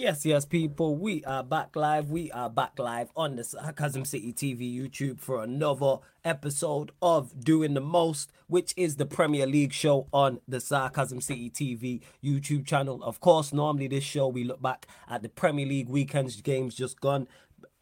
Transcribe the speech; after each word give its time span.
Yes, 0.00 0.24
yes, 0.24 0.46
people. 0.46 0.96
We 0.96 1.22
are 1.26 1.42
back 1.42 1.76
live. 1.76 2.08
We 2.08 2.32
are 2.32 2.48
back 2.48 2.78
live 2.78 3.10
on 3.14 3.36
the 3.36 3.44
Sarcasm 3.44 4.06
City 4.06 4.32
TV 4.32 4.74
YouTube 4.74 5.20
for 5.20 5.42
another 5.42 5.96
episode 6.24 6.90
of 7.02 7.44
Doing 7.44 7.74
the 7.74 7.82
Most, 7.82 8.32
which 8.46 8.72
is 8.78 8.96
the 8.96 9.04
Premier 9.04 9.46
League 9.46 9.74
show 9.74 10.06
on 10.10 10.40
the 10.48 10.58
Sarcasm 10.58 11.20
City 11.20 11.50
TV 11.50 12.00
YouTube 12.24 12.64
channel. 12.64 13.02
Of 13.02 13.20
course, 13.20 13.52
normally 13.52 13.88
this 13.88 14.02
show 14.02 14.26
we 14.26 14.42
look 14.42 14.62
back 14.62 14.86
at 15.06 15.20
the 15.20 15.28
Premier 15.28 15.66
League 15.66 15.90
weekends 15.90 16.40
games 16.40 16.74
just 16.74 16.98
gone, 17.02 17.28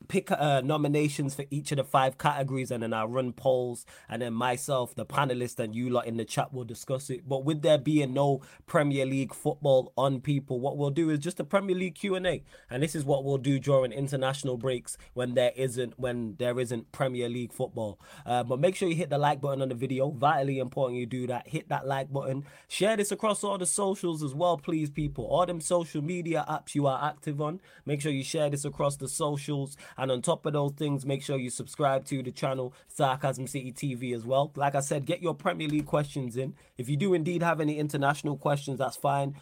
pick 0.08 0.30
uh, 0.32 0.62
nominations 0.62 1.34
for 1.34 1.44
each 1.50 1.70
of 1.70 1.76
the 1.76 1.84
five 1.84 2.18
categories 2.18 2.70
and 2.70 2.82
then 2.82 2.92
I'll 2.92 3.06
run 3.06 3.32
polls 3.32 3.86
and 4.08 4.22
then 4.22 4.34
myself, 4.34 4.94
the 4.94 5.06
panelists 5.06 5.58
and 5.58 5.74
you 5.74 5.90
lot 5.90 6.06
in 6.06 6.16
the 6.16 6.24
chat 6.24 6.52
will 6.52 6.64
discuss 6.64 7.10
it. 7.10 7.28
But 7.28 7.44
with 7.44 7.62
there 7.62 7.78
being 7.78 8.14
no 8.14 8.40
Premier 8.66 9.06
League 9.06 9.34
football 9.34 9.92
on 9.96 10.20
people, 10.20 10.60
what 10.60 10.76
we'll 10.76 10.90
do 10.90 11.10
is 11.10 11.18
just 11.18 11.40
a 11.40 11.44
Premier 11.44 11.76
League 11.76 11.94
Q&A. 11.94 12.42
And 12.70 12.82
this 12.82 12.94
is 12.94 13.04
what 13.04 13.24
we'll 13.24 13.38
do 13.38 13.58
during 13.58 13.92
international 13.92 14.56
breaks 14.56 14.96
when 15.14 15.34
there 15.34 15.52
isn't 15.56 15.98
when 15.98 16.36
there 16.38 16.58
isn't 16.58 16.90
Premier 16.92 17.28
League 17.28 17.52
football. 17.52 18.00
Uh, 18.24 18.42
but 18.42 18.58
make 18.60 18.74
sure 18.74 18.88
you 18.88 18.96
hit 18.96 19.10
the 19.10 19.18
like 19.18 19.40
button 19.40 19.62
on 19.62 19.68
the 19.68 19.74
video. 19.74 20.10
Vitally 20.10 20.58
important 20.58 20.98
you 20.98 21.06
do 21.06 21.26
that. 21.26 21.48
Hit 21.48 21.68
that 21.68 21.86
like 21.86 22.12
button. 22.12 22.44
Share 22.68 22.96
this 22.96 23.12
across 23.12 23.44
all 23.44 23.58
the 23.58 23.66
socials 23.66 24.22
as 24.22 24.34
well, 24.34 24.56
please, 24.56 24.90
people. 24.90 25.24
All 25.24 25.46
them 25.46 25.60
social 25.60 26.02
media 26.02 26.44
apps 26.48 26.74
you 26.74 26.86
are 26.86 27.02
active 27.02 27.40
on. 27.40 27.60
Make 27.84 28.00
sure 28.00 28.12
you 28.12 28.24
share 28.24 28.50
this 28.50 28.64
across 28.64 28.96
the 28.96 29.08
socials 29.08 29.76
and 29.98 30.12
on 30.12 30.22
top 30.22 30.46
of 30.46 30.52
those 30.52 30.72
things, 30.72 31.04
make 31.04 31.22
sure 31.22 31.36
you 31.36 31.50
subscribe 31.50 32.04
to 32.06 32.22
the 32.22 32.30
channel 32.30 32.72
Sarcasm 32.86 33.48
City 33.48 33.72
TV 33.72 34.14
as 34.14 34.24
well. 34.24 34.52
Like 34.54 34.76
I 34.76 34.80
said, 34.80 35.04
get 35.04 35.20
your 35.20 35.34
Premier 35.34 35.66
League 35.68 35.86
questions 35.86 36.36
in. 36.36 36.54
If 36.78 36.88
you 36.88 36.96
do 36.96 37.14
indeed 37.14 37.42
have 37.42 37.60
any 37.60 37.78
international 37.78 38.36
questions, 38.36 38.78
that's 38.78 38.96
fine. 38.96 39.34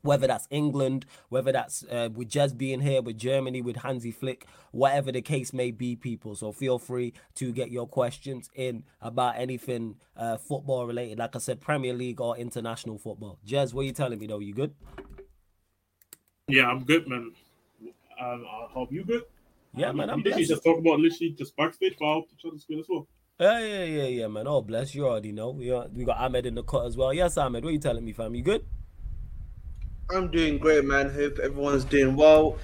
Whether 0.02 0.28
that's 0.28 0.46
England, 0.50 1.06
whether 1.28 1.50
that's 1.50 1.83
uh, 1.91 2.09
with 2.14 2.30
Jez 2.30 2.56
being 2.56 2.80
here, 2.80 3.02
with 3.02 3.19
Germany, 3.19 3.60
with 3.60 3.78
Hansi 3.78 4.12
Flick, 4.12 4.46
whatever 4.70 5.11
the 5.11 5.20
case 5.20 5.52
may 5.52 5.72
be, 5.72 5.97
people. 5.97 6.36
So 6.36 6.52
feel 6.52 6.78
free 6.78 7.14
to 7.34 7.50
get 7.52 7.72
your 7.72 7.89
questions 7.89 8.48
in 8.55 8.84
about 9.00 9.34
anything 9.36 9.97
uh, 10.17 10.36
football 10.36 10.86
related. 10.86 11.19
Like 11.19 11.34
I 11.34 11.41
said, 11.41 11.61
Premier 11.61 11.95
League 11.95 12.20
or 12.20 12.36
international 12.36 12.97
football. 12.97 13.41
Jez, 13.45 13.74
what 13.74 13.83
are 13.83 13.86
you 13.86 13.92
telling 13.92 14.20
me 14.20 14.28
though? 14.28 14.39
You 14.39 14.55
good? 14.55 14.72
Yeah, 16.47 16.69
I'm 16.69 16.84
good, 16.84 17.08
man. 17.08 17.33
Um, 18.20 18.44
I 18.48 18.66
hope 18.70 18.92
you 18.92 19.05
good. 19.05 19.22
Yeah, 19.74 19.92
man. 19.92 20.11
I'm 20.11 20.22
blessed. 20.22 20.48
just 20.48 20.64
talk 20.64 20.78
about 20.78 20.98
literally 20.98 21.30
just 21.30 21.56
backstage, 21.56 21.94
but 21.98 22.06
I 22.06 22.12
hope 22.14 22.28
each 22.33 22.44
other's 22.44 22.64
good 22.64 22.80
as 22.80 22.86
well. 22.88 23.06
Yeah, 23.38 23.61
yeah, 23.61 23.84
yeah, 23.84 24.06
yeah, 24.06 24.27
man. 24.27 24.48
Oh, 24.48 24.61
bless 24.62 24.94
you 24.94 25.06
already 25.06 25.30
know. 25.30 25.50
We 25.50 25.69
got, 25.69 25.92
we 25.92 26.05
got 26.05 26.19
Ahmed 26.19 26.46
in 26.46 26.56
the 26.56 26.64
cut 26.64 26.86
as 26.86 26.96
well. 26.96 27.14
Yes, 27.14 27.36
Ahmed. 27.36 27.62
What 27.62 27.70
are 27.70 27.72
you 27.72 27.78
telling 27.78 28.05
me, 28.05 28.12
fam? 28.12 28.34
You 28.34 28.42
good? 28.42 28.64
I'm 30.11 30.30
doing 30.30 30.58
great, 30.58 30.84
man. 30.84 31.11
Hope 31.11 31.39
everyone's 31.39 31.84
doing 31.84 32.16
well. 32.16 32.58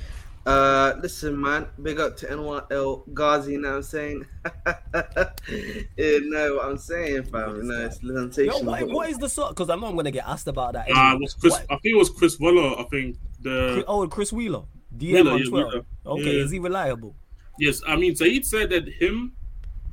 Uh, 0.46 0.94
listen, 1.00 1.40
man. 1.40 1.66
Big 1.82 2.00
up 2.00 2.16
to 2.18 2.26
Anwar 2.26 2.70
El 2.70 3.04
Ghazi. 3.14 3.52
You 3.52 3.60
know 3.60 3.70
what 3.70 3.76
I'm 3.76 3.82
saying? 3.82 4.26
you 5.96 6.30
know 6.30 6.56
what 6.56 6.64
I'm 6.66 6.78
saying, 6.78 7.24
fam. 7.24 7.56
You 7.56 7.62
know, 7.62 7.84
it's 7.86 8.38
Yo, 8.38 8.58
what, 8.60 8.88
what 8.88 9.10
is 9.10 9.18
the 9.18 9.28
sort? 9.28 9.50
Because 9.50 9.70
I 9.70 9.76
know 9.76 9.86
I'm 9.86 9.96
gonna 9.96 10.10
get 10.10 10.26
asked 10.26 10.48
about 10.48 10.74
that. 10.74 10.88
Uh, 10.90 11.00
anyway. 11.00 11.14
it 11.14 11.20
was 11.20 11.34
Chris, 11.34 11.52
What- 11.52 11.62
I 11.70 11.78
think 11.78 11.94
it 11.94 11.98
was 11.98 12.10
Chris 12.10 12.38
Waller. 12.38 12.78
I 12.78 12.84
think 12.84 13.16
the 13.40 13.72
Chris- 13.74 13.84
oh, 13.88 14.06
Chris 14.08 14.32
Wheeler. 14.32 14.64
DM 14.98 15.12
Wheeler, 15.12 15.30
on 15.32 15.38
yeah, 15.38 15.44
Twitter. 15.48 15.66
Wheeler. 15.68 15.84
Okay, 16.06 16.36
Yeah. 16.38 16.44
is 16.44 16.50
he 16.50 16.58
reliable? 16.58 17.14
yes, 17.58 17.80
I 17.86 17.96
mean 17.96 18.14
Saeed 18.16 18.44
said 18.44 18.70
that 18.70 18.88
him 18.88 19.32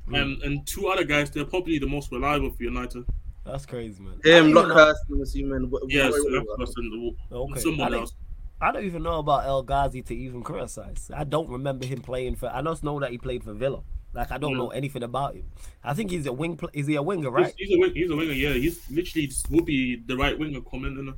Hmm. 0.08 0.16
and 0.16 0.42
and 0.44 0.66
two 0.68 0.88
other 0.88 1.04
guys 1.04 1.30
they're 1.30 1.46
probably 1.46 1.78
the 1.80 1.88
most 1.88 2.12
reliable 2.12 2.50
for 2.52 2.64
United. 2.64 3.06
That's 3.46 3.66
crazy, 3.66 4.02
man. 4.02 4.14
I 4.24 4.28
don't 4.30 4.34
Him, 4.46 4.50
even 4.50 4.54
know- 4.68 4.76
Luckhurst, 4.76 4.96
I'm 5.10 5.22
assuming. 5.22 5.72
Yes, 5.88 6.12
what- 6.12 6.32
that 6.32 6.46
what- 6.48 6.60
person, 6.60 7.16
the- 7.30 7.36
Okay. 7.36 7.60
Someone 7.60 7.92
don't- 7.92 8.02
else. 8.02 8.14
I 8.64 8.72
don't 8.72 8.86
even 8.86 9.02
know 9.02 9.18
about 9.18 9.46
El 9.46 9.64
Ghazi 9.64 10.04
to 10.04 10.16
even 10.16 10.44
criticize. 10.44 11.10
I 11.16 11.24
don't 11.24 11.50
remember 11.50 11.86
him 11.86 12.02
playing 12.02 12.36
for. 12.36 12.48
I 12.54 12.62
just 12.62 12.84
know 12.84 13.00
that 13.00 13.10
he 13.10 13.18
played 13.18 13.44
for 13.44 13.54
Villa. 13.54 13.82
Like 14.14 14.32
I 14.32 14.38
don't 14.38 14.52
Yeah. 14.52 14.58
know 14.58 14.70
anything 14.70 15.02
about 15.04 15.36
him. 15.36 15.46
I 15.84 15.94
think 15.96 16.12
he's 16.12 16.26
a 16.28 16.34
wing. 16.34 16.58
Pl- 16.58 16.70
is 16.74 16.86
he 16.86 16.96
a 16.96 17.02
winger, 17.02 17.32
right? 17.32 17.54
he's 17.58 17.72
a 17.76 17.80
wing, 17.80 17.94
he's 17.96 18.10
a 18.12 18.16
winger. 18.16 18.34
Yeah, 18.34 18.54
he's 18.54 18.80
literally 18.92 19.26
just 19.28 19.50
would 19.50 19.66
be 19.66 19.96
the 20.06 20.16
right 20.18 20.38
winger 20.38 20.62
coming 20.62 20.98
in. 21.00 21.14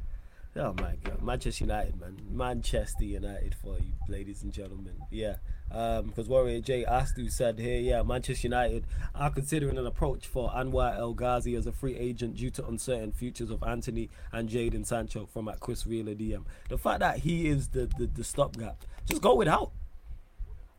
Oh 0.55 0.71
my 0.77 0.95
god, 1.03 1.23
Manchester 1.23 1.63
United, 1.63 1.99
man, 1.99 2.15
Manchester 2.29 3.05
United 3.05 3.55
for 3.55 3.75
you, 3.79 3.93
ladies 4.07 4.43
and 4.43 4.53
gentlemen. 4.53 4.93
Yeah, 5.09 5.37
um, 5.71 6.07
because 6.07 6.29
Warrior 6.29 6.59
J 6.61 6.85
Astu 6.85 7.31
said 7.31 7.57
here, 7.57 7.79
yeah, 7.79 8.03
Manchester 8.03 8.45
United 8.47 8.85
are 9.15 9.31
considering 9.31 9.79
an 9.79 9.87
approach 9.87 10.27
for 10.27 10.51
Anwar 10.51 10.95
El 10.95 11.15
Ghazi 11.15 11.55
as 11.55 11.65
a 11.65 11.71
free 11.71 11.95
agent 11.95 12.35
due 12.35 12.51
to 12.51 12.67
uncertain 12.67 13.11
futures 13.11 13.49
of 13.49 13.63
Antony 13.63 14.11
and 14.31 14.47
Jadon 14.47 14.85
Sancho 14.85 15.25
from 15.25 15.47
at 15.47 15.59
Chris 15.59 15.87
Wheeler 15.87 16.13
DM. 16.13 16.43
The 16.69 16.77
fact 16.77 16.99
that 16.99 17.17
he 17.17 17.47
is 17.47 17.69
the 17.69 17.87
the, 17.97 18.05
the 18.05 18.23
stopgap, 18.23 18.85
just 19.07 19.23
go 19.23 19.33
without. 19.33 19.71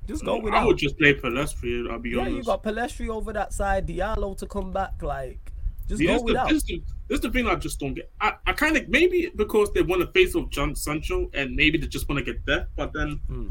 Just 0.06 0.24
go 0.24 0.38
without. 0.38 0.62
I 0.62 0.66
would 0.66 0.76
just 0.78 0.96
play 0.98 1.14
Pellistri. 1.14 1.90
I'll 1.90 1.98
be 1.98 2.10
Yeah, 2.10 2.20
honest. 2.20 2.36
you 2.36 2.42
got 2.44 2.62
Pellistri 2.62 3.08
over 3.08 3.32
that 3.32 3.52
side, 3.52 3.88
Diallo 3.88 4.36
to 4.38 4.46
come 4.46 4.70
back, 4.70 5.02
like 5.02 5.50
just 5.88 5.98
See, 5.98 6.06
go 6.06 6.12
this, 6.14 6.22
the, 6.22 6.44
this, 6.48 6.62
the, 6.64 6.82
this 7.08 7.20
the 7.20 7.30
thing 7.30 7.46
I 7.46 7.54
just 7.56 7.78
don't 7.80 7.94
get. 7.94 8.10
I, 8.20 8.34
I 8.46 8.52
kind 8.52 8.76
of 8.76 8.88
maybe 8.88 9.30
because 9.36 9.72
they 9.72 9.82
want 9.82 10.00
to 10.02 10.08
face 10.08 10.34
off 10.34 10.48
John 10.50 10.74
Sancho 10.74 11.30
and 11.34 11.54
maybe 11.54 11.78
they 11.78 11.86
just 11.86 12.08
want 12.08 12.18
to 12.18 12.24
get 12.24 12.44
depth, 12.46 12.70
but 12.76 12.92
then 12.92 13.20
Hmm. 13.28 13.48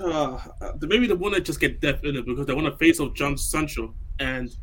uh, 0.00 0.38
maybe 0.82 1.06
they 1.06 1.14
want 1.14 1.34
to 1.34 1.40
just 1.40 1.60
get 1.60 1.80
depth 1.80 2.04
in 2.04 2.16
it 2.16 2.26
because 2.26 2.46
they 2.46 2.54
want 2.54 2.66
to 2.66 2.76
face 2.76 3.00
off 3.00 3.14
John 3.14 3.36
Sancho 3.36 3.94
and 4.20 4.54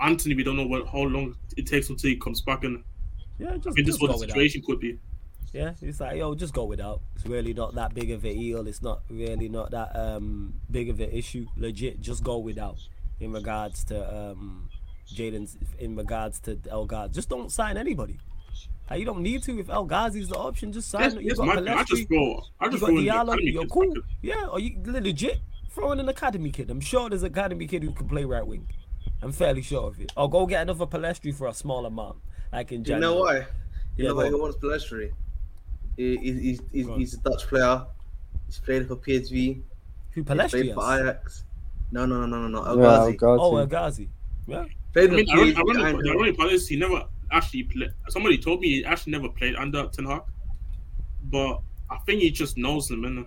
Antony. 0.00 0.34
We 0.34 0.42
don't 0.44 0.56
know 0.56 0.66
what 0.66 0.86
how 0.86 1.02
long 1.02 1.36
it 1.56 1.66
takes 1.66 1.88
until 1.88 2.10
he 2.10 2.16
comes 2.16 2.42
back 2.42 2.64
in. 2.64 2.82
Yeah, 3.38 3.56
just, 3.56 3.68
I 3.68 3.70
mean, 3.70 3.84
this 3.86 3.94
just 3.94 3.96
is 3.96 4.00
what 4.02 4.08
the 4.08 4.18
without. 4.18 4.34
situation 4.34 4.62
could 4.66 4.80
be. 4.80 4.98
Yeah, 5.52 5.74
it's 5.82 6.00
like 6.00 6.16
yo, 6.16 6.34
just 6.34 6.54
go 6.54 6.64
without. 6.64 7.02
It's 7.14 7.26
really 7.26 7.52
not 7.52 7.74
that 7.74 7.94
big 7.94 8.10
of 8.10 8.24
a 8.24 8.34
deal. 8.34 8.66
It's 8.66 8.82
not 8.82 9.02
really 9.10 9.48
not 9.48 9.70
that 9.72 9.94
um 9.94 10.54
big 10.70 10.88
of 10.88 10.98
an 11.00 11.10
issue. 11.10 11.46
Legit, 11.56 12.00
just 12.00 12.24
go 12.24 12.38
without. 12.38 12.78
In 13.20 13.32
regards 13.32 13.84
to 13.84 14.16
um 14.16 14.68
Jadon's, 15.06 15.56
in 15.78 15.96
regards 15.96 16.40
to 16.40 16.58
El 16.70 16.86
Ghazi, 16.86 17.12
just 17.12 17.28
don't 17.28 17.50
sign 17.50 17.76
anybody. 17.76 18.18
Like, 18.90 19.00
you 19.00 19.06
don't 19.06 19.22
need 19.22 19.42
to 19.44 19.58
if 19.58 19.70
El 19.70 19.86
Ghazi's 19.86 20.28
the 20.28 20.36
option. 20.36 20.72
Just 20.72 20.90
sign. 20.90 21.02
Yes, 21.02 21.14
you 21.14 21.20
yes, 21.20 21.38
got 21.38 21.64
my, 21.64 21.74
I 21.74 21.84
just 21.84 22.08
go. 22.08 22.42
I 22.60 22.66
you 22.66 22.70
just 22.72 22.80
got 22.82 22.88
go 22.88 22.92
Diallo. 22.94 23.36
You're 23.40 23.66
cool. 23.66 23.86
bucket. 23.88 24.04
Yeah, 24.20 24.46
or 24.46 24.60
you 24.60 24.76
legit 24.84 25.40
throw 25.70 25.92
in 25.92 26.00
an 26.00 26.08
academy 26.08 26.50
kid. 26.50 26.70
I'm 26.70 26.80
sure 26.80 27.08
there's 27.08 27.22
an 27.22 27.32
academy 27.32 27.66
kid 27.66 27.82
who 27.82 27.92
can 27.92 28.08
play 28.08 28.24
right 28.24 28.46
wing. 28.46 28.68
I'm 29.22 29.32
fairly 29.32 29.62
sure 29.62 29.84
of 29.88 30.00
it. 30.00 30.12
Or 30.16 30.28
go 30.28 30.46
get 30.46 30.62
another 30.62 30.86
Pellistri 30.86 31.34
for 31.34 31.46
a 31.48 31.54
small 31.54 31.86
amount, 31.86 32.18
like 32.52 32.72
in 32.72 32.84
You 32.84 32.98
know 32.98 33.20
why? 33.20 33.36
You 33.38 33.44
Yeah, 33.96 34.08
know 34.08 34.16
why 34.16 34.26
he 34.26 34.34
wants 34.34 34.58
Pellistri? 34.58 35.12
He, 35.96 36.16
he, 36.16 36.32
he's, 36.32 36.60
he's, 36.72 36.86
he's 36.88 37.14
a 37.14 37.18
Dutch 37.18 37.46
player. 37.46 37.86
He's 38.46 38.58
played 38.58 38.88
for 38.88 38.96
PSV. 38.96 39.62
Who 40.12 40.20
He 40.20 40.22
played 40.22 40.38
Pellistri 40.38 40.74
for? 40.74 41.00
Ajax. 41.00 41.44
No, 41.92 42.06
no, 42.06 42.20
no, 42.20 42.26
no, 42.26 42.48
no, 42.48 42.48
no. 42.48 42.64
El 42.68 42.76
Yeah, 42.78 42.82
Ghazi. 42.82 43.16
Ghazi. 43.16 43.40
Oh, 43.42 43.56
El 43.56 43.66
Ghazi. 43.66 44.08
Yeah. 44.46 44.64
Played 44.92 45.10
I 45.10 45.14
with 45.14 45.26
mean, 45.26 45.36
I 45.36 45.40
only, 45.40 45.52
I 45.52 45.60
PSV. 45.60 45.68
only, 45.68 45.90
and- 45.90 45.98
the 46.00 46.10
only 46.18 46.32
part 46.32 46.52
is 46.52 46.68
he 46.68 46.76
never 46.76 47.04
actually 47.30 47.62
played. 47.64 47.90
Somebody 48.08 48.38
told 48.38 48.60
me 48.60 48.68
he 48.68 48.84
actually 48.84 49.12
never 49.12 49.28
played 49.28 49.54
under 49.56 49.86
Ten 49.88 50.04
Hag, 50.06 50.22
but 51.24 51.60
I 51.90 51.98
think 52.06 52.20
he 52.22 52.30
just 52.30 52.56
knows 52.58 52.88
them, 52.88 53.02
innit? 53.02 53.26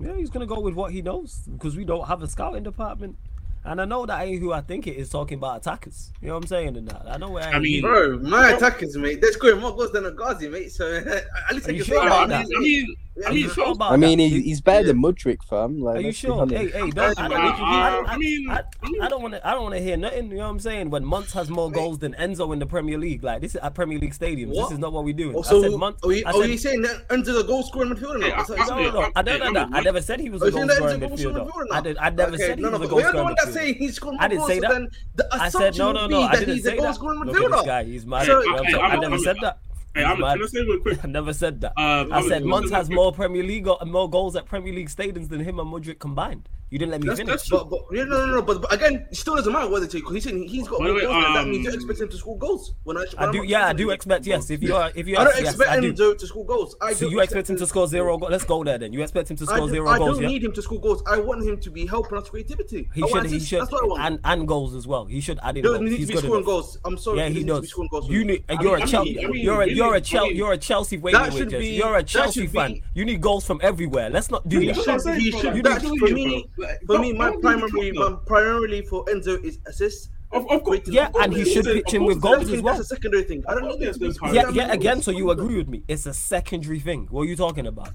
Yeah, 0.00 0.14
he's 0.16 0.30
gonna 0.30 0.46
go 0.46 0.60
with 0.60 0.74
what 0.74 0.92
he 0.92 1.00
knows 1.02 1.48
because 1.50 1.74
we 1.76 1.84
don't 1.84 2.06
have 2.06 2.22
a 2.22 2.28
scouting 2.28 2.62
department. 2.62 3.16
And 3.64 3.80
I 3.80 3.84
know 3.84 4.06
that 4.06 4.22
ain't 4.24 4.40
who 4.40 4.52
I 4.52 4.60
think 4.60 4.86
it 4.86 4.96
is 4.96 5.08
talking 5.10 5.38
about 5.38 5.56
attackers. 5.56 6.12
You 6.20 6.28
know 6.28 6.34
what 6.34 6.44
I'm 6.44 6.46
saying? 6.48 6.76
And 6.76 6.86
that 6.88 7.06
I 7.10 7.16
know 7.16 7.30
where 7.30 7.42
I 7.48 7.58
mean, 7.58 7.80
Bro, 7.82 8.18
my 8.20 8.52
attackers, 8.52 8.96
mate. 8.96 9.20
They're 9.20 9.32
scoring 9.32 9.58
more 9.60 9.74
goals 9.74 9.90
than 9.90 10.04
El 10.04 10.12
Ghazi, 10.12 10.48
mate. 10.48 10.70
So 10.70 10.86
at 11.48 11.54
least 11.54 11.66
Are 11.68 11.72
I 11.72 11.74
you 11.74 11.82
can 11.82 11.94
sure 11.94 12.02
say 12.02 12.08
that. 12.08 12.28
that? 12.28 12.46
I 12.56 12.60
mean, 12.60 12.94
I 13.24 13.30
mean, 13.30 13.38
you 13.38 13.48
sure 13.48 13.74
I 13.80 13.96
mean, 13.96 14.18
that? 14.18 14.24
he's 14.28 14.60
better 14.60 14.88
than 14.88 15.00
Mudryk, 15.02 15.42
fam. 15.44 15.80
Like, 15.80 15.96
Are 15.96 16.00
you 16.00 16.12
sure? 16.12 16.46
Hey, 16.46 16.68
hey, 16.68 16.90
don't, 16.90 17.18
I, 17.18 17.28
don't, 17.28 17.40
I, 17.40 17.48
I, 17.48 18.04
I 18.08 18.16
mean, 18.18 18.50
I, 18.50 18.62
I 19.00 19.08
don't 19.08 19.22
want 19.22 19.32
to. 19.32 19.46
I 19.46 19.52
don't 19.52 19.62
want 19.62 19.74
to 19.74 19.80
hear 19.80 19.96
nothing. 19.96 20.28
You 20.30 20.36
know 20.36 20.42
what 20.44 20.50
I'm 20.50 20.60
saying? 20.60 20.90
When 20.90 21.02
Muntz 21.02 21.32
has 21.32 21.48
more 21.48 21.70
goals 21.70 21.98
than 21.98 22.12
Enzo 22.14 22.52
in 22.52 22.58
the 22.58 22.66
Premier 22.66 22.98
League, 22.98 23.24
like 23.24 23.40
this 23.40 23.52
is 23.54 23.60
at 23.62 23.74
Premier 23.74 23.98
League 23.98 24.12
stadiums. 24.12 24.48
What? 24.54 24.64
This 24.68 24.72
is 24.72 24.78
not 24.80 24.92
what 24.92 25.04
we're 25.04 25.14
doing. 25.14 25.34
Oh, 25.34 25.40
I 25.40 25.42
so 25.42 25.62
said 25.62 25.72
Muntz. 25.72 26.04
are, 26.04 26.12
you, 26.12 26.24
I 26.26 26.32
are 26.32 26.44
you 26.44 26.58
saying 26.58 26.82
that 26.82 27.08
Enzo's 27.08 27.38
a 27.40 27.44
goal 27.44 27.62
scoring 27.62 27.90
midfielder 27.94 28.20
now? 28.20 28.26
Hey, 28.26 28.54
That's 28.56 28.70
I- 28.70 28.82
no, 28.82 28.90
no, 28.90 29.00
no. 29.00 29.10
I 29.16 29.22
don't 29.22 29.38
know 29.40 29.46
Hey, 29.46 29.52
that. 29.54 29.68
I 29.72 29.80
never 29.80 30.02
said 30.02 30.20
he 30.20 30.28
was 30.28 30.42
a 30.42 30.50
goal 30.50 30.66
that 30.66 30.76
scoring 30.76 31.00
Enzo's 31.00 31.02
a 31.02 31.08
goal 31.08 31.16
scoring 31.16 31.36
midfielder. 31.36 31.50
midfielder 31.50 31.66
I 31.70 31.74
now? 31.76 31.80
did. 31.80 31.96
I 31.98 32.10
never 32.10 32.34
Okay, 32.34 32.46
said 32.46 32.58
he 32.58 32.64
no, 32.64 32.70
was 32.70 32.80
no, 32.80 32.84
a 32.84 32.88
goal 32.88 32.96
we're 32.98 33.02
the 33.04 33.08
scoring 33.08 33.24
one 33.24 33.34
that 33.38 33.46
midfielder. 33.48 33.52
say 33.54 33.72
he's 33.72 33.94
scoring 33.96 34.18
I 34.20 34.28
didn't 34.28 34.46
say 34.46 34.58
that. 34.60 34.68
so 34.70 34.74
then 34.74 34.88
the 35.14 35.28
I 35.32 35.48
said 35.48 35.78
no, 35.78 35.92
no, 35.92 36.06
no. 36.06 36.20
I 36.22 36.36
didn't 36.36 36.60
say 36.60 36.78
that. 36.78 36.94
scoring 36.96 37.20
Look 37.20 37.40
at 37.42 37.50
this 37.50 37.62
guy. 37.62 37.84
He's 37.84 38.04
mad. 38.04 38.26
So- 38.26 38.40
You 38.42 38.46
know 38.46 38.52
what 38.52 38.58
I'm 38.60 38.64
Hey, 38.66 38.72
saying? 38.72 38.84
I 38.84 38.88
I'm- 38.88 39.00
never 39.00 39.18
said 39.18 39.36
that. 39.40 39.58
Hey, 39.96 40.04
I'm 40.04 40.20
say 40.48 40.60
real 40.60 40.78
quick. 40.80 40.98
I 41.04 41.06
never 41.06 41.32
said 41.32 41.60
that. 41.62 41.72
Uh, 41.76 41.80
I 42.10 42.16
I'm- 42.18 42.28
said 42.28 42.42
I'm- 42.72 42.76
has 42.76 42.90
more 42.90 43.12
Premier 43.12 43.42
League 43.42 43.66
more 43.86 44.10
goals 44.10 44.36
at 44.36 44.44
Premier 44.46 44.72
League 44.74 44.88
stadiums 44.90 45.28
than 45.28 45.40
him 45.40 45.58
and 45.58 45.72
Modric 45.72 45.98
combined. 45.98 46.48
You 46.68 46.78
didn't 46.80 46.90
let 46.92 47.00
me 47.00 47.06
That's- 47.08 47.18
finish. 47.26 47.48
that's- 47.48 47.48
But, 47.48 47.70
but 47.70 47.96
yeah, 47.96 48.04
no, 48.04 48.26
no, 48.26 48.34
no. 48.34 48.42
But, 48.42 48.60
but 48.62 48.72
again, 48.72 49.06
it 49.10 49.16
still 49.16 49.36
doesn't 49.36 49.52
matter 49.52 49.68
whether 49.68 49.86
to 49.86 49.96
because 49.98 50.14
he's 50.14 50.24
saying 50.24 50.48
he's 50.48 50.66
got 50.66 50.80
Wait, 50.80 50.86
more 50.86 50.94
wait, 50.96 51.02
goals. 51.04 51.22
than 51.24 51.32
that 51.34 51.40
um, 51.42 51.50
means 51.50 51.64
you 51.64 51.72
expect 51.72 52.00
him 52.00 52.08
to 52.08 52.16
score 52.16 52.36
goals. 52.38 52.74
When 52.82 52.96
I, 52.96 53.00
when 53.00 53.08
I 53.18 53.24
I'm 53.26 53.32
do. 53.32 53.44
Yeah, 53.44 53.66
I 53.68 53.72
do 53.72 53.90
expect. 53.90 54.24
scores 54.24 54.50
Yes, 54.50 54.50
if 54.50 54.62
you 54.64 54.74
are, 54.74 54.90
if 54.96 55.06
you 55.06 55.16
I 55.16 55.24
don't 55.24 55.34
yes, 55.38 55.50
expect 55.54 55.70
I 55.70 55.74
him 55.76 55.94
do. 55.94 56.14
to, 56.14 56.14
to 56.18 56.26
score 56.26 56.44
goals. 56.44 56.74
I 56.80 56.92
So 56.92 57.06
do 57.08 57.12
you 57.14 57.20
expect 57.20 57.48
him 57.50 57.56
to 57.56 57.66
score 57.68 57.86
zero 57.86 58.18
goals? 58.18 58.32
Let's 58.32 58.44
go 58.44 58.64
there 58.64 58.78
then. 58.78 58.92
You 58.92 59.02
expect 59.02 59.30
him 59.30 59.36
to 59.36 59.44
I, 59.44 59.54
score 59.56 59.68
do, 59.68 59.74
zero 59.74 59.88
I 59.88 59.98
goals? 59.98 60.14
don't 60.16 60.22
Yeah. 60.24 60.28
need 60.28 60.42
him 60.44 60.52
to 60.52 60.62
score 60.62 60.80
goals. 60.80 61.02
I 61.06 61.20
want 61.20 61.44
him 61.44 61.60
to 61.60 61.70
be 61.70 61.86
helping 61.86 62.18
us 62.18 62.28
creativity. 62.28 62.88
He 62.94 63.02
I 63.02 63.06
want 63.06 63.22
should. 63.28 63.30
He 63.30 63.38
should. 63.38 63.60
That's 63.60 63.70
what 63.70 63.84
I 63.84 63.86
want. 63.86 64.02
And 64.02 64.18
and 64.24 64.48
goals 64.48 64.74
as 64.74 64.88
well. 64.88 65.04
He 65.04 65.20
should 65.20 65.38
add 65.44 65.50
in 65.56 65.56
He 65.56 65.62
doesn't 65.62 65.84
need 65.84 66.00
to 66.00 66.06
be 66.06 66.16
scoring 66.16 66.44
goals. 66.44 66.78
I'm 66.84 66.98
sorry. 66.98 67.18
Yeah, 67.18 67.28
he 67.28 67.44
doesn't 67.44 67.46
need 67.46 67.48
to 67.48 67.54
be 67.54 67.60
does. 67.60 67.70
scoring 67.70 67.88
goals. 67.92 68.08
You 68.10 68.24
need. 68.24 68.44
You're 68.50 68.58
mean- 68.58 68.68
a 68.80 68.82
I 68.82 68.86
Chelsea. 68.86 69.14
mean- 69.14 69.24
I 69.24 69.28
mean, 69.28 69.44
You're 69.44 69.62
a. 69.62 69.68
You're 69.68 69.94
a 69.94 70.00
Chelsea. 70.00 70.28
mean- 70.30 70.36
You're 70.36 70.52
a 70.52 70.58
Chelsea. 70.58 70.98
Wait, 70.98 71.12
That 71.12 71.22
wait, 71.22 71.30
wait, 71.32 71.38
should 71.38 71.48
be- 71.60 71.68
You're 71.68 71.96
a 71.96 72.02
Chelsea 72.02 72.46
fan. 72.48 72.80
You 72.94 73.04
need 73.04 73.20
goals 73.20 73.46
from 73.46 73.60
everywhere. 73.62 74.10
Let's 74.10 74.30
not 74.32 74.48
do 74.48 74.58
He 74.58 74.66
that. 74.66 74.74
should- 74.76 74.84
That's 74.86 75.04
what 75.04 75.14
I'm 75.14 75.20
he 75.20 75.30
should- 75.30 75.62
that's- 75.64 75.82
for 75.98 76.08
me- 76.08 76.48
telling 76.56 76.70
you, 76.80 76.86
bro. 76.86 76.96
Like, 76.96 76.98
For 76.98 76.98
me, 76.98 77.12
my 77.12 77.30
don't 77.30 77.40
primary, 77.42 77.92
talk 77.92 78.12
my 78.12 78.18
primarily 78.26 78.82
for 78.82 79.04
Enzo 79.06 79.42
is 79.44 79.58
assists. 79.66 80.08
Of, 80.32 80.50
of 80.50 80.64
course, 80.64 80.80
Yeah, 80.86 81.08
and 81.20 81.32
he 81.32 81.44
should 81.44 81.66
Of 81.68 81.74
pitch 81.74 81.94
in 81.94 82.04
with 82.04 82.20
goals 82.20 82.38
course, 82.48 82.50
as 82.50 82.62
That's 82.62 82.80
a 82.80 82.84
secondary 82.84 83.22
thing. 83.22 83.44
I 83.48 83.54
don't 83.54 83.68
need 83.68 83.86
him 83.86 83.92
to 83.92 83.98
be 83.98 84.06
Yes, 84.06 84.14
scoring 84.16 84.34
Yeah, 84.34 84.50
yeah. 84.50 84.72
Again, 84.72 85.00
so 85.00 85.12
you 85.12 85.30
agree 85.30 85.56
with 85.56 85.68
me? 85.68 85.84
It's 85.86 86.04
a 86.06 86.12
secondary 86.12 86.80
thing. 86.80 87.06
What 87.10 87.22
are 87.22 87.26
you 87.26 87.36
talking 87.36 87.66
about? 87.68 87.90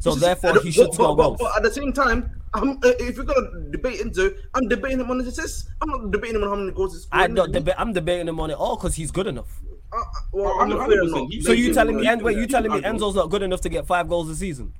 So 0.00 0.10
This 0.10 0.20
therefore, 0.20 0.54
but- 0.54 0.62
he 0.64 0.72
should 0.72 0.86
but- 0.88 0.94
score 0.94 1.16
but- 1.16 1.22
goals. 1.22 1.38
But 1.40 1.56
at 1.56 1.62
the 1.62 1.70
same 1.70 1.92
time, 1.92 2.28
I'm, 2.52 2.70
uh, 2.84 2.92
if 2.98 3.16
you're 3.16 3.24
gonna 3.24 3.70
debate 3.70 4.00
Enzo, 4.00 4.34
I'm 4.54 4.68
debating 4.68 5.00
him 5.00 5.10
on 5.10 5.20
his 5.20 5.28
assists. 5.28 5.68
I'm 5.80 5.88
not 5.88 6.10
debating 6.10 6.36
him 6.36 6.42
on 6.42 6.48
how 6.50 6.56
many 6.56 6.72
goals 6.72 6.92
he's 6.94 7.06
I 7.12 7.28
don't 7.28 7.52
debate. 7.52 7.74
I'm 7.78 7.92
debating 7.92 8.28
him 8.28 8.40
on 8.40 8.50
it 8.50 8.54
all 8.54 8.76
because 8.76 8.96
he's 8.96 9.10
good 9.12 9.28
enough. 9.28 9.60
Uh, 9.92 9.96
uh, 9.96 10.02
well, 10.32 10.46
Oh, 10.56 10.60
I'm 10.60 10.68
not 10.68 10.88
feeling 10.88 11.08
100%. 11.10 11.32
not. 11.34 11.42
So 11.44 11.52
you 11.52 11.66
Like, 11.68 11.74
telling 11.74 11.96
me, 11.96 12.02
you- 12.04 12.10
and 12.10 12.20
wait, 12.22 12.34
you 12.34 12.42
you- 12.42 12.46
telling 12.48 12.72
me 12.72 12.80
Enzo's 12.80 13.14
not 13.14 13.30
good 13.30 13.42
enough 13.42 13.60
to 13.62 13.68
get 13.68 13.86
five 13.86 14.08
goals 14.08 14.28
a 14.28 14.34
season? 14.34 14.72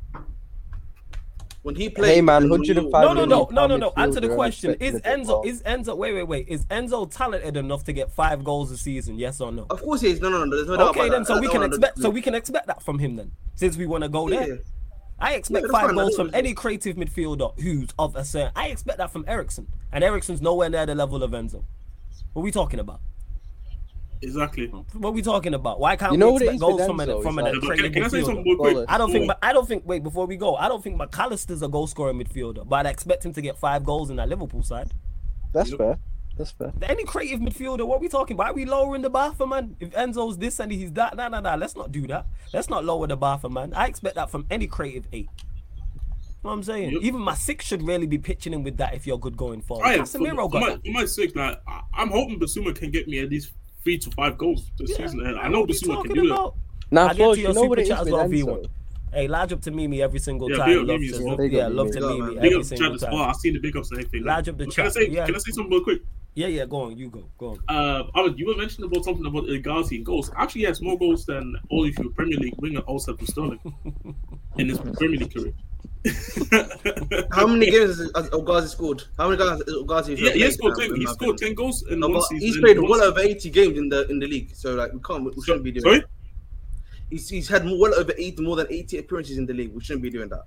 When 1.64 1.74
he 1.76 1.88
played, 1.88 2.16
Hey, 2.16 2.20
man, 2.20 2.50
105 2.50 2.92
No, 2.92 3.14
no, 3.14 3.24
no, 3.24 3.48
no, 3.50 3.66
no, 3.66 3.76
no. 3.78 3.92
Answer 3.96 4.20
the 4.20 4.34
question: 4.34 4.72
Is 4.80 4.96
expecting 4.96 5.12
a 5.14 5.16
bit 5.16 5.26
Enzo, 5.26 5.46
is 5.46 5.62
Enzo? 5.62 5.96
Wait, 5.96 6.12
wait, 6.12 6.24
wait. 6.24 6.46
Is 6.46 6.66
Enzo 6.66 7.10
talented 7.10 7.56
enough 7.56 7.84
to 7.84 7.94
get 7.94 8.12
five 8.12 8.44
goals 8.44 8.70
a 8.70 8.76
season? 8.76 9.18
Yes 9.18 9.40
or 9.40 9.50
no? 9.50 9.66
Of 9.70 9.80
course 9.80 10.02
he 10.02 10.08
is. 10.08 10.20
No, 10.20 10.28
no, 10.28 10.44
no. 10.44 10.54
There's 10.54 10.68
no 10.68 10.76
doubt 10.76 10.90
Okay, 10.90 11.08
then. 11.08 11.22
that. 11.22 11.26
So 11.26 11.40
we 11.40 11.48
can 11.48 11.62
expect. 11.62 11.98
So 12.00 12.10
we 12.10 12.20
can 12.20 12.34
expect 12.34 12.66
that 12.66 12.82
from 12.82 12.98
him 12.98 13.16
then, 13.16 13.30
since 13.54 13.78
we 13.78 13.86
want 13.86 14.04
to 14.04 14.10
go 14.10 14.28
Yeah. 14.28 14.44
there. 14.44 14.58
I 15.18 15.36
expect 15.36 15.62
that's 15.62 15.72
five 15.72 15.86
fine, 15.86 15.94
goals 15.94 16.14
from 16.16 16.30
any 16.34 16.52
creative 16.52 16.96
midfielder 16.96 17.58
who's 17.58 17.88
of 17.98 18.14
a 18.14 18.26
certain. 18.26 18.52
I 18.54 18.66
expect 18.66 18.98
that 18.98 19.10
from 19.10 19.24
Eriksen, 19.26 19.66
and 19.90 20.04
Eriksen's 20.04 20.42
nowhere 20.42 20.68
near 20.68 20.84
the 20.84 20.94
level 20.94 21.22
of 21.22 21.30
Enzo. 21.30 21.64
What 22.34 22.42
are 22.42 22.44
we 22.44 22.50
talking 22.50 22.78
about? 22.78 23.00
Exactly. 24.22 24.66
What 24.68 25.10
are 25.10 25.12
we 25.12 25.22
talking 25.22 25.54
about? 25.54 25.80
Why 25.80 25.96
can't 25.96 26.12
You 26.12 26.18
know 26.18 26.28
we 26.28 26.32
what 26.34 26.42
it 26.42 26.44
expect 26.46 26.60
goals 26.60 26.78
with 26.78 26.86
from 26.86 27.00
a 27.00 27.06
Enzo? 27.06 27.22
from 27.22 27.38
It's 27.38 27.46
a 27.48 27.50
like- 27.50 27.52
Can, 27.60 27.68
creative 27.68 27.92
can 27.92 28.02
I 28.04 28.08
say 28.08 28.22
something 28.22 28.44
midfielder? 28.44 28.64
real 28.64 28.74
quick? 28.74 28.84
I 28.88 28.98
don't 28.98 29.12
think. 29.12 29.30
I 29.42 29.52
don't 29.52 29.68
think. 29.68 29.82
Wait, 29.86 30.02
before 30.02 30.26
we 30.26 30.36
go, 30.36 30.56
I 30.56 30.68
don't 30.68 30.82
think 30.82 30.96
Mac 30.96 31.18
Allister's 31.18 31.62
a 31.62 31.68
goal 31.68 31.86
scoring 31.86 32.18
midfielder, 32.22 32.66
but 32.68 32.86
I 32.86 32.90
expect 32.90 33.24
him 33.24 33.32
to 33.34 33.40
get 33.42 33.58
five 33.58 33.84
goals 33.84 34.10
in 34.10 34.16
that 34.16 34.28
Liverpool 34.28 34.62
side. 34.62 34.92
That's 35.52 35.70
Yep. 35.70 35.78
fair. 35.78 35.98
That's 36.36 36.50
fair. 36.50 36.72
Any 36.82 37.04
creative 37.04 37.38
midfielder, 37.40 37.86
what 37.86 37.96
are 37.98 38.00
we 38.00 38.08
talking 38.08 38.34
about? 38.34 38.48
Are 38.48 38.54
we 38.54 38.64
lowering 38.64 39.02
the 39.02 39.10
bar 39.10 39.32
for 39.34 39.46
man? 39.46 39.76
If 39.78 39.90
Enzo's 39.92 40.36
this 40.38 40.58
and 40.58 40.72
he's 40.72 40.90
that, 40.94 41.16
nah, 41.16 41.28
nah, 41.28 41.40
nah. 41.40 41.54
Let's 41.54 41.76
not 41.76 41.92
do 41.92 42.06
that. 42.08 42.26
Let's 42.52 42.68
not 42.68 42.84
lower 42.84 43.06
the 43.06 43.16
bar 43.16 43.38
for 43.38 43.48
man. 43.48 43.72
I 43.74 43.86
expect 43.86 44.16
that 44.16 44.30
from 44.30 44.46
any 44.50 44.66
creative 44.66 45.06
eight. 45.12 45.28
You 45.36 46.48
know 46.50 46.50
what 46.50 46.52
I'm 46.56 46.62
saying? 46.64 46.90
Yep. 46.92 47.02
Even 47.02 47.20
my 47.20 47.34
six 47.34 47.64
should 47.64 47.82
really 47.82 48.06
be 48.06 48.18
pitching 48.18 48.52
in 48.52 48.64
with 48.64 48.76
that 48.78 48.94
if 48.94 49.06
you're 49.06 49.18
good 49.18 49.36
going 49.36 49.62
forward. 49.62 49.84
Alright, 49.84 50.06
for, 50.08 50.18
Casemiro 50.18 50.36
for, 50.42 50.48
got 50.50 50.60
my, 50.60 50.68
that. 50.70 50.84
for 50.84 50.90
my 50.92 51.04
sake, 51.06 51.34
like, 51.36 51.60
I- 51.68 51.80
I'm 51.94 52.10
hoping 52.10 52.38
Bissouma 52.40 52.74
can 52.74 52.90
get 52.90 53.06
me 53.08 53.20
at 53.20 53.30
least 53.30 53.52
three 53.84 53.98
to 53.98 54.10
five 54.12 54.36
goals 54.38 54.70
this 54.78 54.90
Yeah, 54.90 54.96
season. 55.06 55.20
And 55.26 55.38
I 55.38 55.48
know 55.48 55.60
are 55.62 55.66
we 55.66 55.74
Bissouma 55.74 55.80
can 55.80 55.94
talking 55.96 56.14
do 56.14 56.28
that. 56.28 56.34
about? 56.34 56.54
Now, 56.90 57.04
I 57.04 57.08
get 57.08 57.16
Flores, 57.16 57.36
to 57.36 57.40
you 57.40 57.46
your 57.46 57.54
know 57.54 57.62
what 57.64 57.78
super 57.78 57.80
it 57.80 57.82
is 57.82 57.88
chat 57.88 57.98
as 58.00 58.04
with 58.06 58.14
well, 58.14 58.28
V1. 58.28 58.66
Hey, 59.12 59.28
large 59.28 59.52
up 59.52 59.60
to 59.62 59.70
Mimi 59.70 60.02
every 60.02 60.18
single 60.18 60.50
Yeah, 60.50 60.56
time. 60.56 60.66
big 60.68 60.78
up 60.78 60.86
Love 60.88 61.00
Mimi 61.00 61.08
to, 61.08 61.14
as 61.14 61.20
well. 61.20 61.28
love, 61.28 61.38
Big 61.38 61.52
yeah, 61.52 61.66
love 61.68 61.86
to 61.88 61.92
Big 61.94 62.02
up, 62.02 62.08
Mimi 62.10 62.20
man. 62.20 62.28
Big 62.34 62.36
every 62.36 62.54
up 62.56 62.60
chat 62.62 62.66
single 62.66 62.94
as 62.94 63.02
well. 63.02 63.10
time. 63.12 63.28
I've 63.30 63.36
seen 63.36 63.52
the 63.52 63.58
big 63.60 63.76
ups 63.76 63.90
and 63.92 64.00
everything. 64.00 64.24
Large 64.24 64.48
up 64.48 64.58
the 64.58 64.64
Can 64.64 64.70
I 64.72 64.74
chat, 64.74 64.92
say, 64.94 65.08
yeah. 65.08 65.26
can 65.26 65.34
I 65.34 65.38
say 65.38 65.52
something 65.52 65.70
real 65.72 65.84
quick? 65.84 66.02
Yeah, 66.36 66.48
yeah, 66.48 66.64
go 66.66 66.76
on, 66.82 66.96
you 66.98 67.08
go, 67.10 67.22
go 67.38 67.50
on. 67.50 67.58
Uh, 67.68 68.02
Ahmed, 68.16 68.36
you 68.40 68.46
were 68.48 68.56
mentioning 68.56 68.90
about 68.90 69.04
something 69.04 69.24
about 69.24 69.48
El 69.48 69.58
Ghazi 69.58 69.96
and 69.96 70.04
goals. 70.04 70.32
Actually, 70.36 70.62
he 70.62 70.66
has 70.66 70.82
more 70.82 70.98
goals 70.98 71.24
than 71.26 71.54
all 71.70 71.86
of 71.86 71.96
your 71.96 72.10
Premier 72.10 72.38
League 72.38 72.56
winger 72.58 72.80
also 72.80 73.16
from 73.16 73.26
Sterling 73.28 73.60
in 74.58 74.68
his 74.68 74.78
Premier 74.80 75.20
League 75.20 75.32
career. 75.32 75.52
How 77.32 77.46
many 77.46 77.70
games 77.70 77.98
has 78.14 78.28
Ogazi 78.30 78.68
scored? 78.68 79.04
How 79.16 79.28
many 79.28 79.38
guys 79.38 79.58
has 79.58 79.74
Ogazi? 79.74 80.18
Yeah, 80.18 80.32
he 80.32 80.50
scored 80.50 80.76
ten. 80.78 80.94
He 80.96 81.06
scored 81.06 81.38
ten 81.38 81.54
goals 81.54 81.82
in 81.88 82.00
No, 82.00 82.08
one 82.08 82.22
season. 82.22 82.46
he's 82.46 82.58
played 82.58 82.78
well 82.78 83.02
over 83.02 83.20
80 83.20 83.50
games 83.50 83.78
in 83.78 83.88
the 83.88 84.06
in 84.08 84.18
the 84.18 84.26
league, 84.26 84.54
so 84.54 84.74
like 84.74 84.92
we 84.92 85.00
can't, 85.00 85.24
we 85.24 85.42
shouldn't 85.42 85.64
be 85.64 85.72
doing. 85.72 85.82
Sorry. 85.84 85.98
That. 86.00 86.08
He's 87.10 87.28
he's 87.28 87.48
had 87.48 87.64
more, 87.64 87.78
well 87.78 87.94
over 87.94 88.12
80, 88.16 88.42
more 88.42 88.56
than 88.56 88.66
80 88.70 88.98
appearances 88.98 89.38
in 89.38 89.46
the 89.46 89.54
league. 89.54 89.72
We 89.72 89.82
shouldn't 89.82 90.02
be 90.02 90.10
doing 90.10 90.28
that. 90.28 90.44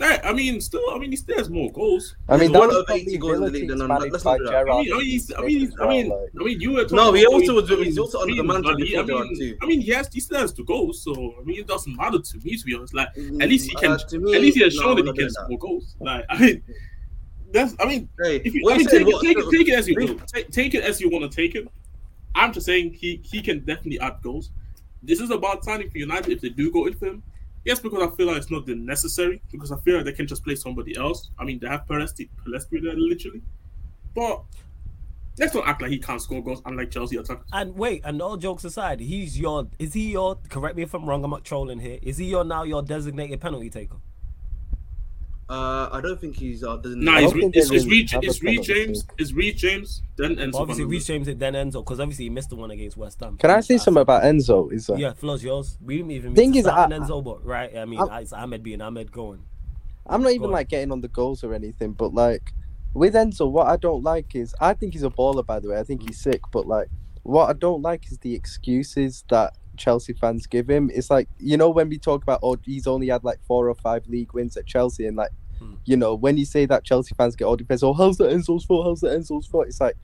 Yeah, 0.00 0.20
I 0.24 0.32
mean, 0.32 0.60
still, 0.62 0.82
I 0.90 0.98
mean, 0.98 1.10
he 1.10 1.16
still 1.16 1.36
has 1.36 1.50
more 1.50 1.70
goals. 1.70 2.16
I 2.28 2.32
mean, 2.32 2.40
He's 2.42 2.52
that 2.52 2.60
well 2.60 2.68
was 2.70 2.84
80 2.90 3.18
goals 3.18 3.34
in 3.34 3.40
the 3.42 3.50
league. 3.50 3.68
No, 3.68 3.76
to 3.76 3.88
no, 3.88 3.98
let's 3.98 4.24
not 4.24 4.38
do 4.38 4.44
that. 4.46 4.54
I 4.56 4.64
mean, 4.64 4.70
I 4.92 4.96
mean, 4.96 5.04
he's, 5.04 5.32
I 5.34 5.40
mean, 5.42 5.66
as 5.66 5.74
I 5.80 5.88
mean, 5.88 6.08
well, 6.08 6.22
like- 6.22 6.30
I 6.40 6.44
mean, 6.44 6.60
you 6.60 6.72
were 6.72 6.82
talking 6.84 6.96
No, 6.96 7.12
he 7.12 7.22
about 7.24 7.34
also 7.34 7.54
was- 7.56 7.68
he's 7.68 7.98
also 7.98 8.20
under 8.20 8.34
the 8.34 8.40
I 8.40 8.42
manager 8.42 8.70
I 8.70 8.74
mean, 8.74 9.36
too. 9.38 9.58
I 9.62 9.66
mean, 9.66 9.80
he 9.82 9.90
has, 9.90 10.08
he 10.12 10.20
still 10.20 10.38
has 10.40 10.54
the 10.54 10.62
goals, 10.64 11.02
so 11.02 11.34
I 11.38 11.44
mean, 11.44 11.58
it 11.60 11.66
doesn't 11.66 11.94
matter 11.94 12.18
to 12.18 12.38
me, 12.38 12.56
to 12.56 12.64
be 12.64 12.74
honest. 12.74 12.94
Like, 12.94 13.08
at 13.08 13.48
least 13.50 13.68
he 13.68 13.74
can, 13.76 13.92
Uh, 13.92 13.98
to 13.98 14.18
me, 14.18 14.34
at 14.34 14.40
least 14.40 14.56
he 14.56 14.62
has 14.64 14.74
no, 14.76 14.82
shown 14.82 14.98
I'm 14.98 15.04
that 15.04 15.12
he 15.12 15.12
can 15.12 15.14
doing 15.18 15.26
that. 15.28 15.44
score 15.44 15.58
goals. 15.58 15.96
Like, 16.00 16.24
I 16.30 16.38
mean, 16.40 16.62
that's, 17.52 17.74
I 17.78 17.84
mean, 17.84 18.08
Hey, 18.22 18.36
if 18.44 18.54
you, 18.54 18.70
I 18.70 18.78
mean, 18.78 18.86
take, 18.86 19.02
it, 19.02 19.06
what- 19.06 19.22
take, 19.22 19.36
it, 19.36 19.44
take 19.50 19.68
it 19.68 19.74
as 19.74 19.88
you 19.88 19.94
Read- 19.96 20.22
Take, 20.26 20.50
take 20.50 20.74
it 20.74 20.84
as 20.84 21.02
you 21.02 21.10
want 21.10 21.30
to 21.30 21.36
take 21.36 21.54
it. 21.54 21.68
I'm 22.34 22.50
just 22.54 22.64
saying 22.64 22.94
he 22.94 23.20
he 23.22 23.42
can 23.42 23.58
definitely 23.58 24.00
add 24.00 24.16
goals. 24.22 24.52
This 25.02 25.20
is 25.20 25.30
about 25.30 25.64
signing 25.64 25.90
for 25.90 25.98
United 25.98 26.32
if 26.32 26.40
they 26.40 26.48
do 26.48 26.70
go 26.72 26.86
into 26.86 27.04
him. 27.04 27.22
Yes, 27.64 27.78
because 27.78 28.02
I 28.02 28.14
feel 28.16 28.26
like 28.26 28.38
it's 28.38 28.50
not 28.50 28.66
necessary. 28.66 29.40
Because 29.50 29.70
I 29.70 29.78
feel 29.80 29.96
like 29.96 30.04
they 30.04 30.12
can 30.12 30.26
just 30.26 30.44
play 30.44 30.56
somebody 30.56 30.96
else. 30.96 31.30
I 31.38 31.44
mean, 31.44 31.58
they 31.60 31.68
have 31.68 31.86
Pellistri, 31.86 32.28
Pellistri 32.44 32.82
there 32.82 32.94
literally, 32.94 33.42
but 34.14 34.42
let's 35.38 35.54
not 35.54 35.66
act 35.66 35.80
like 35.82 35.90
he 35.90 35.98
can't 35.98 36.20
score 36.20 36.42
goals 36.42 36.60
unlike 36.66 36.90
Chelsea 36.90 37.16
attackers. 37.16 37.48
And 37.52 37.74
wait, 37.76 38.02
and 38.04 38.20
all 38.20 38.36
jokes 38.36 38.64
aside, 38.64 39.00
he's 39.00 39.38
your 39.38 39.68
is 39.78 39.94
he 39.94 40.12
your 40.12 40.38
correct 40.48 40.76
me 40.76 40.82
if 40.82 40.94
I'm 40.94 41.08
wrong, 41.08 41.24
I'm 41.24 41.30
not 41.30 41.44
trolling 41.44 41.78
here. 41.78 41.98
Is 42.02 42.18
he 42.18 42.26
your 42.26 42.44
now 42.44 42.64
your 42.64 42.82
designated 42.82 43.40
penalty 43.40 43.70
taker? 43.70 43.96
Uh, 45.52 45.90
I 45.92 46.00
don't 46.00 46.18
think 46.18 46.34
he's. 46.34 46.64
Uh, 46.64 46.76
doesn't 46.78 47.04
Nah, 47.04 47.18
it's, 47.18 47.30
don't 47.34 47.54
it's, 47.54 47.70
it's, 47.70 47.84
Reed, 47.84 48.10
have 48.10 48.24
it's 48.24 48.42
Reece 48.42 48.66
James, 48.66 49.06
it's 49.18 49.32
Reece 49.34 49.60
James, 49.60 50.02
then 50.16 50.36
Enzo. 50.36 50.54
Well, 50.54 50.62
obviously, 50.62 50.84
Reece 50.86 51.04
James 51.04 51.28
it 51.28 51.38
then 51.38 51.52
Enzo 51.52 51.84
because 51.84 52.00
obviously 52.00 52.24
he 52.24 52.30
missed 52.30 52.48
the 52.48 52.56
one 52.56 52.70
against 52.70 52.96
West 52.96 53.20
Ham. 53.20 53.36
Can 53.36 53.50
I 53.50 53.60
say 53.60 53.76
something 53.76 54.00
about 54.00 54.22
Enzo? 54.22 54.72
Is 54.72 54.86
that 54.86 54.98
Yeah, 54.98 55.12
floor's 55.12 55.44
yours. 55.44 55.76
We 55.84 55.98
didn't 55.98 56.12
even 56.12 56.34
Thing 56.34 56.54
is, 56.54 56.66
I- 56.66 56.86
Enzo, 56.88 57.22
but 57.22 57.44
right. 57.44 57.76
I 57.76 57.84
mean, 57.84 58.00
I'm- 58.00 58.22
it's 58.22 58.32
Ahmed 58.32 58.62
being 58.62 58.80
Ahmed 58.80 59.12
going. 59.12 59.42
I'm 60.06 60.22
not 60.22 60.32
even 60.32 60.46
on. 60.46 60.52
like 60.52 60.70
getting 60.70 60.90
on 60.90 61.02
the 61.02 61.08
goals 61.08 61.44
or 61.44 61.52
anything, 61.52 61.92
but 61.92 62.14
like 62.14 62.54
with 62.94 63.12
Enzo, 63.12 63.50
what 63.50 63.66
I 63.66 63.76
don't 63.76 64.02
like 64.02 64.34
is 64.34 64.54
I 64.58 64.72
think 64.72 64.94
he's 64.94 65.02
a 65.02 65.10
baller. 65.10 65.44
By 65.44 65.60
the 65.60 65.68
way, 65.68 65.78
I 65.78 65.82
think 65.84 66.00
he's 66.08 66.18
sick, 66.18 66.40
but 66.50 66.66
like 66.66 66.88
what 67.24 67.50
I 67.50 67.52
don't 67.52 67.82
like 67.82 68.10
is 68.10 68.16
the 68.20 68.34
excuses 68.34 69.22
that 69.28 69.54
Chelsea 69.76 70.14
fans 70.14 70.46
give 70.46 70.70
him. 70.70 70.90
It's 70.94 71.10
like 71.10 71.28
you 71.38 71.58
know 71.58 71.68
when 71.68 71.90
we 71.90 71.98
talk 71.98 72.22
about 72.22 72.40
oh 72.42 72.56
he's 72.64 72.86
only 72.86 73.08
had 73.08 73.22
like 73.22 73.40
four 73.46 73.68
or 73.68 73.74
five 73.74 74.06
league 74.06 74.32
wins 74.32 74.56
at 74.56 74.64
Chelsea, 74.64 75.06
and 75.06 75.16
like 75.18 75.30
Hmm. 75.62 75.74
you 75.84 75.96
know 75.96 76.14
when 76.14 76.36
you 76.36 76.44
say 76.44 76.66
that 76.66 76.84
Chelsea 76.84 77.14
fans 77.16 77.36
get 77.36 77.44
all 77.44 77.56
defense, 77.56 77.82
oh 77.82 77.92
how's 77.92 78.18
that 78.18 78.30
Enzo's 78.30 78.64
fault? 78.64 78.86
How's 78.86 79.00
that 79.00 79.18
Enzo's 79.18 79.46
fault? 79.46 79.66
It's 79.68 79.80
like. 79.80 79.96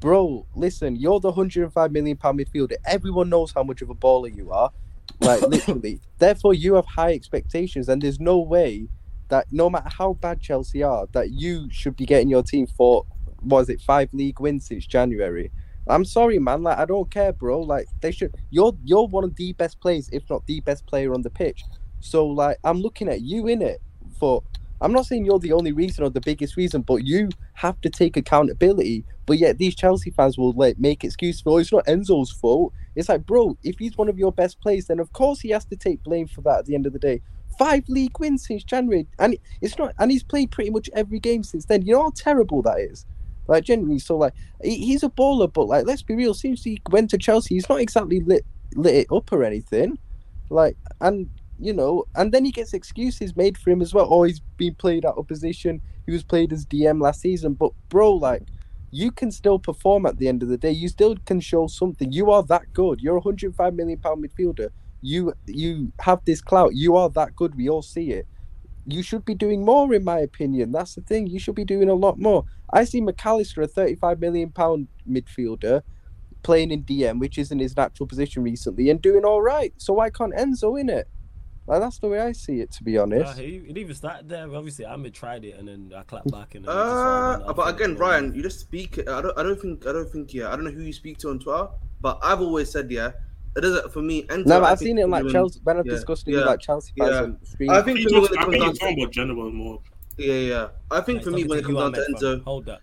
Bro, 0.00 0.46
listen, 0.54 0.96
you're 0.96 1.20
the 1.20 1.28
105 1.28 1.92
million 1.92 2.16
pound 2.16 2.40
midfielder. 2.40 2.76
Everyone 2.86 3.28
knows 3.28 3.52
how 3.52 3.62
much 3.62 3.82
of 3.82 3.90
a 3.90 3.94
baller 3.94 4.34
you 4.34 4.50
are. 4.50 4.72
Like 5.20 5.42
literally. 5.48 6.00
Therefore 6.16 6.54
you 6.54 6.74
have 6.76 6.86
high 6.86 7.12
expectations 7.12 7.86
and 7.86 8.00
there's 8.00 8.18
no 8.18 8.38
way 8.38 8.88
that 9.28 9.46
no 9.50 9.70
matter 9.70 9.88
how 9.88 10.14
bad 10.14 10.40
Chelsea 10.40 10.82
are, 10.82 11.06
that 11.12 11.30
you 11.30 11.68
should 11.70 11.96
be 11.96 12.06
getting 12.06 12.28
your 12.28 12.42
team 12.42 12.66
for 12.66 13.04
was 13.42 13.68
it, 13.68 13.80
five 13.80 14.12
league 14.12 14.40
wins 14.40 14.66
since 14.66 14.86
January. 14.86 15.50
I'm 15.88 16.04
sorry, 16.04 16.38
man. 16.38 16.62
Like 16.62 16.78
I 16.78 16.84
don't 16.84 17.10
care, 17.10 17.32
bro. 17.32 17.60
Like 17.60 17.86
they 18.00 18.12
should. 18.12 18.34
You're 18.50 18.76
you're 18.84 19.06
one 19.06 19.24
of 19.24 19.34
the 19.36 19.52
best 19.54 19.80
players, 19.80 20.08
if 20.12 20.28
not 20.28 20.46
the 20.46 20.60
best 20.60 20.86
player 20.86 21.14
on 21.14 21.22
the 21.22 21.30
pitch. 21.30 21.64
So 22.00 22.26
like 22.26 22.58
I'm 22.64 22.80
looking 22.80 23.08
at 23.08 23.22
you 23.22 23.46
in 23.46 23.62
it 23.62 23.80
for. 24.18 24.42
I'm 24.80 24.92
not 24.92 25.06
saying 25.06 25.24
you're 25.24 25.38
the 25.38 25.52
only 25.52 25.72
reason 25.72 26.04
or 26.04 26.10
the 26.10 26.20
biggest 26.20 26.56
reason, 26.56 26.82
but 26.82 27.06
you 27.06 27.28
have 27.54 27.80
to 27.82 27.90
take 27.90 28.16
accountability. 28.16 29.04
But 29.26 29.38
yet 29.38 29.58
these 29.58 29.74
Chelsea 29.74 30.10
fans 30.10 30.38
will 30.38 30.52
like 30.52 30.78
make 30.78 31.04
excuses 31.04 31.42
for 31.42 31.52
oh, 31.52 31.56
it's 31.58 31.72
not 31.72 31.86
Enzo's 31.86 32.32
fault. 32.32 32.72
It's 32.96 33.08
like, 33.08 33.26
bro, 33.26 33.56
if 33.62 33.78
he's 33.78 33.96
one 33.96 34.08
of 34.08 34.18
your 34.18 34.32
best 34.32 34.60
players, 34.60 34.86
then 34.86 34.98
of 34.98 35.12
course 35.12 35.40
he 35.40 35.50
has 35.50 35.64
to 35.66 35.76
take 35.76 36.02
blame 36.02 36.26
for 36.26 36.40
that 36.42 36.60
at 36.60 36.64
the 36.66 36.74
end 36.74 36.86
of 36.86 36.92
the 36.92 36.98
day. 36.98 37.20
Five 37.58 37.88
league 37.88 38.18
wins 38.18 38.46
since 38.46 38.64
January, 38.64 39.06
and 39.18 39.36
it's 39.60 39.76
not, 39.76 39.94
and 39.98 40.10
he's 40.10 40.22
played 40.22 40.50
pretty 40.50 40.70
much 40.70 40.88
every 40.94 41.18
game 41.18 41.42
since 41.42 41.66
then. 41.66 41.82
You 41.82 41.94
know 41.94 42.04
how 42.04 42.12
terrible 42.14 42.62
that 42.62 42.80
is. 42.80 43.04
Like 43.48 43.64
genuinely, 43.64 43.98
so 43.98 44.16
like 44.16 44.32
he, 44.62 44.76
he's 44.76 45.02
a 45.02 45.10
baller, 45.10 45.52
but 45.52 45.66
like 45.66 45.84
let's 45.84 46.02
be 46.02 46.14
real. 46.14 46.32
Since 46.32 46.62
he 46.64 46.80
went 46.90 47.10
to 47.10 47.18
Chelsea, 47.18 47.56
he's 47.56 47.68
not 47.68 47.80
exactly 47.80 48.20
lit 48.20 48.46
lit 48.76 48.94
it 48.94 49.06
up 49.12 49.30
or 49.32 49.44
anything. 49.44 49.98
Like 50.48 50.76
and 51.00 51.28
you 51.60 51.72
know, 51.72 52.04
and 52.16 52.32
then 52.32 52.44
he 52.44 52.52
gets 52.52 52.72
excuses 52.74 53.36
made 53.36 53.58
for 53.58 53.70
him 53.70 53.82
as 53.82 53.94
well. 53.94 54.08
Oh, 54.10 54.24
he's 54.24 54.40
been 54.56 54.74
played 54.74 55.04
out 55.06 55.18
of 55.18 55.28
position. 55.28 55.80
He 56.06 56.12
was 56.12 56.24
played 56.24 56.52
as 56.52 56.66
DM 56.66 57.00
last 57.02 57.20
season, 57.20 57.54
but 57.54 57.72
bro, 57.88 58.12
like 58.12 58.44
you 58.90 59.12
can 59.12 59.30
still 59.30 59.58
perform 59.58 60.06
at 60.06 60.18
the 60.18 60.28
end 60.28 60.42
of 60.42 60.48
the 60.48 60.58
day. 60.58 60.70
You 60.72 60.88
still 60.88 61.16
can 61.26 61.40
show 61.40 61.66
something. 61.68 62.12
You 62.12 62.30
are 62.32 62.42
that 62.44 62.72
good. 62.72 63.00
You're 63.00 63.16
a 63.16 63.20
105 63.20 63.74
million 63.74 63.98
pound 63.98 64.24
midfielder. 64.24 64.70
You 65.02 65.34
you 65.46 65.92
have 66.00 66.24
this 66.24 66.40
clout. 66.42 66.74
You 66.74 66.96
are 66.96 67.10
that 67.10 67.36
good. 67.36 67.54
We 67.56 67.68
all 67.68 67.82
see 67.82 68.12
it. 68.12 68.26
you 68.86 69.02
should 69.02 69.24
be 69.24 69.34
doing 69.34 69.64
more, 69.64 69.92
in 69.94 70.04
my 70.04 70.18
opinion. 70.20 70.72
That's 70.72 70.94
the 70.94 71.02
thing. 71.02 71.26
You 71.28 71.38
should 71.38 71.54
be 71.54 71.64
doing 71.64 71.88
a 71.88 71.94
lot 71.94 72.18
more. 72.18 72.44
I 72.72 72.84
see 72.84 73.00
Mac 73.00 73.24
Allister, 73.24 73.62
a 73.62 73.66
35 73.68 74.20
million 74.20 74.50
pound 74.50 74.88
midfielder, 75.08 75.82
playing 76.42 76.70
in 76.70 76.84
DM, 76.84 77.20
which 77.20 77.38
isn't 77.38 77.58
his 77.58 77.76
natural 77.76 78.06
position 78.06 78.42
recently, 78.42 78.90
and 78.90 79.00
doing 79.02 79.24
all 79.24 79.42
right. 79.42 79.72
So 79.78 79.94
why 79.94 80.10
can't 80.10 80.34
Enzo 80.34 80.80
in 80.80 80.88
it? 80.88 81.08
Like 81.70 81.82
that's 81.82 81.98
the 82.00 82.08
way 82.08 82.18
I 82.18 82.32
see 82.32 82.58
it, 82.60 82.72
to 82.72 82.82
be 82.82 82.92
Yeah, 82.92 83.02
honest. 83.02 83.38
he, 83.38 83.62
it 83.68 83.78
even 83.78 83.94
started 83.94 84.28
there. 84.28 84.52
Obviously, 84.52 84.84
I 84.86 84.96
tried 85.10 85.44
it 85.44 85.56
and 85.56 85.68
then 85.68 85.92
I 85.96 86.02
clapped 86.02 86.28
back 86.32 86.56
and. 86.56 86.64
Then 86.64 86.74
Uh, 86.76 87.52
but 87.52 87.72
again, 87.72 87.90
and- 87.90 88.00
Ryan, 88.00 88.34
you 88.34 88.42
just 88.42 88.58
speak. 88.58 88.98
I 88.98 89.22
don't. 89.22 89.38
I 89.38 89.44
don't 89.44 89.60
think. 89.60 89.86
I 89.86 89.92
don't 89.92 90.10
think. 90.10 90.34
Yeah, 90.34 90.48
I 90.48 90.56
don't 90.56 90.64
know 90.64 90.72
who 90.72 90.82
you 90.82 90.92
speak 90.92 91.18
to 91.18 91.28
on 91.30 91.38
Twitter, 91.38 91.68
but 92.00 92.18
I've 92.24 92.40
always 92.40 92.72
said, 92.72 92.90
yeah, 92.90 93.12
it 93.56 93.60
doesn't 93.60 93.92
for 93.92 94.02
me. 94.02 94.24
Enzo, 94.24 94.46
No, 94.46 94.58
but 94.60 94.66
I 94.66 94.72
I've 94.72 94.80
seen 94.80 94.98
it 94.98 95.02
in 95.04 95.10
like 95.10 95.20
even- 95.20 95.32
Chelsea 95.32 95.60
when 95.62 95.78
I've 95.78 95.86
yeah, 95.86 95.92
discussed 95.92 96.26
it 96.26 96.32
yeah, 96.32 96.38
with 96.38 96.46
like 96.46 96.60
Chelsea 96.60 96.92
fans 96.98 97.10
yeah. 97.12 97.22
on 97.22 97.38
stream. 97.44 97.70
I 97.70 97.82
think 97.82 97.98
He 97.98 98.04
for 98.06 98.10
me 98.14 98.20
when 98.20 98.24
it 98.24 98.30
I 98.32 98.42
comes 98.42 98.50
think 98.50 98.62
down 98.64 98.70
he's 98.70 98.78
talking 98.80 99.02
about 99.04 99.12
general 99.12 99.52
more. 99.52 99.78
yeah, 100.18 100.34
yeah. 100.34 100.68
I 100.90 101.00
think 101.02 101.18
Yeah, 101.20 101.24
for 101.24 101.30
me 101.30 101.44
when 101.44 101.58
it 101.60 101.64
comes 101.64 101.78
down 101.78 101.92
to 101.92 102.00
Ahmed. 102.04 102.16
Enzo, 102.20 102.42
Hold 102.42 102.66
that. 102.66 102.80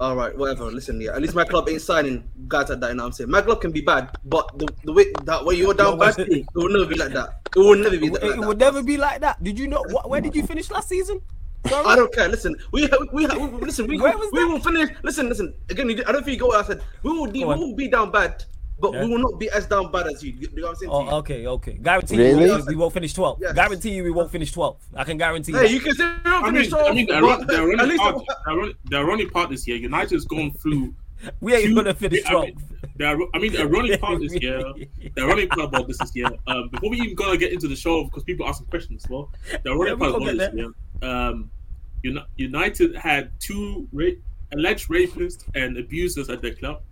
All 0.00 0.16
right, 0.16 0.36
whatever. 0.36 0.64
Listen, 0.72 1.00
yeah. 1.00 1.14
At 1.14 1.20
least 1.20 1.34
my 1.34 1.44
club 1.44 1.68
ain't 1.68 1.82
signing 1.82 2.24
guys 2.48 2.70
like 2.70 2.80
that. 2.80 2.88
You 2.88 2.94
know 2.94 3.02
what 3.02 3.06
I'm 3.08 3.12
saying? 3.12 3.30
My 3.30 3.42
club 3.42 3.60
can 3.60 3.70
be 3.70 3.82
bad, 3.82 4.10
but 4.24 4.58
the, 4.58 4.66
the 4.84 4.92
way 4.92 5.04
that 5.24 5.44
way 5.44 5.56
you're 5.56 5.74
down 5.74 5.98
bad, 5.98 6.18
it 6.18 6.46
will 6.54 6.70
never 6.70 6.86
be 6.86 6.96
like 6.96 7.12
that. 7.12 7.40
It 7.54 7.58
will 7.58 7.76
never 7.76 7.98
be 7.98 8.06
It, 8.06 8.12
like 8.14 8.22
it 8.22 8.40
that. 8.40 8.46
would 8.48 8.58
never 8.58 8.82
be 8.82 8.96
like 8.96 9.20
that. 9.20 9.42
Did 9.44 9.58
you 9.58 9.68
know? 9.68 9.84
What, 9.90 10.08
where 10.08 10.20
did 10.22 10.34
you 10.34 10.46
finish 10.46 10.70
last 10.70 10.88
season? 10.88 11.20
Sorry? 11.68 11.84
I 11.86 11.96
don't 11.96 12.12
care. 12.14 12.28
Listen, 12.28 12.56
we 12.72 12.88
we, 13.12 13.26
we, 13.26 13.26
we 13.26 13.60
listen. 13.60 13.86
We, 13.86 13.98
we 13.98 14.44
will 14.46 14.60
finish. 14.60 14.88
Listen, 15.02 15.28
listen. 15.28 15.52
Again, 15.68 15.90
I 16.06 16.12
don't 16.12 16.24
think 16.24 16.36
you 16.36 16.40
got 16.40 16.48
what 16.48 16.64
I 16.64 16.68
said. 16.68 16.82
We 17.02 17.10
will, 17.12 17.30
be, 17.30 17.44
we 17.44 17.54
will 17.54 17.74
be 17.76 17.88
down 17.88 18.10
bad, 18.10 18.42
but 18.80 18.92
Yeah. 18.92 19.04
we 19.04 19.10
will 19.10 19.18
not 19.18 19.38
be 19.38 19.50
as 19.50 19.66
down 19.66 19.90
bad 19.92 20.06
as 20.06 20.22
you. 20.22 20.32
You 20.32 20.48
know 20.56 20.62
what 20.62 20.70
I'm 20.70 20.74
saying? 20.76 20.90
to 20.90 20.96
you? 20.98 21.10
Oh, 21.10 21.16
okay, 21.18 21.46
okay. 21.46 21.72
Guarantee 21.74 22.16
Really? 22.16 22.46
you 22.46 22.64
we 22.66 22.76
won't 22.76 22.92
finish 22.92 23.12
12. 23.12 23.38
Yes. 23.40 23.52
Guarantee 23.54 23.90
you 23.90 24.04
we 24.04 24.10
won't 24.10 24.30
finish 24.30 24.52
12. 24.52 24.76
I 24.96 25.04
can 25.04 25.16
guarantee 25.18 25.52
Hey, 25.52 25.58
that. 25.62 25.70
you 25.70 25.80
can 25.80 25.94
say 25.94 26.04
we 26.04 26.10
I 26.10 26.22
don't 26.24 26.42
mean, 26.54 26.64
finish 26.64 26.72
I 26.72 26.92
mean, 26.94 27.06
the, 27.06 27.12
but 27.12 27.22
ironic, 27.22 27.46
the, 27.48 27.54
at 27.54 27.60
ironic 27.60 27.86
least 27.88 28.02
part, 28.02 28.16
the, 28.26 28.36
ironic, 28.50 28.76
the 28.84 28.96
ironic 28.96 29.32
part 29.32 29.52
is 29.52 29.64
here. 29.64 29.76
United's 29.76 30.24
gone 30.24 30.50
through. 30.52 30.94
we 31.40 31.54
ain't 31.54 31.74
gonna 31.74 31.94
finish 31.94 32.24
I 32.26 32.30
12. 32.30 32.44
mean, 32.46 32.56
the, 32.96 33.04
ir- 33.10 33.28
I 33.34 33.38
mean, 33.38 33.52
the 33.52 33.60
ironic 33.62 34.00
part 34.00 34.22
is 34.22 34.32
here. 34.32 34.62
The 35.14 35.22
ironic 35.22 35.50
part 35.50 35.68
about 35.68 35.86
this 35.88 36.00
is 36.00 36.12
here. 36.12 36.28
Um, 36.46 36.68
before 36.70 36.90
we 36.90 36.98
even 37.00 37.14
gonna 37.14 37.36
get 37.36 37.52
into 37.52 37.68
the 37.68 37.76
show, 37.76 38.04
because 38.04 38.22
people 38.24 38.46
asking 38.48 38.66
questions 38.68 39.04
as 39.04 39.10
well. 39.10 39.30
The 39.50 39.60
Yeah, 39.66 39.72
ironic 39.72 39.94
we 39.94 39.98
part 40.00 40.12
gonna 40.18 40.32
about 40.32 40.54
this 40.54 40.72
here. 41.02 41.08
Um, 41.10 41.50
United 42.36 42.94
had 42.96 43.32
two 43.40 43.86
ra- 43.92 44.18
alleged 44.54 44.88
rapists 44.88 45.44
and 45.54 45.76
abusers 45.76 46.28
at 46.30 46.40
their 46.42 46.54
club. 46.54 46.82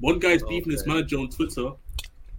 One 0.00 0.18
guy's 0.18 0.42
beefing 0.42 0.72
his 0.72 0.86
manager 0.86 1.18
on 1.18 1.28
Twitter. 1.28 1.70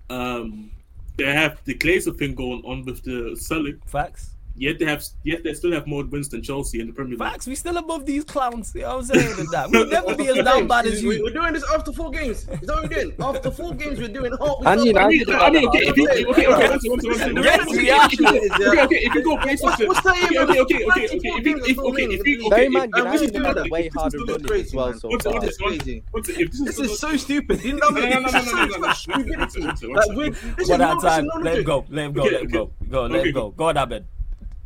Um, 0.09 0.71
they 1.17 1.25
have 1.25 1.61
the 1.65 1.73
Glazer 1.75 2.17
thing 2.17 2.33
going 2.35 2.63
on 2.63 2.85
with 2.85 3.03
the 3.03 3.35
selling. 3.35 3.81
Facts. 3.85 4.35
Yet 4.59 4.77
they 4.77 4.83
have, 4.85 5.01
yet 5.23 5.41
they 5.45 5.53
still 5.53 5.71
have 5.71 5.87
more 5.87 6.03
wins 6.03 6.27
than 6.27 6.43
Chelsea 6.43 6.81
in 6.81 6.87
the 6.87 6.93
Premier 6.93 7.11
League. 7.17 7.19
Facts. 7.19 7.47
We 7.47 7.55
still 7.55 7.77
above 7.77 8.05
these 8.05 8.25
clowns. 8.25 8.75
You 8.75 8.81
know 8.81 8.97
what 8.97 9.09
I'm 9.09 9.15
saying? 9.15 9.35
Than 9.37 9.45
that. 9.53 9.71
We'll 9.71 9.87
never 9.87 10.13
be 10.17 10.27
as 10.27 10.35
down 10.43 10.67
bad 10.67 10.85
as 10.85 11.01
you. 11.01 11.23
We're 11.23 11.29
doing 11.31 11.53
this 11.53 11.63
after 11.73 11.93
four 11.93 12.11
games. 12.11 12.39
Is 12.39 12.45
that 12.45 12.67
what 12.67 12.83
we're 12.83 12.89
doing? 12.89 13.15
After 13.21 13.51
four 13.51 13.73
games, 13.73 13.99
we're 13.99 14.09
doing. 14.09 14.33
Oh, 14.41 14.59
we 14.59 14.65
And 14.67 14.77
got- 14.79 14.85
United 14.85 15.29
I 15.29 15.49
mean, 15.49 15.57
I 15.59 15.59
mean, 15.61 15.67
okay, 15.69 15.79
if 15.87 15.95
you, 15.97 16.07
hardest 16.07 16.27
okay, 16.27 16.47
okay. 16.47 17.41
Yes, 17.41 17.61
Okay, 17.61 17.77
we 17.77 17.89
are. 17.89 18.05
Okay, 18.05 18.81
okay, 18.83 18.95
if 18.97 19.15
you 19.15 19.23
go 19.23 19.37
based 19.37 19.63
on 19.63 19.69
What's- 19.69 19.79
the, 19.79 19.87
what's 19.87 20.01
that 20.01 20.23
okay, 20.25 20.35
even? 20.35 20.49
okay, 20.49 20.59
okay, 20.59 20.75
okay, 20.75 20.85
What's 20.85 20.97
okay, 20.97 21.07
that 21.07 21.15
if 21.15 21.45
you, 21.45 21.57
if, 21.57 21.67
even? 21.69 21.85
okay, 21.85 22.03
if 22.03 22.27
you, 22.27 22.39
Okay, 22.39 22.49
Bear 22.49 22.57
okay, 22.59 22.65
in 22.65 22.71
mind, 22.73 22.91
and 22.93 22.93
we 22.95 22.99
United 22.99 23.19
should 23.25 23.33
do 23.33 23.43
have 23.43 23.55
that. 23.55 23.63
been 23.63 23.71
way 23.71 23.81
This 23.83 23.87
is 23.95 24.01
harder 24.01 24.17
gonna 24.17 24.31
running 24.33 24.47
crazy, 24.47 24.67
as 24.67 24.73
well 24.75 24.89
man. 24.89 24.99
so 24.99 25.07
What's- 25.07 25.23
far. 25.23 25.33
what's 25.33 25.45
This 25.45 25.51
is 25.53 25.57
crazy. 25.61 26.03
what's 26.11 26.29
it- 26.29 26.39
if 26.41 26.51
this 26.51 26.59
is 26.59 26.65
This 26.65 26.79
is 26.79 26.87
gonna- 26.87 26.97
so 27.13 27.17
stupid. 27.17 27.63
You 27.63 27.73
know 27.73 27.87
what 27.91 28.03
I 28.03 28.09
No, 28.09 28.09
mean? 28.09 28.11
no, 28.11 28.19
no, 28.19 28.31
This 28.31 28.45
is 28.45 28.53
no, 28.53 28.65
no, 28.65 28.67
so 28.67 28.79
no, 28.79 28.87
no, 28.87 28.93
stupidity. 28.93 30.71
One 30.71 30.81
at 30.81 30.97
a 30.97 31.01
time. 31.01 31.27
Let 31.43 31.57
him 31.59 31.63
go. 31.63 31.85
Let 31.89 32.05
him 32.05 32.13
go. 32.13 32.21
Okay, 32.23 32.31
Let 32.31 32.41
him 32.41 32.47
okay. 32.47 32.53
go. 32.57 32.71
Go. 32.89 33.01
Let 33.03 33.11
Okay, 33.19 33.27
him 33.29 33.33
go. 33.33 33.49
Go 33.51 33.65
on, 33.69 33.77
Abed. 33.77 34.05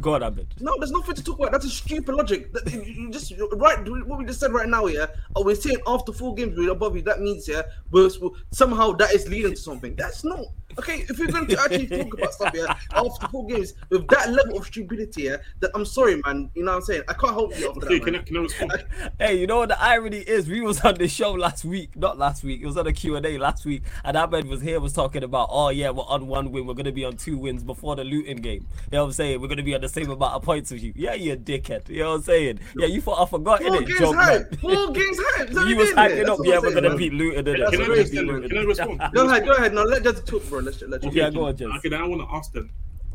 Go 0.03 0.15
on, 0.15 0.21
Abed. 0.21 0.53
No, 0.59 0.75
there's 0.79 0.91
nothing 0.91 1.15
to 1.15 1.23
talk 1.23 1.39
about. 1.39 1.53
That's 1.53 1.63
a 1.65 1.69
stupid 1.69 2.13
logic. 2.13 2.51
That- 2.51 2.69
you 2.73 3.09
just 3.09 3.31
right. 3.53 3.79
What 4.05 4.19
we 4.19 4.25
just 4.25 4.41
said 4.41 4.51
right 4.51 4.67
now, 4.67 4.85
yeah. 4.87 5.05
Oh, 5.33 5.43
we're 5.45 5.55
saying 5.55 5.77
after 5.87 6.11
four 6.11 6.35
games 6.35 6.57
we're 6.57 6.71
above 6.71 6.97
you. 6.97 7.01
That 7.03 7.21
means 7.21 7.47
yeah, 7.47 7.61
we're, 7.89 8.09
we're- 8.21 8.35
somehow 8.51 8.91
that 8.93 9.13
is 9.13 9.29
leading 9.29 9.51
to 9.51 9.57
something. 9.57 9.95
That's 9.95 10.25
not 10.25 10.41
okay. 10.79 11.05
If 11.09 11.17
you're 11.17 11.27
going 11.27 11.47
to 11.47 11.59
actually 11.59 11.87
talk 11.87 12.13
about 12.13 12.33
stuff, 12.33 12.51
yeah, 12.53 12.75
after 12.91 13.27
four 13.27 13.45
games 13.47 13.73
with 13.89 14.07
that 14.09 14.29
level 14.31 14.57
of 14.57 14.65
stupidity, 14.65 15.23
yeah, 15.23 15.37
that 15.59 15.71
I'm 15.75 15.85
sorry, 15.85 16.21
man. 16.25 16.49
You 16.55 16.63
know 16.63 16.71
what 16.71 16.77
I'm 16.77 16.83
saying? 16.83 17.03
I 17.07 17.13
can't 17.13 17.33
help 17.33 17.57
you 17.57 17.69
after 17.69 17.79
that. 17.81 18.03
can 18.03 18.15
I, 18.15 18.19
can 18.19 18.71
I? 18.71 18.83
Hey, 19.19 19.39
you 19.39 19.47
know 19.47 19.57
what 19.59 19.69
the 19.69 19.81
irony 19.81 20.19
is? 20.19 20.47
We 20.47 20.61
was 20.61 20.81
on 20.81 20.95
the 20.95 21.07
show 21.07 21.31
last 21.31 21.65
week, 21.65 21.95
not 21.95 22.17
last 22.17 22.43
week. 22.43 22.61
It 22.61 22.65
was 22.65 22.77
on 22.77 22.87
a 22.87 22.93
Q&A 22.93 23.37
last 23.37 23.65
week, 23.65 23.83
and 24.03 24.15
Ahmed 24.17 24.47
was 24.47 24.61
here, 24.61 24.79
was 24.79 24.93
talking 24.93 25.23
about, 25.23 25.49
oh 25.51 25.69
yeah, 25.69 25.89
we're 25.89 26.03
on 26.03 26.27
one 26.27 26.51
win. 26.51 26.65
We're 26.65 26.73
gonna 26.73 26.91
be 26.91 27.05
on 27.05 27.17
two 27.17 27.37
wins 27.37 27.63
before 27.63 27.95
the 27.95 28.03
Luton 28.03 28.37
game. 28.37 28.65
You 28.91 28.97
know 28.97 29.01
what 29.03 29.07
I'm 29.07 29.13
saying? 29.13 29.41
We're 29.41 29.47
gonna 29.47 29.63
be 29.63 29.75
on 29.75 29.81
the 29.81 29.89
same 29.89 30.09
amount 30.09 30.33
of 30.33 30.41
points 30.43 30.71
as 30.71 30.83
you. 30.83 30.93
Yeah, 30.95 31.13
you 31.13 31.35
dickhead. 31.35 31.89
You 31.89 31.99
know 32.03 32.09
what 32.11 32.15
I'm 32.15 32.21
saying? 32.23 32.59
Yeah, 32.77 32.87
you 32.87 33.01
thought 33.01 33.21
I 33.21 33.29
forgot 33.29 33.61
Four 33.61 33.75
it, 33.81 33.87
games 33.87 33.99
joke 33.99 34.15
high. 34.15 34.43
Four 34.61 34.91
games 34.91 35.17
high. 35.19 35.43
Is 35.43 35.55
that 35.55 35.67
You 35.67 35.75
what 35.75 35.77
was 35.77 35.89
you're 35.89 36.09
doing 36.09 36.25
hyping 36.25 36.29
up. 36.29 36.39
Yeah, 36.43 36.59
we're 36.59 36.61
saying, 36.61 36.73
gonna 36.75 36.89
man. 36.89 36.97
beat 36.97 37.13
Luton. 37.13 37.45
innit? 37.45 37.59
That's 37.59 37.71
Can 37.71 37.81
I 37.81 37.87
We're 37.87 37.95
gonna 37.95 38.09
beat 38.09 38.19
respond? 38.19 38.27
Luton. 38.27 38.49
Can 38.49 38.57
I 38.57 38.61
respond? 38.63 39.13
Go 39.13 39.27
ahead, 39.29 39.45
go 39.45 39.51
ahead. 39.53 39.73
Now 39.73 39.83
let 39.83 40.03
just 40.03 40.25
talk, 40.27 40.49
bro. 40.49 40.59
Let's 40.63 40.81
let's. 40.81 41.05
Okay, 41.05 41.17
Yeah, 41.19 41.29
go 41.29 41.45
on, 41.45 41.55
Jess. 41.55 41.67
Okay, 41.77 41.89
then 41.89 42.01
I 42.01 42.07
want 42.07 42.21
to 42.21 42.35
ask 42.35 42.51
them. 42.51 42.69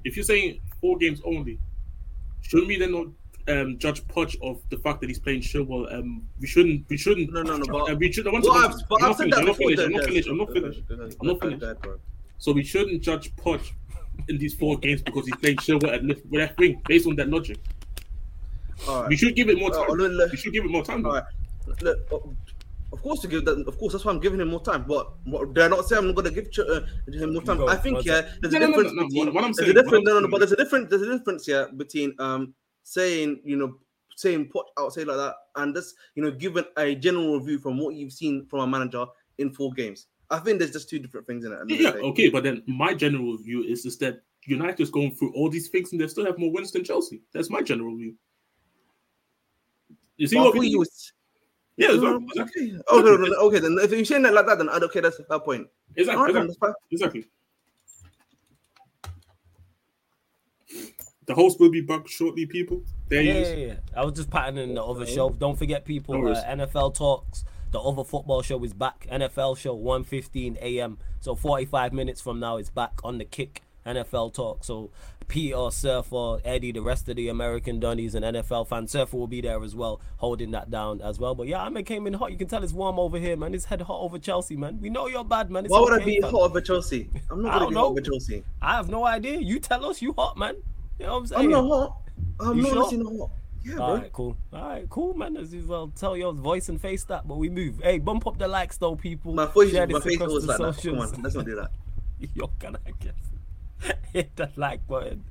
If 0.05 0.17
you're 0.17 0.25
saying 0.25 0.61
four 0.81 0.97
games 0.99 1.21
only, 1.25 1.59
shouldn't 2.43 2.69
we 2.69 2.79
then 2.79 2.93
not 2.93 3.07
um, 3.55 3.79
judge 3.79 4.05
Poch 4.07 4.37
of 4.43 4.61
the 4.71 4.77
fact 4.79 5.01
that 5.01 5.09
he's 5.09 5.19
playing 5.19 5.41
Chilwell? 5.41 5.93
Um, 5.93 6.27
we 6.41 6.47
shouldn't. 6.47 6.89
We 6.89 6.97
shouldn't. 6.97 7.33
No, 7.33 7.43
no, 7.43 7.57
no, 7.57 7.65
but- 7.67 7.91
uh, 7.93 7.97
we 7.97 8.13
should. 8.13 8.27
I 8.27 8.31
want 8.31 8.45
Well, 8.45 8.55
to. 8.55 8.75
I've, 8.75 8.89
but 8.89 9.03
I'm 9.03 9.11
I've 9.11 9.17
said 9.17 9.25
finished. 9.25 9.37
that 9.37 9.41
I'm 9.41 9.93
not 9.93 10.05
finished. 10.05 10.29
I'm 10.29 10.37
not 10.39 10.53
finished. 10.53 10.79
I'm 10.91 10.97
not 10.99 11.01
finished. 11.01 11.17
I'm 11.21 11.27
not 11.27 11.41
finished. 11.41 11.61
go 11.61 11.67
ahead, 11.67 11.83
bro. 11.83 11.99
So 12.39 12.53
we 12.53 12.63
shouldn't 12.63 13.03
judge 13.03 13.35
Poch 13.37 13.73
in 14.29 14.39
these 14.39 14.55
four 14.55 14.79
games 14.79 15.03
because 15.03 15.25
he's 15.27 15.37
playing 15.37 15.57
Chilwell 15.57 15.93
at 15.95 16.05
left 16.05 16.21
left 16.33 16.59
wing 16.59 16.81
based 16.87 17.07
on 17.07 17.17
that 17.17 17.29
logic. 17.29 17.59
All 18.87 19.01
right. 19.03 19.09
We 19.09 19.17
should 19.17 19.35
give 19.35 19.49
it 19.49 19.59
more 19.59 19.71
time. 19.71 19.89
look, 19.89 20.13
look. 20.13 20.31
We 20.31 20.37
should 20.37 20.53
give 20.53 20.65
it 20.65 20.71
more 20.71 20.85
time. 20.85 21.05
All 21.05 21.15
right. 21.15 21.25
Look, 21.83 21.99
oh, 22.13 22.33
of 22.93 23.03
course, 23.03 23.21
to 23.21 23.29
give 23.29 23.45
that. 23.45 23.59
Of 23.67 23.79
course, 23.79 23.93
that's 23.93 24.05
why 24.05 24.13
I'm 24.13 24.21
giving 24.21 24.41
him 24.41 24.49
more 24.49 24.63
time. 24.63 24.85
But 24.89 25.13
what, 25.25 25.53
dare 25.55 25.69
not 25.69 25.87
say 25.87 25.97
I'm 25.97 26.07
not 26.07 26.15
going 26.17 26.33
to 26.33 26.41
give 26.43 26.51
Ch- 26.51 26.61
uh, 26.61 26.81
him 27.13 27.33
more 27.35 27.43
time. 27.43 27.59
Go, 27.59 27.69
I 27.69 27.77
think 27.77 28.05
yeah, 28.05 28.23
there's 28.41 28.55
No, 28.55 28.59
a 28.59 28.61
no, 28.61 28.67
no, 28.67 28.77
difference 28.77 28.93
no, 28.95 29.03
no, 29.03 29.09
between. 29.09 29.27
what- 29.27 29.35
what 29.35 29.45
I'm 29.45 29.53
there's 29.53 29.69
a 29.69 29.73
what 29.75 29.85
difference. 29.85 30.05
No, 30.07 30.13
no, 30.15 30.21
no. 30.21 30.29
But 30.29 30.39
there's 30.39 30.53
a 30.53 30.57
difference. 30.57 30.91
There's 30.91 31.03
a 31.03 31.19
difference 31.19 31.47
here 31.47 31.69
between 31.77 32.15
um 32.19 32.55
saying 32.85 33.41
you 33.45 33.57
know 33.57 33.75
saying 34.17 34.49
put 34.49 34.67
outside 34.79 35.07
like 35.07 35.17
that 35.19 35.35
and 35.57 35.75
just 35.75 35.95
you 36.15 36.23
know 36.23 36.31
giving 36.31 36.65
a 36.79 36.95
general 36.95 37.39
review 37.39 37.59
from 37.59 37.79
what 37.79 37.95
you've 37.95 38.13
seen 38.13 38.47
from 38.47 38.61
a 38.61 38.67
manager 38.67 39.05
in 39.39 39.51
four 39.53 39.73
games. 39.73 40.07
I 40.31 40.39
think 40.41 40.59
there's 40.59 40.73
just 40.73 40.89
two 40.91 40.99
different 40.99 41.27
things 41.27 41.45
in 41.45 41.53
it. 41.53 41.59
at 41.61 41.69
Yeah, 41.71 41.93
day. 41.93 41.99
okay, 42.01 42.29
but 42.31 42.43
then 42.43 42.63
my 42.67 42.95
general 42.95 43.37
view 43.39 43.63
is 43.65 43.85
is 43.87 43.97
that 43.99 44.23
United's 44.47 44.91
going 44.91 45.15
through 45.15 45.33
all 45.35 45.51
these 45.51 45.69
things 45.69 45.93
and 45.93 46.01
they 46.01 46.07
still 46.09 46.25
have 46.27 46.39
more 46.39 46.51
wins 46.51 46.73
than 46.73 46.83
Chelsea. 46.85 47.21
That's 47.33 47.51
my 47.51 47.61
general 47.63 47.97
view. 47.97 48.15
You 50.17 50.27
see 50.27 50.37
But 50.37 50.41
I 50.41 50.45
what 50.47 50.55
thought 50.55 50.61
we 50.61 50.69
you 50.69 50.79
was- 50.81 51.13
Yeah, 51.79 51.89
that's 51.89 52.03
No, 52.03 52.19
what- 52.19 52.23
exactly. 52.37 52.73
Okay. 52.73 52.81
Okay. 52.93 53.09
no, 53.11 53.17
no, 53.17 53.25
no, 53.27 53.37
okay. 53.47 53.61
Then 53.61 53.79
if 53.81 53.91
you're 53.93 54.05
saying 54.05 54.23
that 54.23 54.35
like 54.35 54.47
that, 54.47 54.59
then 54.59 54.69
I 54.69 54.79
don't 54.79 54.93
care. 54.93 55.01
That's 55.03 55.17
that 55.17 55.45
point. 55.45 55.67
Exactly. 55.97 56.19
All 56.19 56.25
right, 56.27 56.35
then, 56.35 56.45
exactly. 56.45 56.69
that's 56.91 56.93
exactly. 56.93 57.25
The 61.27 61.35
host 61.35 61.61
will 61.61 61.71
be 61.71 61.83
back 61.83 62.09
shortly, 62.09 62.47
people. 62.47 62.83
There 63.09 63.21
Yeah, 63.23 63.33
he 63.33 63.39
yeah, 63.39 63.45
is. 63.47 63.69
yeah. 63.69 63.75
I 64.01 64.05
was 64.05 64.15
just 64.15 64.31
patting 64.31 64.57
in 64.59 64.75
the 64.75 64.83
other 64.83 65.03
Okay. 65.03 65.15
show. 65.15 65.31
Don't 65.31 65.59
forget, 65.59 65.85
people. 65.85 66.21
No 66.21 66.33
uh, 66.33 66.43
NFL 66.45 66.95
talks. 66.95 67.45
The 67.71 67.79
other 67.79 68.03
football 68.03 68.41
show 68.41 68.63
is 68.65 68.73
back. 68.73 69.07
NFL 69.11 69.57
show 69.59 69.77
1:15 69.77 70.57
a.m. 70.63 70.99
So 71.21 71.35
45 71.35 71.93
minutes 71.93 72.21
from 72.23 72.41
now, 72.41 72.57
it's 72.57 72.71
back 72.71 73.01
on 73.05 73.19
the 73.19 73.25
kick. 73.27 73.63
NFL 73.87 74.33
talk. 74.35 74.65
So 74.65 74.91
Peter, 75.29 75.71
Surfer, 75.71 76.39
Eddie, 76.45 76.73
the 76.73 76.81
rest 76.81 77.09
of 77.09 77.17
the 77.17 77.29
American 77.29 77.79
Dunnies 77.79 78.15
and 78.15 78.25
NFL 78.25 78.67
fans. 78.67 78.91
Surfer 78.91 79.17
will 79.17 79.27
be 79.27 79.41
there 79.43 79.63
as 79.63 79.75
well, 79.77 80.01
holding 80.17 80.51
that 80.53 80.71
down 80.71 81.01
as 81.03 81.19
well. 81.19 81.35
But 81.35 81.47
yeah, 81.49 81.63
I 81.63 81.69
mean, 81.69 81.85
came 81.85 82.07
in 82.07 82.15
hot. 82.15 82.33
You 82.33 82.39
can 82.39 82.49
tell 82.49 82.65
it's 82.65 82.73
warm 82.73 82.99
over 82.99 83.19
here, 83.19 83.37
man. 83.37 83.55
It's 83.55 83.67
head 83.67 83.83
hot 83.83 84.01
over 84.01 84.19
Chelsea, 84.19 84.57
man. 84.57 84.81
We 84.81 84.89
know 84.91 85.07
you're 85.07 85.25
bad, 85.25 85.51
man. 85.51 85.67
It's 85.67 85.73
Why 85.73 85.81
would 85.81 86.01
I 86.01 86.05
be 86.05 86.21
fam. 86.21 86.31
hot 86.33 86.41
over 86.43 86.61
Chelsea? 86.61 87.11
I'm 87.31 87.43
not 87.43 87.59
going 87.59 87.61
don't 87.61 87.61
to 87.63 87.69
be 87.69 87.75
know. 87.75 87.81
hot 87.81 87.91
over 87.91 88.01
Chelsea. 88.01 88.45
I 88.63 88.77
have 88.77 88.89
no 88.89 89.05
idea. 89.05 89.39
You 89.39 89.61
tell 89.61 89.85
us 89.85 90.01
you 90.01 90.15
hot, 90.15 90.37
man. 90.39 90.57
You 90.99 91.07
know 91.07 91.13
what 91.13 91.19
I'm 91.19 91.27
saying? 91.27 91.45
I'm 91.45 91.51
not 91.51 91.69
hot. 91.69 91.97
I'm 92.41 92.57
You 92.57 92.63
not 92.63 92.69
sure? 92.71 92.79
honestly 92.79 92.99
not 92.99 93.19
hot. 93.19 93.31
Yeah, 93.65 93.75
bro. 93.75 93.85
All 93.85 93.97
right, 93.97 94.13
cool. 94.13 94.37
All 94.53 94.69
right, 94.69 94.89
cool, 94.89 95.15
man. 95.15 95.37
As 95.37 95.53
you 95.53 95.63
well 95.67 95.93
tell 95.95 96.17
your 96.17 96.33
voice 96.33 96.69
and 96.71 96.81
face 96.81 97.05
that, 97.05 97.29
but 97.29 97.37
we 97.37 97.51
move. 97.51 97.81
Hey, 97.83 97.99
bump 97.99 98.27
up 98.27 98.39
the 98.39 98.49
likes 98.49 98.79
though, 98.79 98.97
people. 98.97 99.35
My 99.35 99.47
face, 99.47 99.73
Share 99.73 99.87
my 99.87 100.01
face 100.01 100.19
the 100.19 100.27
like 100.27 100.59
that. 100.59 100.83
Come 100.83 100.99
on, 101.01 101.23
let's 101.23 101.35
not 101.35 101.45
do 101.45 101.55
that. 101.57 101.71
Yo, 102.35 102.47
can 102.59 102.77
I 102.77 102.91
guess? 103.01 103.13
Hit 104.13 104.37
that 104.37 104.57
like 104.57 104.87
button. 104.87 105.25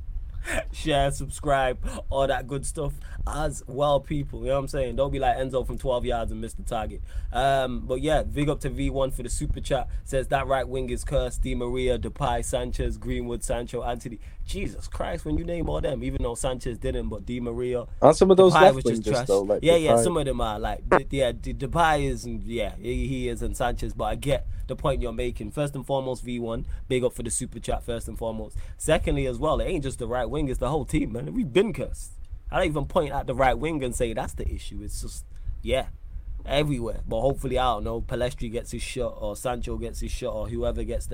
Share, 0.72 1.12
subscribe, 1.12 1.78
all 2.10 2.26
that 2.28 2.48
good 2.48 2.66
stuff 2.66 2.94
as 3.28 3.64
well, 3.68 4.00
people. 4.00 4.40
You 4.42 4.48
know 4.48 4.54
what 4.54 4.60
I'm 4.60 4.68
saying? 4.70 4.96
Don't 4.96 5.12
be 5.12 5.20
like 5.20 5.36
Enzo 5.36 5.66
from 5.66 5.78
12 5.78 6.06
yards 6.06 6.32
and 6.32 6.40
miss 6.40 6.54
the 6.54 6.64
target. 6.64 7.02
Um, 7.34 7.82
but 7.82 8.02
yeah, 8.02 8.24
big 8.24 8.48
up 8.48 8.62
to 8.62 8.70
V1 8.70 9.14
for 9.14 9.24
the 9.24 9.30
super 9.30 9.60
chat. 9.60 9.90
Says 10.06 10.28
that 10.28 10.48
right 10.48 10.68
wing 10.68 10.90
is 10.90 11.04
cursed. 11.04 11.42
Di 11.42 11.54
Maria, 11.54 12.00
Depay, 12.00 12.46
Sanchez, 12.46 12.98
Greenwood, 12.98 13.44
Sancho, 13.44 13.84
Antony. 13.84 14.20
Jesus 14.48 14.88
Christ, 14.88 15.26
when 15.26 15.38
you 15.38 15.44
name 15.44 15.70
all 15.70 15.82
them, 15.82 16.04
even 16.04 16.24
though 16.24 16.36
Sanchez 16.36 16.78
didn't, 16.78 17.10
but 17.10 17.26
Di 17.26 17.40
Maria, 17.40 17.86
And 18.02 18.16
some 18.16 18.32
of 18.32 18.38
those 18.38 18.56
Depay 18.56 18.62
left 18.62 18.76
was 18.76 18.86
just 18.86 19.04
wingers 19.04 19.12
trash. 19.12 19.28
though, 19.28 19.42
like 19.42 19.60
yeah, 19.62 19.76
yeah, 19.76 19.98
some 19.98 20.18
of 20.18 20.26
them 20.26 20.42
are 20.42 20.58
like, 20.58 20.84
yeah, 21.12 21.34
Depay 21.34 22.10
is, 22.10 22.26
mm, 22.26 22.42
yeah, 22.46 22.76
he, 22.78 23.28
is, 23.28 23.42
and 23.42 23.56
Sanchez. 23.56 23.94
But 23.94 24.06
I 24.06 24.16
get 24.16 24.48
the 24.68 24.76
point 24.76 25.02
you're 25.02 25.12
making. 25.14 25.52
First 25.52 25.76
and 25.76 25.86
foremost, 25.86 26.26
V1, 26.26 26.66
big 26.88 27.04
up 27.04 27.14
for 27.14 27.24
the 27.24 27.30
super 27.30 27.60
chat. 27.60 27.84
First 27.84 28.08
and 28.08 28.18
foremost. 28.18 28.58
Secondly, 28.78 29.26
as 29.28 29.38
well, 29.38 29.60
it 29.60 29.66
ain't 29.66 29.84
just 29.84 30.00
the 30.00 30.08
right 30.08 30.30
wing; 30.30 30.48
it's 30.48 30.60
the 30.60 30.70
whole 30.70 30.86
team, 30.86 31.12
man. 31.12 31.34
We've 31.34 31.52
been 31.52 31.74
cursed. 31.74 32.14
I 32.50 32.58
don't 32.58 32.68
even 32.68 32.86
point 32.86 33.12
at 33.12 33.28
the 33.28 33.36
right 33.36 33.58
wing 33.58 33.84
and 33.84 33.94
say 33.94 34.14
that's 34.14 34.34
the 34.34 34.48
issue. 34.50 34.80
It's 34.82 35.02
just 35.02 35.26
yeah, 35.62 35.88
everywhere. 36.46 37.02
But 37.08 37.22
hopefully, 37.22 37.58
I 37.58 37.66
don't 37.74 37.84
know. 37.84 38.02
Pellistri 38.02 38.52
gets 38.52 38.72
his 38.72 38.82
shot, 38.82 39.18
or 39.20 39.36
Sancho 39.36 39.78
gets 39.78 40.00
his 40.00 40.12
shot, 40.12 40.34
or 40.34 40.48
whoever 40.48 40.84
gets 40.84 41.08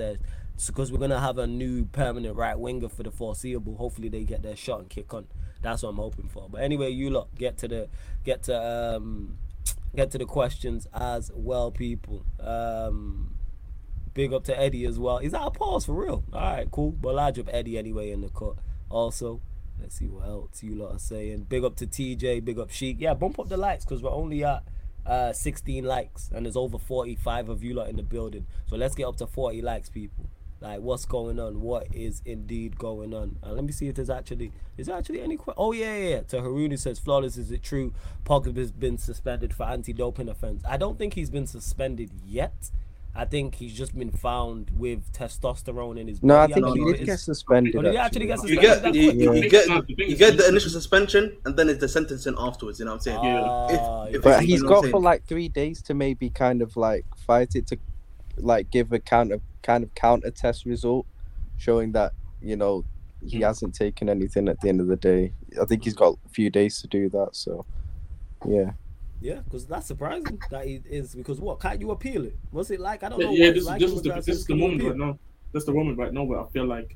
there. 0.56 0.66
Because 0.66 0.92
we're 0.92 0.98
gonna 0.98 1.20
have 1.20 1.38
a 1.38 1.46
new 1.46 1.84
permanent 1.86 2.36
right 2.36 2.58
winger 2.58 2.88
for 2.88 3.02
the 3.02 3.10
foreseeable. 3.10 3.76
Hopefully, 3.76 4.08
they 4.08 4.24
get 4.24 4.42
their 4.42 4.56
shot 4.56 4.80
and 4.80 4.88
kick 4.88 5.12
on. 5.14 5.26
That's 5.62 5.82
what 5.82 5.90
I'm 5.90 5.96
hoping 5.96 6.28
for. 6.28 6.48
But 6.50 6.62
anyway, 6.62 6.90
you 6.90 7.10
lot 7.10 7.34
get 7.36 7.58
to 7.58 7.68
the 7.68 7.88
get 8.24 8.42
to 8.44 8.96
um 8.96 9.38
get 9.94 10.10
to 10.12 10.18
the 10.18 10.26
questions 10.26 10.86
as 10.92 11.30
well, 11.34 11.70
people. 11.70 12.24
Um, 12.40 13.36
big 14.12 14.32
up 14.32 14.44
to 14.44 14.58
Eddie 14.58 14.84
as 14.84 14.98
well. 14.98 15.18
Is 15.18 15.32
that 15.32 15.42
a 15.42 15.50
pause 15.50 15.86
for 15.86 15.92
real? 15.92 16.24
All 16.32 16.40
right, 16.40 16.70
cool. 16.70 16.92
But 16.92 17.14
large 17.14 17.38
up 17.38 17.48
Eddie 17.50 17.78
anyway 17.78 18.10
in 18.10 18.20
the 18.20 18.28
cut. 18.28 18.56
Also, 18.90 19.40
let's 19.80 19.96
see 19.96 20.06
what 20.06 20.26
else 20.26 20.62
you 20.62 20.74
lot 20.74 20.96
are 20.96 20.98
saying. 20.98 21.46
Big 21.48 21.64
up 21.64 21.76
to 21.76 21.86
TJ. 21.86 22.44
Big 22.44 22.58
up 22.58 22.70
Sheik. 22.70 22.96
Yeah, 23.00 23.14
bump 23.14 23.38
up 23.38 23.48
the 23.48 23.56
likes 23.56 23.84
because 23.84 24.02
we're 24.02 24.10
only 24.10 24.44
at 24.44 24.62
uh 25.06 25.32
16 25.34 25.84
likes 25.84 26.30
and 26.34 26.46
there's 26.46 26.56
over 26.56 26.78
45 26.78 27.50
of 27.50 27.62
you 27.62 27.74
lot 27.74 27.88
in 27.88 27.96
the 27.96 28.02
building. 28.02 28.46
So 28.66 28.76
let's 28.76 28.94
get 28.94 29.06
up 29.06 29.16
to 29.18 29.26
40 29.26 29.62
likes, 29.62 29.88
people. 29.88 30.26
Like 30.64 30.80
what's 30.80 31.04
going 31.04 31.38
on? 31.38 31.60
What 31.60 31.86
is 31.94 32.22
indeed 32.24 32.78
going 32.78 33.12
on? 33.12 33.36
And 33.42 33.54
let 33.54 33.64
me 33.64 33.70
see 33.72 33.86
if 33.88 33.96
there's 33.96 34.08
actually 34.08 34.50
is 34.78 34.86
there 34.86 34.96
actually 34.96 35.20
any 35.20 35.36
que- 35.36 35.52
Oh 35.58 35.72
yeah, 35.72 35.94
yeah, 35.94 36.08
yeah. 36.08 36.20
To 36.22 36.38
Haruni 36.38 36.78
says 36.78 36.98
flawless. 36.98 37.36
Is 37.36 37.50
it 37.50 37.62
true? 37.62 37.92
Pogba 38.24 38.56
has 38.56 38.72
been 38.72 38.96
suspended 38.96 39.52
for 39.52 39.64
anti-doping 39.64 40.30
offense. 40.30 40.62
I 40.66 40.78
don't 40.78 40.96
think 40.98 41.12
he's 41.14 41.28
been 41.28 41.46
suspended 41.46 42.10
yet. 42.26 42.70
I 43.14 43.26
think 43.26 43.56
he's 43.56 43.74
just 43.74 43.96
been 43.96 44.10
found 44.10 44.70
with 44.76 45.12
testosterone 45.12 46.00
in 46.00 46.08
his 46.08 46.20
No, 46.22 46.34
I 46.34 46.46
body. 46.48 46.54
think 46.54 46.66
don't 46.66 46.76
he 46.78 46.84
know 46.84 46.92
did 46.92 47.00
if 47.02 47.06
get 47.06 47.20
suspended. 47.20 47.72
Did 47.74 47.92
he 47.92 47.96
actually 47.98 48.26
get 48.26 48.38
You 48.42 48.56
suspended? 48.56 48.92
get 48.94 48.94
you, 48.94 49.12
you, 49.12 49.34
you 49.42 49.50
get 49.50 49.66
the 49.68 49.84
you 50.08 50.16
get 50.16 50.36
the 50.38 50.48
initial 50.48 50.70
suspension 50.70 51.36
and 51.44 51.56
then 51.58 51.68
it's 51.68 51.78
the 51.80 51.88
sentencing 51.88 52.34
afterwards. 52.38 52.78
You 52.78 52.86
know 52.86 52.92
what 52.92 53.06
I'm 53.06 53.18
saying? 53.18 53.18
Ah, 53.22 54.04
If- 54.06 54.14
if 54.16 54.22
But 54.22 54.40
you 54.40 54.46
he's 54.48 54.62
know 54.62 54.70
what 54.70 54.76
I'm 54.78 54.82
got 54.84 54.90
for 54.92 55.00
like 55.00 55.24
three 55.26 55.48
days 55.48 55.82
to 55.82 55.92
maybe 55.94 56.30
kind 56.30 56.62
of 56.62 56.74
like 56.76 57.04
fight 57.26 57.54
it 57.54 57.66
to 57.68 57.76
like 58.36 58.70
give 58.70 58.92
a 58.92 58.98
kind 58.98 59.32
of 59.32 59.40
kind 59.62 59.84
of 59.84 59.94
counter 59.94 60.30
test 60.30 60.64
result 60.66 61.06
showing 61.56 61.92
that 61.92 62.12
you 62.42 62.56
know 62.56 62.84
he 63.26 63.38
Hmm. 63.38 63.44
hasn't 63.44 63.74
taken 63.74 64.08
anything 64.10 64.48
at 64.48 64.60
the 64.60 64.68
end 64.68 64.80
of 64.80 64.86
the 64.86 64.96
day. 64.96 65.32
I 65.60 65.64
think 65.64 65.84
he's 65.84 65.94
got 65.94 66.18
a 66.26 66.28
few 66.28 66.50
days 66.50 66.80
to 66.82 66.86
do 66.88 67.08
that. 67.10 67.30
So 67.32 67.64
yeah, 68.46 68.72
Yeah, 69.22 69.40
because 69.44 69.66
that's 69.66 69.86
surprising 69.86 70.38
that 70.50 70.66
he 70.66 70.82
is 70.84 71.14
because 71.14 71.40
what 71.40 71.58
can't 71.60 71.80
you 71.80 71.90
appeal 71.92 72.24
it? 72.26 72.36
What's 72.50 72.70
it 72.70 72.80
like? 72.80 73.02
I 73.02 73.08
don't 73.08 73.20
know. 73.20 73.30
Yeah, 73.30 73.46
what 73.46 73.54
this, 73.54 73.64
like 73.64 73.80
this 73.80 73.92
is 73.92 74.02
the 74.02 74.12
this 74.12 74.28
is 74.28 74.44
the 74.46 74.54
moment 74.56 74.80
appeal? 74.80 74.90
right 74.90 74.98
now. 74.98 75.18
That's 75.52 75.64
the 75.64 75.72
moment 75.72 75.96
right 75.98 76.12
now 76.12 76.24
where 76.24 76.40
I 76.40 76.46
feel 76.48 76.66
like 76.66 76.94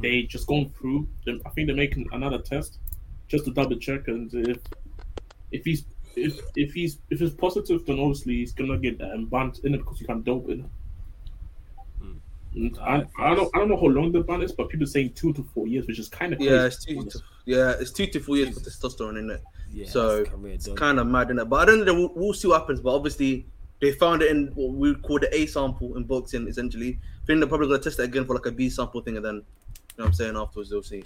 they 0.00 0.22
just 0.22 0.46
going 0.48 0.70
through. 0.70 1.06
Them. 1.26 1.40
I 1.46 1.50
think 1.50 1.68
they're 1.68 1.76
making 1.76 2.08
another 2.12 2.38
test 2.38 2.78
just 3.28 3.44
to 3.44 3.52
double 3.52 3.76
check, 3.76 4.08
and 4.08 4.32
if 4.34 4.58
if 5.52 5.64
he's 5.64 5.84
if 6.16 6.40
if 6.56 6.72
he's 6.72 6.98
if 7.10 7.20
it's 7.22 7.34
positive, 7.34 7.86
then 7.86 7.98
obviously 7.98 8.36
he's 8.36 8.52
gonna 8.52 8.78
get 8.78 9.00
um, 9.00 9.26
banned 9.26 9.60
in 9.64 9.74
it 9.74 9.78
because 9.78 10.00
you 10.00 10.06
can't 10.06 10.24
dope 10.24 10.48
in. 10.48 10.68
And 12.54 12.76
I, 12.80 13.04
I 13.20 13.34
don't 13.34 13.50
I 13.54 13.58
don't 13.60 13.68
know 13.68 13.76
how 13.76 13.86
long 13.86 14.10
the 14.10 14.22
ban 14.22 14.42
is, 14.42 14.52
but 14.52 14.68
people 14.68 14.86
saying 14.86 15.12
two 15.12 15.32
to 15.34 15.42
four 15.54 15.68
years, 15.68 15.86
which 15.86 15.98
is 15.98 16.08
kind 16.08 16.32
of 16.32 16.40
Yeah, 16.40 16.66
it's 16.66 16.84
two 16.84 17.04
to 17.04 17.20
yeah, 17.44 17.74
it's 17.78 17.92
two 17.92 18.06
to 18.06 18.20
four 18.20 18.36
years 18.36 18.54
for 18.54 18.60
testosterone 18.60 19.18
in 19.18 19.30
it. 19.30 19.42
Yeah, 19.72 19.86
So, 19.86 20.24
It's 20.44 20.68
kind 20.68 20.98
of 20.98 21.06
mad 21.06 21.30
in 21.30 21.38
it. 21.38 21.44
But 21.44 21.60
I 21.60 21.64
don't 21.64 21.84
know. 21.84 21.94
We'll, 21.94 22.12
we'll 22.14 22.34
see 22.34 22.48
what 22.48 22.60
happens. 22.60 22.80
But 22.80 22.92
obviously, 22.92 23.46
they 23.80 23.92
found 23.92 24.20
it 24.20 24.32
in 24.32 24.48
what 24.56 24.72
we 24.72 24.96
call 24.96 25.20
the 25.20 25.32
A 25.32 25.46
sample 25.46 25.96
in 25.96 26.02
boxing. 26.04 26.48
Essentially, 26.48 26.98
I 27.22 27.26
think 27.26 27.38
they're 27.38 27.48
probably 27.48 27.68
gonna 27.68 27.78
test 27.78 28.00
it 28.00 28.04
again 28.04 28.24
for 28.24 28.34
like 28.34 28.46
a 28.46 28.52
B 28.52 28.68
sample 28.68 29.00
thing, 29.00 29.16
and 29.16 29.24
then 29.24 29.34
you 29.36 29.40
know 29.40 29.44
what 29.96 30.06
I'm 30.06 30.12
saying 30.14 30.36
afterwards 30.36 30.70
they'll 30.70 30.82
see. 30.82 31.04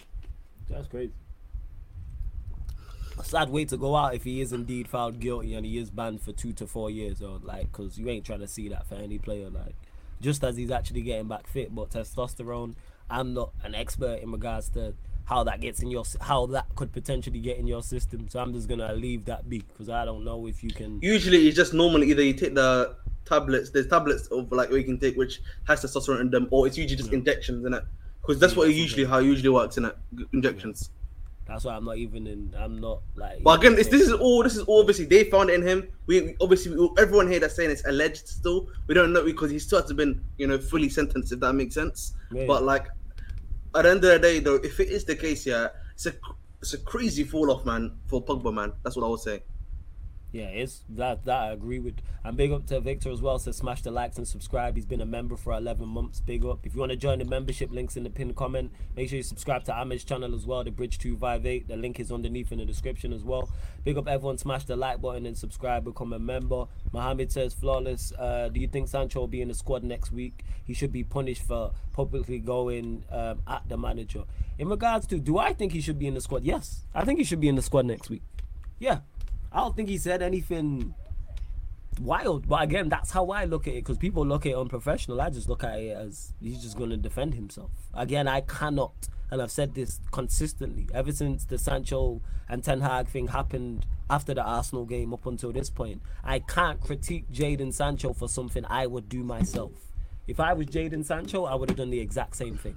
That's 0.71 0.89
crazy. 0.89 1.13
A 3.19 3.25
sad 3.25 3.49
way 3.49 3.65
to 3.67 3.77
go 3.77 3.95
out 3.95 4.15
if 4.15 4.25
he 4.25 4.41
is 4.41 4.53
indeed 4.53 4.89
found 4.89 5.21
guilty 5.21 5.55
and 5.55 5.65
he 5.65 5.79
is 5.79 5.91
banned 5.91 6.21
for 6.21 6.33
two 6.33 6.53
to 6.55 6.67
four 6.67 6.91
years, 6.91 7.23
or 7.23 7.39
like, 7.43 7.71
because 7.71 7.99
you 7.99 8.09
ain't 8.09 8.25
trying 8.25 8.41
to 8.41 8.49
see 8.49 8.69
that 8.69 8.87
for 8.87 8.97
any 8.97 9.19
player. 9.19 9.51
Like, 9.51 9.77
just 10.21 10.43
as 10.43 10.57
he's 10.57 10.71
actually 10.71 11.03
getting 11.03 11.29
back 11.29 11.47
fit, 11.47 11.75
but 11.75 11.91
testosterone. 11.91 12.75
I'm 13.11 13.35
not 13.35 13.51
an 13.63 13.75
expert 13.75 14.21
in 14.23 14.33
regards 14.33 14.71
to 14.71 14.95
how 15.27 15.45
that 15.45 15.61
gets 15.61 15.81
in 15.81 15.91
your, 15.91 16.05
how 16.21 16.47
that 16.47 16.67
could 16.75 16.93
potentially 16.93 17.39
get 17.39 17.59
in 17.59 17.67
your 17.67 17.83
system. 17.83 18.29
So 18.29 18.41
I'm 18.41 18.53
just 18.53 18.69
gonna 18.69 18.93
leave 18.95 19.27
that 19.27 19.49
be 19.49 19.59
because 19.59 19.89
I 19.89 20.05
don't 20.05 20.25
know 20.25 20.47
if 20.47 20.65
you 20.65 20.71
can. 20.71 21.01
Usually, 21.03 21.47
it's 21.47 21.57
just 21.57 21.75
normally 21.75 22.11
either 22.11 22.23
you 22.23 22.33
take 22.33 22.55
the 22.55 22.97
tablets. 23.25 23.71
There's 23.71 23.87
tablets 23.87 24.27
of 24.29 24.51
like 24.51 24.71
you 24.71 24.83
can 24.83 24.99
take 24.99 25.17
which 25.17 25.41
has 25.69 25.83
testosterone 25.83 26.21
in 26.21 26.31
them, 26.31 26.49
or 26.51 26.67
it's 26.67 26.77
usually 26.77 26.97
just 26.97 27.13
injections 27.13 27.65
in 27.65 27.75
it. 27.75 27.85
Because 28.21 28.41
that's 28.41 28.57
what 28.57 28.69
it 28.69 28.75
usually 28.75 29.05
how 29.05 29.19
it 29.19 29.25
usually 29.25 29.51
works 29.51 29.77
in 29.77 29.85
it. 29.85 29.97
Injections. 30.33 30.91
That's 31.47 31.65
why 31.65 31.75
I'm 31.75 31.85
not 31.85 31.99
even 31.99 32.27
in. 32.27 32.55
I'm 32.59 32.81
not 32.81 33.03
like. 33.17 33.43
But 33.43 33.61
again, 33.61 33.79
it's, 33.79 33.91
this 33.91 34.01
is 34.01 34.13
all. 34.13 34.43
This 34.43 34.57
is 34.57 34.63
all 34.63 34.81
obviously 34.81 35.05
they 35.05 35.25
found 35.25 35.51
it 35.51 35.55
in 35.55 35.63
him. 35.63 35.89
We, 36.07 36.21
we 36.23 36.37
obviously 36.41 36.75
we, 36.75 36.89
everyone 36.99 37.31
here 37.31 37.39
that's 37.39 37.55
saying 37.55 37.71
it's 37.71 37.85
alleged 37.87 38.27
still. 38.27 38.69
We 38.87 38.95
don't 38.95 39.13
know 39.13 39.23
because 39.23 39.51
he 39.51 39.59
still 39.59 39.81
hasn't 39.81 39.99
been 39.99 40.25
you 40.39 40.47
know 40.47 40.59
fully 40.59 40.89
sentenced. 40.89 41.33
If 41.33 41.41
that 41.41 41.53
makes 41.53 41.75
sense. 41.75 42.15
Yeah. 42.33 42.47
But 42.47 42.63
like 42.63 42.87
at 43.75 43.83
the 43.83 43.91
end 43.91 44.05
of 44.05 44.11
the 44.11 44.19
day, 44.19 44.39
though, 44.39 44.57
if 44.57 44.81
it 44.81 44.89
is 44.89 45.05
the 45.05 45.17
case, 45.17 45.45
yeah, 45.45 45.69
it's 45.93 46.07
a 46.07 46.15
it's 46.61 46.73
a 46.73 46.79
crazy 46.79 47.25
fall 47.25 47.51
off, 47.51 47.67
man, 47.67 47.93
for 48.07 48.25
Pogba, 48.25 48.53
man. 48.53 48.73
That's 48.83 48.97
what 48.97 49.05
I 49.05 49.09
would 49.09 49.21
say. 49.21 49.43
Yeah, 50.35 50.47
it's 50.47 50.83
that 50.89 51.25
that 51.27 51.41
I 51.43 51.53
agree 51.53 51.79
with. 51.79 51.95
And 52.25 52.37
big 52.37 52.51
up 52.51 52.67
to 52.67 52.81
Victor 52.81 53.09
as 53.13 53.23
well. 53.23 53.39
Says 53.39 53.57
smash 53.57 53.83
the 53.83 53.93
likes 53.93 54.19
and 54.19 54.27
subscribe. 54.27 54.75
He's 54.75 54.85
been 54.85 55.01
a 55.01 55.07
member 55.07 55.37
for 55.37 55.53
11 55.53 55.87
months. 55.87 56.19
Big 56.19 56.45
up. 56.45 56.67
If 56.67 56.75
you 56.75 56.81
want 56.81 56.91
to 56.91 56.97
join 56.97 57.21
the 57.21 57.25
membership, 57.25 57.71
links 57.71 57.97
in 57.97 58.03
the 58.03 58.11
pinned 58.11 58.35
comment. 58.35 58.73
Make 58.97 59.11
sure 59.11 59.17
you 59.19 59.23
subscribe 59.23 59.63
to 59.67 59.73
Ahmed's 59.73 60.03
channel 60.03 60.35
as 60.35 60.45
well, 60.45 60.65
the 60.65 60.73
Bridge 60.73 60.99
258. 60.99 61.69
The 61.69 61.77
link 61.77 62.01
is 62.01 62.11
underneath 62.11 62.51
in 62.51 62.59
the 62.59 62.65
description 62.65 63.13
as 63.13 63.23
well. 63.23 63.49
Big 63.85 63.97
up 63.97 64.09
everyone. 64.09 64.37
Smash 64.37 64.65
the 64.65 64.75
like 64.75 65.01
button 65.01 65.25
and 65.25 65.39
subscribe. 65.39 65.85
Become 65.85 66.13
a 66.13 66.19
member. 66.19 66.67
Mohammed 66.91 67.31
says 67.31 67.55
flawless. 67.55 68.13
Uh, 68.19 68.49
do 68.53 68.59
you 68.59 68.67
think 68.67 68.89
Sancho 68.89 69.21
will 69.21 69.29
be 69.29 69.41
in 69.41 69.47
the 69.47 69.55
squad 69.55 69.85
next 69.85 70.11
week? 70.11 70.45
He 70.65 70.75
should 70.75 70.91
be 70.91 71.05
punished 71.05 71.43
for 71.43 71.71
publicly 71.93 72.41
going 72.41 73.05
um, 73.09 73.41
at 73.47 73.69
the 73.69 73.77
manager. 73.77 74.25
In 74.59 74.69
regards 74.69 75.07
to, 75.07 75.21
do 75.21 75.39
I 75.39 75.53
think 75.53 75.71
he 75.71 75.81
should 75.81 76.01
be 76.01 76.09
in 76.09 76.15
the 76.15 76.21
squad? 76.21 76.43
Yes, 76.43 76.87
I 76.93 77.05
think 77.05 77.21
he 77.21 77.25
should 77.25 77.41
be 77.41 77.49
in 77.49 77.55
the 77.55 77.63
squad 77.63 77.87
next 77.87 78.11
week. 78.11 78.23
Yeah, 78.81 79.01
I 79.55 79.61
don't 79.61 79.77
think 79.77 79.89
he 79.89 79.99
said 79.99 80.21
anything 80.21 80.95
wild. 82.01 82.49
But 82.49 82.65
again, 82.65 82.89
that's 82.89 83.13
how 83.13 83.31
I 83.31 83.45
look 83.45 83.67
at 83.67 83.75
it 83.75 83.85
because 83.85 83.97
people 83.97 84.27
look 84.27 84.45
at 84.47 84.53
it 84.53 84.59
unprofessional. 84.59 85.21
I 85.21 85.31
just 85.31 85.49
look 85.49 85.63
at 85.65 85.79
it 85.79 85.97
as 85.97 86.35
he's 86.41 86.61
just 86.61 86.77
going 86.77 86.91
to 86.91 86.97
defend 86.97 87.35
himself. 87.35 87.71
Again, 87.95 88.27
I 88.29 88.41
cannot, 88.41 89.09
and 89.31 89.41
I've 89.41 89.53
said 89.53 89.75
this 89.75 90.01
consistently 90.11 90.89
ever 90.93 91.13
since 91.13 91.45
the 91.45 91.57
Sancho 91.57 92.21
and 92.49 92.65
Ten 92.65 92.81
Hag 92.81 93.09
thing 93.09 93.29
happened 93.29 93.87
after 94.11 94.35
the 94.35 94.43
Arsenal 94.43 94.85
game 94.85 95.15
up 95.15 95.25
until 95.25 95.53
this 95.53 95.71
point. 95.71 96.03
I 96.25 96.41
can't 96.41 96.81
critique 96.81 97.31
Jadon 97.33 97.73
Sancho 97.73 98.13
for 98.13 98.29
something 98.29 98.65
I 98.67 98.87
would 98.89 99.09
do 99.09 99.23
myself. 99.23 99.93
If 100.27 100.41
I 100.41 100.53
was 100.53 100.67
Jadon 100.67 101.05
Sancho, 101.05 101.45
I 101.45 101.55
would 101.55 101.71
have 101.71 101.79
done 101.79 101.91
the 101.91 102.01
exact 102.01 102.37
same 102.37 102.57
thing 102.57 102.77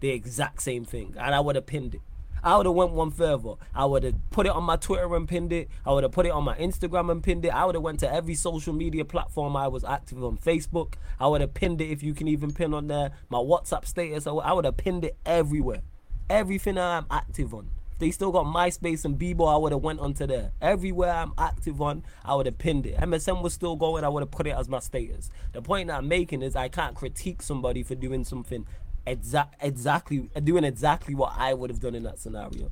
the 0.00 0.10
exact 0.10 0.62
same 0.62 0.84
thing, 0.84 1.14
and 1.18 1.34
I 1.34 1.40
would 1.40 1.56
have 1.56 1.66
pinned 1.66 1.94
it. 1.94 2.00
I 2.42 2.56
would 2.56 2.66
have 2.66 2.74
went 2.74 2.92
one 2.92 3.10
further. 3.10 3.54
I 3.74 3.84
would 3.84 4.04
have 4.04 4.14
put 4.30 4.46
it 4.46 4.52
on 4.52 4.64
my 4.64 4.76
Twitter 4.76 5.14
and 5.14 5.28
pinned 5.28 5.52
it. 5.52 5.68
I 5.84 5.92
would 5.92 6.04
have 6.04 6.12
put 6.12 6.26
it 6.26 6.32
on 6.32 6.44
my 6.44 6.56
Instagram 6.56 7.10
and 7.10 7.22
pinned 7.22 7.44
it. 7.44 7.48
I 7.48 7.64
would 7.64 7.74
have 7.74 7.82
went 7.82 8.00
to 8.00 8.12
every 8.12 8.34
social 8.34 8.72
media 8.72 9.04
platform 9.04 9.56
I 9.56 9.68
was 9.68 9.84
active 9.84 10.22
on. 10.22 10.38
Facebook. 10.38 10.94
I 11.18 11.26
would 11.26 11.40
have 11.40 11.54
pinned 11.54 11.80
it 11.80 11.90
if 11.90 12.02
you 12.02 12.14
can 12.14 12.28
even 12.28 12.52
pin 12.52 12.74
on 12.74 12.88
there. 12.88 13.12
My 13.28 13.38
WhatsApp 13.38 13.86
status. 13.86 14.26
I 14.26 14.52
would 14.52 14.64
have 14.64 14.76
pinned 14.76 15.04
it 15.04 15.16
everywhere. 15.26 15.82
Everything 16.30 16.78
I'm 16.78 17.06
active 17.10 17.54
on. 17.54 17.70
If 17.92 17.98
they 17.98 18.10
still 18.12 18.30
got 18.30 18.46
MySpace 18.46 19.04
and 19.04 19.18
Bebo, 19.18 19.52
I 19.52 19.56
would 19.56 19.72
have 19.72 19.82
went 19.82 19.98
onto 19.98 20.26
there. 20.26 20.52
Everywhere 20.60 21.10
I'm 21.10 21.32
active 21.36 21.82
on, 21.82 22.04
I 22.24 22.34
would 22.36 22.46
have 22.46 22.58
pinned 22.58 22.86
it. 22.86 22.96
MSN 22.96 23.42
was 23.42 23.54
still 23.54 23.74
going. 23.74 24.04
I 24.04 24.08
would 24.08 24.22
have 24.22 24.30
put 24.30 24.46
it 24.46 24.54
as 24.54 24.68
my 24.68 24.78
status. 24.78 25.30
The 25.52 25.62
point 25.62 25.88
that 25.88 25.96
I'm 25.96 26.06
making 26.06 26.42
is 26.42 26.54
I 26.54 26.68
can't 26.68 26.94
critique 26.94 27.42
somebody 27.42 27.82
for 27.82 27.96
doing 27.96 28.24
something 28.24 28.66
exact 29.08 29.56
exactly 29.62 30.30
doing 30.44 30.64
exactly 30.64 31.14
what 31.14 31.32
I 31.36 31.54
would 31.54 31.70
have 31.70 31.80
done 31.80 31.94
in 31.94 32.02
that 32.04 32.18
scenario. 32.18 32.70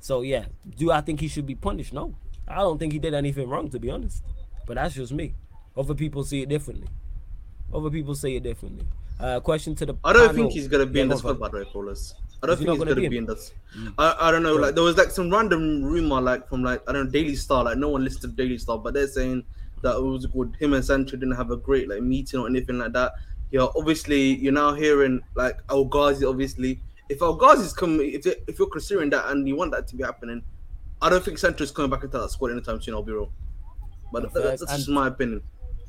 So 0.00 0.22
yeah, 0.22 0.46
do 0.76 0.90
I 0.90 1.00
think 1.00 1.20
he 1.20 1.28
should 1.28 1.46
be 1.46 1.54
punished? 1.54 1.92
No, 1.92 2.14
I 2.46 2.56
don't 2.56 2.78
think 2.78 2.92
he 2.92 2.98
did 2.98 3.14
anything 3.14 3.48
wrong 3.48 3.68
to 3.70 3.78
be 3.78 3.90
honest. 3.90 4.22
But 4.66 4.74
that's 4.74 4.94
just 4.94 5.12
me. 5.12 5.34
Other 5.76 5.94
people 5.94 6.24
see 6.24 6.42
it 6.42 6.48
differently. 6.48 6.88
Other 7.72 7.90
people 7.90 8.14
say 8.14 8.36
it 8.36 8.42
differently. 8.42 8.86
Uh, 9.20 9.40
question 9.40 9.74
to 9.76 9.86
the. 9.86 9.94
I 10.04 10.12
don't 10.12 10.28
panel. 10.28 10.34
think 10.34 10.52
he's 10.52 10.68
gonna 10.68 10.86
be 10.86 10.98
Yeah, 10.98 11.04
in 11.04 11.08
go 11.08 11.16
the 11.16 11.22
for 11.22 11.30
it. 11.32 11.34
squad, 11.34 11.38
by 11.40 11.48
the 11.58 11.64
way, 11.64 11.70
Paulus. 11.72 12.14
I 12.42 12.46
don't 12.46 12.54
Is 12.54 12.58
think 12.60 12.70
he's 12.70 12.78
gonna 12.78 12.90
gonna 12.94 13.00
be 13.00 13.08
be 13.08 13.16
in? 13.16 13.24
in 13.24 13.26
this. 13.26 13.52
I, 13.98 14.16
I 14.20 14.30
don't 14.30 14.42
know. 14.44 14.54
Like 14.54 14.74
there 14.74 14.84
was 14.84 14.96
like 14.96 15.10
some 15.10 15.28
random 15.30 15.82
rumor, 15.82 16.20
like 16.20 16.48
from 16.48 16.62
like 16.62 16.82
I 16.88 16.92
don't 16.92 17.06
know 17.06 17.10
Daily 17.10 17.34
Star. 17.34 17.64
Like 17.64 17.78
no 17.78 17.88
one 17.88 18.04
listed 18.04 18.36
Daily 18.36 18.58
Star, 18.58 18.78
but 18.78 18.94
they're 18.94 19.08
saying 19.08 19.44
that 19.82 19.96
it 19.96 20.02
was 20.02 20.26
good. 20.26 20.54
Him 20.60 20.74
and 20.74 20.84
Sancho 20.84 21.16
didn't 21.16 21.34
have 21.36 21.50
a 21.50 21.56
great 21.56 21.88
like 21.88 22.00
meeting 22.02 22.38
or 22.40 22.46
anything 22.46 22.78
like 22.78 22.92
that. 22.92 23.12
Yeah, 23.50 23.66
obviously 23.76 24.34
you're 24.36 24.52
now 24.52 24.74
hearing 24.74 25.22
like 25.34 25.58
El 25.70 25.84
Ghazi. 25.86 26.24
Obviously, 26.24 26.80
if 27.08 27.22
El 27.22 27.38
Ghazi's 27.38 27.72
coming, 27.72 28.10
if 28.12 28.26
if 28.26 28.58
you're 28.58 28.68
considering 28.68 29.10
that 29.10 29.28
and 29.30 29.48
you 29.48 29.56
want 29.56 29.70
that 29.72 29.86
to 29.88 29.96
be 29.96 30.04
happening, 30.04 30.42
I 31.00 31.08
don't 31.08 31.24
think 31.24 31.38
Sancho's 31.38 31.70
coming 31.70 31.90
back 31.90 32.02
into 32.04 32.18
that 32.18 32.30
squad 32.30 32.50
anytime 32.50 32.80
soon. 32.80 32.94
I'll 32.94 33.02
be 33.02 33.12
real. 33.12 33.32
But 34.12 34.22
that- 34.22 34.34
that's, 34.34 34.62
facts. 34.62 34.72
just 34.76 34.88
And- 34.88 34.94
my 34.94 35.08
opinion. 35.08 35.42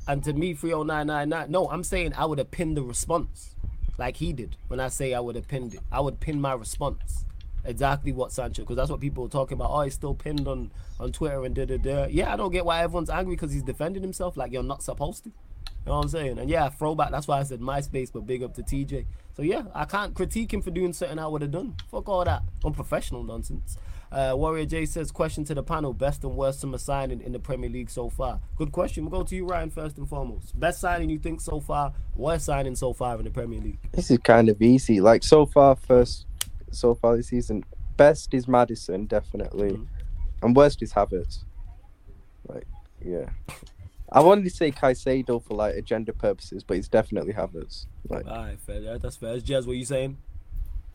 And 0.08 0.24
to 0.24 0.32
me, 0.32 0.54
30999. 0.54 1.50
No, 1.50 1.68
I'm 1.70 1.84
saying 1.84 2.14
I 2.16 2.24
would 2.24 2.38
have 2.38 2.50
pinned 2.50 2.76
the 2.76 2.82
response 2.82 3.54
like 3.98 4.16
he 4.16 4.32
did 4.32 4.56
when 4.68 4.80
I 4.80 4.88
say 4.88 5.12
I 5.14 5.20
would 5.20 5.36
have 5.36 5.46
pinned 5.46 5.74
it. 5.74 5.80
I 5.92 6.00
would 6.00 6.20
pin 6.20 6.40
my 6.40 6.54
response. 6.54 7.24
exactly 7.62 8.10
what 8.10 8.32
Sancho, 8.32 8.62
because 8.62 8.76
that's 8.76 8.88
what 8.90 9.00
people 9.00 9.26
are 9.26 9.28
talking 9.28 9.54
about. 9.58 9.70
Oh, 9.70 9.82
he's 9.82 9.92
still 9.92 10.14
pinned 10.14 10.48
on 10.48 10.70
on 10.98 11.12
Twitter 11.12 11.44
and 11.44 11.54
da 11.54 11.66
da 11.66 11.76
da. 11.76 12.06
Yeah, 12.06 12.32
I 12.32 12.36
don't 12.36 12.50
get 12.50 12.64
why 12.64 12.82
everyone's 12.82 13.10
angry 13.10 13.34
because 13.36 13.52
he's 13.52 13.62
defending 13.62 14.02
himself 14.02 14.34
like 14.38 14.50
you're 14.50 14.62
not 14.62 14.82
supposed 14.82 15.24
to. 15.24 15.32
You 15.84 15.90
know 15.92 15.96
what 15.96 16.02
I'm 16.04 16.08
saying? 16.10 16.38
And 16.38 16.50
yeah, 16.50 16.68
throwback. 16.68 17.10
That's 17.10 17.26
why 17.26 17.40
I 17.40 17.42
said 17.42 17.60
MySpace, 17.60 18.12
but 18.12 18.26
big 18.26 18.42
up 18.42 18.54
to 18.54 18.62
TJ. 18.62 19.06
So 19.34 19.42
yeah, 19.42 19.64
I 19.74 19.86
can't 19.86 20.14
critique 20.14 20.52
him 20.52 20.60
for 20.60 20.70
doing 20.70 20.92
something 20.92 21.18
I 21.18 21.26
would 21.26 21.40
have 21.42 21.50
done. 21.50 21.74
Fuck 21.90 22.08
all 22.08 22.24
that 22.24 22.42
unprofessional 22.64 23.22
nonsense. 23.24 23.78
Uh, 24.12 24.32
Warrior 24.36 24.66
J 24.66 24.86
says, 24.86 25.10
question 25.12 25.44
to 25.44 25.54
the 25.54 25.62
panel: 25.62 25.92
Best 25.94 26.24
and 26.24 26.36
worst 26.36 26.60
summer 26.60 26.78
signing 26.78 27.20
in 27.22 27.32
the 27.32 27.38
Premier 27.38 27.70
League 27.70 27.88
so 27.88 28.10
far. 28.10 28.40
Good 28.56 28.72
question. 28.72 29.04
We'll 29.04 29.20
go 29.20 29.24
to 29.24 29.34
you, 29.36 29.46
Ryan, 29.46 29.70
first 29.70 29.96
and 29.98 30.08
foremost. 30.08 30.58
Best 30.58 30.80
signing 30.80 31.08
you 31.10 31.18
think 31.18 31.40
so 31.40 31.60
far? 31.60 31.92
Worst 32.16 32.44
signing 32.46 32.74
so 32.74 32.92
far 32.92 33.16
in 33.18 33.24
the 33.24 33.30
Premier 33.30 33.60
League? 33.60 33.78
This 33.92 34.10
is 34.10 34.18
kind 34.18 34.48
of 34.48 34.60
easy. 34.60 35.00
Like 35.00 35.22
so 35.22 35.46
far, 35.46 35.76
first 35.76 36.26
so 36.72 36.94
far 36.94 37.16
this 37.16 37.28
season, 37.28 37.64
best 37.96 38.34
is 38.34 38.46
Maddison 38.46 39.06
definitely, 39.06 39.70
Mhm. 39.72 39.86
and 40.42 40.56
worst 40.56 40.82
is 40.82 40.92
Havertz. 40.92 41.44
Like, 42.48 42.66
yeah. 43.04 43.30
I 44.12 44.20
wanted 44.20 44.44
to 44.44 44.50
say 44.50 44.72
Caicedo 44.72 45.42
for 45.42 45.54
like 45.54 45.76
agenda 45.76 46.12
purposes, 46.12 46.64
but 46.64 46.76
it's 46.76 46.88
definitely 46.88 47.32
Havertz. 47.32 47.86
Like, 48.08 48.26
All 48.26 48.38
right, 48.38 48.58
fair. 48.60 48.80
Yeah, 48.80 48.98
that's 49.00 49.16
fair. 49.16 49.38
Jazz, 49.38 49.66
what 49.66 49.76
you 49.76 49.84
saying? 49.84 50.16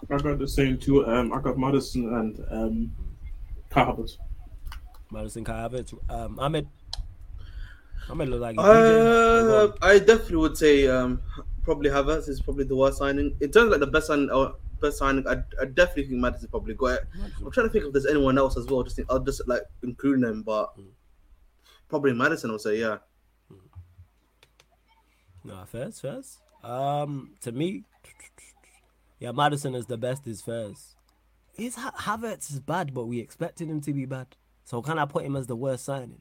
I 0.10 0.18
got 0.18 0.38
the 0.38 0.48
same 0.48 0.78
too. 0.78 1.08
Um, 1.08 1.32
I 1.32 1.40
got 1.40 1.58
Maddison 1.58 2.14
and 2.14 2.46
um, 2.52 2.92
Kai 3.70 3.86
Havertz. 3.86 4.18
Maddison 5.12 5.46
Kai 5.46 5.54
Havertz. 5.54 5.94
Um, 6.10 6.38
Ahmed. 6.40 6.68
Ahmed 8.10 8.30
look 8.30 8.42
like. 8.42 8.56
Uh, 8.58 9.70
I 9.82 10.00
definitely 10.00 10.38
would 10.38 10.58
say 10.58 10.88
um, 10.88 11.22
probably 11.64 11.90
Havertz 11.90 12.28
is 12.28 12.42
probably 12.42 12.66
the 12.66 12.76
worst 12.76 12.98
signing. 12.98 13.36
In 13.40 13.52
terms 13.52 13.66
of 13.66 13.72
like 13.72 13.80
the 13.80 13.88
best 13.88 14.08
signing, 14.08 14.30
or 14.30 14.56
best 14.82 14.98
signing, 14.98 15.26
I, 15.26 15.38
I 15.62 15.66
definitely 15.66 16.08
think 16.08 16.20
Maddison 16.20 16.50
probably 16.50 16.76
got 16.76 16.88
it. 16.88 17.08
I'm 17.40 17.50
trying 17.52 17.68
to 17.68 17.72
think 17.72 17.86
if 17.86 17.94
there's 17.94 18.06
anyone 18.06 18.38
else 18.38 18.58
as 18.58 18.66
well. 18.68 18.84
Just 18.84 18.98
think, 18.98 19.08
I'll 19.10 19.20
just 19.20 19.48
like 19.48 19.64
include 19.84 20.22
them, 20.22 20.44
but 20.44 20.74
probably 21.90 22.14
Maddison. 22.14 22.52
I'll 22.52 22.60
say 22.60 22.80
yeah. 22.80 22.98
Nah, 25.44 25.66
first, 25.66 26.02
first. 26.02 26.40
Um, 26.64 27.36
to 27.42 27.52
me, 27.52 27.84
yeah, 29.20 29.32
Maddison 29.32 29.76
is 29.76 29.86
the 29.86 29.98
best. 29.98 30.26
Is 30.28 30.42
first. 30.42 30.96
His 31.54 31.76
Ha- 31.76 31.94
Havertz 32.00 32.52
is 32.52 32.60
bad, 32.60 32.94
but 32.94 33.06
we 33.06 33.20
expected 33.20 33.70
him 33.70 33.80
to 33.82 33.94
be 33.94 34.06
bad. 34.06 34.28
So 34.66 34.82
can 34.82 34.98
I 35.00 35.06
put 35.06 35.24
him 35.24 35.36
as 35.36 35.48
the 35.48 35.56
worst 35.56 35.86
signing? 35.86 36.20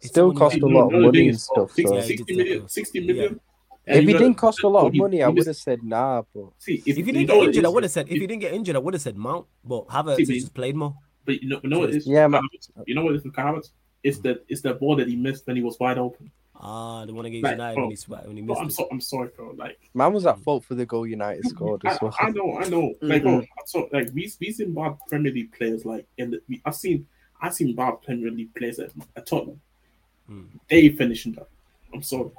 It's 0.00 0.08
Still 0.10 0.32
cost 0.32 0.56
a 0.56 0.66
lot 0.66 0.94
of 0.94 1.00
money 1.02 1.28
and 1.28 1.40
stuff. 1.40 1.72
60, 1.72 1.84
So. 1.86 1.94
Yeah, 1.96 2.00
60 2.02 2.16
he 2.16 2.24
did 2.24 2.36
million. 2.36 2.60
take 2.62 2.70
60 2.70 2.98
off. 3.00 3.06
million. 3.06 3.40
If 3.88 3.96
And 3.98 4.08
he 4.08 4.12
didn't 4.14 4.34
cost 4.34 4.62
a 4.62 4.68
lot 4.68 4.86
of 4.86 4.94
money, 4.94 5.22
I 5.22 5.28
would 5.28 5.46
have 5.46 5.56
said 5.56 5.82
nah. 5.82 6.22
But 6.34 6.46
See, 6.58 6.74
if, 6.86 6.88
If 6.88 6.96
he 6.96 7.00
you 7.00 7.04
didn't 7.04 7.14
know 7.14 7.26
get 7.26 7.36
what 7.38 7.42
it 7.44 7.48
injured, 7.48 7.64
I 7.64 7.68
would 7.68 7.82
have 7.82 7.92
said. 7.92 8.06
If 8.08 8.14
if- 8.14 8.20
he 8.20 8.26
didn't 8.26 8.40
get 8.42 8.54
injured, 8.54 8.76
I 8.76 8.78
would 8.78 8.94
have 8.94 9.02
said 9.02 9.16
Mount. 9.16 9.46
But 9.64 9.86
Havertz 9.88 10.16
See, 10.16 10.24
but- 10.26 10.32
just 10.34 10.54
played 10.54 10.76
more. 10.76 10.94
But 11.24 11.42
you 11.42 11.48
know, 11.48 11.60
you 11.62 11.68
know 11.70 11.78
what 11.80 11.90
it 11.90 11.96
is? 11.96 12.06
Yeah, 12.06 12.26
man. 12.28 12.42
You 12.86 12.94
know 12.94 13.04
what 13.04 13.14
it 13.14 13.18
is 13.18 13.24
with 13.24 13.34
Havertz? 13.34 13.70
It's 14.06 14.18
the 14.18 14.40
it's 14.48 14.60
the 14.60 14.74
ball 14.74 14.94
that 14.96 15.08
he 15.08 15.16
missed 15.16 15.46
when 15.46 15.56
he 15.56 15.62
was 15.62 15.78
wide 15.80 15.98
open. 15.98 16.30
Ah, 16.58 17.04
the 17.04 17.12
one 17.12 17.26
against 17.26 17.42
Like, 17.44 17.52
United 17.52 17.74
bro, 17.74 17.86
when 17.88 17.96
he 17.96 18.28
when 18.28 18.36
he 18.36 18.42
Bro, 18.42 18.54
missed 18.54 18.62
I'm 18.62 18.70
so 18.70 18.88
I'm 18.92 19.00
sorry, 19.00 19.30
bro. 19.36 19.52
Like 19.56 19.78
man 19.94 20.12
was 20.12 20.24
at 20.26 20.38
fault 20.38 20.64
for 20.64 20.74
the 20.74 20.86
goal 20.86 21.06
United 21.06 21.44
scored 21.48 21.82
I, 21.84 21.90
as 21.90 21.98
well. 22.00 22.14
I 22.20 22.30
know, 22.30 22.58
I 22.58 22.68
know. 22.68 22.94
Like, 23.02 23.22
bro, 23.22 23.40
Mhm. 23.40 23.48
so 23.66 23.88
like 23.92 24.08
we 24.14 24.30
we 24.40 24.52
seen 24.52 24.72
bad 24.72 24.96
Premier 25.08 25.32
League 25.32 25.52
players 25.52 25.84
like 25.84 26.06
in 26.18 26.30
the, 26.30 26.40
we, 26.48 26.62
I've 26.64 26.76
seen 26.76 27.06
I've 27.42 27.52
seen 27.52 27.74
bad 27.74 28.00
Premier 28.02 28.30
League 28.30 28.54
players 28.54 28.78
at, 28.78 28.92
at 29.16 29.26
Tottenham. 29.26 29.60
Mm. 30.30 30.46
They 30.70 30.88
finishing 30.90 31.32
that. 31.32 31.48
I'm 31.92 32.02
sorry. 32.02 32.30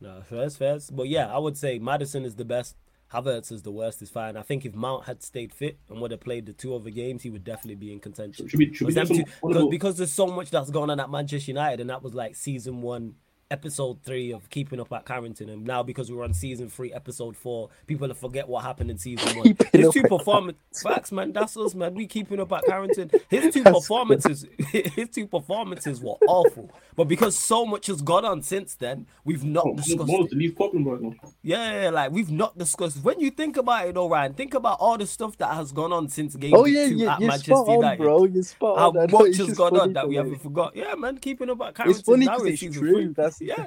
No, 0.00 0.22
first, 0.28 0.58
first. 0.58 0.94
But 0.94 1.08
yeah, 1.08 1.34
I 1.34 1.38
would 1.38 1.56
say 1.56 1.78
Maddison 1.78 2.24
is 2.26 2.34
the 2.34 2.44
best. 2.44 2.76
Havertz 3.14 3.52
is 3.52 3.62
the 3.62 3.70
worst. 3.70 4.02
Is 4.02 4.10
fine. 4.10 4.36
I 4.36 4.42
think 4.42 4.64
if 4.66 4.74
Mount 4.74 5.04
had 5.04 5.22
stayed 5.22 5.52
fit 5.52 5.78
and 5.88 6.00
would 6.00 6.10
have 6.10 6.20
played 6.20 6.46
the 6.46 6.52
two 6.52 6.74
other 6.74 6.90
games, 6.90 7.22
he 7.22 7.30
would 7.30 7.44
definitely 7.44 7.76
be 7.76 7.92
in 7.92 8.00
contention. 8.00 8.48
Should 8.48 8.58
we 8.58 8.74
should 8.74 8.88
we 8.88 8.94
Because, 8.94 9.08
do 9.08 9.14
them 9.14 9.26
some 9.26 9.40
two- 9.42 9.48
because, 9.48 9.70
because 9.70 9.96
there's 9.98 10.12
so 10.12 10.26
much 10.26 10.50
that's 10.50 10.70
gone 10.70 10.90
on 10.90 10.98
at 11.00 11.10
Manchester 11.10 11.50
United, 11.50 11.80
and 11.80 11.90
that 11.90 12.02
was 12.02 12.14
like 12.14 12.34
season 12.34 12.82
one, 12.82 13.14
episode 13.54 14.02
three 14.02 14.32
of 14.32 14.50
Keeping 14.50 14.80
Up 14.80 14.92
at 14.92 15.06
Carrington, 15.06 15.48
and 15.48 15.64
now 15.64 15.80
because 15.80 16.10
we're 16.10 16.24
on 16.24 16.34
season 16.34 16.68
three, 16.68 16.92
episode 16.92 17.36
four, 17.36 17.68
people 17.86 18.08
will 18.08 18.14
forget 18.14 18.48
what 18.48 18.64
happened 18.64 18.90
in 18.90 18.98
season 18.98 19.28
one. 19.38 19.44
Keeping 19.46 19.80
His 19.80 19.92
two 19.92 20.02
performances, 20.02 20.18
performance 20.18 20.82
facts, 20.82 21.12
man. 21.12 21.32
That's 21.32 21.56
us, 21.56 21.72
man. 21.76 21.94
We 21.94 22.08
keeping 22.08 22.40
up 22.40 22.50
at 22.50 22.64
Carrington. 22.64 23.12
His 23.28 23.54
two 23.54 23.62
That's 23.64 23.78
performances, 23.78 24.44
his 24.72 25.08
two 25.10 25.28
performances 25.28 26.00
were 26.00 26.16
awful, 26.26 26.68
but 26.96 27.04
because 27.04 27.38
so 27.38 27.64
much 27.64 27.86
has 27.86 28.02
gone 28.02 28.24
on 28.24 28.42
since 28.42 28.74
then, 28.74 29.06
we've 29.24 29.44
not 29.44 29.62
Bro, 29.62 29.74
discussed. 29.76 30.08
Mo 30.08 30.18
it. 30.18 30.24
is 30.24 30.30
the 30.30 30.36
least 30.36 30.56
problem 30.56 30.88
right 30.88 31.00
now. 31.00 31.12
Yeah, 31.42 31.56
yeah, 31.72 31.82
yeah, 31.84 31.90
like 31.90 32.10
we've 32.10 32.32
not 32.32 32.58
discussed. 32.58 33.04
When 33.04 33.20
you 33.20 33.30
think 33.30 33.56
about 33.56 33.86
it, 33.86 33.94
though, 33.94 34.08
Ryan, 34.08 34.34
think 34.34 34.54
about 34.54 34.78
all 34.80 34.98
the 34.98 35.06
stuff 35.06 35.38
that 35.38 35.54
has 35.54 35.70
gone 35.70 35.92
on 35.92 36.08
since 36.08 36.34
game 36.34 36.54
oh 36.56 36.64
week 36.64 36.74
yeah, 36.74 36.88
two 36.88 36.96
you, 36.96 37.08
at 37.08 37.20
you're 37.20 37.28
Manchester 37.28 37.52
spot 37.52 37.68
on, 37.68 37.74
United. 37.76 38.02
bro. 38.02 38.24
You're 38.24 38.42
spot 38.42 38.78
How 38.80 38.88
on. 38.88 38.98
I 38.98 39.06
know, 39.06 39.18
much 39.18 39.36
has 39.36 39.46
just 39.46 39.56
gone 39.56 39.78
on 39.78 39.92
that 39.92 40.08
we 40.08 40.16
haven't 40.16 40.42
forgot? 40.42 40.74
Yeah, 40.74 40.94
man, 40.96 41.18
keeping 41.18 41.50
up 41.50 41.60
at 41.60 41.76
Carrington. 41.76 42.00
It's 42.00 42.08
funny 42.08 42.26
now 42.26 42.38
because 42.38 42.62
in 42.62 42.68
it's 42.68 42.78
true. 42.78 43.14
That's 43.16 43.40
Yeah, 43.46 43.66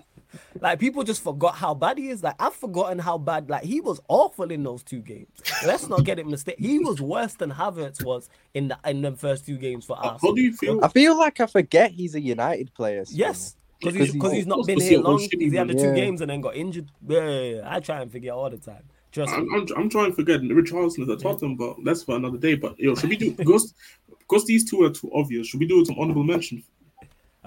like 0.62 0.80
people 0.80 1.04
just 1.04 1.24
forgot 1.24 1.56
how 1.56 1.74
bad 1.74 1.98
he 1.98 2.10
is. 2.10 2.24
Like 2.24 2.36
I've 2.40 2.54
forgotten 2.56 3.00
how 3.00 3.18
bad. 3.18 3.50
Like 3.50 3.64
he 3.64 3.80
was 3.82 4.00
awful 4.08 4.52
in 4.52 4.64
those 4.64 4.84
two 4.84 5.00
games. 5.00 5.30
Let's 5.66 5.88
not 5.88 6.04
get 6.04 6.20
it 6.20 6.28
mistaken. 6.28 6.64
He 6.64 6.80
was 6.80 7.02
worse 7.02 7.34
than 7.36 7.52
Havertz 7.52 8.04
was 8.04 8.30
in 8.54 8.68
the 8.70 8.78
in 8.86 9.02
the 9.02 9.14
first 9.16 9.46
two 9.46 9.58
games 9.58 9.86
for 9.86 9.98
us. 10.04 10.20
how 10.22 10.34
do 10.34 10.42
you 10.42 10.54
feel? 10.54 10.84
I 10.84 10.90
feel 10.90 11.18
like 11.18 11.40
I 11.40 11.46
forget 11.46 11.92
he's 11.92 12.16
a 12.16 12.22
United 12.22 12.74
player. 12.74 13.06
still. 13.06 13.18
Yes, 13.20 13.56
because 13.80 14.12
Because 14.12 14.32
he's 14.32 14.40
he's 14.40 14.48
not 14.48 14.66
been 14.68 14.80
here 14.82 15.00
long. 15.00 15.20
He's 15.20 15.54
had 15.54 15.68
the 15.68 15.74
two 15.74 15.90
Yeah. 15.90 15.96
games 15.96 16.22
and 16.22 16.30
then 16.30 16.42
got 16.42 16.56
injured. 16.56 16.90
Yeah, 17.08 17.30
yeah, 17.30 17.56
yeah. 17.56 17.76
I 17.76 17.80
try 17.80 18.02
and 18.02 18.12
forget 18.12 18.32
all 18.32 18.50
the 18.50 18.58
time. 18.58 18.84
Trust. 19.12 19.34
I'm, 19.34 19.48
I'm, 19.54 19.66
I'm 19.78 19.90
trying 19.90 20.10
to 20.12 20.16
forget 20.16 20.42
Richarlison 20.42 21.04
is 21.04 21.10
at 21.10 21.20
Tottenham, 21.20 21.56
but 21.56 21.78
that's 21.86 22.04
for 22.04 22.18
another 22.18 22.38
day. 22.38 22.56
But 22.56 22.78
yo, 22.78 22.94
should 22.96 23.10
we 23.10 23.16
do 23.16 23.32
because 23.32 23.74
because 24.20 24.46
these 24.46 24.70
two 24.70 24.82
are 24.84 24.90
too 24.90 25.10
obvious? 25.14 25.48
Should 25.48 25.62
we 25.62 25.66
do 25.68 25.84
some 25.86 25.98
honorable 25.98 26.24
mentions? 26.26 26.66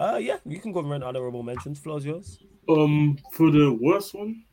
Uh, 0.00 0.16
yeah, 0.16 0.38
you 0.46 0.58
can 0.58 0.72
go 0.72 0.80
and 0.80 0.88
run 0.88 1.02
honorable 1.02 1.42
mentions. 1.42 1.78
Floor's 1.78 2.06
yours. 2.06 2.38
Um, 2.70 3.18
for 3.32 3.50
the 3.50 3.70
worst 3.82 4.14
one, 4.14 4.44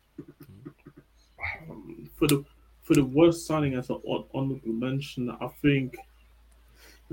um, 1.69 2.09
for 2.17 2.27
the 2.27 2.43
for 2.83 2.95
the 2.95 3.05
worst 3.05 3.47
signing 3.47 3.75
as 3.75 3.89
an 3.89 4.01
hon- 4.05 4.61
mention, 4.65 5.29
I 5.29 5.47
think 5.61 5.95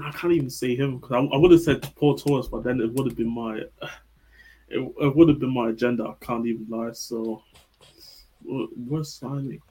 I 0.03 0.11
can't 0.11 0.33
even 0.33 0.51
say 0.51 0.75
him 0.75 0.99
because 0.99 1.13
I, 1.13 1.19
I 1.37 1.39
would 1.39 1.53
have 1.53 1.61
said 1.61 1.83
Pau 1.95 2.17
Torres, 2.17 2.49
but 2.49 2.65
then 2.65 2.81
it 2.81 2.93
would 2.95 3.07
have 3.07 3.17
been 3.17 3.33
my 3.33 3.59
it, 4.69 4.81
it 5.01 5.17
would 5.17 5.29
have 5.29 5.39
been 5.39 5.55
my 5.55 5.71
agenda. 5.71 6.03
I 6.03 6.25
can't 6.25 6.45
even 6.45 6.67
lie. 6.69 6.91
So, 6.91 7.41
worst 8.45 9.21
signing, 9.21 9.63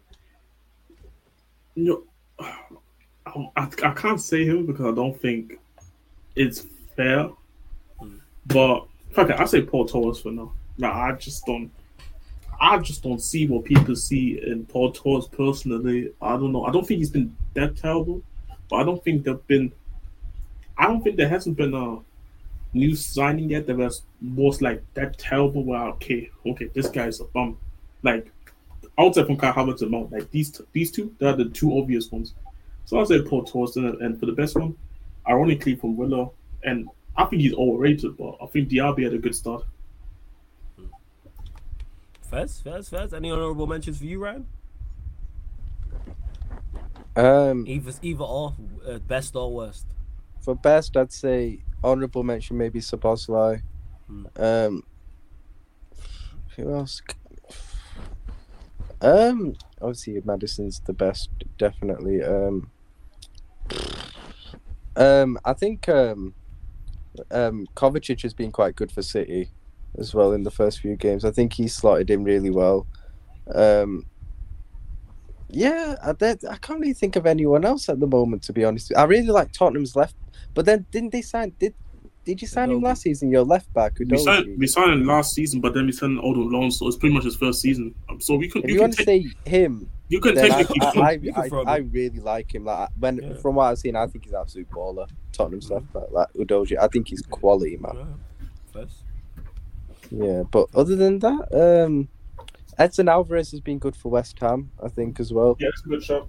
know, 1.76 2.04
I, 2.40 2.60
I, 3.58 3.68
I 3.84 3.92
can't 3.92 4.22
say 4.22 4.46
him 4.46 4.66
because 4.68 4.86
I 4.86 4.96
don't 4.96 5.20
think 5.20 5.60
it's 6.38 6.66
fair. 6.96 7.30
But 8.48 8.86
fuck 9.12 9.30
it, 9.30 9.40
I 9.40 9.46
say 9.46 9.62
Pau 9.62 9.86
Torres 9.86 10.20
for 10.20 10.32
now. 10.32 10.52
Like 10.78 10.94
I 10.94 11.12
just 11.14 11.46
don't, 11.46 11.72
I 12.60 12.78
just 12.80 13.04
don't 13.04 13.22
see 13.22 13.48
what 13.48 13.66
people 13.66 13.96
see 13.96 14.42
in 14.46 14.66
Pau 14.66 14.92
Torres 14.92 15.28
personally. 15.28 16.12
I 16.22 16.32
don't 16.32 16.52
know. 16.52 16.66
I 16.66 16.72
don't 16.72 16.86
think 16.86 17.00
he's 17.00 17.10
been 17.10 17.36
that 17.54 17.78
terrible, 17.78 18.22
but 18.70 18.78
I 18.78 18.84
don't 18.84 19.04
think 19.04 19.24
there've 19.24 19.46
been. 19.48 19.72
I 20.78 20.88
don't 20.88 21.04
think 21.04 21.18
there 21.18 21.30
hasn't 21.30 21.58
been 21.58 21.74
a 21.74 22.00
new 22.76 22.96
signing 22.96 23.50
yet 23.50 23.68
that 23.68 23.78
was 23.78 24.04
was 24.36 24.62
like 24.62 24.84
that 24.96 25.18
terrible. 25.18 25.64
Where 25.64 25.82
okay, 25.90 26.30
okay, 26.46 26.70
this 26.74 26.88
guy's 26.88 27.22
a 27.22 27.26
bum. 27.26 27.58
Like 28.02 28.32
outside 28.98 29.28
from 29.28 29.38
Kai 29.38 29.52
Havertz 29.52 29.82
and 29.82 29.92
Mount, 29.92 30.12
like 30.12 30.30
these 30.32 30.52
t- 30.52 30.64
these 30.74 30.92
two, 30.92 31.14
they're 31.20 31.36
the 31.36 31.46
two 31.46 31.78
obvious 31.78 32.12
ones. 32.12 32.34
So 32.86 32.98
I'll 32.98 33.06
say 33.06 33.22
Pau 33.22 33.42
Torres, 33.42 33.78
and, 33.78 34.02
and 34.02 34.20
for 34.20 34.26
the 34.26 34.34
best 34.34 34.56
one, 34.56 34.76
ironically 35.28 35.76
from 35.76 35.96
Villa, 35.96 36.30
and 36.64 36.90
I 37.16 37.26
think 37.26 37.42
he's 37.42 37.54
overrated, 37.54 38.18
but 38.18 38.38
I 38.42 38.48
think 38.48 38.70
Diaby 38.70 39.04
had 39.04 39.14
a 39.14 39.18
good 39.18 39.36
start. 39.36 39.64
First, 42.30 42.64
first, 42.64 42.90
first. 42.90 43.14
Any 43.14 43.30
honorable 43.30 43.68
mentions 43.68 44.00
for 44.00 44.06
you, 44.06 44.20
Ryan? 44.24 44.48
Um, 47.16 47.68
Either, 47.68 47.92
either 48.02 48.24
or, 48.24 48.56
uh, 48.88 48.98
best 49.00 49.36
or 49.36 49.54
worst. 49.54 49.86
for 50.42 50.56
best, 50.56 50.98
I'd 50.98 51.14
say 51.14 51.60
honorable 51.84 52.24
mention 52.24 52.58
maybe 52.58 52.80
Szoboszlai. 52.80 53.62
Hmm. 54.08 54.26
Um, 54.36 54.84
who 56.56 56.74
else? 56.74 57.02
Um, 59.02 59.56
obviously 59.82 60.20
Maddison's 60.22 60.80
the 60.80 60.94
best, 60.94 61.30
definitely. 61.58 62.24
Um, 62.24 62.72
um, 64.96 65.38
I 65.46 65.54
think 65.54 65.88
um, 65.90 66.34
um, 67.32 67.68
Kovacic 67.76 68.22
has 68.22 68.34
been 68.34 68.52
quite 68.52 68.76
good 68.76 68.92
for 68.92 69.02
City 69.02 69.52
as 69.98 70.14
well 70.14 70.34
in 70.34 70.44
the 70.44 70.52
first 70.52 70.80
few 70.80 70.96
games. 70.96 71.26
I 71.26 71.32
think 71.32 71.54
he 71.54 71.68
slotted 71.68 72.10
in 72.10 72.24
really 72.24 72.50
well. 72.50 72.88
Um, 73.54 74.06
yeah, 75.50 75.96
I, 76.02 76.12
I 76.12 76.58
can't 76.58 76.80
really 76.80 76.94
think 76.94 77.16
of 77.16 77.26
anyone 77.26 77.64
else 77.64 77.88
at 77.90 78.00
the 78.00 78.08
moment, 78.08 78.44
to 78.44 78.54
be 78.54 78.66
honest. 78.66 78.92
I 78.96 79.04
really 79.04 79.28
like 79.28 79.52
Tottenham's 79.52 79.96
left, 79.96 80.16
but 80.54 80.66
then 80.66 80.86
didn't 80.92 81.12
they 81.12 81.22
sign? 81.22 81.54
Did 81.60 81.76
Did 82.26 82.42
you 82.42 82.48
sign 82.48 82.72
him 82.72 82.82
last 82.82 83.02
season? 83.02 83.30
Your 83.30 83.44
left 83.44 83.72
back, 83.74 84.00
We 84.00 84.18
signed, 84.18 84.58
we 84.58 84.66
signed 84.68 84.94
him 84.94 85.04
last 85.06 85.34
season, 85.34 85.60
but 85.60 85.74
then 85.74 85.86
we 85.86 85.92
signed 85.92 86.20
Odo 86.20 86.40
loan, 86.40 86.72
so 86.72 86.88
it's 86.88 86.96
pretty 86.96 87.14
much 87.14 87.26
his 87.26 87.36
first 87.36 87.60
season. 87.60 87.94
Um, 88.10 88.22
So 88.22 88.36
we 88.36 88.48
could 88.50 88.64
If 88.64 88.70
you, 88.70 88.76
you 88.76 88.80
can 88.80 88.84
want 88.90 88.98
to 88.98 89.06
take, 89.06 89.28
say 89.28 89.50
him, 89.50 89.90
you 90.08 90.22
can 90.22 90.36
then 90.36 90.52
I, 90.52 90.64
technically 90.64 91.02
I, 91.02 91.20
I, 91.36 91.50
I, 91.72 91.74
I 91.74 91.78
really 91.78 92.20
like 92.20 92.56
him. 92.56 92.64
Like 92.66 92.90
when 92.98 93.18
Yeah. 93.18 93.34
from 93.36 93.56
what 93.56 93.66
I've 93.66 93.78
seen, 93.80 93.96
I 93.98 94.08
think 94.08 94.24
he's 94.24 94.34
an 94.34 94.40
absolute 94.40 94.70
baller. 94.70 95.10
Tottenham 95.34 95.62
stuff, 95.62 95.84
but 95.92 96.14
like 96.14 96.32
Udogie, 96.34 96.78
I 96.80 96.88
think 96.88 97.10
he's 97.10 97.22
quality, 97.24 97.78
man. 97.78 97.92
Yeah. 97.96 98.06
First. 98.72 99.04
Yeah, 100.12 100.44
but 100.50 100.70
other 100.76 100.96
than 100.96 101.20
that, 101.20 101.84
um, 101.86 102.08
Edson 102.78 103.10
Alvarez 103.10 103.52
has 103.52 103.60
been 103.62 103.80
good 103.80 103.96
for 103.96 104.10
West 104.10 104.40
Ham, 104.40 104.72
I 104.82 104.88
think, 104.90 105.20
as 105.20 105.34
well. 105.34 105.58
yeah, 105.60 105.70
it's 105.70 105.84
a 105.86 105.90
good 105.90 106.04
shot. 106.04 106.28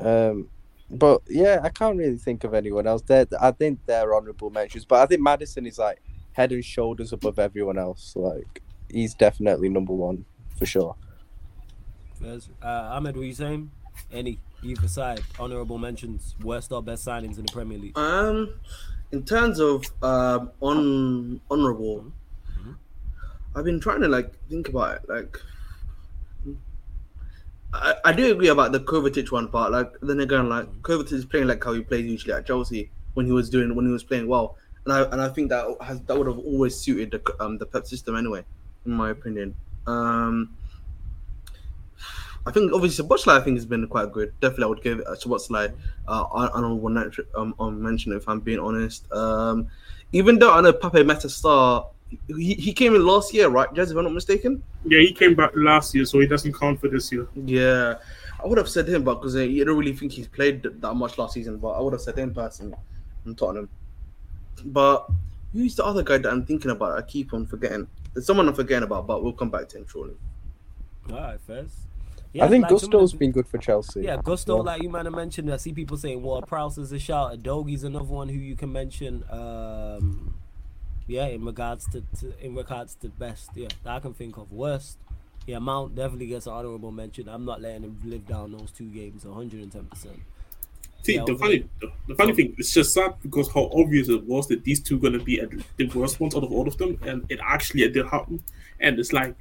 Um, 0.00 0.48
but 0.90 1.22
yeah, 1.28 1.60
I 1.62 1.68
can't 1.68 1.96
really 1.96 2.16
think 2.16 2.44
of 2.44 2.54
anyone 2.54 2.86
else. 2.86 3.02
There, 3.02 3.26
I 3.40 3.50
think 3.50 3.80
they're 3.86 4.14
honourable 4.14 4.50
mentions, 4.50 4.84
but 4.84 5.00
I 5.00 5.06
think 5.06 5.20
Maddison 5.20 5.66
is 5.66 5.78
like 5.78 6.00
head 6.32 6.52
and 6.52 6.64
shoulders 6.64 7.12
above 7.12 7.38
everyone 7.38 7.78
else. 7.78 8.14
Like 8.16 8.62
he's 8.90 9.14
definitely 9.14 9.68
number 9.68 9.92
one 9.92 10.24
for 10.58 10.66
sure. 10.66 10.96
First. 12.20 12.50
Uh, 12.62 12.90
Ahmed, 12.92 13.16
what 13.16 13.26
you 13.26 13.32
saying? 13.34 13.70
Any 14.12 14.38
either 14.62 14.88
side? 14.88 15.20
Honorable 15.38 15.78
mentions. 15.78 16.34
Worst 16.42 16.72
or 16.72 16.82
best 16.82 17.06
signings 17.06 17.38
in 17.38 17.46
the 17.46 17.52
Premier 17.52 17.78
League? 17.78 17.98
Um, 17.98 18.54
in 19.12 19.24
terms 19.24 19.60
of 19.60 19.84
um 20.02 20.50
on 20.60 21.40
honorable, 21.50 22.12
Mhm. 22.60 22.76
I've 23.54 23.64
been 23.64 23.80
trying 23.80 24.00
to 24.00 24.08
like 24.08 24.32
think 24.48 24.68
about 24.68 24.96
it. 24.96 25.08
Like, 25.08 25.38
I, 27.72 27.94
I 28.04 28.12
do 28.12 28.32
agree 28.32 28.48
about 28.48 28.72
the 28.72 28.80
Kovacic 28.80 29.30
one 29.30 29.48
part. 29.48 29.72
Like, 29.72 29.92
then 30.00 30.20
again, 30.20 30.48
like 30.48 30.66
Kovacic 30.82 31.12
is 31.12 31.24
playing 31.24 31.48
like 31.48 31.62
how 31.62 31.72
he 31.74 31.82
plays 31.82 32.06
usually 32.06 32.32
at 32.32 32.46
Chelsea 32.46 32.90
when 33.14 33.26
he 33.26 33.32
was 33.32 33.50
doing 33.50 33.74
when 33.74 33.86
he 33.86 33.92
was 33.92 34.04
playing 34.04 34.28
well, 34.28 34.56
and 34.84 34.92
I 34.92 35.02
and 35.02 35.20
I 35.20 35.28
think 35.28 35.50
that 35.50 35.66
has 35.82 36.00
that 36.02 36.16
would 36.16 36.26
have 36.26 36.38
always 36.38 36.76
suited 36.76 37.10
the 37.10 37.44
um 37.44 37.58
the 37.58 37.66
Pep 37.66 37.86
system 37.86 38.16
anyway, 38.16 38.44
in 38.86 38.92
my 38.92 39.10
opinion. 39.10 39.54
Um. 39.86 40.56
I 42.46 42.50
think 42.50 42.72
obviously 42.72 43.04
Szoboszlai 43.04 43.38
I 43.38 43.44
think 43.44 43.58
has 43.58 43.66
been 43.66 43.86
quite 43.88 44.10
good. 44.10 44.32
Definitely, 44.40 44.64
I 44.64 44.66
would 44.68 44.82
give 44.82 45.00
uh, 45.00 45.14
Szoboszlai 45.16 45.70
uh, 46.06 46.24
honorable 46.30 46.88
mention, 46.88 47.26
um, 47.34 47.54
um, 47.60 47.82
mention 47.82 48.12
if 48.12 48.26
I'm 48.26 48.40
being 48.40 48.58
honest. 48.58 49.10
Um, 49.12 49.68
even 50.12 50.38
though 50.38 50.54
I 50.54 50.62
know 50.62 50.72
Pape 50.72 51.04
Matar 51.04 51.28
Sarr, 51.28 51.88
he, 52.28 52.54
he 52.54 52.72
came 52.72 52.94
in 52.94 53.04
last 53.04 53.32
year, 53.34 53.48
right? 53.48 53.68
Jez, 53.74 53.90
if 53.90 53.96
I'm 53.96 54.04
not 54.04 54.12
mistaken. 54.12 54.62
Yeah, 54.84 55.00
he 55.00 55.12
came 55.12 55.34
back 55.34 55.50
last 55.54 55.94
year, 55.94 56.04
so 56.04 56.20
he 56.20 56.26
doesn't 56.26 56.52
count 56.58 56.80
for 56.80 56.88
this 56.88 57.10
year. 57.12 57.26
Yeah, 57.34 57.96
I 58.42 58.46
would 58.46 58.58
have 58.58 58.68
said 58.68 58.88
him, 58.88 59.02
but 59.04 59.16
because 59.16 59.36
I 59.36 59.46
don't 59.46 59.76
really 59.76 59.94
think 59.94 60.12
he's 60.12 60.28
played 60.28 60.62
that 60.62 60.94
much 60.94 61.18
last 61.18 61.34
season. 61.34 61.58
But 61.58 61.70
I 61.70 61.80
would 61.80 61.92
have 61.92 62.02
said 62.02 62.18
him 62.18 62.32
personally 62.34 62.76
from 63.22 63.34
Tottenham. 63.34 63.68
But 64.64 65.06
who's 65.52 65.76
the 65.76 65.84
other 65.84 66.02
guy 66.02 66.18
that 66.18 66.30
I'm 66.32 66.44
thinking 66.46 66.70
about? 66.70 66.98
I 66.98 67.02
keep 67.02 67.32
on 67.34 67.46
forgetting. 67.46 67.86
There's 68.14 68.26
someone 68.26 68.48
I'm 68.48 68.54
forgetting 68.54 68.84
about, 68.84 69.06
but 69.06 69.22
we'll 69.22 69.32
come 69.32 69.50
back 69.50 69.68
to 69.70 69.78
him 69.78 69.86
shortly. 69.86 70.14
All 71.10 71.16
right, 71.16 71.40
first. 71.46 71.74
I 72.40 72.46
think 72.46 72.62
like 72.62 72.68
some 72.70 72.76
of 72.76 72.82
Gusto's 72.92 73.12
the- 73.12 73.18
been 73.18 73.32
good 73.32 73.48
for 73.48 73.58
Chelsea. 73.58 74.02
Yeah, 74.02 74.18
Gusto, 74.22 74.56
Yeah. 74.56 74.62
like 74.62 74.82
you 74.82 74.88
might 74.88 75.06
have 75.06 75.14
mentioned, 75.14 75.52
I 75.52 75.56
see 75.56 75.72
people 75.72 75.96
saying 75.96 76.22
well, 76.22 76.40
Prowse 76.42 76.78
is 76.78 76.92
a 76.92 76.98
shout. 76.98 77.38
Udogie's 77.38 77.84
another 77.84 78.04
one 78.04 78.28
who 78.28 78.38
you 78.38 78.54
can 78.54 78.70
mention. 78.72 79.24
Um, 79.30 80.34
yeah, 81.08 81.26
in 81.26 81.44
regards 81.44 81.86
to, 81.88 82.02
to 82.20 82.32
in 82.40 82.54
regards 82.54 82.94
to 82.96 83.08
best, 83.08 83.50
yeah, 83.54 83.68
that 83.82 83.94
I 83.94 84.00
can 84.00 84.14
think 84.14 84.36
of. 84.36 84.52
Worst, 84.52 84.98
yeah, 85.46 85.58
Mount 85.58 85.94
definitely 85.96 86.26
gets 86.26 86.46
an 86.46 86.52
honorable 86.52 86.92
mention. 86.92 87.28
I'm 87.28 87.44
not 87.44 87.60
letting 87.60 87.82
him 87.82 87.98
live 88.04 88.26
down 88.26 88.52
those 88.52 88.70
two 88.70 88.84
games 88.86 89.24
110. 89.24 89.84
percent 89.86 90.20
See, 91.02 91.14
Yeah, 91.14 91.24
the 91.26 91.36
funny, 91.36 91.68
the, 91.80 91.90
the 92.08 92.14
funny 92.14 92.34
thing, 92.34 92.54
it's 92.58 92.72
just 92.72 92.92
sad 92.92 93.14
because 93.22 93.50
how 93.52 93.70
obvious 93.72 94.08
it 94.08 94.24
was 94.24 94.46
that 94.48 94.64
these 94.64 94.80
two 94.80 94.96
are 94.96 95.00
gonna 95.00 95.18
be 95.22 95.40
at 95.40 95.50
the 95.76 95.86
worst 95.88 96.20
ones 96.20 96.34
out 96.34 96.44
of 96.44 96.52
all 96.52 96.68
of 96.68 96.76
them, 96.76 96.98
and 97.02 97.24
it 97.30 97.40
actually 97.42 97.88
did 97.88 98.06
happen. 98.06 98.42
And 98.80 98.98
it's 98.98 99.12
like 99.12 99.34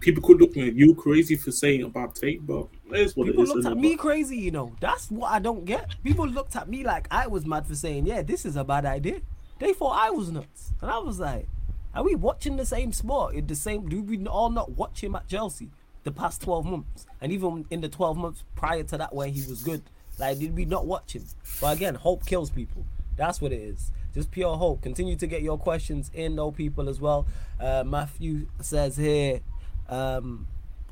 people 0.00 0.22
could 0.22 0.40
look 0.40 0.56
at 0.56 0.74
you 0.74 0.94
crazy 0.94 1.36
for 1.36 1.52
saying 1.52 1.82
about 1.82 2.14
Tate, 2.14 2.46
but 2.46 2.68
it's 2.90 3.16
what 3.16 3.26
People 3.26 3.42
it 3.42 3.48
is. 3.48 3.54
looked 3.54 3.66
at 3.66 3.76
me 3.76 3.96
crazy, 3.96 4.36
you 4.36 4.50
know. 4.50 4.72
That's 4.80 5.10
what 5.10 5.30
I 5.30 5.38
don't 5.38 5.64
get. 5.64 6.02
People 6.04 6.26
looked 6.26 6.56
at 6.56 6.68
me 6.68 6.84
like 6.84 7.08
I 7.10 7.26
was 7.26 7.44
mad 7.44 7.66
for 7.66 7.74
saying, 7.74 8.06
yeah, 8.06 8.22
this 8.22 8.44
is 8.44 8.56
a 8.56 8.64
bad 8.64 8.86
idea. 8.86 9.20
They 9.58 9.72
thought 9.72 9.98
I 9.98 10.10
was 10.10 10.30
nuts. 10.30 10.72
And 10.80 10.90
I 10.90 10.98
was 10.98 11.18
like, 11.18 11.48
are 11.94 12.04
we 12.04 12.14
watching 12.14 12.56
the 12.56 12.66
same 12.66 12.92
sport? 12.92 13.34
In 13.34 13.46
the 13.46 13.54
same 13.54 13.88
do 13.88 14.02
we 14.02 14.24
all 14.26 14.50
not 14.50 14.72
watch 14.72 15.02
him 15.02 15.14
at 15.14 15.28
Chelsea 15.28 15.70
the 16.04 16.12
past 16.12 16.42
12 16.42 16.66
months? 16.66 17.06
And 17.20 17.32
even 17.32 17.64
in 17.70 17.80
the 17.80 17.88
12 17.88 18.16
months 18.16 18.44
prior 18.54 18.82
to 18.84 18.98
that 18.98 19.14
where 19.14 19.28
he 19.28 19.40
was 19.48 19.62
good. 19.62 19.82
Like 20.18 20.38
did 20.38 20.56
we 20.56 20.64
not 20.64 20.86
watch 20.86 21.14
him? 21.14 21.24
But 21.60 21.76
again, 21.76 21.94
hope 21.94 22.26
kills 22.26 22.50
people. 22.50 22.84
That's 23.16 23.40
what 23.40 23.52
it 23.52 23.60
is. 23.60 23.92
Just 24.14 24.30
pure 24.30 24.56
hope. 24.56 24.82
Continue 24.82 25.16
to 25.16 25.26
get 25.26 25.42
your 25.42 25.58
questions 25.58 26.10
in, 26.14 26.36
though, 26.36 26.50
people, 26.50 26.88
as 26.88 27.00
well. 27.00 27.26
Uh, 27.60 27.84
Matthew 27.84 28.46
says 28.60 28.96
here, 28.96 29.40
um, 29.88 30.46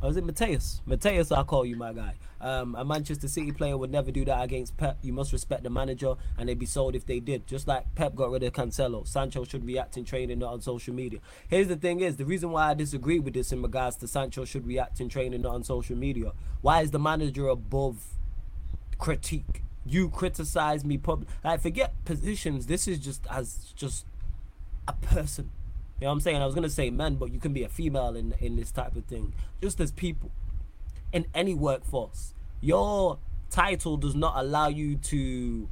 or 0.05 0.11
is 0.11 0.19
it 0.19 0.25
Mateus? 0.25 0.83
Mateus, 0.85 1.33
I'll 1.33 1.45
call 1.45 1.65
you 1.65 1.77
my 1.77 1.95
guy. 1.95 2.15
Um, 2.39 2.75
a 2.75 2.85
Manchester 2.85 3.27
City 3.27 3.53
player 3.53 3.79
would 3.79 3.91
never 3.91 4.11
do 4.11 4.23
that 4.27 4.45
against 4.45 4.77
Pep. 4.77 4.99
You 5.01 5.15
must 5.15 5.33
respect 5.33 5.63
the 5.63 5.71
manager, 5.71 6.15
and 6.37 6.47
they'd 6.47 6.59
be 6.59 6.67
sold 6.67 6.95
if 6.95 7.07
they 7.07 7.21
did. 7.21 7.47
Just 7.47 7.67
like 7.67 7.95
Pep 7.95 8.15
got 8.15 8.31
rid 8.31 8.43
of 8.43 8.53
Cancelo, 8.53 9.09
Sancho 9.09 9.45
should 9.45 9.65
react 9.65 9.97
in 9.97 10.05
training, 10.05 10.41
not 10.41 10.53
on 10.53 10.61
social 10.61 10.93
media. 10.93 11.21
Here's 11.49 11.69
the 11.69 11.77
thing: 11.77 12.01
is 12.01 12.17
the 12.17 12.27
reason 12.27 12.51
why 12.51 12.69
I 12.71 12.75
disagree 12.75 13.19
with 13.19 13.33
this 13.33 13.51
in 13.51 13.63
regards 13.63 13.97
to 13.97 14.07
Sancho 14.07 14.45
should 14.45 14.67
react 14.67 15.01
in 15.01 15.09
training, 15.09 15.41
not 15.41 15.55
on 15.55 15.65
social 15.65 15.97
media. 15.97 16.33
Why 16.61 16.83
is 16.83 16.91
the 16.91 16.99
manager 16.99 17.49
above 17.49 18.05
critique? 18.99 19.63
You 19.87 20.11
criticize 20.11 20.85
me 20.85 20.99
public. 20.99 21.31
Like 21.43 21.63
forget 21.63 22.05
positions. 22.05 22.67
This 22.67 22.87
is 22.87 22.99
just 22.99 23.27
as 23.31 23.73
just 23.75 24.05
a 24.87 24.93
person. 24.93 25.51
You 26.01 26.07
know 26.07 26.09
what 26.09 26.13
I'm 26.15 26.21
saying? 26.21 26.43
I 26.43 26.47
was 26.47 26.55
gonna 26.55 26.69
say 26.69 26.91
men, 26.91 27.17
but 27.17 27.33
you 27.33 27.39
can 27.39 27.53
be 27.53 27.63
a 27.63 27.69
female 27.69 28.17
in 28.17 28.35
in 28.41 28.57
this 28.57 28.71
type 28.71 28.97
of 28.97 29.05
thing. 29.05 29.33
Just 29.63 29.81
as 29.81 29.93
people 29.93 30.31
in 31.13 31.27
any 31.33 31.55
workforce. 31.55 32.35
Your 32.61 33.19
title 33.49 33.97
does 33.97 34.17
not 34.17 34.35
allow 34.37 34.69
you 34.69 34.97
to 34.97 35.69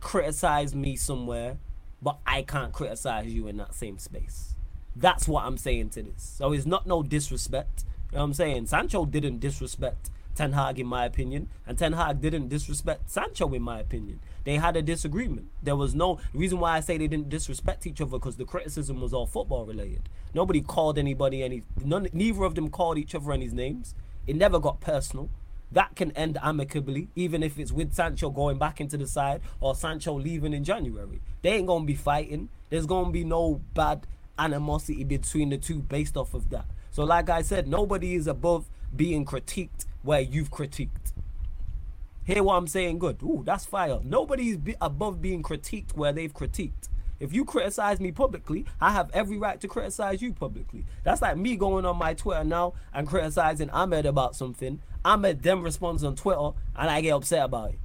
criticize 0.00 0.74
me 0.74 0.96
somewhere, 0.96 1.58
but 2.02 2.18
I 2.26 2.42
can't 2.42 2.72
criticize 2.72 3.32
you 3.32 3.46
in 3.46 3.56
that 3.58 3.74
same 3.74 3.98
space. 3.98 4.56
That's 4.96 5.28
what 5.28 5.44
I'm 5.44 5.56
saying 5.56 5.90
to 5.90 6.02
this. 6.02 6.34
So 6.36 6.52
it's 6.52 6.66
not 6.66 6.86
no 6.86 7.02
disrespect. 7.02 7.84
You 8.10 8.16
know 8.16 8.22
what 8.22 8.24
I'm 8.24 8.34
saying? 8.34 8.66
Sancho 8.66 9.06
didn't 9.06 9.38
disrespect 9.38 10.10
Ten 10.34 10.52
Hag 10.52 10.80
in 10.80 10.86
my 10.86 11.04
opinion, 11.04 11.48
and 11.66 11.78
Ten 11.78 11.92
Hag 11.92 12.20
didn't 12.20 12.48
disrespect 12.48 13.10
Sancho 13.10 13.52
in 13.54 13.62
my 13.62 13.78
opinion. 13.78 14.20
They 14.44 14.56
had 14.56 14.76
a 14.76 14.82
disagreement. 14.82 15.48
There 15.62 15.76
was 15.76 15.94
no 15.94 16.18
reason 16.32 16.60
why 16.60 16.76
I 16.76 16.80
say 16.80 16.98
they 16.98 17.08
didn't 17.08 17.28
disrespect 17.28 17.86
each 17.86 18.00
other 18.00 18.12
because 18.12 18.36
the 18.36 18.44
criticism 18.44 19.00
was 19.00 19.12
all 19.12 19.26
football 19.26 19.66
related. 19.66 20.08
Nobody 20.34 20.60
called 20.60 20.98
anybody 20.98 21.42
any. 21.42 21.62
None, 21.84 22.08
neither 22.12 22.44
of 22.44 22.54
them 22.54 22.70
called 22.70 22.98
each 22.98 23.14
other 23.14 23.32
any 23.32 23.48
names. 23.48 23.94
It 24.26 24.36
never 24.36 24.58
got 24.58 24.80
personal. 24.80 25.28
That 25.72 25.94
can 25.94 26.10
end 26.12 26.36
amicably, 26.42 27.08
even 27.14 27.42
if 27.42 27.58
it's 27.58 27.70
with 27.70 27.92
Sancho 27.92 28.30
going 28.30 28.58
back 28.58 28.80
into 28.80 28.96
the 28.96 29.06
side 29.06 29.40
or 29.60 29.74
Sancho 29.74 30.18
leaving 30.18 30.52
in 30.52 30.64
January. 30.64 31.20
They 31.42 31.50
ain't 31.50 31.68
gonna 31.68 31.84
be 31.84 31.94
fighting. 31.94 32.48
There's 32.70 32.86
gonna 32.86 33.10
be 33.12 33.24
no 33.24 33.60
bad 33.74 34.06
animosity 34.38 35.04
between 35.04 35.50
the 35.50 35.58
two 35.58 35.80
based 35.80 36.16
off 36.16 36.34
of 36.34 36.50
that. 36.50 36.64
So, 36.90 37.04
like 37.04 37.30
I 37.30 37.42
said, 37.42 37.68
nobody 37.68 38.14
is 38.14 38.26
above 38.26 38.68
being 38.94 39.24
critiqued 39.24 39.84
where 40.02 40.20
you've 40.20 40.50
critiqued. 40.50 41.12
Hear 42.30 42.44
what 42.44 42.54
I'm 42.54 42.68
saying? 42.68 43.00
Good. 43.00 43.24
Ooh, 43.24 43.42
that's 43.44 43.64
fire. 43.64 43.98
Nobody's 44.04 44.56
be 44.56 44.76
above 44.80 45.20
being 45.20 45.42
critiqued 45.42 45.96
where 45.96 46.12
they've 46.12 46.32
critiqued. 46.32 46.88
If 47.18 47.32
you 47.32 47.44
criticize 47.44 47.98
me 47.98 48.12
publicly, 48.12 48.66
I 48.80 48.92
have 48.92 49.10
every 49.12 49.36
right 49.36 49.60
to 49.60 49.66
criticize 49.66 50.22
you 50.22 50.32
publicly. 50.32 50.84
That's 51.02 51.20
like 51.22 51.36
me 51.36 51.56
going 51.56 51.84
on 51.84 51.96
my 51.96 52.14
Twitter 52.14 52.44
now 52.44 52.74
and 52.94 53.08
criticizing 53.08 53.68
Ahmed 53.70 54.06
about 54.06 54.36
something. 54.36 54.80
Ahmed 55.04 55.42
then 55.42 55.60
responds 55.60 56.04
on 56.04 56.14
Twitter 56.14 56.50
and 56.76 56.88
I 56.88 57.00
get 57.00 57.14
upset 57.14 57.46
about 57.46 57.70
it. 57.70 57.80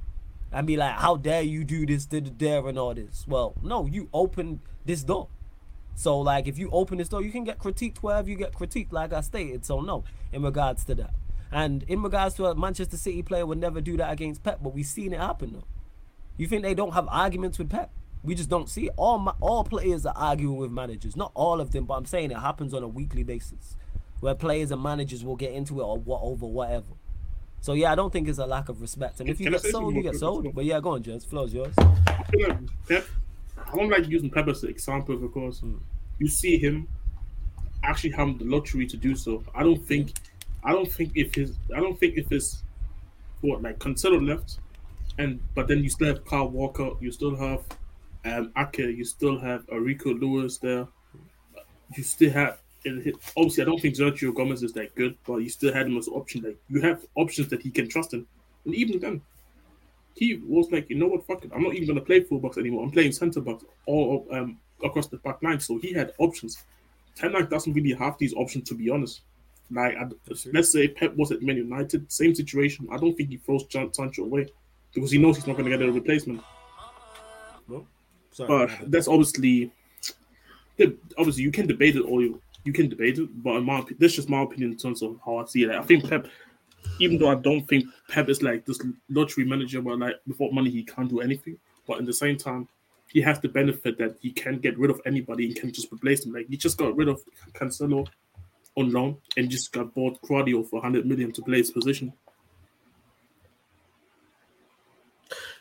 And 0.52 0.64
be 0.64 0.76
like, 0.76 0.94
how 0.94 1.16
dare 1.16 1.42
you 1.42 1.64
do 1.64 1.84
this, 1.84 2.06
da, 2.06 2.20
da, 2.20 2.30
da, 2.30 2.68
and 2.68 2.78
all 2.78 2.94
this. 2.94 3.24
Well, 3.26 3.56
no, 3.64 3.86
you 3.86 4.08
open 4.14 4.60
this 4.84 5.02
door. 5.02 5.26
So, 5.96 6.20
like, 6.20 6.46
if 6.46 6.56
you 6.56 6.70
open 6.70 6.98
this 6.98 7.08
door, 7.08 7.20
you 7.20 7.32
can 7.32 7.42
get 7.42 7.58
critiqued 7.58 7.98
wherever 7.98 8.30
you 8.30 8.36
get 8.36 8.52
critiqued, 8.52 8.92
like 8.92 9.12
I 9.12 9.22
stated. 9.22 9.66
So, 9.66 9.80
no, 9.80 10.04
in 10.32 10.42
regards 10.42 10.84
to 10.84 10.94
that. 10.94 11.14
And 11.52 11.84
in 11.84 12.02
regards 12.02 12.34
to 12.36 12.46
a 12.46 12.54
Manchester 12.54 12.96
City 12.96 13.22
player 13.22 13.46
would 13.46 13.58
never 13.58 13.80
do 13.80 13.96
that 13.98 14.12
against 14.12 14.42
Pep, 14.42 14.58
but 14.62 14.74
we've 14.74 14.86
seen 14.86 15.12
it 15.12 15.20
happen 15.20 15.52
though. 15.52 15.64
You 16.36 16.46
think 16.46 16.62
they 16.62 16.74
don't 16.74 16.92
have 16.92 17.08
arguments 17.08 17.58
with 17.58 17.70
Pep? 17.70 17.90
We 18.22 18.34
just 18.34 18.48
don't 18.50 18.68
see 18.68 18.86
it. 18.86 18.92
All 18.96 19.18
ma- 19.18 19.36
all 19.40 19.62
players 19.64 20.04
are 20.04 20.14
arguing 20.16 20.56
with 20.56 20.70
managers. 20.72 21.16
Not 21.16 21.30
all 21.34 21.60
of 21.60 21.70
them, 21.70 21.84
but 21.84 21.94
I'm 21.94 22.06
saying 22.06 22.30
it 22.32 22.38
happens 22.38 22.74
on 22.74 22.82
a 22.82 22.88
weekly 22.88 23.22
basis, 23.22 23.76
where 24.20 24.34
players 24.34 24.70
and 24.72 24.82
managers 24.82 25.24
will 25.24 25.36
get 25.36 25.52
into 25.52 25.80
it 25.80 25.84
or 25.84 25.96
what 25.98 26.20
over 26.22 26.46
whatever. 26.46 26.94
So 27.60 27.72
yeah, 27.72 27.92
I 27.92 27.94
don't 27.94 28.12
think 28.12 28.28
it's 28.28 28.38
a 28.38 28.46
lack 28.46 28.68
of 28.68 28.80
respect. 28.80 29.20
And 29.20 29.28
if 29.28 29.38
you 29.40 29.46
Can 29.46 29.52
get 29.52 29.62
sold, 29.62 29.94
you 29.94 30.02
get 30.02 30.16
sold. 30.16 30.52
But 30.54 30.64
yeah, 30.64 30.80
go 30.80 30.90
on, 30.90 31.02
Jens. 31.02 31.24
Floor's 31.24 31.54
yours. 31.54 31.74
Pep, 32.88 33.04
I 33.58 33.76
don't 33.76 33.88
like 33.90 34.08
using 34.08 34.30
Pep 34.30 34.48
as 34.48 34.62
an 34.62 34.70
example 34.70 35.16
because 35.16 35.60
Mm. 35.60 35.78
you 36.18 36.28
see 36.28 36.58
him 36.58 36.88
actually 37.82 38.10
have 38.10 38.38
the 38.38 38.44
luxury 38.44 38.86
to 38.86 38.96
do 38.96 39.14
so. 39.14 39.42
I 39.54 39.62
don't 39.62 39.82
think, 39.84 40.12
I 40.64 40.72
don't 40.72 40.90
think 40.90 41.12
if 41.14 41.34
his, 41.34 41.56
I 41.74 41.80
don't 41.80 41.98
think 41.98 42.16
if 42.16 42.28
his, 42.28 42.62
what 43.40 43.62
like 43.62 43.78
Cancelo 43.78 44.26
left, 44.26 44.58
and 45.18 45.40
but 45.54 45.68
then 45.68 45.82
you 45.82 45.88
still 45.88 46.08
have 46.08 46.24
Carl 46.24 46.48
Walker, 46.48 46.90
you 47.00 47.10
still 47.12 47.36
have 47.36 47.62
um, 48.24 48.52
Ake, 48.56 48.78
you 48.78 49.04
still 49.04 49.38
have 49.38 49.64
a 49.70 49.80
Rico 49.80 50.12
Lewis 50.12 50.58
there. 50.58 50.86
You 51.96 52.02
still 52.02 52.32
have 52.32 52.58
and 52.86 53.12
obviously, 53.36 53.62
I 53.62 53.66
don't 53.66 53.80
think 53.80 53.96
Sergio 53.96 54.34
Gomez 54.34 54.62
is 54.62 54.72
that 54.74 54.94
good, 54.94 55.16
but 55.26 55.38
you 55.38 55.48
still 55.48 55.72
had 55.72 55.86
him 55.86 55.98
as 55.98 56.06
an 56.06 56.14
option. 56.14 56.42
Like 56.42 56.56
you 56.68 56.80
have 56.82 57.04
options 57.16 57.48
that 57.48 57.62
he 57.62 57.70
can 57.70 57.88
trust 57.88 58.14
in, 58.14 58.26
and 58.64 58.74
even 58.74 59.00
then, 59.00 59.20
he 60.14 60.40
was 60.46 60.70
like, 60.70 60.88
you 60.88 60.96
know 60.96 61.08
what, 61.08 61.26
fuck 61.26 61.44
it, 61.44 61.50
I'm 61.54 61.62
not 61.62 61.74
even 61.74 61.88
gonna 61.88 62.00
play 62.00 62.20
fullbacks 62.20 62.58
anymore. 62.58 62.84
I'm 62.84 62.90
playing 62.90 63.12
centre 63.12 63.40
backs 63.40 63.64
all 63.86 64.26
um, 64.30 64.58
across 64.82 65.08
the 65.08 65.18
back 65.18 65.42
line. 65.42 65.60
So 65.60 65.78
he 65.78 65.92
had 65.92 66.12
options. 66.18 66.64
Ten 67.14 67.32
Hag 67.32 67.50
doesn't 67.50 67.72
really 67.72 67.92
have 67.94 68.16
these 68.18 68.34
options, 68.34 68.68
to 68.68 68.74
be 68.74 68.88
honest. 68.90 69.22
Like, 69.70 69.96
I, 69.96 70.06
let's 70.52 70.70
say 70.70 70.88
Pep 70.88 71.16
was 71.16 71.32
at 71.32 71.42
Man 71.42 71.56
United, 71.56 72.10
same 72.10 72.34
situation. 72.34 72.88
I 72.90 72.96
don't 72.96 73.16
think 73.16 73.30
he 73.30 73.36
throws 73.38 73.64
Sancho 73.70 74.24
away 74.24 74.46
because 74.94 75.10
he 75.10 75.18
knows 75.18 75.36
he's 75.36 75.46
not 75.46 75.56
going 75.56 75.70
to 75.70 75.76
get 75.76 75.86
a 75.86 75.90
replacement. 75.90 76.40
Well, 77.68 77.86
but 78.38 78.70
that's 78.86 79.08
obviously, 79.08 79.72
obviously, 81.18 81.42
you 81.42 81.50
can 81.50 81.66
debate 81.66 81.96
it 81.96 82.02
all 82.02 82.22
you 82.22 82.40
you 82.66 82.72
can 82.72 82.88
debate 82.88 83.18
it, 83.18 83.42
but 83.42 83.56
in 83.56 83.64
my 83.64 83.84
that's 83.98 84.14
just 84.14 84.28
my 84.28 84.42
opinion 84.42 84.72
in 84.72 84.76
terms 84.76 85.00
of 85.00 85.18
how 85.24 85.36
I 85.36 85.44
see 85.46 85.62
it. 85.62 85.70
I 85.70 85.82
think 85.82 86.08
Pep, 86.08 86.26
even 86.98 87.16
though 87.16 87.28
I 87.28 87.36
don't 87.36 87.66
think 87.66 87.86
Pep 88.08 88.28
is 88.28 88.42
like 88.42 88.66
this 88.66 88.80
lottery 89.08 89.44
manager, 89.44 89.80
but 89.80 89.98
like 89.98 90.16
without 90.26 90.52
money 90.52 90.70
he 90.70 90.82
can't 90.82 91.08
do 91.08 91.20
anything. 91.20 91.58
But 91.86 92.00
in 92.00 92.04
the 92.04 92.12
same 92.12 92.36
time, 92.36 92.68
he 93.12 93.20
has 93.20 93.38
the 93.38 93.48
benefit 93.48 93.96
that 93.98 94.16
he 94.20 94.32
can 94.32 94.58
get 94.58 94.76
rid 94.76 94.90
of 94.90 95.00
anybody 95.06 95.46
and 95.46 95.54
can 95.56 95.72
just 95.72 95.92
replace 95.92 96.24
them. 96.24 96.32
Like 96.32 96.48
he 96.48 96.56
just 96.56 96.76
got 96.76 96.96
rid 96.96 97.08
of 97.08 97.22
Cancelo 97.52 98.06
on 98.76 98.92
loan 98.92 99.16
and 99.36 99.50
just 99.50 99.72
got 99.72 99.94
bought 99.94 100.20
Gvardiol 100.22 100.68
for 100.68 100.76
100 100.76 101.06
million 101.06 101.32
to 101.32 101.42
play 101.42 101.58
his 101.58 101.70
position. 101.70 102.12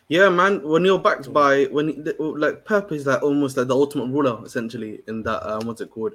Yeah, 0.07 0.29
man. 0.29 0.61
When 0.67 0.85
you're 0.85 0.99
backed 0.99 1.33
by 1.33 1.63
when 1.65 2.05
like 2.19 2.65
Pep 2.65 2.91
is 2.91 3.07
like 3.07 3.23
almost 3.23 3.57
like 3.57 3.67
the 3.67 3.75
ultimate 3.75 4.07
ruler 4.07 4.39
essentially 4.45 5.01
in 5.07 5.23
that 5.23 5.43
um, 5.49 5.65
what's 5.65 5.81
it 5.81 5.89
called? 5.89 6.13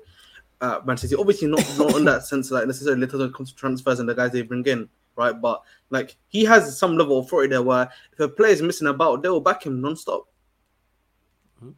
Uh, 0.60 0.80
Manchester 0.84 1.08
City. 1.08 1.20
Obviously 1.20 1.48
not 1.48 1.64
not 1.76 1.96
in 1.96 2.04
that 2.04 2.22
sense 2.26 2.50
like 2.50 2.66
necessarily 2.66 3.00
little 3.00 3.28
comes 3.30 3.50
to 3.50 3.56
transfers 3.56 3.98
and 3.98 4.08
the 4.08 4.14
guys 4.14 4.30
they 4.30 4.42
bring 4.42 4.64
in, 4.66 4.88
right? 5.16 5.40
But 5.40 5.62
like 5.88 6.16
he 6.28 6.44
has 6.44 6.78
some 6.78 6.96
level 6.96 7.18
of 7.18 7.26
authority 7.26 7.50
there 7.50 7.62
where 7.62 7.90
if 8.12 8.20
a 8.20 8.28
player 8.28 8.52
is 8.52 8.62
missing 8.62 8.86
about, 8.86 9.22
they 9.22 9.28
will 9.28 9.40
back 9.40 9.66
him 9.66 9.80
non-stop. 9.80 10.28
Mm-hmm. 11.56 11.70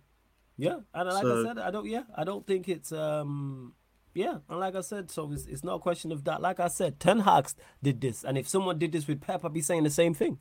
Yeah, 0.59 0.81
and 0.93 1.09
like 1.09 1.23
so, 1.23 1.41
I 1.41 1.45
said, 1.45 1.59
I 1.59 1.71
don't. 1.71 1.87
Yeah, 1.87 2.03
I 2.15 2.25
don't 2.25 2.47
think 2.47 2.69
it's 2.69 2.93
um 2.93 3.73
yeah, 4.15 4.39
and 4.49 4.61
like 4.61 4.75
I 4.75 4.81
said, 4.83 5.11
so 5.11 5.33
it's, 5.33 5.47
it's 5.47 5.65
not 5.65 5.77
a 5.77 5.79
question 5.79 6.13
of 6.13 6.25
that. 6.25 6.43
Like 6.43 6.61
I 6.61 6.69
said, 6.69 7.01
Ten 7.01 7.21
Hag 7.21 7.49
did 7.83 8.01
this, 8.01 8.25
and 8.25 8.37
if 8.37 8.49
someone 8.49 8.79
did 8.79 8.93
this 8.93 9.07
with 9.07 9.21
Pep, 9.21 9.45
I'd 9.45 9.53
be 9.53 9.63
saying 9.63 9.85
the 9.85 9.91
same 9.91 10.15
thing. 10.15 10.39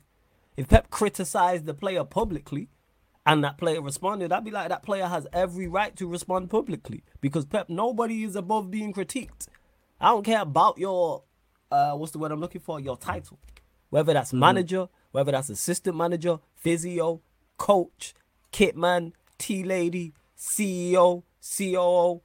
If 0.56 0.68
Pep 0.68 0.90
criticized 0.90 1.64
the 1.64 1.74
player 1.74 2.04
publicly, 2.04 2.68
and 3.24 3.42
that 3.44 3.56
player 3.56 3.80
responded, 3.80 4.32
I'd 4.32 4.44
be 4.44 4.50
like, 4.50 4.68
that 4.68 4.82
player 4.82 5.06
has 5.06 5.26
every 5.32 5.68
right 5.68 5.94
to 5.96 6.06
respond 6.06 6.50
publicly 6.50 7.04
because 7.20 7.46
Pep, 7.46 7.68
nobody 7.68 8.24
is 8.24 8.36
above 8.36 8.70
being 8.70 8.92
critiqued. 8.92 9.46
I 10.00 10.08
don't 10.08 10.24
care 10.24 10.42
about 10.42 10.78
your, 10.78 11.22
uh, 11.70 11.92
what's 11.92 12.12
the 12.12 12.18
word 12.18 12.32
I'm 12.32 12.40
looking 12.40 12.60
for? 12.60 12.80
Your 12.80 12.96
title, 12.96 13.38
whether 13.90 14.12
that's 14.12 14.32
mm. 14.32 14.40
manager, 14.40 14.88
whether 15.12 15.32
that's 15.32 15.50
assistant 15.50 15.96
manager, 15.96 16.40
physio, 16.56 17.22
coach, 17.56 18.14
kitman, 18.52 19.12
tea 19.38 19.62
lady, 19.62 20.12
CEO, 20.36 21.22
COO 21.40 22.22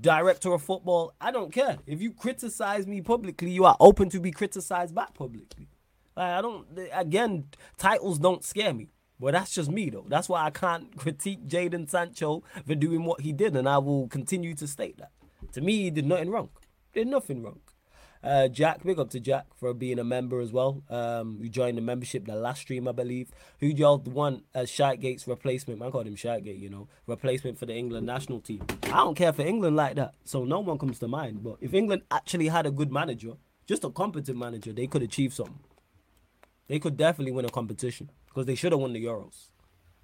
director 0.00 0.52
of 0.52 0.62
football, 0.62 1.14
I 1.20 1.30
don't 1.30 1.52
care. 1.52 1.78
If 1.86 2.00
you 2.00 2.12
criticize 2.12 2.86
me 2.86 3.00
publicly, 3.00 3.50
you 3.50 3.64
are 3.64 3.76
open 3.80 4.08
to 4.10 4.20
be 4.20 4.30
criticized 4.30 4.94
back 4.94 5.14
publicly. 5.14 5.68
Like, 6.16 6.32
I 6.32 6.42
don't, 6.42 6.66
again, 6.92 7.46
titles 7.78 8.18
don't 8.18 8.44
scare 8.44 8.74
me. 8.74 8.90
But 9.18 9.32
that's 9.32 9.52
just 9.52 9.70
me, 9.70 9.90
though. 9.90 10.06
That's 10.08 10.30
why 10.30 10.44
I 10.44 10.50
can't 10.50 10.96
critique 10.96 11.46
Jadon 11.46 11.88
Sancho 11.88 12.42
for 12.66 12.74
doing 12.74 13.04
what 13.04 13.20
he 13.20 13.32
did, 13.32 13.54
and 13.54 13.68
I 13.68 13.76
will 13.76 14.08
continue 14.08 14.54
to 14.54 14.66
state 14.66 14.96
that. 14.98 15.10
To 15.52 15.60
me, 15.60 15.82
he 15.82 15.90
did 15.90 16.06
nothing 16.06 16.30
wrong. 16.30 16.48
Did 16.94 17.06
nothing 17.06 17.42
wrong. 17.42 17.60
Uh, 18.22 18.48
Jack, 18.48 18.82
big 18.84 18.98
up 18.98 19.08
to 19.10 19.20
Jack 19.20 19.46
for 19.56 19.72
being 19.72 19.98
a 19.98 20.04
member 20.04 20.40
as 20.40 20.52
well. 20.52 20.82
Um, 20.90 21.38
we 21.40 21.48
joined 21.48 21.78
the 21.78 21.82
membership 21.82 22.26
the 22.26 22.34
last 22.34 22.60
stream, 22.60 22.86
I 22.86 22.92
believe. 22.92 23.30
Who 23.60 23.68
y'all 23.68 23.98
want 23.98 24.44
as 24.54 24.70
Gate's 25.00 25.26
replacement? 25.26 25.82
I 25.82 25.90
called 25.90 26.06
him 26.06 26.14
Gate, 26.16 26.44
you 26.44 26.68
know, 26.68 26.88
replacement 27.06 27.58
for 27.58 27.64
the 27.64 27.74
England 27.74 28.06
national 28.06 28.40
team. 28.40 28.62
I 28.84 28.98
don't 28.98 29.14
care 29.14 29.32
for 29.32 29.42
England 29.42 29.76
like 29.76 29.96
that, 29.96 30.14
so 30.24 30.44
no 30.44 30.60
one 30.60 30.76
comes 30.76 30.98
to 30.98 31.08
mind. 31.08 31.42
But 31.42 31.56
if 31.62 31.72
England 31.72 32.02
actually 32.10 32.48
had 32.48 32.66
a 32.66 32.70
good 32.70 32.92
manager, 32.92 33.32
just 33.66 33.84
a 33.84 33.90
competent 33.90 34.36
manager, 34.36 34.72
they 34.72 34.86
could 34.86 35.02
achieve 35.02 35.32
something. 35.32 35.60
They 36.68 36.78
could 36.78 36.96
definitely 36.98 37.32
win 37.32 37.46
a 37.46 37.50
competition 37.50 38.10
because 38.26 38.44
they 38.46 38.54
should 38.54 38.72
have 38.72 38.80
won 38.80 38.92
the 38.92 39.04
Euros. 39.04 39.48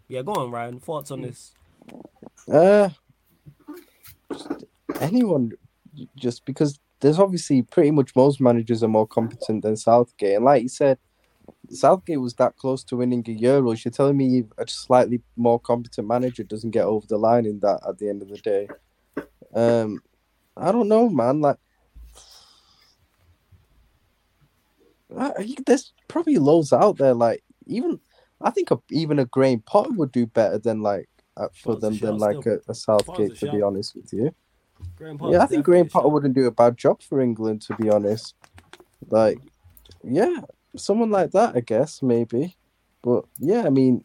Yeah, 0.08 0.22
go 0.22 0.32
on, 0.32 0.50
Ryan. 0.50 0.80
Thoughts 0.80 1.10
on 1.10 1.20
this? 1.20 1.52
Uh, 2.50 2.88
anyone, 5.00 5.52
just 6.16 6.44
because 6.44 6.78
there's 7.00 7.18
obviously 7.18 7.62
pretty 7.62 7.90
much 7.90 8.16
most 8.16 8.40
managers 8.40 8.82
are 8.82 8.88
more 8.88 9.06
competent 9.06 9.62
than 9.62 9.76
Southgate, 9.76 10.36
and 10.36 10.44
like 10.44 10.62
you 10.62 10.68
said, 10.68 10.98
Southgate 11.70 12.20
was 12.20 12.34
that 12.34 12.56
close 12.56 12.82
to 12.84 12.96
winning 12.96 13.20
a 13.20 13.38
Euros. 13.38 13.84
You're 13.84 13.92
telling 13.92 14.16
me 14.16 14.44
a 14.58 14.66
slightly 14.68 15.20
more 15.36 15.60
competent 15.60 16.08
manager 16.08 16.42
doesn't 16.42 16.70
get 16.70 16.84
over 16.84 17.06
the 17.06 17.18
line 17.18 17.46
in 17.46 17.60
that 17.60 17.80
at 17.88 17.98
the 17.98 18.08
end 18.08 18.22
of 18.22 18.28
the 18.28 18.38
day? 18.38 18.68
Um, 19.54 20.00
I 20.56 20.72
don't 20.72 20.88
know, 20.88 21.08
man. 21.08 21.40
Like, 21.40 21.58
there's 25.66 25.92
probably 26.08 26.38
loads 26.38 26.72
out 26.72 26.98
there. 26.98 27.14
Like, 27.14 27.42
even 27.66 28.00
I 28.40 28.50
think 28.50 28.70
a, 28.70 28.78
even 28.90 29.18
a 29.18 29.24
Graham 29.26 29.60
Potter 29.60 29.92
would 29.92 30.12
do 30.12 30.26
better 30.26 30.58
than 30.58 30.82
like 30.82 31.08
uh, 31.36 31.48
for 31.54 31.76
them 31.76 31.96
than 31.98 32.18
like 32.18 32.46
a, 32.46 32.60
a 32.68 32.74
Southgate. 32.74 33.36
To 33.38 33.50
be 33.50 33.62
honest 33.62 33.94
with 33.94 34.12
you 34.12 34.34
yeah, 35.00 35.42
I 35.42 35.46
think 35.46 35.64
Graham 35.64 35.88
Potter 35.88 36.08
wouldn't 36.08 36.34
do 36.34 36.46
a 36.46 36.50
bad 36.50 36.76
job 36.76 37.02
for 37.02 37.20
England, 37.20 37.62
to 37.62 37.74
be 37.76 37.90
honest. 37.90 38.34
Like, 39.08 39.38
yeah, 40.02 40.40
someone 40.76 41.10
like 41.10 41.32
that, 41.32 41.56
I 41.56 41.60
guess, 41.60 42.02
maybe. 42.02 42.56
But 43.02 43.24
yeah, 43.38 43.64
I 43.66 43.70
mean, 43.70 44.04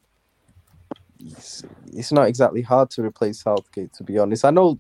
it's, 1.20 1.64
it's 1.94 2.12
not 2.12 2.28
exactly 2.28 2.62
hard 2.62 2.90
to 2.92 3.04
replace 3.04 3.42
Southgate, 3.42 3.94
to 3.94 4.04
be 4.04 4.18
honest. 4.18 4.46
I 4.46 4.52
know 4.52 4.80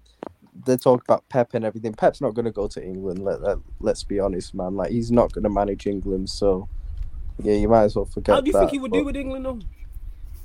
they 0.65 0.77
talk 0.77 1.03
about 1.03 1.27
Pep 1.29 1.53
and 1.53 1.65
everything. 1.65 1.93
Pep's 1.93 2.21
not 2.21 2.33
going 2.33 2.45
to 2.45 2.51
go 2.51 2.67
to 2.67 2.83
England. 2.83 3.23
Let, 3.23 3.41
let 3.41 3.57
let's 3.79 4.03
be 4.03 4.19
honest, 4.19 4.53
man. 4.53 4.75
Like 4.75 4.91
he's 4.91 5.11
not 5.11 5.31
going 5.31 5.43
to 5.43 5.49
manage 5.49 5.87
England. 5.87 6.29
So 6.29 6.67
yeah, 7.41 7.55
you 7.55 7.67
might 7.67 7.83
as 7.83 7.95
well 7.95 8.05
forget. 8.05 8.35
How 8.35 8.41
do 8.41 8.47
you 8.47 8.53
that, 8.53 8.59
think 8.59 8.71
he 8.71 8.79
would 8.79 8.91
do 8.91 9.05
with 9.05 9.15
England, 9.15 9.45
though? 9.45 9.59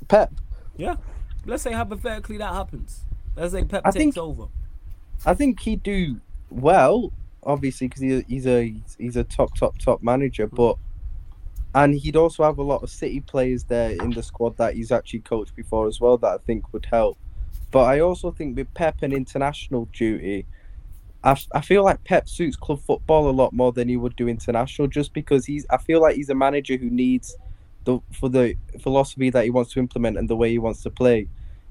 Pep. 0.07 0.33
Yeah. 0.75 0.95
Let's 1.45 1.63
say 1.63 1.73
hypothetically 1.73 2.37
that 2.37 2.53
happens. 2.53 3.03
Let's 3.35 3.53
say 3.53 3.63
Pep 3.63 3.83
I 3.85 3.91
takes 3.91 4.15
think, 4.15 4.17
over. 4.17 4.47
I 5.25 5.33
think 5.33 5.59
he'd 5.59 5.83
do 5.83 6.19
well, 6.49 7.11
obviously, 7.43 7.87
because 7.87 8.01
he, 8.01 8.23
he's 8.27 8.47
a 8.47 8.73
he's 8.97 9.15
a 9.15 9.23
top 9.23 9.55
top 9.55 9.77
top 9.77 10.01
manager. 10.03 10.47
Hmm. 10.47 10.55
But 10.55 10.77
and 11.75 11.95
he'd 11.95 12.15
also 12.15 12.43
have 12.43 12.57
a 12.57 12.63
lot 12.63 12.83
of 12.83 12.89
City 12.89 13.19
players 13.19 13.63
there 13.65 13.91
in 13.91 14.11
the 14.11 14.23
squad 14.23 14.57
that 14.57 14.75
he's 14.75 14.91
actually 14.91 15.19
coached 15.19 15.55
before 15.55 15.87
as 15.87 15.99
well. 15.99 16.17
That 16.17 16.33
I 16.33 16.37
think 16.37 16.73
would 16.73 16.85
help. 16.85 17.17
But 17.71 17.83
I 17.83 17.99
also 17.99 18.31
think 18.31 18.55
with 18.55 18.73
Pep 18.73 18.97
and 19.01 19.13
international 19.13 19.89
duty, 19.91 20.45
I, 21.23 21.37
I 21.53 21.61
feel 21.61 21.83
like 21.83 22.03
Pep 22.05 22.29
suits 22.29 22.55
club 22.55 22.79
football 22.81 23.29
a 23.29 23.31
lot 23.31 23.51
more 23.51 23.73
than 23.73 23.89
he 23.89 23.97
would 23.97 24.15
do 24.15 24.27
international, 24.27 24.87
just 24.87 25.13
because 25.13 25.45
he's. 25.45 25.65
I 25.69 25.77
feel 25.77 26.01
like 26.01 26.15
he's 26.15 26.29
a 26.29 26.35
manager 26.35 26.77
who 26.77 26.89
needs 26.89 27.35
the 27.83 27.99
for 28.13 28.29
the 28.29 28.55
philosophy 28.79 29.29
that 29.29 29.43
he 29.43 29.49
wants 29.49 29.73
to 29.73 29.79
implement 29.79 30.17
and 30.17 30.29
the 30.29 30.35
way 30.35 30.49
he 30.49 30.59
wants 30.59 30.83
to 30.83 30.89
play 30.89 31.27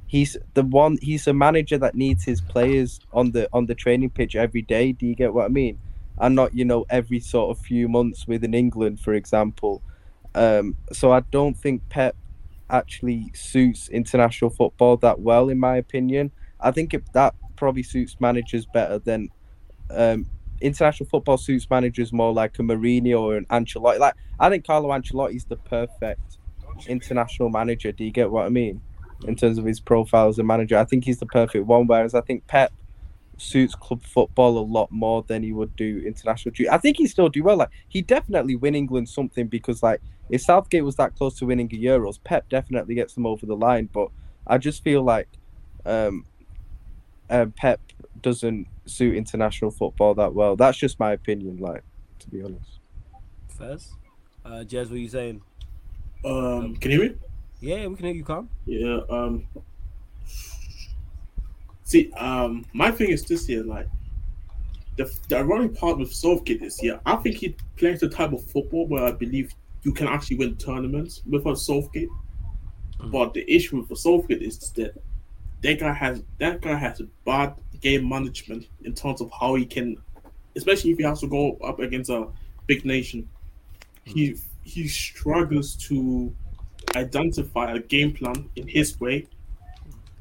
he's 0.07 0.37
the 0.55 0.62
one 0.62 0.99
he's 1.03 1.27
a 1.27 1.33
manager 1.33 1.79
that 1.79 1.95
needs 1.95 2.25
his 2.25 2.40
players 2.40 3.01
on 3.12 3.31
the 3.33 3.49
on 3.53 3.66
the 3.66 3.75
training 3.75 4.11
pitch 4.11 4.37
every 4.37 4.62
day 4.62 4.92
do 4.92 5.07
you 5.07 5.14
get 5.14 5.33
what 5.33 5.45
i 5.45 5.49
mean 5.49 5.79
and 6.19 6.35
not 6.35 6.55
you 6.55 6.64
know 6.64 6.87
every 6.90 7.21
sort 7.21 7.57
of 7.57 7.62
few 7.64 7.88
months 7.88 8.27
within 8.27 8.55
england 8.55 9.01
for 9.01 9.14
example 9.14 9.83
um, 10.35 10.77
so 10.92 11.12
i 11.12 11.21
don't 11.31 11.57
think 11.57 11.83
pep 11.88 12.14
actually 12.71 13.31
suits 13.35 13.88
international 13.88 14.51
football 14.51 14.97
that 14.97 15.21
well 15.21 15.49
in 15.49 15.59
my 15.59 15.77
opinion 15.77 16.31
i 16.61 16.71
think 16.71 16.95
if 16.95 17.03
that 17.12 17.35
probably 17.57 17.83
suits 17.83 18.16
managers 18.21 18.66
better 18.66 18.99
than 18.99 19.29
um, 19.90 20.27
international 20.61 21.09
football 21.09 21.37
suits 21.37 21.69
managers 21.71 22.12
more 22.12 22.33
like 22.33 22.59
a 22.59 22.62
Mourinho 22.62 23.21
or 23.21 23.37
an 23.37 23.47
Ancelotti. 23.47 23.99
Like 23.99 24.14
I 24.38 24.49
think 24.49 24.66
Carlo 24.66 24.90
Ancelotti 24.90 25.37
is 25.37 25.45
the 25.45 25.57
perfect 25.57 26.38
international 26.87 27.49
manager. 27.49 27.92
Do 27.92 28.05
you 28.05 28.11
get 28.11 28.31
what 28.31 28.47
I 28.47 28.49
mean? 28.49 28.81
In 29.24 29.37
terms 29.37 29.59
of 29.59 29.64
his 29.64 29.81
profile 29.81 30.29
as 30.29 30.38
a 30.38 30.42
manager. 30.42 30.76
I 30.79 30.85
think 30.85 31.05
he's 31.05 31.18
the 31.18 31.26
perfect 31.26 31.66
one. 31.66 31.87
Whereas 31.87 32.14
I 32.14 32.20
think 32.20 32.46
Pep 32.46 32.72
suits 33.38 33.74
club 33.74 34.02
football 34.02 34.59
a 34.59 34.61
lot 34.61 34.90
more 34.90 35.22
than 35.26 35.42
he 35.42 35.52
would 35.52 35.74
do 35.76 36.02
international 36.07 36.52
duty. 36.52 36.68
I 36.68 36.79
think 36.79 36.96
he 36.96 37.07
still 37.07 37.29
do 37.29 37.42
well. 37.42 37.57
Like 37.57 37.70
he 37.88 38.02
definitely 38.02 38.57
win 38.57 38.74
England 38.74 39.09
something 39.09 39.46
because 39.46 39.83
like 39.83 40.00
if 40.31 40.42
Southgate 40.42 40.85
was 40.85 40.96
that 40.96 41.14
close 41.14 41.38
to 41.38 41.46
winning 41.46 41.70
a 41.72 41.76
Euros, 41.76 42.18
Pep 42.22 42.48
definitely 42.48 42.94
gets 42.94 43.14
them 43.14 43.26
over 43.26 43.46
the 43.46 43.57
line. 43.57 43.88
But 43.92 44.09
I 44.46 44.59
just 44.59 44.83
feel 44.83 45.02
like 45.02 45.29
um, 45.85 46.24
uh, 47.31 47.46
Pep 47.57 47.81
doesn't 48.22 48.66
suit 48.87 49.16
international 49.16 49.70
football 49.70 50.14
that 50.14 50.34
well. 50.34 50.57
That's 50.57 50.78
just 50.78 50.99
my 50.99 51.12
opinion. 51.12 51.59
Like 51.59 51.82
to 52.20 52.30
be 52.30 52.43
honest. 52.43 52.80
First, 53.57 53.95
uh, 54.45 54.64
Jez, 54.66 54.84
what 54.84 54.93
are 54.93 54.99
you 54.99 55.09
saying? 55.09 55.43
Um, 56.24 56.76
can 56.76 56.91
you 56.91 57.03
hear 57.03 57.11
me? 57.11 57.16
Yeah, 57.61 57.86
we 57.86 57.96
can 57.96 58.07
hear 58.07 58.14
you, 58.14 58.24
Calm. 58.24 58.48
Yeah. 58.66 59.00
Um, 59.09 59.46
See, 61.86 62.11
um, 62.14 62.64
my 62.72 62.90
thing 62.90 63.11
is 63.11 63.24
this 63.24 63.48
year, 63.48 63.62
like 63.62 63.86
the, 64.96 65.09
the 65.28 65.36
ironic 65.36 65.76
part 65.76 65.98
with 65.98 66.12
Southgate 66.12 66.59
this 66.59 66.82
year, 66.82 67.00
I 67.07 67.14
think 67.14 67.36
he 67.36 67.57
plays 67.76 68.00
the 68.00 68.09
type 68.09 68.32
of 68.32 68.44
football 68.50 68.88
where 68.88 69.04
I 69.04 69.12
believe 69.12 69.54
you 69.84 69.92
can 69.92 70.09
actually 70.09 70.38
win 70.38 70.57
tournaments 70.57 71.22
with 71.30 71.46
a 71.46 71.54
Southgate. 71.54 72.09
But 73.12 73.34
the 73.34 73.48
issue 73.48 73.86
with 73.88 73.96
Southgate 73.96 74.42
is 74.42 74.59
that 74.72 75.00
that 75.62 75.78
guy 75.78 75.92
has 75.92 76.24
that 76.38 76.61
guy 76.61 76.74
has 76.74 77.00
bad 77.24 77.54
game 77.80 78.09
management 78.09 78.66
in 78.82 78.92
terms 78.92 79.20
of 79.20 79.30
how 79.38 79.54
he 79.54 79.64
can, 79.64 79.96
especially 80.57 80.90
if 80.90 80.98
he 80.98 81.04
has 81.04 81.20
to 81.20 81.28
go 81.28 81.57
up 81.59 81.78
against 81.78 82.11
a 82.11 82.26
big 82.66 82.84
nation. 82.84 83.28
He 84.02 84.36
he 84.64 84.88
struggles 84.88 85.76
to 85.88 86.34
identify 86.97 87.72
a 87.72 87.78
game 87.78 88.12
plan 88.12 88.49
in 88.57 88.66
his 88.66 88.99
way 89.01 89.26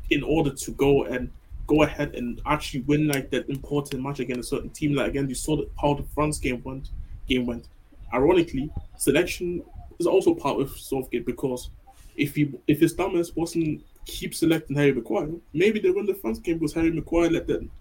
in 0.09 0.23
order 0.23 0.51
to 0.51 0.71
go 0.71 1.05
and 1.05 1.31
go 1.67 1.83
ahead 1.83 2.13
and 2.15 2.41
actually 2.45 2.81
win 2.81 3.07
like 3.07 3.29
that 3.31 3.49
important 3.49 4.03
match 4.03 4.19
against 4.19 4.51
a 4.51 4.55
certain 4.55 4.69
team. 4.69 4.93
Like 4.93 5.09
again, 5.09 5.27
you 5.29 5.35
saw 5.35 5.61
how 5.81 5.95
the 5.95 6.03
France 6.13 6.37
game 6.37 6.61
went. 6.63 6.89
Game 7.27 7.45
went. 7.45 7.67
Ironically, 8.13 8.69
selection 8.97 9.63
is 9.99 10.05
also 10.05 10.33
part 10.33 10.59
of 10.61 10.77
Southgate 10.77 11.25
because 11.25 11.69
if 12.15 12.35
he 12.35 12.51
if 12.67 12.79
his 12.79 12.93
dumbest 12.93 13.35
wasn't 13.35 13.83
keep 14.05 14.35
selecting 14.35 14.75
Harry 14.75 14.93
Maguire, 14.93 15.29
maybe 15.53 15.79
they 15.79 15.89
win 15.89 16.05
the 16.05 16.13
France 16.13 16.39
game 16.39 16.59
because 16.59 16.73
Harry 16.73 16.91
Maguire 16.91 17.29
let 17.29 17.47
them 17.47 17.71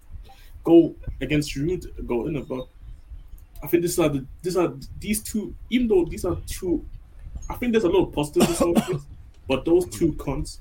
go 0.63 0.95
against 1.21 1.51
Giroud 1.51 1.85
go 2.07 2.25
in. 2.27 2.41
But 2.43 2.67
I 3.63 3.67
think 3.67 3.83
these 3.83 3.99
are 3.99 4.09
the 4.09 4.25
these 4.41 4.57
are 4.57 4.73
these 4.99 5.21
two. 5.21 5.53
Even 5.69 5.87
though 5.87 6.05
these 6.05 6.25
are 6.25 6.37
two, 6.47 6.83
I 7.49 7.55
think 7.55 7.71
there's 7.73 7.83
a 7.83 7.89
lot 7.89 8.07
of 8.07 8.13
positives 8.13 8.61
but 9.47 9.63
those 9.65 9.85
two 9.87 10.13
cons 10.13 10.59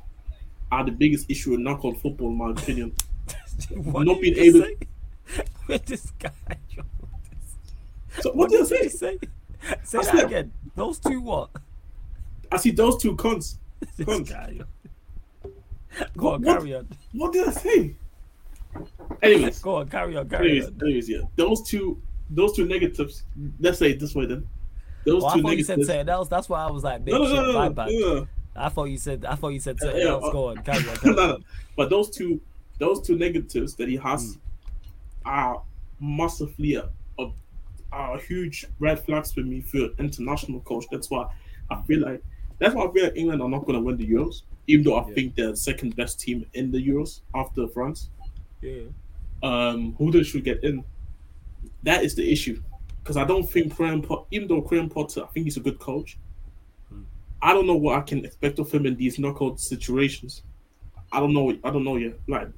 are 0.71 0.85
the 0.85 0.91
biggest 0.93 1.31
issue 1.31 1.55
in 1.55 1.63
knockout 1.63 1.97
football, 1.99 2.29
in 2.29 2.37
my 2.37 2.51
opinion. 2.51 2.93
What 3.71 4.07
Not 4.07 4.21
being 4.21 4.37
able- 4.37 4.61
say? 4.63 4.77
With 5.69 5.87
this 5.87 6.11
guy. 6.19 6.31
yo, 6.71 6.83
So 8.21 8.33
what 8.33 8.51
did 8.51 8.63
I 8.63 8.65
say? 8.65 8.83
you 8.83 8.89
say? 8.91 9.19
Say 9.85 9.99
I 9.99 10.03
that 10.03 10.05
said- 10.05 10.25
again. 10.27 10.53
Those 10.75 10.99
two 10.99 11.21
what? 11.21 11.51
I 12.53 12.57
see 12.59 12.73
those 12.73 13.01
two 13.01 13.15
cons. 13.17 13.59
This 13.97 14.07
Cons. 14.07 14.29
guy. 14.29 14.59
Go 16.17 16.35
on, 16.35 16.43
What? 16.43 16.59
carry 16.59 16.75
on. 16.75 16.89
What 17.13 17.33
did 17.33 17.49
I 17.49 17.53
say? 17.53 17.95
Anyways, 19.23 19.61
Go 19.61 19.77
on, 19.77 19.89
carry 19.89 20.17
on, 20.17 20.29
carry 20.29 20.51
anyways, 20.51 20.67
on. 20.69 20.81
anyways, 20.83 21.09
yeah. 21.09 21.19
Those 21.37 21.63
two, 21.63 22.01
those 22.31 22.55
two 22.55 22.67
negatives. 22.67 23.23
Let's 23.61 23.79
say 23.79 23.93
it 23.93 24.01
this 24.01 24.15
way 24.15 24.27
then. 24.27 24.47
Those 25.07 25.23
Well, 25.23 25.33
I 25.33 25.37
two 25.37 25.43
thought 25.43 25.57
you 25.57 25.65
said 25.65 25.79
negatives. 25.79 25.89
something 25.89 26.09
else. 26.09 26.29
That's 26.29 26.49
why 26.49 26.65
I 26.67 26.71
was 26.71 26.83
like, 26.85 27.05
big 27.05 27.13
No, 27.13 27.19
no, 27.21 27.27
shit, 27.27 27.35
no, 27.35 27.53
no, 27.75 28.19
no. 28.19 28.29
I 28.57 28.69
thought 28.69 28.85
you 28.85 28.99
said. 28.99 29.25
I 29.25 29.35
thought 29.35 29.49
you 29.49 29.61
said 29.61 29.79
something 29.81 30.01
Yeah, 30.01 30.09
else. 30.09 30.25
uh, 30.25 30.31
Go 30.31 30.49
on, 30.49 30.59
carry 30.59 30.89
on. 30.89 30.97
Carry 30.97 31.19
on. 31.19 31.45
But 31.77 31.91
those 31.91 32.09
two, 32.11 32.41
those 32.79 33.01
two 33.03 33.17
negatives 33.19 33.75
that 33.77 33.89
he 33.89 33.99
Mm. 33.99 34.03
has 34.03 34.39
are 35.25 35.61
massively 36.01 36.75
a, 36.77 36.89
a, 37.19 37.31
are 37.93 38.19
huge 38.19 38.67
red 38.79 39.01
flags 39.05 39.33
for 39.33 39.41
me 39.41 39.61
for 39.61 39.89
international 39.99 40.61
coach. 40.61 40.85
That's 40.91 41.11
why 41.11 41.27
I 41.71 41.83
feel 41.83 42.01
like 42.01 42.23
that's 42.59 42.75
why 42.75 42.85
I 42.87 42.93
feel 42.93 43.05
like 43.05 43.17
England 43.17 43.43
are 43.43 43.49
not 43.49 43.67
going 43.67 43.75
to 43.79 43.81
win 43.85 43.97
the 43.97 44.07
Euros, 44.09 44.43
even 44.69 44.85
though 44.85 44.97
I 44.97 45.09
Yeah. 45.09 45.15
think 45.15 45.35
they're 45.35 45.51
the 45.51 45.57
second 45.57 45.97
best 45.97 46.21
team 46.21 46.47
in 46.55 46.71
the 46.71 46.79
Euros 46.79 47.21
after 47.35 47.67
France. 47.69 48.11
Yeah. 48.63 48.83
Um, 49.43 49.95
who 49.99 50.11
they 50.13 50.23
should 50.23 50.45
get 50.45 50.63
in? 50.63 50.85
That 51.83 52.05
is 52.05 52.15
the 52.15 52.31
issue, 52.31 52.63
because 53.05 53.19
I 53.19 53.25
don't 53.25 53.45
think 53.45 53.77
Graham 53.77 54.01
Potter, 54.01 54.25
even 54.31 54.49
though 54.49 54.63
Graham 54.63 54.89
Potter, 54.89 55.23
I 55.25 55.27
think 55.27 55.45
he's 55.45 55.59
a 55.59 55.61
good 55.61 55.79
coach. 55.79 56.17
I 57.43 57.53
don't 57.53 57.67
know 57.67 57.77
what 57.77 57.99
I 57.99 58.01
can 58.01 58.25
expect 58.25 58.59
of 58.59 58.73
him 58.73 58.87
in 58.87 58.97
these 58.97 59.19
knockout 59.19 59.61
situations. 59.61 60.43
I 61.13 61.21
don't 61.21 61.35
know. 61.35 61.51
I 61.63 61.71
don't 61.71 61.85
know 61.85 61.97
yet. 61.97 62.15
Like, 62.27 62.49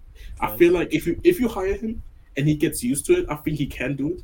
I 0.40 0.56
feel 0.56 0.72
like 0.72 0.94
if 0.94 1.04
you 1.08 1.20
if 1.24 1.40
you 1.40 1.48
hire 1.48 1.74
him 1.74 2.00
and 2.36 2.46
he 2.46 2.54
gets 2.54 2.84
used 2.84 3.04
to 3.06 3.14
it, 3.14 3.26
I 3.28 3.34
think 3.34 3.58
he 3.58 3.66
can 3.66 3.96
do 3.96 4.12
it. 4.14 4.22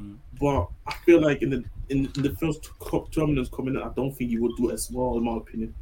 Mm. 0.00 0.16
But 0.40 0.68
I 0.86 0.94
feel 1.04 1.20
like 1.20 1.42
in 1.42 1.50
the 1.50 1.64
in, 1.90 2.10
in 2.16 2.22
the 2.22 2.34
first 2.40 2.62
two 2.62 2.72
co- 2.78 3.06
tournaments 3.10 3.50
coming 3.54 3.74
in, 3.74 3.82
I 3.82 3.90
don't 3.94 4.12
think 4.12 4.30
he 4.30 4.38
would 4.38 4.56
do 4.56 4.70
as 4.70 4.90
well, 4.90 5.18
in 5.18 5.24
my 5.24 5.36
opinion. 5.36 5.74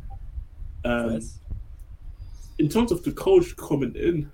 Um, 0.85 1.13
Yes. 1.13 1.39
in 2.59 2.69
terms 2.69 2.91
of 2.91 3.05
the 3.05 3.13
coach 3.13 3.55
coming 3.57 3.95
in, 3.95 4.31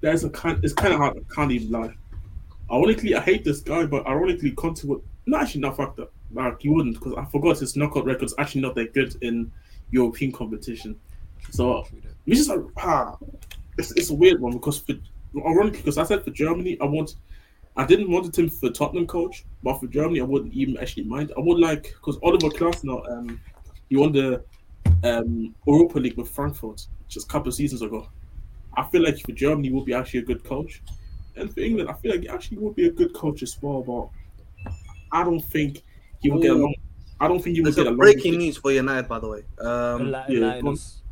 there's 0.00 0.22
a 0.22 0.30
kind. 0.30 0.64
It's 0.64 0.74
kind 0.74 0.94
of 0.94 1.00
hard. 1.00 1.16
I 1.18 1.34
can't 1.34 1.50
even 1.50 1.70
lie. 1.72 1.94
Ironically, 2.72 3.14
I 3.14 3.20
hate 3.20 3.44
this 3.44 3.60
guy, 3.60 3.84
but 3.86 4.06
ironically, 4.06 4.52
Conte 4.52 4.84
would. 4.84 5.02
No, 5.26 5.38
actually, 5.38 5.62
not 5.62 5.76
fucked 5.76 6.00
up. 6.00 6.12
Like 6.32 6.60
he 6.60 6.68
wouldn't, 6.68 6.94
because 6.94 7.14
I 7.14 7.24
forgot 7.24 7.58
his 7.58 7.76
knockout 7.76 8.04
record's 8.04 8.34
actually 8.38 8.60
not 8.60 8.74
that 8.76 8.94
good 8.94 9.16
in 9.22 9.50
European 9.90 10.32
competition. 10.32 10.98
So 11.50 11.86
which 12.24 12.38
is 12.38 12.48
like 12.48 12.60
ah, 12.78 13.16
it's, 13.78 13.90
it's 13.92 14.10
a 14.10 14.14
weird 14.14 14.40
one 14.40 14.52
because 14.52 14.78
for 14.78 14.94
ironically, 15.36 15.78
because 15.78 15.98
I 15.98 16.04
said 16.04 16.24
for 16.24 16.30
Germany, 16.30 16.78
I 16.80 16.84
want. 16.84 17.16
I 17.76 17.86
didn't 17.86 18.10
want 18.10 18.36
him 18.36 18.50
for 18.50 18.68
Tottenham 18.68 19.06
coach, 19.06 19.44
but 19.62 19.78
for 19.78 19.86
Germany, 19.86 20.20
I 20.20 20.24
wouldn't 20.24 20.52
even 20.52 20.76
actually 20.78 21.04
mind. 21.04 21.32
I 21.36 21.40
would 21.40 21.58
like 21.58 21.84
because 21.84 22.18
Oliver 22.22 22.48
Glasner, 22.48 23.10
um, 23.10 23.40
he 23.88 23.96
won 23.96 24.12
the 24.12 24.42
um 25.04 25.54
Europa 25.66 25.98
League 25.98 26.16
with 26.16 26.28
Frankfurt 26.28 26.86
just 27.08 27.26
a 27.26 27.28
couple 27.30 27.48
of 27.48 27.54
seasons 27.54 27.82
ago. 27.82 28.08
I 28.76 28.84
feel 28.90 29.02
like 29.02 29.18
for 29.20 29.32
Germany, 29.32 29.70
would 29.70 29.84
be 29.84 29.94
actually 29.94 30.20
a 30.20 30.24
good 30.24 30.44
coach, 30.44 30.82
and 31.36 31.52
for 31.52 31.60
England, 31.60 31.88
I 31.90 31.94
feel 31.94 32.12
like 32.12 32.22
he 32.22 32.28
actually 32.28 32.58
would 32.58 32.74
be 32.76 32.86
a 32.86 32.90
good 32.90 33.12
coach 33.14 33.42
as 33.42 33.56
well. 33.62 33.82
But 33.82 34.72
I 35.12 35.24
don't 35.24 35.40
think 35.40 35.82
he 36.20 36.30
will 36.30 36.40
get 36.40 36.52
along. 36.52 36.74
I 37.20 37.28
don't 37.28 37.42
think 37.42 37.56
he 37.56 37.60
will 37.62 37.66
There's 37.66 37.76
get 37.76 37.86
along. 37.86 37.98
breaking 37.98 38.38
news 38.38 38.56
for 38.56 38.72
United, 38.72 39.08
by 39.08 39.18
the 39.18 39.28
way. 39.28 39.42
Um, 39.60 40.10
Li- 40.10 40.24
yeah, 40.28 40.54
Linus. 40.56 41.02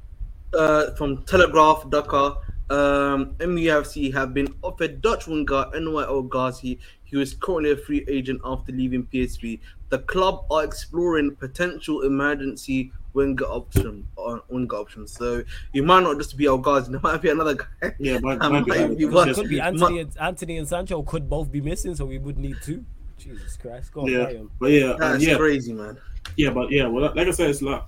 uh, 0.54 0.94
from 0.94 1.22
Telegraph 1.24 1.88
Ducker. 1.90 2.36
Um, 2.70 3.34
MUFC 3.38 4.12
have 4.12 4.34
been 4.34 4.48
offered 4.60 5.00
Dutch 5.00 5.26
winger 5.26 5.64
Anwar 5.74 6.06
El 6.06 6.22
Ghazi, 6.22 6.78
who 7.10 7.20
is 7.20 7.32
currently 7.34 7.70
a 7.72 7.76
free 7.78 8.04
agent 8.08 8.42
after 8.44 8.72
leaving 8.72 9.06
PSV. 9.06 9.58
The 9.88 10.00
club 10.00 10.44
are 10.50 10.64
exploring 10.64 11.34
potential 11.36 12.02
emergency 12.02 12.92
winger 13.18 13.44
option 13.46 14.06
on 14.16 14.40
winger 14.48 14.76
options. 14.76 15.12
So 15.12 15.42
you 15.72 15.82
might 15.82 16.02
not 16.04 16.18
just 16.18 16.36
be 16.36 16.46
El 16.46 16.58
Ghazi, 16.58 16.92
there 16.92 17.00
might 17.02 17.20
be 17.20 17.30
another 17.30 17.54
guy. 17.54 17.92
Yeah, 17.98 18.18
might, 18.20 18.38
I 18.40 18.48
might 18.54 18.64
be 18.64 18.70
might 18.70 18.96
be 18.96 19.04
It's 19.30 19.38
Could 19.38 19.48
be 19.48 19.58
Ma- 19.58 19.64
Antony 19.64 20.00
and 20.00 20.16
Antony 20.20 20.58
and 20.58 20.68
Sancho 20.68 21.02
could 21.02 21.28
both 21.28 21.50
be 21.50 21.60
missing, 21.60 21.94
so 21.96 22.04
we 22.06 22.18
would 22.18 22.38
need 22.38 22.56
two. 22.62 22.84
Jesus 23.18 23.56
Christ. 23.56 23.92
Go 23.92 24.02
on, 24.02 24.06
Yeah, 24.06 24.24
carry 24.26 24.48
but 24.60 24.70
yeah, 24.70 24.90
um, 24.90 25.00
That's 25.00 25.24
yeah, 25.24 25.36
crazy, 25.36 25.72
man. 25.72 25.98
yeah, 26.36 26.50
but 26.50 26.70
yeah. 26.70 26.86
Well, 26.86 27.12
like 27.16 27.26
I 27.26 27.30
said, 27.32 27.50
it's 27.50 27.60
like 27.62 27.82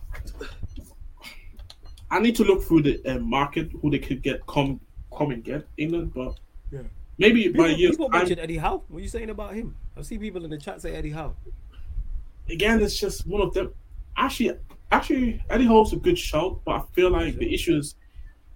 I 2.11 2.19
need 2.19 2.35
to 2.37 2.45
look 2.45 2.65
through 2.65 2.83
the 2.83 3.01
uh, 3.07 3.19
market 3.21 3.71
who 3.81 3.91
they 3.91 4.01
could 4.01 4.23
get 4.23 4.45
come 4.49 4.81
come 5.17 5.31
and 5.31 5.45
get 5.45 5.67
England, 5.79 6.13
but 6.15 6.35
Yeah. 6.73 6.81
maybe 7.19 7.45
People, 7.45 7.65
by 7.65 7.71
years 7.71 7.93
people 7.93 8.11
time, 8.11 8.19
mentioned 8.21 8.41
Eddie 8.41 8.57
Howe. 8.59 8.83
What 8.89 8.99
are 8.99 9.03
you 9.03 9.09
saying 9.09 9.31
about 9.31 9.55
him? 9.55 9.77
I 9.97 10.03
see 10.03 10.19
people 10.19 10.43
in 10.45 10.51
the 10.51 10.59
chat 10.59 10.81
say 10.83 10.95
Eddie 10.97 11.11
Howe. 11.11 11.37
again, 12.49 12.83
it's 12.83 12.99
just 12.99 13.27
one 13.29 13.41
of 13.41 13.55
them. 13.55 13.73
Actually, 14.17 14.59
actually, 14.91 15.43
Eddie 15.51 15.67
Howe's 15.67 15.93
a 15.93 15.97
good 15.97 16.19
shout, 16.19 16.61
but 16.65 16.73
I 16.73 16.83
feel 16.93 17.11
like 17.11 17.37
the 17.37 17.53
issue 17.53 17.77
is 17.77 17.95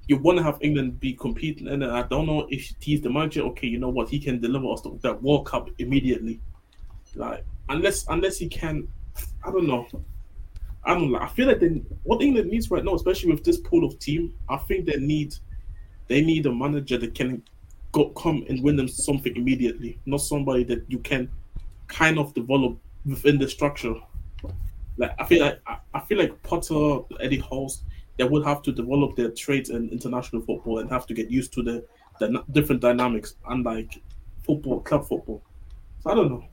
you 0.06 0.18
want 0.18 0.38
to 0.38 0.44
have 0.44 0.58
England 0.60 1.00
be 1.00 1.14
competing, 1.14 1.68
and 1.68 1.84
I 1.84 2.02
don't 2.02 2.26
know 2.26 2.46
if 2.50 2.72
he's 2.80 3.00
the 3.00 3.10
manager. 3.10 3.42
Okay, 3.42 3.66
you 3.66 3.78
know 3.78 3.88
what? 3.88 4.08
He 4.08 4.18
can 4.18 4.40
deliver 4.40 4.70
us 4.72 4.82
that 5.02 5.22
World 5.22 5.46
Cup 5.46 5.70
immediately. 5.78 6.40
Like 7.14 7.44
unless 7.68 8.06
unless 8.08 8.38
he 8.38 8.48
can, 8.48 8.88
I 9.44 9.50
don't 9.50 9.66
know. 9.66 9.86
I 10.84 10.94
don't 10.94 11.12
know. 11.12 11.18
I 11.18 11.28
feel 11.28 11.46
like 11.46 11.60
they, 11.60 11.82
what 12.02 12.20
England 12.20 12.50
needs 12.50 12.70
right 12.70 12.84
now, 12.84 12.94
especially 12.94 13.32
with 13.32 13.44
this 13.44 13.58
pool 13.58 13.84
of 13.84 13.98
team, 13.98 14.34
I 14.48 14.58
think 14.58 14.86
they 14.86 14.96
need 14.96 15.34
they 16.08 16.20
need 16.20 16.44
a 16.46 16.52
manager 16.52 16.98
that 16.98 17.14
can 17.14 17.42
go 17.92 18.10
come 18.10 18.44
and 18.48 18.62
win 18.62 18.76
them 18.76 18.88
something 18.88 19.34
immediately, 19.36 19.98
not 20.04 20.20
somebody 20.20 20.64
that 20.64 20.84
you 20.88 20.98
can 20.98 21.30
kind 21.86 22.18
of 22.18 22.34
develop 22.34 22.76
within 23.06 23.38
the 23.38 23.48
structure. 23.48 23.94
Like 24.96 25.14
I 25.18 25.24
feel 25.24 25.40
like 25.44 25.60
I, 25.66 25.78
I 25.94 26.00
feel 26.00 26.18
like 26.18 26.42
Potter, 26.42 27.00
Eddie 27.20 27.40
House, 27.40 27.82
they 28.16 28.24
would 28.24 28.44
have 28.44 28.62
to 28.62 28.72
develop 28.72 29.16
their 29.16 29.30
traits 29.30 29.70
in 29.70 29.88
international 29.90 30.42
football 30.42 30.78
and 30.78 30.90
have 30.90 31.06
to 31.08 31.14
get 31.14 31.30
used 31.30 31.52
to 31.54 31.62
the, 31.62 31.84
the 32.20 32.44
different 32.52 32.80
dynamics, 32.80 33.34
unlike 33.48 34.00
football, 34.44 34.80
club 34.80 35.06
football. 35.06 35.42
So 36.00 36.10
I 36.10 36.14
don't 36.14 36.28
know. 36.28 36.44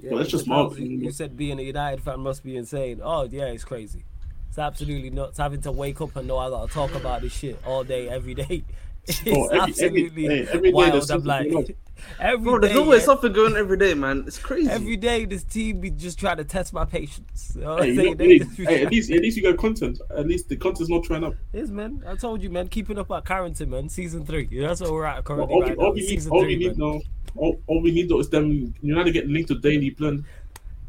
Yeah, 0.00 0.10
Well, 0.10 0.18
that's 0.18 0.30
just 0.30 0.46
my 0.46 0.60
opinion. 0.60 1.02
You 1.02 1.10
said 1.10 1.36
being 1.36 1.58
a 1.58 1.62
United 1.62 2.02
fan 2.02 2.20
must 2.20 2.44
be 2.44 2.56
insane. 2.56 3.00
Oh 3.02 3.24
yeah, 3.24 3.46
it's 3.46 3.64
crazy. 3.64 4.04
It's 4.48 4.58
absolutely 4.58 5.10
nuts. 5.10 5.38
Having 5.38 5.62
to 5.62 5.72
wake 5.72 6.00
up 6.00 6.14
and 6.16 6.28
know 6.28 6.38
I 6.38 6.50
gotta 6.50 6.72
talk 6.72 6.94
about 6.94 7.22
this 7.22 7.32
shit 7.32 7.58
all 7.66 7.84
day, 7.84 8.08
every 8.08 8.34
day. 8.34 8.64
It's 9.08 9.20
Oh, 9.26 9.46
every- 9.46 9.58
every- 9.58 9.60
absolutely 9.72 10.22
hey, 10.26 10.46
every 10.52 10.70
day 10.70 10.74
wild. 10.74 10.92
there's 10.92 11.10
I'm 11.10 11.24
like, 11.24 11.48
every 12.20 12.44
Bro, 12.44 12.58
there's 12.60 12.72
day, 12.74 12.78
always 12.78 13.00
yeah, 13.00 13.06
something 13.06 13.32
going 13.32 13.56
every 13.56 13.76
day, 13.78 13.94
man. 13.94 14.24
It's 14.26 14.38
crazy. 14.38 14.68
every 14.70 14.96
day 14.96 15.24
this 15.24 15.44
team 15.44 15.80
be 15.80 15.90
just 15.90 16.18
trying 16.18 16.36
to 16.36 16.44
test 16.44 16.72
my 16.72 16.84
patience. 16.84 17.52
You 17.54 17.62
know 17.62 17.74
what 17.76 17.84
Hey, 17.84 17.88
I'm 17.90 17.94
you 17.94 18.02
saying? 18.02 18.16
know, 18.18 18.24
hey, 18.24 18.64
hey, 18.78 18.84
at 18.84 18.90
least 18.92 19.10
at 19.10 19.20
least 19.20 19.36
you 19.36 19.42
got 19.42 19.56
content. 19.56 20.00
At 20.16 20.26
least 20.26 20.48
the 20.48 20.56
content's 20.56 20.90
not 20.90 21.04
trying 21.04 21.24
up. 21.24 21.34
Yes, 21.52 21.68
man. 21.70 22.02
I 22.06 22.16
told 22.16 22.42
you, 22.42 22.50
man. 22.50 22.68
Keeping 22.68 22.98
up 22.98 23.10
at 23.10 23.24
Carrington, 23.24 23.70
man. 23.70 23.88
Season 23.88 24.24
three. 24.26 24.48
Yeah, 24.50 24.68
that's 24.68 24.80
where 24.82 24.92
we're 24.92 25.04
at 25.06 25.16
All, 25.16 25.22
currently 25.22 25.54
all, 25.54 25.62
right 25.62 25.76
we, 25.78 25.84
all 25.84 25.92
we 25.94 26.00
need, 26.00 26.08
Season 26.08 26.32
all 26.32 26.40
three, 26.42 26.56
we 26.56 26.66
need 26.68 26.78
man. 26.78 26.92
now, 26.94 27.00
all, 27.36 27.60
all 27.66 27.80
we 27.82 27.90
need 27.92 28.08
though 28.08 28.20
is 28.20 28.28
them 28.28 28.74
United 28.82 29.12
getting 29.12 29.32
linked 29.32 29.48
to 29.48 29.58
Daley 29.58 29.90
Blind. 29.90 30.24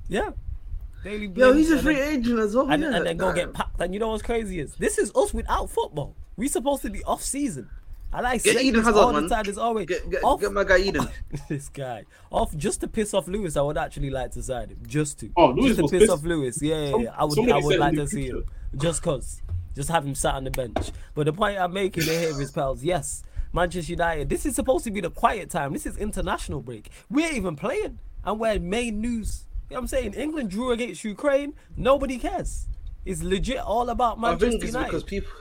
Yeah. 0.09 0.31
Daley 1.03 1.27
Yo, 1.27 1.31
Blind, 1.31 1.57
he's 1.59 1.71
a 1.71 1.79
free 1.81 1.95
then- 1.95 2.19
agent 2.19 2.39
as 2.39 2.53
well. 2.55 2.69
and, 2.69 2.83
yeah. 2.83 2.95
and 2.95 3.05
then 3.05 3.15
go 3.17 3.31
get 3.33 3.53
packed. 3.53 3.79
And 3.79 3.93
you 3.93 3.99
know 4.01 4.09
what's 4.09 4.21
crazy 4.23 4.59
is 4.59 4.75
this 4.75 4.97
is 4.97 5.11
us 5.15 5.33
without 5.33 5.69
football. 5.69 6.15
We 6.35 6.47
supposed 6.47 6.81
to 6.83 6.89
be 6.89 7.03
off 7.03 7.21
season. 7.21 7.69
And 8.11 8.25
I 8.25 8.37
Get 8.37 8.55
say 8.57 8.63
Eden 8.63 8.79
this 8.79 8.85
Hazard, 8.87 8.99
all 8.99 9.13
the 9.13 9.29
time. 9.29 9.45
It's 9.47 9.57
always 9.57 9.85
Get, 9.85 10.09
get, 10.09 10.23
off. 10.23 10.41
get 10.41 10.51
my 10.51 10.63
guy 10.63 10.79
Eden. 10.79 11.07
this 11.49 11.69
guy 11.69 12.05
off 12.31 12.55
just 12.57 12.81
to 12.81 12.87
piss 12.87 13.13
off 13.13 13.27
Lewis. 13.27 13.55
I 13.55 13.61
would 13.61 13.77
actually 13.77 14.09
like 14.09 14.31
to 14.31 14.41
sign 14.41 14.69
him 14.69 14.79
just 14.87 15.19
to. 15.19 15.29
Oh, 15.37 15.49
Lewis 15.51 15.77
just 15.77 15.79
to 15.79 15.83
piss 15.87 15.99
pissed. 16.01 16.11
off 16.11 16.23
Lewis. 16.23 16.59
Yeah, 16.61 16.75
yeah, 16.75 16.91
Some- 16.91 17.01
yeah. 17.01 17.13
I 17.15 17.23
would. 17.25 17.51
I 17.51 17.57
would 17.59 17.79
like 17.79 17.95
to 17.95 18.07
see 18.07 18.27
him 18.27 18.45
just 18.77 19.03
cause. 19.03 19.41
Just 19.75 19.89
have 19.89 20.05
him 20.05 20.15
sat 20.15 20.33
on 20.33 20.43
the 20.43 20.51
bench. 20.51 20.91
But 21.13 21.25
the 21.27 21.33
point 21.33 21.59
I'm 21.59 21.71
making 21.71 22.03
here 22.03 22.29
is, 22.41 22.51
pals. 22.55 22.83
Yes, 22.83 23.23
Manchester 23.53 23.91
United. 23.91 24.27
This 24.27 24.45
is 24.45 24.55
supposed 24.55 24.83
to 24.85 24.91
be 24.91 25.01
the 25.01 25.11
quiet 25.11 25.51
time. 25.51 25.71
This 25.73 25.85
is 25.85 25.95
international 25.95 26.61
break. 26.61 26.89
We're 27.11 27.31
even 27.31 27.55
playing, 27.55 27.99
and 28.25 28.39
we're 28.39 28.59
main 28.59 28.99
news. 29.01 29.45
You 29.69 29.75
know 29.75 29.81
what 29.81 29.81
I'm 29.83 29.87
saying? 29.87 30.13
England 30.15 30.49
drew 30.49 30.71
against 30.71 31.03
Ukraine. 31.03 31.53
Nobody 31.77 32.17
cares. 32.17 32.67
It's 33.05 33.21
legit 33.21 33.59
all 33.59 33.89
about 33.89 34.17
I 34.17 34.21
Manchester 34.21 34.49
think 34.49 34.63
it's 34.63 34.73
United. 34.73 34.87
because 34.87 35.03
people. 35.03 35.31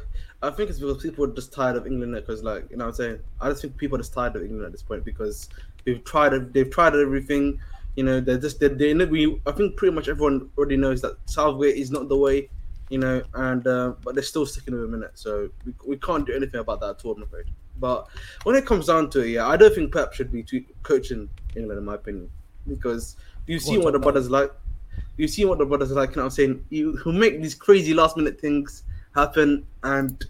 I 0.43 0.51
think 0.51 0.71
it's 0.71 0.79
because 0.79 1.03
people 1.03 1.25
are 1.25 1.35
just 1.35 1.53
tired 1.53 1.77
of 1.77 1.87
England 1.87 2.15
because, 2.15 2.45
like, 2.45 2.71
you 2.71 2.77
know, 2.77 2.85
what 2.85 2.91
I'm 2.91 2.95
saying. 2.95 3.19
I 3.41 3.49
just 3.49 3.63
think 3.63 3.77
people 3.77 3.97
are 3.97 4.01
just 4.01 4.13
tired 4.13 4.37
of 4.37 4.43
England 4.43 4.65
at 4.65 4.73
this 4.73 4.83
point 4.83 5.05
because 5.05 5.49
they've 5.85 6.03
tried. 6.05 6.53
They've 6.53 6.71
tried 6.71 6.95
everything. 6.95 7.61
You 7.97 8.05
know, 8.05 8.21
they're 8.21 8.39
just 8.39 8.61
they're, 8.61 8.69
they 8.69 8.95
we. 8.95 9.41
I 9.47 9.53
think 9.53 9.77
pretty 9.77 9.95
much 9.95 10.09
everyone 10.09 10.51
already 10.57 10.77
knows 10.77 11.03
that 11.03 11.17
Southgate 11.27 11.77
is 11.77 11.91
not 11.91 12.09
the 12.09 12.17
way. 12.17 12.49
You 12.89 12.99
know, 12.99 13.23
and 13.35 13.67
uh, 13.67 13.95
but 14.03 14.15
they're 14.15 14.23
still 14.23 14.47
sticking 14.47 14.75
with 14.75 14.85
him 14.85 14.95
in 14.95 15.03
it, 15.03 15.11
so 15.15 15.51
we, 15.67 15.75
we 15.87 15.97
can't 15.99 16.27
do 16.27 16.33
anything 16.35 16.61
about 16.61 16.81
that 16.81 16.91
at 16.91 17.05
all, 17.05 17.13
I'm 17.13 17.23
afraid. 17.23 17.45
But 17.79 18.09
when 18.45 18.57
it 18.57 18.65
comes 18.65 18.87
down 18.87 19.11
to 19.11 19.21
it, 19.21 19.29
yeah, 19.29 19.47
I 19.47 19.59
don't 19.59 19.75
think 19.75 19.93
Pep 19.93 20.15
should 20.15 20.33
be 20.33 20.43
t- 20.43 20.67
coaching 20.85 21.29
England, 21.55 21.79
in 21.79 21.85
my 21.85 21.97
opinion, 21.97 22.31
because 22.67 23.17
you've 23.47 23.63
seen 23.63 23.83
what 23.83 23.93
the 23.93 23.99
brothers 23.99 24.31
like. 24.31 24.51
You've 25.19 25.31
seen 25.31 25.49
what 25.49 25.59
the 25.59 25.67
brothers 25.67 25.93
are 25.93 25.97
like. 25.97 26.11
You 26.11 26.17
know 26.17 26.23
what 26.23 26.27
I'm 26.27 26.31
saying? 26.31 26.65
You 26.71 26.97
who 26.97 27.13
make 27.13 27.43
these 27.43 27.55
crazy 27.55 27.93
last 27.93 28.17
minute 28.17 28.41
things 28.41 28.85
happen, 29.19 29.67
and 29.83 30.25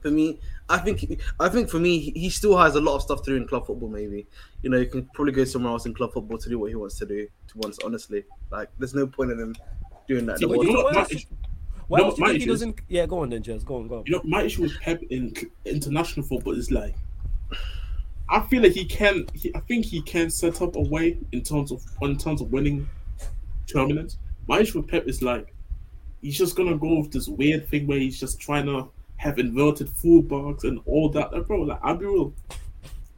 for 0.00 0.10
me, 0.10 0.38
I 0.68 0.78
think 0.78 1.20
I 1.40 1.48
think 1.48 1.68
for 1.68 1.78
me, 1.78 1.98
he- 1.98 2.18
he 2.22 2.30
still 2.30 2.56
has 2.56 2.74
a 2.74 2.80
lot 2.80 2.96
of 2.96 3.02
stuff 3.02 3.22
to 3.24 3.30
do 3.30 3.36
in 3.36 3.46
club 3.46 3.66
football. 3.66 3.88
Maybe 3.88 4.26
you 4.62 4.70
know, 4.70 4.78
he 4.80 4.86
can 4.86 5.04
probably 5.14 5.32
go 5.32 5.44
somewhere 5.44 5.72
else 5.72 5.86
in 5.86 5.94
club 5.94 6.12
football 6.12 6.38
to 6.38 6.48
do 6.48 6.58
what 6.58 6.70
he 6.70 6.74
wants 6.76 6.98
to 6.98 7.06
do. 7.06 7.26
To 7.48 7.58
once, 7.58 7.78
honestly, 7.84 8.24
like 8.50 8.68
there's 8.78 8.94
no 8.94 9.06
point 9.06 9.30
in 9.32 9.38
him 9.38 9.54
doing 10.08 10.26
that. 10.26 10.38
See, 10.38 10.46
no 10.46 10.62
you 10.62 10.72
know 10.72 10.78
why 10.78 10.84
what, 10.84 10.96
else 10.96 11.12
you- 11.12 11.20
Why 11.88 11.98
No, 12.00 12.04
else 12.06 12.14
do 12.16 12.18
you 12.20 12.24
my 12.24 12.28
think 12.32 12.38
he 12.38 12.44
issue 12.44 12.52
doesn't? 12.52 12.80
Yeah, 12.88 13.06
go 13.06 13.18
on 13.20 13.30
then, 13.30 13.42
Jez. 13.44 13.64
Go 13.64 13.76
on, 13.76 13.86
go 13.88 13.98
on. 13.98 14.04
You 14.06 14.12
know, 14.14 14.22
my 14.24 14.42
issue 14.42 14.62
with 14.62 14.76
Pep 14.80 15.02
in 15.10 15.32
international 15.64 16.26
football 16.26 16.54
is 16.54 16.70
like, 16.72 16.96
I 18.28 18.40
feel 18.48 18.62
like 18.62 18.72
he 18.72 18.84
can. 18.84 19.26
He, 19.34 19.54
I 19.54 19.60
think 19.60 19.84
he 19.84 20.02
can 20.02 20.30
set 20.30 20.60
up 20.62 20.74
a 20.74 20.80
way 20.80 21.18
in 21.30 21.42
terms 21.42 21.70
of 21.70 21.84
in 22.02 22.16
terms 22.18 22.40
of 22.40 22.50
winning 22.52 22.88
tournaments. 23.68 24.18
My 24.48 24.60
issue 24.60 24.80
with 24.80 24.88
Pep 24.88 25.06
is 25.06 25.22
like, 25.22 25.54
he's 26.26 26.36
just 26.38 26.56
gonna 26.56 26.76
go 26.76 26.98
with 27.00 27.12
this 27.12 27.28
weird 27.28 27.68
thing 27.68 27.86
where 27.86 27.98
he's 27.98 28.18
just 28.18 28.40
trying 28.40 28.66
to 28.66 28.88
have 29.16 29.38
inverted 29.38 29.86
fullbacks 29.88 30.64
and 30.64 30.80
all 30.84 31.08
that. 31.10 31.32
Like, 31.32 31.46
bro, 31.46 31.62
like 31.62 31.78
I'll 31.82 31.96
be 31.96 32.06
real. 32.06 32.32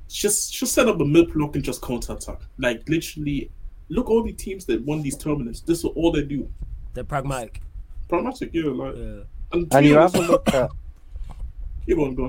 Just 0.09 0.53
just 0.55 0.73
set 0.75 0.89
up 0.89 1.01
a 1.01 1.05
mid 1.05 1.33
block 1.33 1.55
and 1.55 1.65
just 1.65 1.81
counter 1.83 2.13
attack. 2.15 2.41
Like 2.59 2.89
literally, 2.89 3.51
look 3.89 4.09
all 4.11 4.23
the 4.23 4.33
teams 4.33 4.65
that 4.67 4.83
won 4.85 5.03
these 5.03 5.17
tournaments. 5.17 5.61
This 5.61 5.79
is 5.79 5.85
all 5.87 6.13
they 6.13 6.23
do. 6.23 6.49
They're 6.95 7.05
pragmatic. 7.05 7.63
Pragmatic, 8.09 8.51
yeah. 8.53 8.65
Like, 8.67 8.95
Yeah. 8.97 9.21
and, 9.53 9.75
And 9.75 9.87
you 9.87 9.97
have 9.97 10.15
a 10.15 10.21
look 10.21 10.49
at 10.55 10.71
You 11.87 11.97
go 11.97 12.05
on, 12.05 12.15
go 12.15 12.25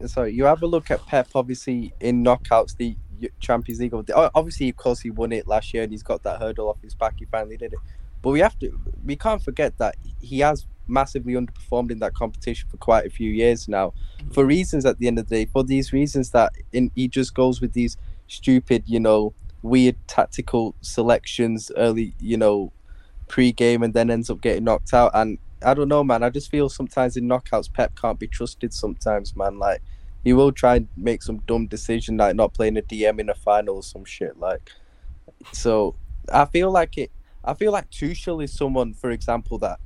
on. 0.00 0.08
sorry, 0.08 0.32
you 0.32 0.44
have 0.44 0.62
a 0.62 0.66
look 0.66 0.90
at 0.90 1.04
Pep. 1.06 1.28
Obviously, 1.34 1.92
in 2.00 2.24
knockouts, 2.24 2.76
the 2.76 2.96
Champions 3.40 3.80
League. 3.80 3.94
of 3.94 4.06
the- 4.06 4.16
o- 4.16 4.30
Obviously, 4.34 4.68
of 4.68 4.76
course, 4.76 5.00
he 5.00 5.10
won 5.10 5.30
it 5.32 5.46
last 5.46 5.72
year, 5.72 5.84
and 5.84 5.92
he's 5.92 6.02
got 6.02 6.22
that 6.24 6.40
hurdle 6.40 6.68
off 6.68 6.82
his 6.82 6.94
back. 6.96 7.14
He 7.18 7.24
finally 7.26 7.56
did 7.56 7.72
it. 7.72 7.78
But 8.24 8.30
we 8.30 8.40
have 8.40 8.58
to, 8.60 8.72
we 9.04 9.16
can't 9.16 9.42
forget 9.42 9.76
that 9.76 9.96
he 10.18 10.38
has 10.38 10.66
massively 10.88 11.34
underperformed 11.34 11.90
in 11.90 11.98
that 11.98 12.14
competition 12.14 12.70
for 12.70 12.78
quite 12.78 13.04
a 13.04 13.10
few 13.10 13.30
years 13.30 13.68
now, 13.68 13.92
for 14.32 14.44
mm. 14.44 14.48
reasons 14.48 14.86
at 14.86 14.98
the 14.98 15.08
end 15.08 15.18
of 15.18 15.28
the 15.28 15.36
day. 15.36 15.50
For 15.52 15.62
these 15.62 15.92
reasons 15.92 16.30
that 16.30 16.52
in, 16.72 16.90
he 16.94 17.06
just 17.06 17.34
goes 17.34 17.60
with 17.60 17.74
these 17.74 17.98
stupid, 18.26 18.84
you 18.86 18.98
know, 18.98 19.34
weird 19.60 19.96
tactical 20.06 20.74
selections 20.80 21.70
early, 21.76 22.14
you 22.18 22.38
know, 22.38 22.72
pre-game, 23.28 23.82
and 23.82 23.92
then 23.92 24.08
ends 24.08 24.30
up 24.30 24.40
getting 24.40 24.64
knocked 24.64 24.94
out. 24.94 25.10
And 25.12 25.36
I 25.62 25.74
don't 25.74 25.88
know, 25.88 26.02
man. 26.02 26.22
I 26.22 26.30
just 26.30 26.50
feel 26.50 26.70
sometimes 26.70 27.18
in 27.18 27.28
knockouts, 27.28 27.70
Pep 27.70 27.92
can't 28.00 28.18
be 28.18 28.26
trusted. 28.26 28.72
Sometimes, 28.72 29.36
man. 29.36 29.58
Like 29.58 29.82
he 30.24 30.32
will 30.32 30.50
try 30.50 30.76
and 30.76 30.88
make 30.96 31.22
some 31.22 31.42
dumb 31.46 31.66
decision, 31.66 32.16
like 32.16 32.36
not 32.36 32.54
playing 32.54 32.78
a 32.78 32.82
DM 32.82 33.20
in 33.20 33.28
a 33.28 33.34
final 33.34 33.76
or 33.76 33.82
some 33.82 34.06
shit. 34.06 34.40
Like, 34.40 34.70
so 35.52 35.94
I 36.32 36.46
feel 36.46 36.70
like 36.70 36.96
it. 36.96 37.10
I 37.44 37.54
feel 37.54 37.72
like 37.72 37.90
Tuchel 37.90 38.42
is 38.42 38.52
someone, 38.52 38.94
for 38.94 39.10
example, 39.10 39.58
that 39.58 39.78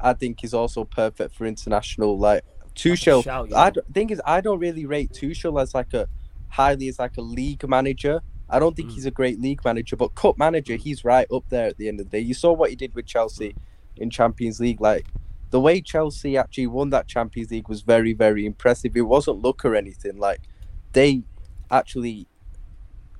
I 0.00 0.12
think 0.12 0.42
is 0.44 0.52
also 0.52 0.84
perfect 0.84 1.34
for 1.34 1.46
international. 1.46 2.18
Like 2.18 2.44
Tuchel, 2.74 3.22
shout, 3.22 3.52
I 3.52 3.70
thing 3.92 4.10
is 4.10 4.20
I 4.26 4.40
don't 4.40 4.58
really 4.58 4.84
rate 4.86 5.12
Tuchel 5.12 5.60
as 5.62 5.74
like 5.74 5.94
a 5.94 6.08
highly 6.48 6.88
as 6.88 6.98
like 6.98 7.16
a 7.16 7.22
league 7.22 7.66
manager. 7.68 8.20
I 8.50 8.58
don't 8.58 8.76
think 8.76 8.90
Mm. 8.90 8.94
he's 8.94 9.06
a 9.06 9.10
great 9.10 9.40
league 9.40 9.64
manager, 9.64 9.96
but 9.96 10.14
cup 10.14 10.36
manager, 10.38 10.76
he's 10.76 11.04
right 11.04 11.26
up 11.32 11.48
there 11.48 11.66
at 11.68 11.78
the 11.78 11.88
end 11.88 12.00
of 12.00 12.10
the 12.10 12.18
day. 12.18 12.20
You 12.24 12.34
saw 12.34 12.52
what 12.52 12.70
he 12.70 12.76
did 12.76 12.94
with 12.94 13.06
Chelsea 13.06 13.54
in 13.96 14.10
Champions 14.10 14.60
League. 14.60 14.80
Like 14.80 15.06
the 15.50 15.60
way 15.60 15.80
Chelsea 15.80 16.36
actually 16.36 16.66
won 16.66 16.90
that 16.90 17.06
Champions 17.06 17.50
League 17.50 17.68
was 17.68 17.82
very, 17.82 18.12
very 18.12 18.44
impressive. 18.44 18.96
It 18.96 19.02
wasn't 19.02 19.42
luck 19.42 19.64
or 19.64 19.74
anything. 19.76 20.18
Like 20.18 20.40
they 20.92 21.22
actually 21.70 22.26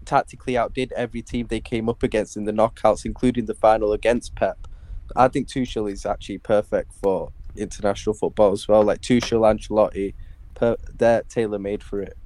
tactically 0.04 0.56
outdid 0.56 0.92
every 0.92 1.22
team 1.22 1.46
they 1.48 1.60
came 1.60 1.88
up 1.88 2.02
against 2.02 2.36
in 2.36 2.44
the 2.44 2.52
knockouts, 2.52 3.04
including 3.04 3.46
the 3.46 3.54
final 3.54 3.92
against 3.92 4.34
Pep. 4.34 4.68
I 5.16 5.28
think 5.28 5.48
Tuchel 5.48 5.90
is 5.90 6.06
actually 6.06 6.38
perfect 6.38 6.92
for 6.94 7.32
international 7.56 8.14
football 8.14 8.52
as 8.52 8.66
well. 8.68 8.82
Like 8.82 9.00
Tuchel, 9.00 9.40
Ancelotti, 9.40 10.14
per, 10.54 10.76
they're 10.96 11.22
tailor 11.22 11.58
made 11.58 11.82
for 11.82 12.00
it. 12.00 12.16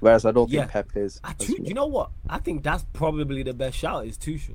Whereas 0.00 0.24
I 0.24 0.30
don't 0.32 0.48
Yeah. 0.50 0.60
think 0.62 0.72
Pep 0.72 0.88
is. 0.96 1.20
I 1.24 1.34
well. 1.38 1.48
you 1.62 1.74
know 1.74 1.86
what? 1.86 2.10
I 2.28 2.38
think 2.38 2.62
that's 2.62 2.84
probably 2.92 3.42
the 3.42 3.52
best 3.54 3.76
shout 3.76 4.06
is 4.06 4.16
Tuchel. 4.16 4.54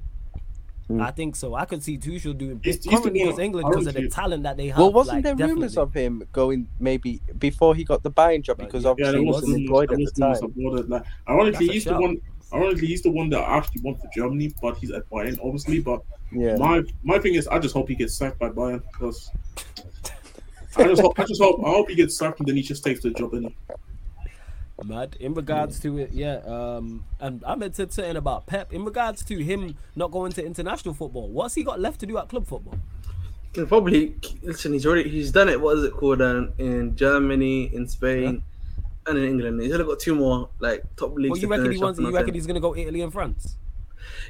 Hmm. 0.87 1.01
I 1.01 1.09
think 1.09 1.35
so. 1.35 1.55
I 1.55 1.65
could 1.65 1.81
see 1.81 1.97
Tuchel 1.97 2.37
doing 2.37 2.59
He's- 2.63 2.75
big 2.77 2.83
he's 2.83 2.83
the 2.83 2.89
currently 2.91 3.19
one- 3.21 3.27
against 3.29 3.39
England 3.39 3.67
because 3.71 3.87
of 3.87 3.93
the 3.95 4.07
talent 4.07 4.43
that 4.43 4.55
they 4.57 4.67
have. 4.67 4.77
Well, 4.77 4.93
wasn't 4.93 5.23
like, 5.25 5.37
there 5.37 5.47
rumours 5.47 5.77
of 5.77 5.93
him 5.93 6.23
going 6.31 6.67
maybe 6.79 7.21
before 7.39 7.73
he 7.75 7.83
got 7.83 8.03
the 8.03 8.11
buying 8.11 8.43
job 8.43 8.57
because 8.59 8.83
yeah. 8.83 8.89
obviously 8.91 9.11
there 9.13 9.21
he 9.21 9.25
was 9.27 9.35
wasn't 9.41 9.57
employed 9.61 9.89
there 9.89 9.93
at 9.95 9.97
the 9.97 10.03
was 10.03 10.13
rumors 10.19 10.39
time. 10.39 10.53
about 10.65 10.79
it, 10.79 10.89
Like, 10.89 11.03
ironically, 11.27 11.51
That's 11.51 11.69
a 11.69 11.73
he's 11.73 11.83
the 11.85 11.89
shout. 11.91 12.01
one. 12.01 12.17
Ironically, 12.55 12.87
he's 12.87 13.01
the 13.01 13.11
one 13.11 13.29
that 13.31 13.39
I 13.39 13.57
actually 13.57 13.81
won 13.81 13.95
for 13.95 14.09
Germany, 14.15 14.53
but 14.61 14.77
he's 14.77 14.91
at 14.91 15.09
Bayern, 15.09 15.37
obviously. 15.43 15.79
But 15.81 16.01
Yeah. 16.31 16.55
my 16.55 16.83
my 17.03 17.19
thing 17.19 17.35
is, 17.35 17.47
I 17.47 17.59
just 17.59 17.73
hope 17.73 17.89
he 17.89 17.95
gets 17.95 18.15
sacked 18.15 18.39
by 18.39 18.49
Bayern 18.49 18.81
because 18.91 19.29
I 20.77 20.85
just 20.85 21.01
hope 21.01 21.19
I 21.19 21.25
just 21.25 21.41
hope 21.41 21.59
I 21.65 21.69
hope 21.69 21.89
he 21.89 21.95
gets 21.95 22.17
sacked 22.17 22.39
and 22.39 22.47
then 22.47 22.55
he 22.55 22.61
just 22.61 22.83
takes 22.83 23.01
the 23.01 23.11
job 23.11 23.33
in. 23.33 23.53
Mad. 24.83 25.15
In 25.19 25.33
regards 25.33 25.79
to 25.81 25.97
it, 25.97 26.11
yeah. 26.11 26.41
Um, 26.45 27.05
and 27.19 27.43
I 27.45 27.55
meant 27.55 27.75
to 27.75 27.89
saying 27.91 28.17
about 28.17 28.45
Pep. 28.45 28.73
In 28.73 28.83
regards 28.83 29.23
to 29.25 29.37
him 29.37 29.77
not 29.95 30.11
going 30.11 30.31
to 30.33 30.45
international 30.45 30.93
football, 30.93 31.29
what's 31.29 31.55
he 31.55 31.63
got 31.63 31.79
left 31.79 31.99
to 32.01 32.05
do 32.05 32.17
at 32.17 32.29
club 32.29 32.45
football? 32.45 32.77
can 33.55 33.65
probably 33.67 34.13
listen. 34.43 34.73
He's 34.73 34.85
already 34.85 35.09
he's 35.09 35.31
done 35.31 35.49
it. 35.49 35.59
What 35.59 35.77
is 35.77 35.85
it 35.85 35.93
called? 35.93 36.21
Um, 36.21 36.53
in 36.57 36.95
Germany, 36.95 37.73
in 37.73 37.87
Spain, 37.87 38.43
and 39.07 39.17
in 39.17 39.23
England. 39.25 39.61
He's 39.61 39.71
only 39.73 39.85
got 39.85 39.99
two 39.99 40.15
more 40.15 40.49
like 40.59 40.83
top 40.95 41.15
leagues. 41.15 41.31
Well, 41.31 41.39
you 41.39 41.47
reckon 41.47 41.71
he 41.71 41.77
wants? 41.77 41.99
You 41.99 42.11
reckon 42.15 42.33
he's 42.33 42.47
gonna 42.47 42.59
go 42.59 42.75
Italy 42.75 43.01
and 43.01 43.11
France? 43.13 43.57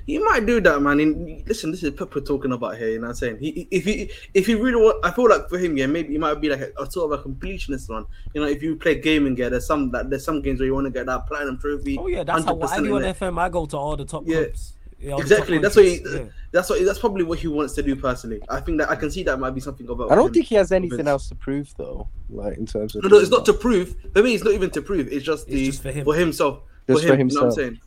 He 0.05 0.19
might 0.19 0.45
do 0.45 0.61
that, 0.61 0.82
man. 0.82 0.99
And 0.99 1.47
listen, 1.47 1.71
this 1.71 1.84
is 1.84 1.91
Pepper 1.91 2.21
talking 2.21 2.51
about 2.53 2.78
here. 2.78 2.89
You 2.89 2.99
know 2.99 3.07
what 3.07 3.09
I'm 3.09 3.15
saying? 3.15 3.38
He, 3.39 3.67
if 3.71 3.84
he, 3.84 4.09
if 4.34 4.45
he 4.45 4.55
really 4.55 4.82
want, 4.82 5.03
I 5.03 5.11
feel 5.11 5.28
like 5.28 5.49
for 5.49 5.57
him, 5.57 5.78
yeah, 5.78 5.88
maybe 5.88 6.13
he 6.13 6.17
might 6.17 6.36
be 6.36 6.49
like 6.49 6.61
a, 6.61 6.71
a 6.82 6.89
sort 6.89 7.11
of 7.11 7.19
a 7.19 7.23
completionist 7.28 7.89
one. 7.89 8.05
You 8.34 8.41
know, 8.41 8.47
if 8.47 8.61
you 8.63 8.76
play 8.76 8.99
gaming, 8.99 9.36
yeah, 9.36 9.49
there's 9.49 9.65
some 9.65 9.91
that 9.91 10.09
there's 10.09 10.23
some 10.23 10.41
games 10.41 10.59
where 10.59 10.67
you 10.67 10.73
want 10.76 10.86
to 10.86 10.91
get 10.91 11.07
that 11.07 11.28
platinum 11.28 11.57
trophy. 11.57 11.97
Oh 11.99 12.07
yeah, 12.07 12.23
that's 12.23 12.45
how 12.45 12.59
I 12.61 12.80
do 12.80 12.95
on. 12.95 13.01
FM. 13.01 13.39
I 13.39 13.49
go 13.49 13.65
to 13.65 13.78
all 13.78 13.97
the 13.97 14.05
top 14.05 14.23
Yeah. 14.26 14.43
clubs. 14.43 14.74
Yeah, 15.00 15.18
Exactly. 15.18 15.58
That's 15.58 15.76
what 15.76 15.86
he, 15.86 16.02
yeah. 16.10 16.24
that's 16.52 16.70
what 16.70 16.84
that's 16.86 17.00
probably 17.00 17.24
what 17.24 17.38
he 17.39 17.48
wants 17.48 17.74
to 17.74 17.84
do 17.84 17.96
personally. 17.96 18.39
I 18.50 18.60
think 18.62 18.78
that 18.80 18.89
I 18.89 18.96
can 18.96 19.12
see 19.12 19.24
that 19.24 19.38
might 19.39 19.52
be 19.52 19.60
something 19.62 19.88
about. 19.88 20.12
I 20.12 20.16
don't 20.16 20.34
think 20.34 20.46
he 20.46 20.56
has 20.56 20.72
anything 20.72 20.98
Vince. 20.98 21.10
else 21.10 21.30
to 21.30 21.36
prove 21.36 21.74
though. 21.78 22.08
Like 22.30 22.58
in 22.58 22.66
terms 22.66 22.96
of 22.96 23.04
No, 23.04 23.10
no, 23.10 23.18
it's 23.18 23.30
not 23.30 23.46
to 23.46 23.54
prove. 23.54 23.96
For 24.14 24.24
me, 24.24 24.34
it's 24.36 24.43
not 24.43 24.54
even 24.54 24.70
to 24.72 24.82
prove. 24.82 25.08
It's 25.12 25.26
just 25.26 25.48
It's 25.48 25.56
the 25.56 25.66
just 25.66 25.84
for 25.84 25.91
him. 25.91 26.06
himself. 26.08 26.62
Just 26.88 27.04
for 27.04 27.10
for 27.10 27.16
him. 27.16 27.30
You 27.30 27.36
know 27.36 27.41
what 27.41 27.43
I'm 27.43 27.50
himself. 27.50 27.54
saying? 27.56 27.80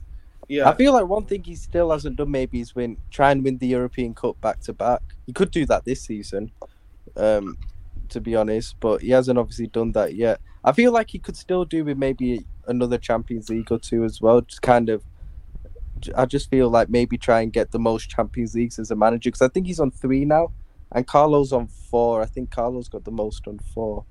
Yeah. 0.49 0.69
I 0.69 0.75
feel 0.75 0.93
like 0.93 1.07
one 1.07 1.25
thing 1.25 1.43
he 1.45 1.55
still 1.55 1.91
hasn't 1.91 2.17
done 2.17 2.31
maybe 2.31 2.61
is 2.61 2.75
win 2.75 2.97
try 3.11 3.31
and 3.33 3.43
win 3.43 3.59
the 3.59 3.67
European 3.67 4.15
Cup 4.15 4.41
back 4.41 4.61
to 4.61 4.73
back. 4.73 5.03
He 5.27 5.33
could 5.33 5.51
do 5.51 5.67
that 5.67 5.85
this 5.85 6.03
season, 6.03 6.51
um, 7.17 7.59
to 8.11 8.21
be 8.21 8.35
honest, 8.37 8.77
but 8.81 9.03
he 9.03 9.11
hasn't 9.11 9.39
obviously 9.39 9.67
done 9.67 9.93
that 9.93 10.15
yet. 10.15 10.41
I 10.65 10.73
feel 10.73 10.93
like 10.93 11.11
he 11.11 11.19
could 11.19 11.37
still 11.37 11.65
do 11.65 11.85
with 11.85 11.99
maybe 11.99 12.45
another 12.67 12.99
Champions 12.99 13.49
League 13.51 13.71
or 13.73 13.79
two 13.79 14.05
as 14.05 14.21
well. 14.21 14.41
Just 14.41 14.63
kind 14.63 14.89
of, 14.89 15.03
I 16.17 16.27
just 16.27 16.51
feel 16.51 16.69
like 16.71 16.89
maybe 16.89 17.17
try 17.19 17.41
and 17.41 17.53
get 17.53 17.71
the 17.71 17.79
most 17.79 18.09
Champions 18.11 18.55
Leagues 18.55 18.79
as 18.79 18.91
a 18.91 18.97
manager 18.97 19.29
because 19.29 19.43
I 19.43 19.49
think 19.49 19.67
he's 19.67 19.81
on 19.81 19.91
three 19.91 20.25
now, 20.25 20.53
and 20.93 21.07
Carlo's 21.07 21.53
on 21.53 21.69
four. 21.69 22.23
I 22.23 22.27
think 22.27 22.51
Carlo's 22.51 22.89
got 22.89 23.05
the 23.05 23.11
most 23.11 23.47
on 23.47 23.59
four. 23.75 24.05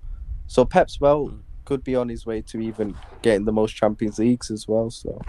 So 0.48 0.66
Pep's 0.66 1.00
well 1.00 1.28
Mm. 1.28 1.42
could 1.66 1.84
be 1.84 1.96
on 1.96 2.10
his 2.10 2.26
way 2.26 2.42
to 2.42 2.60
even 2.60 2.96
getting 3.22 3.46
the 3.46 3.52
most 3.52 3.76
Champions 3.76 4.20
Leagues 4.20 4.50
as 4.52 4.68
well. 4.68 4.90
So 4.90 5.20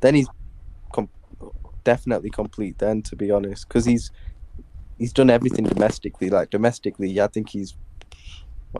then 0.00 0.14
he's 0.14 0.28
com- 0.92 1.10
definitely 1.84 2.30
complete 2.30 2.78
then 2.78 3.02
to 3.02 3.14
be 3.16 3.30
honest 3.30 3.68
because 3.68 3.84
he's 3.84 4.10
he's 4.98 5.12
done 5.12 5.30
everything 5.30 5.64
domestically 5.64 6.28
like 6.30 6.50
domestically 6.50 7.20
i 7.20 7.28
think 7.28 7.50
he's 7.50 7.74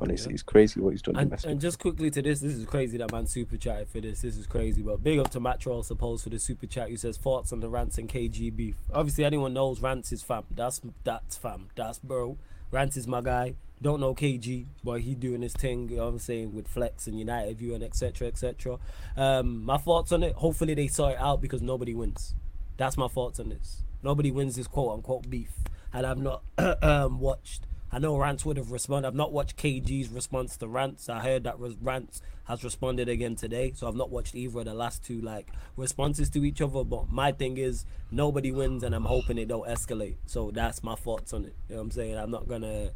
Honestly, 0.00 0.34
it's 0.34 0.42
crazy 0.42 0.80
what 0.80 0.90
he's 0.90 1.02
done. 1.02 1.16
And, 1.16 1.44
and 1.44 1.60
just 1.60 1.78
quickly 1.78 2.10
to 2.10 2.22
this, 2.22 2.40
this 2.40 2.54
is 2.54 2.64
crazy 2.66 2.98
that 2.98 3.12
man 3.12 3.26
super 3.26 3.56
chatted 3.56 3.88
for 3.88 4.00
this. 4.00 4.22
This 4.22 4.36
is 4.36 4.46
crazy, 4.46 4.82
but 4.82 5.02
big 5.02 5.18
up 5.18 5.30
to 5.30 5.40
Matro, 5.40 5.84
suppose 5.84 6.22
for 6.22 6.30
the 6.30 6.38
super 6.38 6.66
chat. 6.66 6.88
Who 6.88 6.96
says 6.96 7.16
thoughts 7.16 7.52
on 7.52 7.60
the 7.60 7.68
Rants 7.68 7.98
and 7.98 8.08
KG 8.08 8.54
beef? 8.54 8.76
Obviously, 8.92 9.24
anyone 9.24 9.54
knows 9.54 9.80
Rants 9.80 10.12
is 10.12 10.22
fam. 10.22 10.44
That's 10.50 10.80
that's 11.04 11.36
fam. 11.36 11.68
That's 11.74 11.98
bro. 11.98 12.38
Rants 12.70 12.96
is 12.96 13.06
my 13.06 13.20
guy. 13.20 13.54
Don't 13.80 14.00
know 14.00 14.14
KG, 14.14 14.66
but 14.82 15.02
he 15.02 15.14
doing 15.14 15.42
his 15.42 15.52
thing. 15.52 15.88
You 15.90 15.96
know 15.96 16.04
what 16.04 16.12
I'm 16.12 16.18
saying 16.18 16.54
with 16.54 16.66
Flex 16.66 17.06
and 17.06 17.18
United 17.18 17.58
View 17.58 17.74
and 17.74 17.84
etc. 17.84 18.28
etc. 18.28 18.78
Um, 19.16 19.64
my 19.64 19.76
thoughts 19.76 20.12
on 20.12 20.22
it. 20.22 20.34
Hopefully 20.34 20.74
they 20.74 20.86
sort 20.86 21.12
it 21.12 21.18
out 21.18 21.42
because 21.42 21.60
nobody 21.60 21.94
wins. 21.94 22.34
That's 22.76 22.96
my 22.96 23.08
thoughts 23.08 23.38
on 23.38 23.50
this. 23.50 23.82
Nobody 24.02 24.30
wins 24.30 24.56
this 24.56 24.66
quote 24.66 24.94
unquote 24.94 25.28
beef, 25.28 25.52
and 25.92 26.06
I've 26.06 26.18
not 26.18 26.42
um, 26.82 27.20
watched. 27.20 27.66
I 27.96 27.98
know 27.98 28.18
Rants 28.18 28.44
would 28.44 28.58
have 28.58 28.72
responded. 28.72 29.08
I've 29.08 29.14
not 29.14 29.32
watched 29.32 29.56
KG's 29.56 30.10
response 30.10 30.58
to 30.58 30.68
Rants. 30.68 31.08
I 31.08 31.20
heard 31.20 31.44
that 31.44 31.56
Rants 31.80 32.20
has 32.44 32.62
responded 32.62 33.08
again 33.08 33.36
today, 33.36 33.72
so 33.74 33.88
I've 33.88 33.94
not 33.94 34.10
watched 34.10 34.34
either 34.34 34.58
of 34.58 34.66
the 34.66 34.74
last 34.74 35.02
two 35.02 35.22
like 35.22 35.48
responses 35.78 36.28
to 36.30 36.44
each 36.44 36.60
other. 36.60 36.84
But 36.84 37.10
my 37.10 37.32
thing 37.32 37.56
is 37.56 37.86
nobody 38.10 38.52
wins, 38.52 38.82
and 38.82 38.94
I'm 38.94 39.06
hoping 39.06 39.38
it 39.38 39.48
don't 39.48 39.66
escalate. 39.66 40.16
So 40.26 40.50
that's 40.50 40.82
my 40.82 40.94
thoughts 40.94 41.32
on 41.32 41.46
it. 41.46 41.54
You 41.70 41.76
know 41.76 41.80
what 41.80 41.84
I'm 41.84 41.90
saying? 41.92 42.18
I'm 42.18 42.30
not 42.30 42.46
gonna 42.46 42.90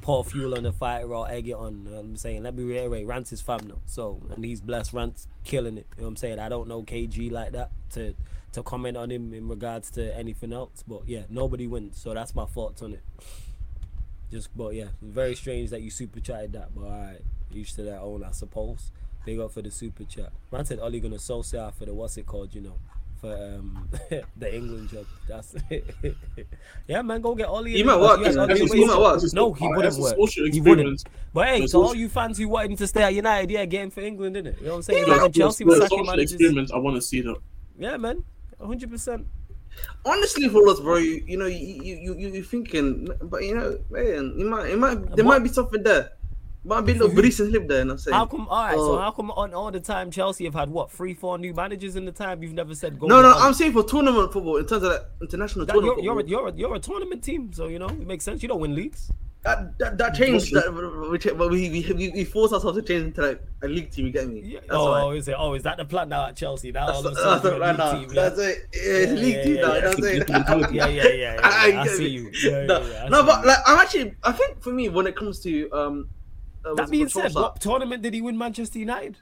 pour 0.00 0.24
fuel 0.24 0.56
on 0.56 0.64
the 0.64 0.72
fire 0.72 1.06
or 1.06 1.30
egg 1.30 1.46
it 1.46 1.52
on. 1.52 1.84
You 1.84 1.92
know 1.92 2.00
I'm 2.00 2.16
saying? 2.16 2.42
Let 2.42 2.56
me 2.56 2.64
reiterate, 2.64 3.06
Rants 3.06 3.32
is 3.32 3.40
fam 3.40 3.68
now. 3.68 3.78
So 3.86 4.20
and 4.34 4.44
he's 4.44 4.60
blessed. 4.60 4.92
Rants 4.92 5.28
killing 5.44 5.78
it. 5.78 5.86
You 5.94 6.00
know 6.00 6.06
what 6.06 6.08
I'm 6.08 6.16
saying? 6.16 6.40
I 6.40 6.48
don't 6.48 6.66
know 6.66 6.82
KG 6.82 7.30
like 7.30 7.52
that 7.52 7.70
to 7.90 8.14
to 8.50 8.64
comment 8.64 8.96
on 8.96 9.12
him 9.12 9.32
in 9.32 9.46
regards 9.46 9.92
to 9.92 10.12
anything 10.18 10.52
else. 10.52 10.82
But 10.88 11.02
yeah, 11.06 11.22
nobody 11.30 11.68
wins. 11.68 12.00
So 12.02 12.14
that's 12.14 12.34
my 12.34 12.46
thoughts 12.46 12.82
on 12.82 12.94
it. 12.94 13.02
Just 14.30 14.56
but 14.56 14.74
yeah, 14.74 14.88
very 15.02 15.34
strange 15.34 15.70
that 15.70 15.82
you 15.82 15.90
super 15.90 16.20
chatted 16.20 16.52
that. 16.52 16.74
But 16.74 16.84
alright, 16.84 17.20
each 17.52 17.74
to 17.74 17.82
their 17.82 18.00
own, 18.00 18.24
I 18.24 18.30
suppose. 18.30 18.92
Big 19.24 19.38
up 19.40 19.52
for 19.52 19.60
the 19.60 19.70
super 19.70 20.04
chat. 20.04 20.32
Man 20.52 20.64
said 20.64 20.78
Ollie 20.78 21.00
gonna 21.00 21.16
associate 21.16 21.74
for 21.74 21.84
the 21.84 21.94
what's 21.94 22.16
it 22.16 22.26
called, 22.26 22.54
you 22.54 22.60
know, 22.60 22.74
for 23.20 23.34
um 23.34 23.88
the 24.36 24.54
England 24.54 24.90
job. 24.90 25.06
That's 25.28 25.54
it. 25.68 25.94
yeah, 26.86 27.02
man. 27.02 27.20
Go 27.20 27.34
get 27.34 27.48
Ollie. 27.48 27.72
He 27.72 27.82
might 27.82 27.98
work, 27.98 28.20
because 28.20 28.36
you 28.36 28.72
he 28.72 28.86
might 28.86 28.98
work. 28.98 29.20
No, 29.32 29.52
he 29.52 29.66
wouldn't 29.68 29.98
work. 29.98 30.16
He 30.30 30.60
wouldn't. 30.60 31.04
But 31.34 31.48
hey, 31.48 31.60
That's 31.60 31.72
to 31.72 31.78
all 31.78 31.94
you 31.94 32.08
fans 32.08 32.38
who 32.38 32.48
wanting 32.48 32.76
to 32.76 32.86
stay 32.86 33.02
at 33.02 33.14
United, 33.14 33.50
yeah, 33.50 33.64
game 33.66 33.90
for 33.90 34.00
England, 34.00 34.36
innit? 34.36 34.58
You 34.60 34.66
know 34.66 34.70
what 34.70 34.76
I'm 34.76 34.82
saying? 34.82 35.04
Yeah. 35.08 35.14
Like 35.16 35.34
Chelsea 35.34 35.64
was 35.64 35.80
the 35.80 35.88
sacking 35.88 36.06
managers. 36.06 36.70
I 36.72 36.78
want 36.78 36.96
to 36.96 37.02
see 37.02 37.20
that. 37.22 37.36
Yeah, 37.78 37.96
man. 37.96 38.24
100%. 38.60 39.24
Honestly, 40.04 40.48
for 40.48 40.66
us, 40.68 40.80
bro, 40.80 40.96
you, 40.96 41.22
you 41.26 41.36
know, 41.36 41.46
you 41.46 41.82
you 41.82 42.14
you 42.14 42.28
you 42.28 42.42
thinking, 42.42 43.08
but 43.22 43.44
you 43.44 43.54
know, 43.54 43.78
man, 43.90 44.34
you 44.38 44.46
might, 44.48 44.70
it 44.70 44.78
might, 44.78 44.94
there 45.16 45.24
What? 45.24 45.38
might 45.38 45.42
be 45.42 45.48
something 45.50 45.82
there. 45.82 46.12
Might 46.62 46.82
be 46.82 46.92
a 46.92 46.96
little 46.96 47.14
breeze 47.14 47.40
and 47.40 47.48
slip 47.50 47.68
there, 47.68 47.80
and 47.80 47.90
I'm 47.90 47.96
saying. 47.98 48.14
How 48.14 48.26
come? 48.26 48.46
All 48.48 48.62
right, 48.64 48.74
so 48.74 48.92
Oh. 48.94 48.98
how 48.98 49.10
come 49.12 49.30
on 49.30 49.54
all 49.54 49.70
the 49.70 49.80
time 49.80 50.10
Chelsea 50.10 50.44
have 50.44 50.54
had 50.54 50.68
what 50.70 50.90
three, 50.90 51.14
four 51.14 51.38
new 51.38 51.54
managers 51.54 51.96
in 51.96 52.04
the 52.04 52.12
time? 52.12 52.42
You've 52.42 52.52
never 52.52 52.74
said 52.74 52.98
go. 52.98 53.06
No, 53.06 53.22
no, 53.22 53.32
I'm 53.32 53.54
saying 53.54 53.72
for 53.72 53.82
tournament 53.82 54.30
football 54.30 54.56
in 54.58 54.66
terms 54.66 54.82
of 54.82 54.92
like, 54.92 55.00
international 55.22 55.64
That, 55.64 55.74
you're, 55.74 55.82
tournament 55.84 56.04
you're, 56.04 56.12
a, 56.12 56.16
football. 56.16 56.30
you're, 56.30 56.48
a, 56.48 56.52
you're 56.70 56.74
a 56.74 56.80
tournament 56.80 57.24
team, 57.24 57.50
so 57.54 57.68
you 57.68 57.78
know 57.78 57.88
it 57.88 58.06
makes 58.06 58.24
sense. 58.24 58.42
You 58.42 58.48
don't 58.48 58.60
win 58.60 58.74
leagues. 58.74 59.10
That, 59.42 59.78
that, 59.78 59.96
that 59.96 60.14
changed. 60.14 60.52
That, 60.52 60.70
we, 60.70 61.70
we, 61.70 61.92
we, 61.94 62.10
we, 62.10 62.24
forced 62.24 62.52
ourselves 62.52 62.76
to 62.76 62.82
change 62.82 63.04
into 63.06 63.22
like 63.22 63.42
a 63.62 63.68
league 63.68 63.90
team. 63.90 64.06
You 64.06 64.12
get 64.12 64.28
me? 64.28 64.40
Yeah. 64.44 64.60
That's 64.60 64.72
oh, 64.72 64.90
why. 65.08 65.14
is 65.14 65.28
it? 65.28 65.34
Oh, 65.38 65.54
is 65.54 65.62
that 65.62 65.78
the 65.78 65.86
plan 65.86 66.10
now 66.10 66.26
at 66.26 66.36
Chelsea? 66.36 66.72
Now 66.72 66.88
That's, 66.88 66.98
of 66.98 67.04
that's, 67.04 67.42
sudden 67.42 67.58
right 67.58 67.74
now. 67.74 67.92
team, 67.92 68.10
yeah? 68.12 68.28
That's 68.28 68.38
it. 68.38 68.68
It's 68.72 69.12
Yeah, 69.12 69.18
league 69.18 69.34
yeah, 69.36 69.42
team 69.42 69.54
yeah, 69.54 69.62
now. 69.62 69.74
yeah. 69.74 69.80
That's 69.80 69.98
it. 69.98 70.28
yeah, 70.28 70.86
yeah, 70.88 70.88
yeah, 70.88 71.08
yeah. 71.08 71.40
I, 71.42 71.72
I, 71.72 71.80
I 71.80 71.86
see 71.86 72.08
you. 72.08 72.30
Yeah, 72.42 72.66
no, 72.66 72.80
yeah, 72.80 72.88
yeah, 72.88 73.08
no, 73.08 73.24
but 73.24 73.40
you. 73.40 73.48
like 73.48 73.58
I'm 73.64 73.78
actually, 73.78 74.14
I 74.22 74.32
think 74.32 74.62
for 74.62 74.74
me, 74.74 74.90
when 74.90 75.06
it 75.06 75.16
comes 75.16 75.40
to 75.40 75.70
um, 75.72 76.10
uh, 76.62 76.74
that 76.74 76.90
being 76.90 77.08
said, 77.08 77.32
what 77.32 77.62
tournament 77.62 78.02
did 78.02 78.12
he 78.12 78.20
win 78.20 78.36
Manchester 78.36 78.78
United? 78.78 79.16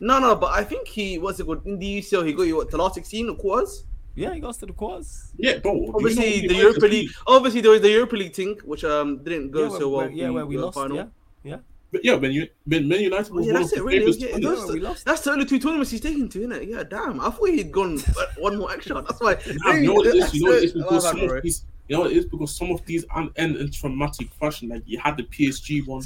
no, 0.00 0.18
no, 0.18 0.36
but 0.36 0.52
I 0.52 0.62
think 0.62 0.88
he 0.88 1.18
what's 1.18 1.40
it 1.40 1.44
called 1.46 1.64
in 1.64 1.78
the 1.78 2.00
UCL. 2.00 2.26
He 2.26 2.34
got 2.34 2.42
you 2.42 2.56
what 2.56 2.70
the 2.70 2.76
last 2.76 2.96
16 2.96 3.30
or 3.30 3.36
quarters. 3.36 3.84
Yeah, 4.16 4.32
he 4.34 4.40
goes 4.40 4.58
to 4.58 4.66
the 4.66 4.72
quarters. 4.72 5.32
Yeah, 5.36 5.58
bro. 5.58 5.72
do 5.72 5.78
you 5.80 5.86
know 5.88 5.94
Obviously, 5.96 6.24
the 6.24 6.54
United 6.54 6.56
Europa 6.58 6.80
beat? 6.82 6.90
League. 6.90 7.10
Obviously, 7.26 7.60
there 7.62 7.70
was 7.72 7.80
the 7.80 7.90
Europa 7.90 8.16
League 8.16 8.34
thing, 8.34 8.58
which 8.64 8.84
um 8.84 9.18
didn't 9.24 9.50
go 9.50 9.62
yeah, 9.72 9.78
so 9.78 9.88
well. 9.88 9.98
where- 10.06 10.10
yeah, 10.10 10.30
where 10.30 10.46
we 10.46 10.54
in 10.54 10.60
the 10.60 10.66
lost. 10.66 10.78
final. 10.78 10.96
Yeah, 10.96 11.06
yeah. 11.42 11.56
But 11.90 12.04
yeah, 12.04 12.14
when 12.14 12.32
you 12.32 12.48
when 12.66 12.88
Man 12.88 13.00
United 13.00 13.32
Oh, 13.32 13.38
yeah, 13.40 13.52
one 13.52 13.62
that's 13.62 13.72
of 13.72 13.78
it, 13.78 13.80
the 13.80 13.84
really. 13.84 13.98
favorites 14.12 14.18
Yeah, 14.20 14.38
those- 14.38 14.66
Yeah, 14.68 14.72
we 14.74 14.80
lost. 14.80 15.04
That's 15.04 15.20
the 15.22 15.30
only 15.32 15.44
two 15.46 15.58
tournaments 15.60 15.90
he's 15.90 16.00
taken 16.00 16.28
to, 16.28 16.38
innit? 16.40 16.68
Yeah, 16.68 16.82
damn. 16.84 17.20
I 17.20 17.30
thought 17.30 17.48
he'd 17.50 17.70
gone 17.72 17.98
one 18.38 18.56
more 18.58 18.72
extra. 18.72 19.00
That's 19.02 19.20
why. 19.20 19.34
Nah, 19.64 19.72
you 19.74 19.86
know 19.88 19.94
what 19.94 20.06
it 20.08 20.16
is? 20.16 20.34
You 20.34 20.44
know 20.44 20.50
what 20.50 20.58
it 20.58 20.64
is? 20.64 20.72
Because 20.72 21.02
some 21.04 21.20
of 21.20 21.42
these, 21.42 21.64
you 21.88 21.96
know 21.96 22.04
it 22.06 22.16
is? 22.16 22.26
Because 22.26 22.56
some 22.56 22.70
of 22.72 22.84
these 22.86 23.04
end 23.36 23.56
in 23.56 23.70
traumatic 23.70 24.28
fashion. 24.40 24.68
Like 24.70 24.82
you 24.86 24.98
had 24.98 25.16
the 25.16 25.22
PSG 25.24 25.86
one, 25.86 26.02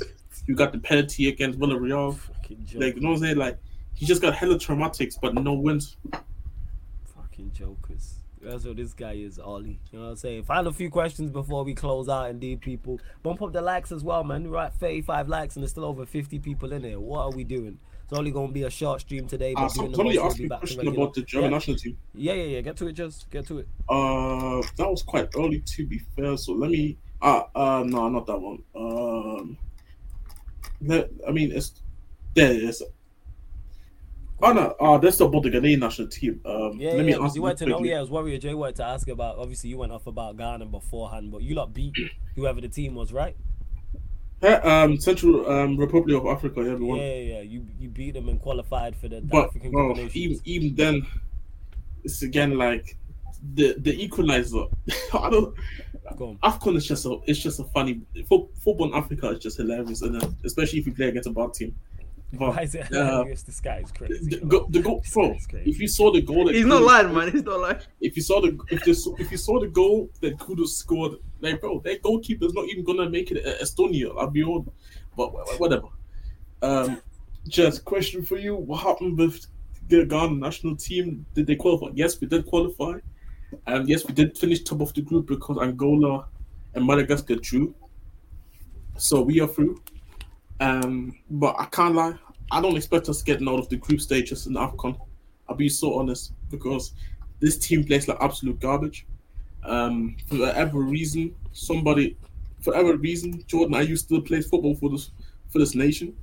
you 0.47 0.55
got 0.55 0.73
the 0.73 0.79
penalty 0.79 1.29
against 1.29 1.59
Villarreal. 1.59 2.17
Fucking 2.17 2.65
joke. 2.67 2.83
Like 2.83 2.95
you 2.97 3.01
know 3.03 3.09
what 3.11 3.15
I'm 3.17 3.21
saying? 3.23 3.37
Like 3.37 3.59
he 3.95 4.05
just 4.07 4.21
got 4.23 4.35
hella 4.35 4.57
traumatics, 4.57 5.15
but 5.21 5.35
no 5.35 5.55
wins. 5.55 5.97
Fucking 7.49 7.67
jokers. 7.67 8.15
That's 8.41 8.65
what 8.65 8.77
this 8.77 8.93
guy 8.93 9.15
is, 9.15 9.39
Ollie. 9.39 9.81
You 9.91 9.99
know 9.99 10.05
what 10.05 10.11
I'm 10.13 10.17
saying? 10.17 10.45
Final 10.45 10.73
few 10.73 10.91
questions 10.91 11.31
before 11.31 11.65
we 11.65 11.75
close 11.75 12.09
out. 12.09 12.31
Indeed, 12.31 12.61
people. 12.61 13.01
Bump 13.23 13.43
up 13.43 13.53
the 13.53 13.61
likes 13.61 13.91
as 13.91 14.05
well, 14.05 14.23
man. 14.23 14.49
We're 14.49 14.59
at 14.59 14.75
35 14.75 15.29
likes 15.29 15.57
and 15.57 15.63
there's 15.63 15.73
still 15.73 15.85
over 15.85 16.07
50 16.07 16.39
people 16.39 16.73
in 16.73 16.85
here. 16.85 17.01
What 17.01 17.21
are 17.21 17.31
we 17.33 17.43
doing? 17.45 17.79
It's 18.05 18.17
only 18.17 18.31
going 18.31 18.49
to 18.49 18.55
be 18.55 18.63
a 18.63 18.71
short 18.71 19.01
stream 19.01 19.27
today. 19.27 19.55
But 19.55 19.65
Uh, 19.65 19.69
doing 19.69 19.71
some, 19.71 19.95
somebody 19.95 20.19
most, 20.19 20.23
we'll 20.23 20.27
asked 20.27 20.39
me 20.39 20.49
to 20.49 20.57
question 20.57 20.89
about 20.89 21.15
the 21.15 21.23
German 21.23 21.51
yeah. 21.51 21.57
national 21.57 21.77
team. 21.79 21.99
yeah, 22.15 22.33
yeah, 22.35 22.45
yeah. 22.45 22.61
Get 22.61 22.77
to 22.77 22.87
it, 22.87 22.93
just 22.93 23.31
get 23.31 23.47
to 23.49 23.59
it. 23.59 23.69
Uh, 23.89 24.63
that 24.77 24.89
was 24.89 25.03
quite 25.03 25.29
early 25.37 25.61
to 25.61 25.87
be 25.87 25.99
fair. 26.17 26.37
So 26.37 26.53
let 26.53 26.71
me. 26.71 26.97
Uh, 27.21 27.43
uh, 27.55 27.83
no, 27.85 28.09
not 28.09 28.27
that 28.27 28.39
one. 28.39 28.63
Um, 28.77 29.59
let, 30.81 31.11
I 31.27 31.33
mean, 31.33 31.51
it's 31.51 31.73
there. 32.35 32.53
It 32.53 32.63
is. 32.63 32.83
Oh 34.41 34.53
no, 34.53 34.77
uh, 34.79 34.99
that's 34.99 35.19
about 35.21 35.43
the 35.43 35.51
Ghanaian 35.51 35.81
national 35.81 36.09
team. 36.09 36.41
Um, 36.45 36.79
Yeah, 36.79 36.91
let 36.91 36.99
yeah. 36.99 37.03
me 37.03 37.15
ask 37.15 37.35
you 37.35 37.43
wanted 37.43 37.59
to 37.59 37.67
know. 37.67 37.83
Yeah, 37.83 37.99
it 37.99 38.01
was 38.03 38.11
Warrior 38.11 38.39
J 38.39 38.55
wanted 38.55 38.77
to 38.77 38.85
ask 38.85 39.09
about. 39.09 39.39
Obviously, 39.39 39.71
you 39.71 39.79
went 39.79 39.91
off 39.91 40.07
about 40.07 40.37
Ghana 40.37 40.67
beforehand, 40.67 41.33
but 41.33 41.43
you 41.43 41.57
lot 41.57 41.75
beat 41.75 41.95
whoever 42.37 42.61
the 42.61 42.69
team 42.69 42.95
was, 42.95 43.13
right? 43.13 43.37
Yeah, 44.41 44.61
um, 44.63 45.01
Central 45.01 45.51
um, 45.51 45.77
Republic 45.77 46.17
of 46.17 46.27
Africa, 46.27 46.63
yeah, 46.63 46.73
everyone. 46.73 46.99
Yeah, 46.99 47.15
yeah, 47.15 47.35
yeah. 47.35 47.41
You 47.41 47.67
you 47.81 47.89
beat 47.89 48.13
them 48.13 48.29
and 48.29 48.41
qualified 48.41 48.95
for 48.95 49.09
the, 49.09 49.21
but 49.21 49.47
African 49.47 49.73
bro, 49.73 50.09
even 50.15 50.41
even 50.45 50.75
then, 50.77 51.05
it's 52.05 52.23
again 52.23 52.57
like 52.57 52.97
the 53.55 53.75
the 53.79 54.01
equalizer. 54.01 54.67
I 55.15 55.31
don't. 55.31 55.55
Afcon 56.43 56.77
is 56.77 56.87
just 56.87 57.05
a 57.07 57.19
it's 57.27 57.41
just 57.41 57.59
a 57.59 57.65
funny 57.65 58.01
football 58.29 58.87
in 58.87 58.95
Africa 58.95 59.31
is 59.31 59.41
just 59.41 59.57
hilarious, 59.57 60.03
and 60.03 60.23
especially 60.45 60.79
if 60.79 60.87
you 60.87 60.93
play 60.93 61.09
against 61.09 61.29
a 61.29 61.33
bad 61.33 61.55
team. 61.55 61.75
But 62.33 62.57
Why 62.57 62.63
is 62.63 62.75
it 62.75 62.93
uh, 62.93 63.07
hilarious? 63.07 63.43
This 63.43 63.59
guy 63.59 63.79
is 63.79 63.91
crazy. 63.91 64.29
the, 64.29 64.45
go, 64.45 64.67
the 64.69 64.83
goal, 64.83 65.03
bro. 65.15 65.35
crazy. 65.49 65.71
If 65.71 65.81
you 65.81 65.89
saw 65.89 66.13
the 66.13 66.21
goal, 66.21 66.45
that 66.45 66.55
He's 66.55 66.67
not 66.67 66.83
Kudus- 66.83 66.87
lying, 66.87 67.15
man. 67.15 67.33
He's 67.33 67.43
not 67.43 67.61
lying. 67.61 67.79
If 68.03 68.17
you 68.17 68.23
saw 68.23 68.43
the 68.43 68.59
if 68.71 68.87
you 68.87 69.17
if 69.19 69.33
you 69.33 69.39
saw 69.39 69.59
the 69.59 69.69
goal 69.69 70.11
that 70.21 70.37
Kudus 70.37 70.69
scored, 70.69 71.13
like 71.41 71.61
bro, 71.61 71.81
that 71.81 72.03
goalkeeper's 72.03 72.53
not 72.53 72.69
even 72.69 72.85
gonna 72.85 73.09
make 73.09 73.31
it 73.31 73.39
at 73.39 73.61
Estonia. 73.61 74.15
I'll 74.19 74.29
be 74.29 74.43
on, 74.43 74.71
but 75.17 75.29
whatever. 75.59 75.89
Um, 76.61 77.01
just 77.49 77.85
question 77.87 78.23
for 78.23 78.37
you: 78.37 78.57
What 78.57 78.83
happened 78.83 79.17
with 79.17 79.47
the 79.89 80.05
Ghana 80.05 80.35
national 80.35 80.77
team? 80.77 81.25
Did 81.35 81.47
they 81.47 81.57
qualify? 81.57 81.87
Yes, 81.95 82.21
we 82.21 82.27
did 82.27 82.45
qualify, 82.45 82.99
and 83.67 83.89
yes, 83.89 84.07
we 84.07 84.13
did 84.13 84.37
finish 84.37 84.65
top 84.65 84.83
of 84.83 84.93
the 84.93 85.01
group 85.01 85.29
because 85.29 85.57
Angola 85.63 86.27
and 86.75 86.87
Madagascar 86.87 87.37
drew. 87.37 87.75
So 88.99 89.23
we 89.23 89.41
are 89.41 89.49
through. 89.49 89.81
Um, 90.61 91.17
but 91.31 91.55
I 91.59 91.67
can't 91.67 91.95
lie, 91.95 92.15
I 92.51 92.61
don't 92.61 92.77
expect 92.77 93.09
us 93.09 93.23
getting 93.23 93.49
out 93.49 93.59
of 93.59 93.69
the 93.69 93.77
group 93.77 94.01
stages 94.01 94.47
in 94.47 94.55
AFCON. 94.55 94.99
I'll 95.49 95.57
be 95.57 95.69
so 95.69 95.99
honest 95.99 96.33
because 96.51 96.93
this 97.41 97.59
team 97.59 97.85
plays 97.85 98.09
like 98.09 98.19
absolute 98.21 98.59
garbage. 98.61 99.07
Um, 99.65 100.17
for 100.27 100.39
whatever 100.39 100.81
reason, 100.81 101.35
somebody, 101.53 102.17
for 102.61 102.73
whatever 102.73 102.97
reason, 102.97 103.45
Jordan 103.47 103.75
Ayew 103.75 103.89
used 103.89 104.09
to 104.09 104.21
play 104.23 104.41
football 104.41 104.75
for 104.75 104.91
this 104.91 105.11
for 105.49 105.59
this 105.59 105.75
nation. 105.75 106.17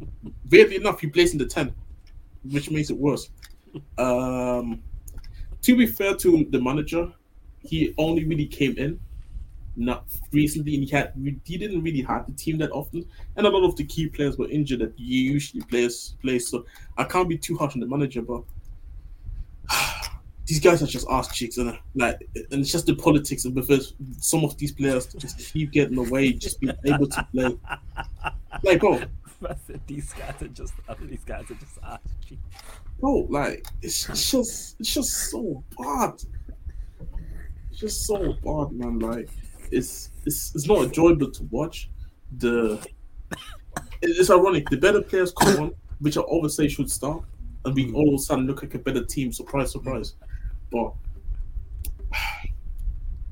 Weirdly 0.50 0.76
enough, 0.76 1.00
he 1.00 1.08
plays 1.08 1.32
in 1.32 1.38
the 1.38 1.46
ten, 1.46 1.74
which 2.50 2.70
makes 2.70 2.90
it 2.90 2.96
worse. 2.96 3.30
Um, 3.98 4.82
to 5.62 5.76
be 5.76 5.86
fair 5.86 6.14
to 6.16 6.46
the 6.50 6.60
manager, 6.60 7.12
he 7.60 7.94
only 7.98 8.24
really 8.24 8.46
came 8.46 8.76
in 8.78 8.98
not 9.78 10.04
recently, 10.32 10.74
and 10.74 10.84
he 10.84 10.90
had 10.90 11.12
he 11.44 11.56
didn't 11.56 11.82
really 11.82 12.02
have 12.02 12.26
the 12.26 12.32
team 12.32 12.58
that 12.58 12.70
often, 12.72 13.06
and 13.36 13.46
a 13.46 13.50
lot 13.50 13.64
of 13.64 13.76
the 13.76 13.84
key 13.84 14.08
players 14.08 14.36
were 14.36 14.48
injured 14.48 14.80
that 14.80 14.92
he 14.96 15.04
usually 15.04 15.62
plays 15.64 16.16
plays. 16.20 16.48
So 16.48 16.66
I 16.96 17.04
can't 17.04 17.28
be 17.28 17.38
too 17.38 17.56
harsh 17.56 17.74
on 17.74 17.80
the 17.80 17.86
manager, 17.86 18.22
but 18.22 18.42
these 20.46 20.60
guys 20.60 20.82
are 20.82 20.86
just 20.86 21.06
ass 21.08 21.34
cheeks, 21.34 21.58
and 21.58 21.78
like, 21.94 22.28
and 22.34 22.60
it's 22.60 22.72
just 22.72 22.86
the 22.86 22.94
politics, 22.96 23.44
and 23.44 23.54
because 23.54 23.94
some 24.18 24.44
of 24.44 24.56
these 24.58 24.72
players 24.72 25.06
just 25.14 25.52
keep 25.52 25.70
getting 25.70 25.98
away, 25.98 26.32
just 26.32 26.60
being 26.60 26.76
able 26.84 27.06
to 27.06 27.28
play. 27.32 27.56
Like, 28.64 28.80
bro, 28.80 29.00
these 29.86 30.12
guys 30.12 30.42
are 30.42 30.48
just 30.48 30.74
these 31.02 31.24
guys 31.24 31.50
are 31.50 31.54
just 31.54 31.78
ass 31.84 32.00
cheeks. 32.26 32.42
bro, 32.98 33.26
like 33.30 33.66
it's 33.82 34.06
just 34.06 34.76
it's 34.80 34.94
just 34.94 35.30
so 35.30 35.62
bad. 35.78 36.14
It's 37.70 37.80
just 37.80 38.06
so 38.06 38.32
bad, 38.44 38.72
man. 38.72 38.98
Like 38.98 39.28
it's 39.72 40.10
it's 40.24 40.54
it's 40.54 40.66
not 40.66 40.84
enjoyable 40.84 41.30
to 41.30 41.42
watch. 41.44 41.90
The 42.38 42.84
it's 44.02 44.30
ironic. 44.30 44.68
The 44.70 44.76
better 44.76 45.02
players 45.02 45.32
come 45.32 45.62
on, 45.62 45.74
which 46.00 46.16
I 46.16 46.20
always 46.20 46.54
say 46.54 46.68
should 46.68 46.90
start, 46.90 47.22
and 47.64 47.74
we 47.74 47.92
all 47.92 48.14
of 48.14 48.14
a 48.14 48.22
sudden 48.22 48.46
look 48.46 48.62
like 48.62 48.74
a 48.74 48.78
better 48.78 49.04
team. 49.04 49.32
Surprise, 49.32 49.72
surprise. 49.72 50.14
But 50.70 50.92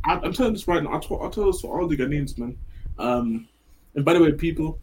I, 0.05 0.15
I'm 0.23 0.33
telling 0.33 0.53
this 0.53 0.69
right 0.69 0.83
now. 0.83 0.95
I 0.95 1.01
told 1.01 1.23
I 1.23 1.31
told 1.31 1.55
this 1.55 1.63
to 1.63 1.69
all 1.69 1.87
the 1.87 1.97
Ghanaians, 1.97 2.39
man. 2.39 2.57
Um, 2.99 3.49
and 3.95 4.05
by 4.05 4.15
the 4.15 4.23
way, 4.23 4.33
people, 4.33 4.79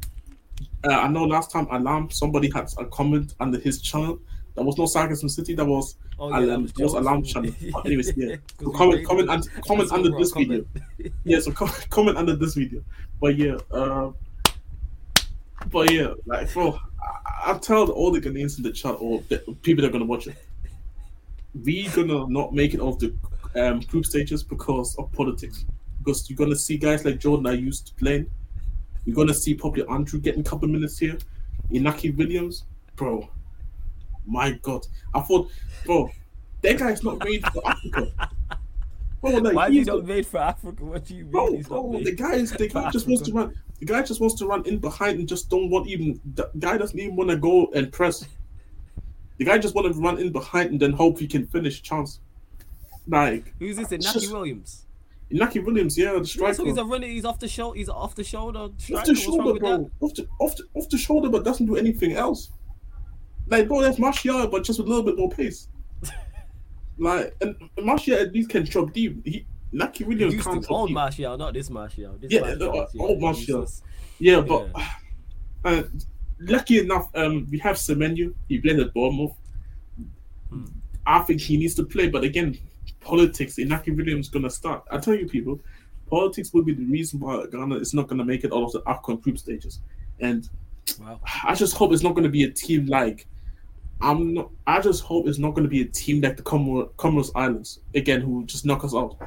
uh, 0.84 0.94
I 0.94 1.08
know 1.08 1.24
last 1.24 1.52
time 1.52 1.68
Alarm 1.72 2.10
somebody 2.10 2.50
had 2.54 2.72
a 2.78 2.86
comment 2.86 3.36
under 3.40 3.60
his 3.60 3.82
channel. 3.82 4.20
That 4.56 4.64
was 4.64 4.78
no 4.78 4.86
sarcasm 4.86 5.30
city. 5.30 5.56
That 5.56 5.66
was 5.66 5.96
Oh, 6.20 6.28
Alarm, 6.28 6.42
that 6.46 6.48
that 6.52 6.62
was 6.62 6.72
Joe's. 6.74 6.94
Alarm 6.94 7.24
channel. 7.24 7.52
But 7.74 7.86
anyways, 7.88 8.16
yeah. 8.16 8.36
we 8.62 8.72
comment 8.74 9.06
comment 9.08 9.30
and 9.30 9.64
comment 9.66 9.92
under 9.92 10.12
this 10.18 10.32
comment. 10.32 10.68
video. 10.98 11.12
Yeah, 11.24 11.40
so 11.40 11.52
com- 11.52 11.72
comment 11.90 12.18
under 12.18 12.36
this 12.36 12.54
video. 12.54 12.84
But 13.20 13.36
yeah, 13.38 13.58
uh, 13.72 14.12
but 15.72 15.92
yeah, 15.92 16.14
like 16.26 16.54
bro, 16.54 16.78
I, 17.02 17.52
I 17.54 17.58
tell 17.58 17.90
all 17.90 18.12
the 18.12 18.22
Ghanaians 18.22 18.58
in 18.58 18.64
the 18.64 18.72
chat 18.72 18.96
or 19.00 19.22
the 19.30 19.40
people 19.64 19.82
that 19.82 19.90
are 19.90 19.92
gonna 19.92 20.06
watch 20.06 20.28
it, 20.28 20.36
we 21.64 21.88
gonna 21.90 22.28
not 22.28 22.54
make 22.54 22.74
it 22.74 22.80
off 22.80 23.00
the 23.00 23.14
um, 23.56 23.80
group 23.82 24.06
stages 24.06 24.44
because 24.44 24.96
of 24.98 25.12
politics. 25.14 25.66
Because 26.00 26.30
you're 26.30 26.38
gonna 26.38 26.56
see 26.56 26.78
guys 26.78 27.06
like 27.06 27.20
Jordan 27.20 27.46
Ayew 27.46 27.64
used 27.64 27.88
to 27.88 27.94
playing. 27.96 28.30
You're 29.06 29.16
gonna 29.16 29.34
see 29.34 29.56
probably 29.56 29.84
Andrew 29.88 30.20
getting 30.20 30.42
a 30.42 30.44
couple 30.44 30.68
minutes 30.68 31.00
here, 31.00 31.18
Inaki 31.72 32.16
Williams, 32.16 32.66
bro. 32.96 33.28
My 34.26 34.52
God, 34.62 34.86
I 35.14 35.22
thought, 35.22 35.50
bro, 35.86 36.10
that 36.62 36.78
guy's 36.78 37.04
not 37.04 37.24
made 37.24 37.46
for 37.48 37.62
Africa. 37.68 38.30
Bro, 39.22 39.32
like, 39.32 39.56
Why 39.56 39.68
is 39.68 39.74
he 39.74 39.82
not 39.84 40.06
made 40.06 40.26
for 40.26 40.38
Africa? 40.40 40.84
What 40.84 41.06
do 41.06 41.16
you 41.16 41.24
mean? 41.24 41.32
Bro, 41.32 41.58
bro, 41.64 42.02
the 42.04 42.12
guy 42.14 42.34
is 42.34 42.52
the 42.52 42.68
guy 42.68 42.90
just 42.92 43.08
wants 43.08 43.24
to 43.24 43.32
run. 43.34 43.54
The 43.80 43.86
guy 43.86 44.02
just 44.02 44.20
wants 44.22 44.36
to 44.36 44.46
run 44.48 44.66
in 44.66 44.80
behind 44.80 45.20
and 45.20 45.28
just 45.28 45.50
don't 45.50 45.70
want 45.70 45.88
even. 45.88 46.20
The 46.36 46.50
guy 46.60 46.78
doesn't 46.78 47.00
even 47.00 47.16
want 47.16 47.30
to 47.30 47.38
go 47.38 47.68
and 47.74 47.92
press. 47.92 48.26
The 49.38 49.46
guy 49.46 49.58
just 49.58 49.76
want 49.76 49.94
to 49.94 50.00
run 50.00 50.20
in 50.20 50.32
behind 50.32 50.72
and 50.72 50.80
then 50.80 50.92
hope 50.94 51.20
he 51.20 51.28
can 51.28 51.48
finish 51.48 51.82
chance. 51.82 52.20
Like 53.08 53.54
Who's 53.60 53.78
this? 53.78 53.88
Inaki 53.90 54.14
just- 54.14 54.32
Williams. 54.32 54.86
Naki 55.32 55.60
Williams, 55.60 55.98
yeah, 55.98 56.12
the 56.12 56.18
Yeah, 56.20 56.24
striker. 56.26 56.54
so 56.54 56.66
he's 56.66 56.78
a 56.78 56.86
runner. 56.86 57.08
He's 57.08 57.26
off 57.26 57.40
the 57.40 57.48
shoulder. 57.48 57.74
He's 57.76 57.90
off 57.90 58.14
the 58.14 58.24
shoulder. 58.24 58.60
off 58.60 59.06
the 59.06 59.16
shoulder, 59.16 59.60
bro. 59.60 59.92
Off 60.00 60.14
the, 60.14 60.28
off, 60.40 60.56
the, 60.56 60.64
off 60.76 60.90
the 60.90 60.98
shoulder, 60.98 61.30
but 61.30 61.44
doesn't 61.44 61.66
do 61.66 61.76
anything 61.76 62.14
else. 62.14 62.52
Like, 63.54 63.68
bro, 63.68 63.82
that's 63.82 64.00
Martial, 64.00 64.48
but 64.48 64.64
just 64.64 64.80
with 64.80 64.88
a 64.88 64.90
little 64.90 65.04
bit 65.04 65.16
more 65.16 65.30
pace. 65.30 65.68
like, 66.98 67.36
and 67.42 67.56
Martial 67.82 68.18
at 68.18 68.34
least 68.34 68.50
can 68.50 68.66
chop 68.66 68.92
deep. 68.94 69.24
He, 69.26 69.46
Naki 69.72 70.04
Williams 70.04 70.34
used 70.34 70.46
can't 70.46 70.64
to 70.64 70.70
old 70.70 70.90
deep. 70.90 70.96
Martial, 70.96 71.38
not 71.38 71.54
this 71.54 71.70
Martial. 71.70 72.18
This 72.20 72.32
Yeah, 72.32 72.42
Martial 72.42 72.88
uh, 73.00 73.04
old 73.04 73.22
Martial. 73.22 73.68
Yeah, 74.18 74.42
but 74.42 74.70
uh, 75.66 75.84
lucky 76.40 76.80
enough, 76.80 77.10
um, 77.14 77.48
we 77.52 77.60
have 77.60 77.76
Semenyo. 77.76 78.34
He 78.48 78.60
played 78.60 78.80
at 78.80 78.92
Bournemouth. 78.92 79.36
Hmm. 80.50 80.66
I 81.06 81.20
think 81.20 81.42
he 81.42 81.58
needs 81.58 81.76
to 81.76 81.84
play, 81.84 82.10
but 82.10 82.24
again, 82.24 82.58
politics. 83.02 83.58
Inaki 83.58 83.96
Williams 83.96 84.30
gonna 84.30 84.50
start. 84.50 84.84
I 84.90 84.98
tell 84.98 85.14
you, 85.14 85.28
people, 85.28 85.60
politics 86.10 86.54
will 86.54 86.64
be 86.64 86.74
the 86.74 86.86
reason 86.86 87.20
why 87.20 87.46
Ghana 87.52 87.76
is 87.76 87.94
not 87.94 88.08
gonna 88.08 88.26
make 88.26 88.44
it 88.44 88.52
out 88.52 88.64
of 88.64 88.72
the 88.72 88.82
AFCON 88.82 89.22
group 89.22 89.38
stages. 89.38 89.80
And 90.20 90.50
Wow. 91.00 91.20
I 91.44 91.56
just 91.56 91.76
hope 91.76 91.94
it's 91.94 92.04
not 92.04 92.16
gonna 92.16 92.30
be 92.30 92.44
a 92.44 92.50
team 92.50 92.88
like. 92.88 93.28
I'm 94.04 94.34
not. 94.34 94.50
I 94.68 94.82
just 94.82 95.04
hope 95.04 95.28
it's 95.28 95.40
not 95.40 95.52
gonna 95.56 95.68
be 95.70 95.82
a 95.82 95.86
team 95.86 96.22
like 96.22 96.38
the 96.38 96.44
Comor- 96.44 96.90
Comoros 96.96 97.32
Islands 97.36 97.80
again, 97.96 98.22
who 98.22 98.46
just 98.46 98.66
knock 98.66 98.84
us 98.84 98.94
out. 98.94 99.18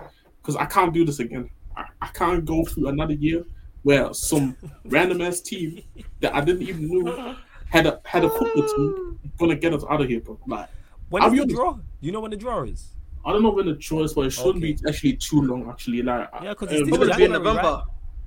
Because 0.43 0.57
I 0.57 0.67
can't 0.67 0.93
do 0.93 1.05
this 1.05 1.19
again. 1.19 1.49
I, 1.77 1.85
I 2.03 2.07
can't 2.09 2.45
go 2.45 2.65
through 2.65 2.89
another 2.89 3.15
year 3.15 3.45
where 3.83 4.13
some 4.13 4.57
random 4.85 5.21
ass 5.23 5.41
team 5.41 5.83
that 6.21 6.35
I 6.35 6.41
didn't 6.43 6.63
even 6.63 6.89
know 6.89 7.37
had 7.71 7.87
a 7.87 8.01
had 8.05 8.25
a 8.25 8.31
football 8.31 8.69
team 8.77 9.19
gonna 9.39 9.57
get 9.57 9.73
us 9.75 9.83
out 9.89 10.01
of 10.03 10.09
here, 10.09 10.21
bro. 10.21 10.39
Like 10.47 10.69
When 11.09 11.23
I'll 11.23 11.29
is 11.31 11.35
the 11.37 11.43
honest. 11.43 11.57
draw? 11.57 11.79
You 12.01 12.13
know 12.13 12.21
when 12.21 12.31
the 12.31 12.37
draw 12.37 12.63
is? 12.65 12.89
I 13.25 13.33
don't 13.33 13.43
know 13.43 13.51
when 13.51 13.67
the 13.67 13.75
draw 13.75 14.03
is, 14.05 14.13
but 14.15 14.27
it 14.27 14.31
shouldn't 14.31 14.57
Okay. 14.63 14.73
be 14.75 14.79
actually 14.89 15.15
too 15.17 15.41
long. 15.43 15.69
Actually, 15.69 16.03
like 16.03 16.29
yeah, 16.43 16.51
because 16.51 16.69
uh, 16.71 16.75
it's 16.77 16.89
Probably 16.89 17.07
still 17.13 17.17
be 17.19 17.25
in 17.25 17.31
January, 17.33 17.45
November. 17.45 17.83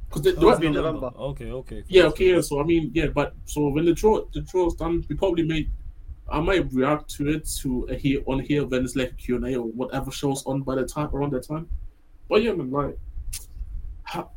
because 0.09 0.21
the, 0.23 0.35
Oh, 0.35 0.39
the, 0.41 0.47
it's 0.49 0.59
be 0.59 0.69
November. 0.69 1.11
Okay, 1.17 1.51
okay. 1.51 1.83
yeah, 1.87 2.03
okay, 2.05 2.33
yeah. 2.35 2.41
So 2.41 2.59
I 2.59 2.63
mean, 2.63 2.91
yeah, 2.93 3.07
but 3.07 3.33
so 3.45 3.69
when 3.69 3.85
the 3.85 3.93
draw 3.93 4.25
the 4.33 4.41
draw's 4.41 4.75
done, 4.75 5.05
we 5.07 5.15
probably 5.15 5.43
may 5.43 5.69
I 6.31 6.39
might 6.39 6.71
react 6.73 7.09
to 7.15 7.29
it 7.29 7.47
to 7.61 7.87
a 7.89 7.95
here 7.95 8.21
on 8.25 8.39
here 8.39 8.65
when 8.65 8.83
it's 8.83 8.95
like 8.95 9.17
Q 9.17 9.37
and 9.37 9.45
A 9.47 9.55
or 9.55 9.67
whatever 9.67 10.11
shows 10.11 10.45
on 10.45 10.61
by 10.61 10.75
the 10.75 10.85
time 10.85 11.09
around 11.13 11.33
that 11.33 11.47
time. 11.47 11.67
But 12.27 12.43
yeah, 12.43 12.53
man, 12.53 12.71
like 12.71 12.97
ha- 14.03 14.29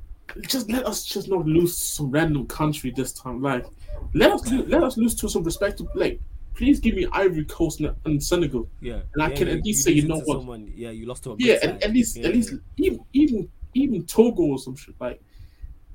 just 0.46 0.70
let 0.70 0.86
us 0.86 1.04
just 1.04 1.28
not 1.28 1.46
lose 1.46 1.76
some 1.76 2.10
random 2.10 2.46
country 2.46 2.92
this 2.94 3.12
time. 3.12 3.42
Like 3.42 3.66
let 4.14 4.32
us 4.32 4.50
lo- 4.50 4.64
let 4.66 4.82
us 4.82 4.96
lose 4.96 5.14
to 5.16 5.28
some 5.28 5.44
respectable 5.44 5.90
like 5.94 6.20
please 6.54 6.80
give 6.80 6.94
me 6.94 7.06
Ivory 7.12 7.44
Coast 7.46 7.80
and, 8.04 8.22
Senegal. 8.22 8.68
Yeah. 8.80 9.00
And 9.14 9.22
I 9.22 9.30
yeah, 9.30 9.34
can 9.36 9.48
at 9.48 9.64
least 9.64 9.84
say, 9.84 9.92
you 9.92 10.06
know 10.06 10.20
what? 10.20 10.40
Someone, 10.40 10.70
yeah, 10.74 10.90
you 10.90 11.06
lost 11.06 11.24
to 11.24 11.32
a 11.32 11.36
Yeah, 11.38 11.56
and 11.62 11.82
at 11.82 11.92
least 11.92 12.16
Yeah, 12.16 12.28
at 12.28 12.34
least 12.34 12.54
even 12.76 13.00
even 13.12 13.48
even 13.74 14.04
Togo 14.06 14.42
or 14.42 14.58
some 14.58 14.76
shit. 14.76 14.94
Like 15.00 15.20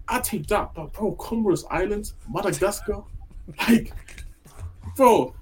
I 0.08 0.20
take 0.20 0.48
that, 0.48 0.74
but 0.74 0.94
bro, 0.94 1.16
Comoros 1.16 1.64
Islands, 1.70 2.14
Madagascar, 2.30 3.04
like 3.68 3.94
bro, 4.96 5.34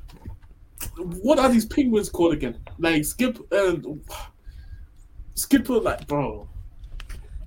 what 0.97 1.39
are 1.39 1.49
these 1.49 1.65
penguins 1.65 2.09
called 2.09 2.33
again? 2.33 2.59
Like 2.79 3.03
Skip 3.05 3.37
and 3.51 4.01
Skipper, 5.33 5.79
like 5.79 6.07
bro. 6.07 6.47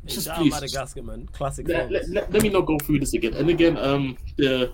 Just 0.07 0.29
please, 0.31 0.53
Madagascar, 0.53 1.03
man. 1.03 1.29
Classic 1.33 1.69
let, 1.69 1.91
let, 1.91 2.09
let, 2.09 2.33
let 2.33 2.43
me 2.43 2.49
not 2.49 2.63
go 2.63 2.79
through 2.79 3.01
this 3.01 3.13
again. 3.15 3.35
And 3.35 3.51
again, 3.51 3.77
um, 3.77 4.17
the 4.37 4.73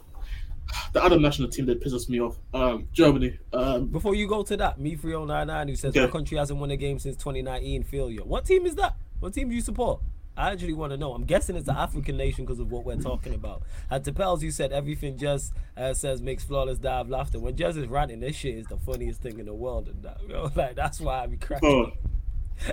the 0.92 1.02
other 1.02 1.18
national 1.18 1.48
team 1.48 1.66
that 1.66 1.82
pisses 1.82 2.08
me 2.08 2.20
off, 2.20 2.38
um, 2.52 2.88
Germany. 2.92 3.38
Um, 3.52 3.86
Before 3.86 4.14
you 4.14 4.26
go 4.26 4.42
to 4.42 4.56
that, 4.56 4.80
me 4.80 4.96
3099 4.96 5.68
who 5.68 5.76
says 5.76 5.94
Yeah. 5.94 6.06
my 6.06 6.10
country 6.10 6.38
hasn't 6.38 6.58
won 6.58 6.70
a 6.70 6.76
game 6.76 6.98
since 6.98 7.16
2019 7.16 7.82
failure. 7.84 8.22
What 8.24 8.44
team 8.44 8.64
is 8.66 8.74
that? 8.76 8.96
What 9.20 9.34
team 9.34 9.48
do 9.48 9.54
you 9.54 9.60
support? 9.60 10.00
I 10.36 10.50
actually 10.50 10.72
want 10.72 10.90
to 10.92 10.96
know. 10.96 11.12
I'm 11.12 11.24
guessing 11.24 11.54
it's 11.54 11.66
the 11.66 11.78
African 11.78 12.16
nation 12.16 12.44
because 12.44 12.58
of 12.58 12.72
what 12.72 12.84
we're 12.84 12.96
talking 12.96 13.34
about. 13.34 13.62
And 13.88 14.04
to 14.04 14.12
Pels, 14.12 14.42
you 14.42 14.50
said 14.50 14.72
everything 14.72 15.16
Jez 15.16 15.52
uh, 15.76 15.94
says 15.94 16.20
makes 16.20 16.42
flawless 16.42 16.78
die 16.78 16.98
of 16.98 17.08
laughter. 17.08 17.38
When 17.38 17.54
Jez 17.54 17.76
is 17.76 17.86
ranting, 17.86 18.20
this 18.20 18.34
shit 18.34 18.56
is 18.56 18.66
the 18.66 18.76
funniest 18.78 19.20
thing 19.20 19.38
in 19.38 19.46
the 19.46 19.54
world. 19.54 19.88
And 19.88 20.02
that, 20.02 20.20
you 20.22 20.28
know, 20.34 20.50
like 20.56 20.74
that's 20.74 21.00
why 21.00 21.22
I 21.22 21.26
be 21.26 21.36
cracking. 21.36 21.86
up. 21.86 21.98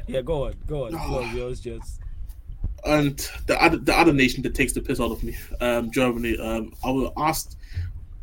Yeah, 0.07 0.21
go 0.21 0.45
on, 0.45 0.53
go 0.67 0.85
on. 0.85 0.91
Floor's 0.91 1.33
yours, 1.33 1.61
Jez. 1.61 1.97
and 2.85 3.17
the 3.47 3.59
other 3.61 3.77
the 3.77 3.97
other 3.97 4.13
nation 4.13 4.43
that 4.43 4.53
takes 4.53 4.73
the 4.73 4.81
piss 4.81 4.99
out 4.99 5.11
of 5.11 5.23
me, 5.23 5.35
um, 5.59 5.89
Germany. 5.89 6.37
Um, 6.37 6.71
I 6.85 6.91
will 6.91 7.11
ask 7.17 7.57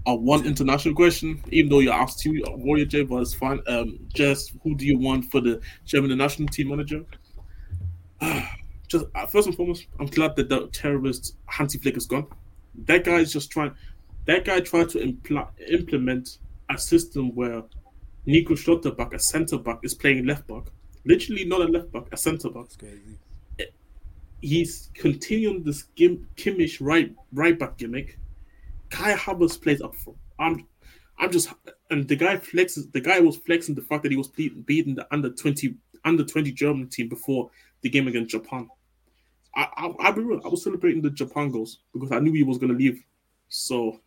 a 0.07 0.15
one 0.15 0.47
international 0.47 0.95
question, 0.95 1.43
even 1.51 1.69
though 1.69 1.81
you 1.81 1.91
asked 1.91 2.21
two, 2.21 2.45
uh, 2.47 2.53
Warrior 2.53 2.85
J, 2.85 3.03
but 3.03 3.17
it's 3.23 3.35
fine. 3.35 3.61
Um, 3.67 3.99
just 4.15 4.53
who 4.63 4.77
do 4.77 4.87
you 4.87 4.99
want 4.99 5.25
for 5.33 5.41
the 5.41 5.61
German 5.85 6.17
national 6.17 6.47
team 6.47 6.69
manager? 6.69 7.05
just 8.89 9.07
uh, 9.15 9.27
first 9.27 9.47
and 9.47 9.57
foremost, 9.57 9.87
I'm 10.01 10.07
glad 10.07 10.37
that 10.37 10.49
the 10.49 10.69
terrorist 10.69 11.37
Hansi 11.47 11.79
Flick 11.79 11.97
is 11.97 12.07
gone. 12.07 12.27
That 12.87 13.05
guy 13.05 13.19
is 13.19 13.33
just 13.33 13.51
trying. 13.51 13.73
That 14.27 14.45
guy 14.45 14.61
tried 14.61 14.91
to 14.91 14.99
impl- 14.99 15.49
implement 15.71 16.39
a 16.71 16.79
system 16.79 17.35
where 17.35 17.63
Nico 18.27 18.55
Schlotterbeck, 18.55 19.15
a 19.15 19.19
centre 19.19 19.59
back, 19.59 19.81
is 19.83 19.95
playing 19.95 20.27
left 20.27 20.47
back. 20.47 20.65
Literally 21.05 21.45
not 21.45 21.63
a 21.63 21.65
left 21.65 21.93
back, 21.93 22.05
a 22.13 22.17
centre 22.17 22.51
back 22.51 22.67
he's 24.41 24.91
continuing 24.95 25.63
this 25.63 25.85
Kim, 25.97 26.29
Kimmich 26.37 26.79
right 26.81 27.15
right 27.33 27.59
back 27.59 27.77
gimmick. 27.77 28.19
Kai 28.91 29.15
Havertz 29.15 29.61
plays 29.61 29.81
up 29.81 29.95
front. 29.97 30.19
I'm 30.39 30.67
I'm 31.19 31.33
just 31.33 31.53
and 31.91 32.07
the 32.07 32.17
guy 32.17 32.37
flexes 32.37 32.91
the 32.93 33.01
guy 33.01 33.21
was 33.21 33.37
flexing 33.37 33.75
the 33.75 33.83
fact 33.83 34.03
that 34.05 34.13
he 34.13 34.19
was 34.19 34.29
beating 34.29 34.95
the 34.95 35.07
under 35.11 35.31
20 35.31 35.75
under 36.05 36.25
20 36.25 36.53
German 36.53 36.89
team 36.89 37.09
before 37.09 37.51
the 37.83 37.91
game 37.91 38.09
against 38.09 38.31
Japan. 38.31 38.69
I, 39.55 39.69
I 39.77 39.93
I'll 40.01 40.13
be 40.13 40.23
real, 40.23 40.41
I 40.45 40.49
was 40.49 40.63
celebrating 40.63 41.03
the 41.03 41.11
Japan 41.11 41.51
goals 41.51 41.81
because 41.93 42.13
I 42.13 42.21
knew 42.21 42.33
he 42.33 42.43
was 42.43 42.59
gonna 42.59 42.75
leave. 42.75 43.03
So 43.49 44.01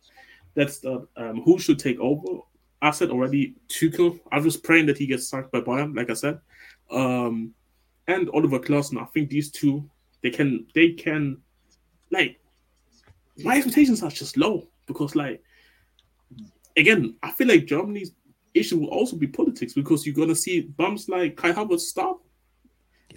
that's 0.54 0.78
the 0.78 1.06
um 1.16 1.42
who 1.42 1.58
should 1.58 1.78
take 1.78 1.98
over. 2.00 2.40
I 2.80 2.90
said 2.90 3.10
already 3.10 3.54
Tuchel. 3.68 4.18
I 4.30 4.38
was 4.40 4.56
praying 4.56 4.86
that 4.86 4.98
he 4.98 5.06
gets 5.06 5.28
sacked 5.28 5.52
by 5.52 5.60
Bayern, 5.60 5.96
like 5.96 6.10
I 6.10 6.14
said. 6.14 6.40
Um 6.90 7.54
and 8.08 8.28
Oliver 8.30 8.58
Glasner. 8.58 9.02
I 9.02 9.06
think 9.06 9.30
these 9.30 9.50
two 9.50 9.88
they 10.22 10.30
can 10.30 10.66
they 10.74 10.90
can 10.90 11.38
like 12.10 12.38
my 13.38 13.56
expectations 13.56 14.02
are 14.02 14.10
just 14.10 14.36
low 14.36 14.68
because 14.86 15.14
like 15.16 15.42
again 16.76 17.16
I 17.22 17.30
feel 17.32 17.48
like 17.48 17.66
Germany's 17.66 18.12
issue 18.54 18.78
will 18.78 18.88
also 18.88 19.16
be 19.16 19.26
politics 19.26 19.72
because 19.72 20.04
you're 20.06 20.14
gonna 20.14 20.34
see 20.34 20.62
bums 20.62 21.08
like 21.08 21.36
Kai 21.36 21.52
Havertz 21.52 21.80
stop. 21.80 22.21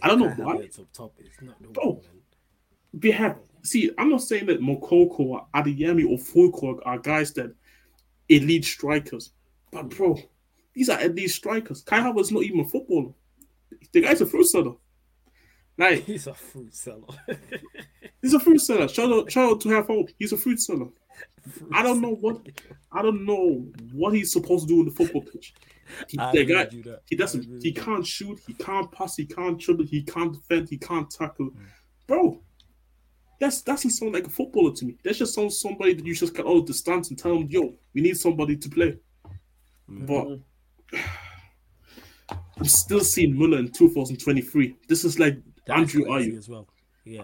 I 0.01 0.07
don't 0.07 0.19
know 0.19 0.29
why. 0.29 0.57
Havertz 0.57 0.79
up 0.79 0.91
top. 0.93 1.13
It's 1.19 1.41
not 1.41 1.61
the 1.61 1.69
Bro. 1.69 1.83
one. 1.85 2.01
We 3.01 3.11
have 3.11 3.39
see 3.63 3.91
I'm 3.97 4.09
not 4.09 4.21
saying 4.21 4.45
that 4.47 4.61
Moukoko, 4.61 5.45
Adeyemi, 5.53 6.05
or 6.09 6.17
Fullkrug 6.17 6.79
are 6.85 6.97
guys 6.97 7.33
that 7.33 7.53
elite 8.29 8.65
strikers, 8.65 9.31
but 9.71 9.89
bro, 9.89 10.17
these 10.73 10.89
are 10.89 11.01
elite 11.01 11.31
strikers. 11.31 11.81
Kai 11.81 11.99
Havertz 11.99 12.31
not 12.31 12.43
even 12.43 12.61
a 12.61 12.65
footballer. 12.65 13.11
The 13.91 14.01
guy's 14.01 14.21
a 14.21 14.25
fruit 14.25 14.45
seller. 14.45 14.73
Like 15.77 16.03
He's 16.05 16.27
a 16.27 16.33
fruit 16.33 16.73
seller. 16.73 17.07
he's 18.21 18.33
a 18.33 18.39
fruit 18.39 18.59
seller. 18.59 18.87
Shout 18.87 19.11
out, 19.11 19.31
shout 19.31 19.51
out 19.51 19.61
to 19.61 19.69
have 19.69 19.87
hope. 19.87 20.09
He's 20.17 20.33
a 20.33 20.37
fruit 20.37 20.59
seller. 20.59 20.87
I 21.71 21.83
don't 21.83 22.01
know 22.01 22.15
what 22.15 22.47
I 22.91 23.01
don't 23.01 23.25
know 23.25 23.67
what 23.93 24.13
he's 24.13 24.31
supposed 24.31 24.67
to 24.67 24.73
do 24.73 24.79
in 24.79 24.85
the 24.85 24.91
football 24.91 25.21
pitch. 25.21 25.53
He, 26.07 26.17
guy, 26.17 26.31
there. 26.33 26.99
he 27.07 27.15
doesn't. 27.15 27.61
He 27.61 27.71
can't 27.71 28.05
shoot. 28.05 28.39
He 28.47 28.53
can't 28.53 28.91
pass. 28.91 29.15
He 29.15 29.25
can't 29.25 29.59
dribble. 29.59 29.85
He 29.85 30.01
can't 30.03 30.33
defend. 30.33 30.69
He 30.69 30.77
can't 30.77 31.09
tackle. 31.09 31.51
Mm. 31.51 31.65
Bro, 32.07 32.41
that's 33.39 33.61
that 33.61 33.73
doesn't 33.73 33.91
sound 33.91 34.13
like 34.13 34.25
a 34.25 34.29
footballer 34.29 34.73
to 34.73 34.85
me. 34.85 34.97
That 35.03 35.15
just 35.15 35.35
sounds 35.35 35.59
somebody 35.59 35.93
that 35.93 36.05
you 36.05 36.15
just 36.15 36.33
cut 36.33 36.47
out 36.47 36.57
of 36.57 36.65
the 36.65 36.73
stands 36.73 37.09
and 37.09 37.19
tell 37.19 37.35
him, 37.35 37.47
"Yo, 37.49 37.75
we 37.93 38.01
need 38.01 38.17
somebody 38.17 38.57
to 38.57 38.69
play." 38.69 38.97
Mm. 39.89 40.07
But 40.07 40.99
I'm 42.57 42.65
still 42.65 43.01
seeing 43.01 43.37
Muller 43.37 43.59
in 43.59 43.71
2023. 43.71 44.75
This 44.87 45.05
is 45.05 45.19
like 45.19 45.37
That's 45.65 45.79
Andrew 45.79 46.05
Ayew. 46.05 46.37
as 46.37 46.49
well. 46.49 46.67
Yeah. 47.03 47.23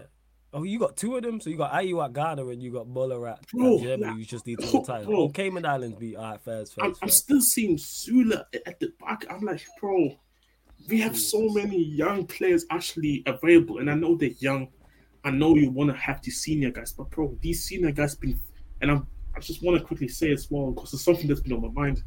Oh, 0.53 0.63
you 0.63 0.79
got 0.79 0.97
two 0.97 1.15
of 1.15 1.23
them. 1.23 1.39
So 1.39 1.49
you 1.49 1.55
got 1.57 1.71
Ayew 1.71 2.03
at 2.03 2.11
Ghana 2.13 2.45
and 2.47 2.61
you 2.61 2.71
got 2.73 2.87
Muller 2.87 3.25
at, 3.27 3.47
Bro, 3.47 3.79
Germany. 3.79 4.01
yeah. 4.03 4.15
You 4.17 4.25
just 4.25 4.45
need 4.45 4.59
to 4.59 4.79
retire. 4.79 5.05
bro. 5.05 5.15
Oh, 5.21 5.29
Cayman 5.29 5.65
Islands 5.65 5.97
be 5.97 6.15
all 6.17 6.31
right. 6.31 6.41
First, 6.41 6.73
I'm, 6.79 6.89
first, 6.91 7.03
I'm 7.03 7.09
still 7.09 7.41
seeing 7.41 7.77
Sule 7.77 8.43
at 8.65 8.79
the 8.79 8.91
back. 8.99 9.25
I'm 9.29 9.41
like, 9.41 9.65
bro, 9.79 10.17
we 10.89 10.99
have 10.99 11.17
so 11.17 11.47
many 11.49 11.81
young 11.81 12.25
players 12.27 12.65
actually 12.69 13.23
available, 13.27 13.77
and 13.79 13.89
I 13.89 13.93
know 13.93 14.15
they're 14.17 14.29
young. 14.39 14.67
I 15.23 15.29
know 15.31 15.55
you 15.55 15.69
want 15.69 15.89
to 15.91 15.95
have 15.95 16.21
these 16.21 16.41
senior 16.41 16.71
guys, 16.71 16.91
but 16.91 17.09
bro, 17.11 17.37
these 17.41 17.63
senior 17.63 17.91
guys 17.91 18.15
been, 18.15 18.37
and 18.81 18.91
I'm, 18.91 19.07
I 19.35 19.39
just 19.39 19.63
want 19.63 19.77
to 19.79 19.83
quickly 19.85 20.07
say 20.09 20.31
as 20.33 20.49
well 20.51 20.71
because 20.71 20.93
it's 20.93 21.03
something 21.03 21.27
that's 21.27 21.39
been 21.41 21.53
on 21.53 21.61
my 21.61 21.69
mind. 21.69 22.03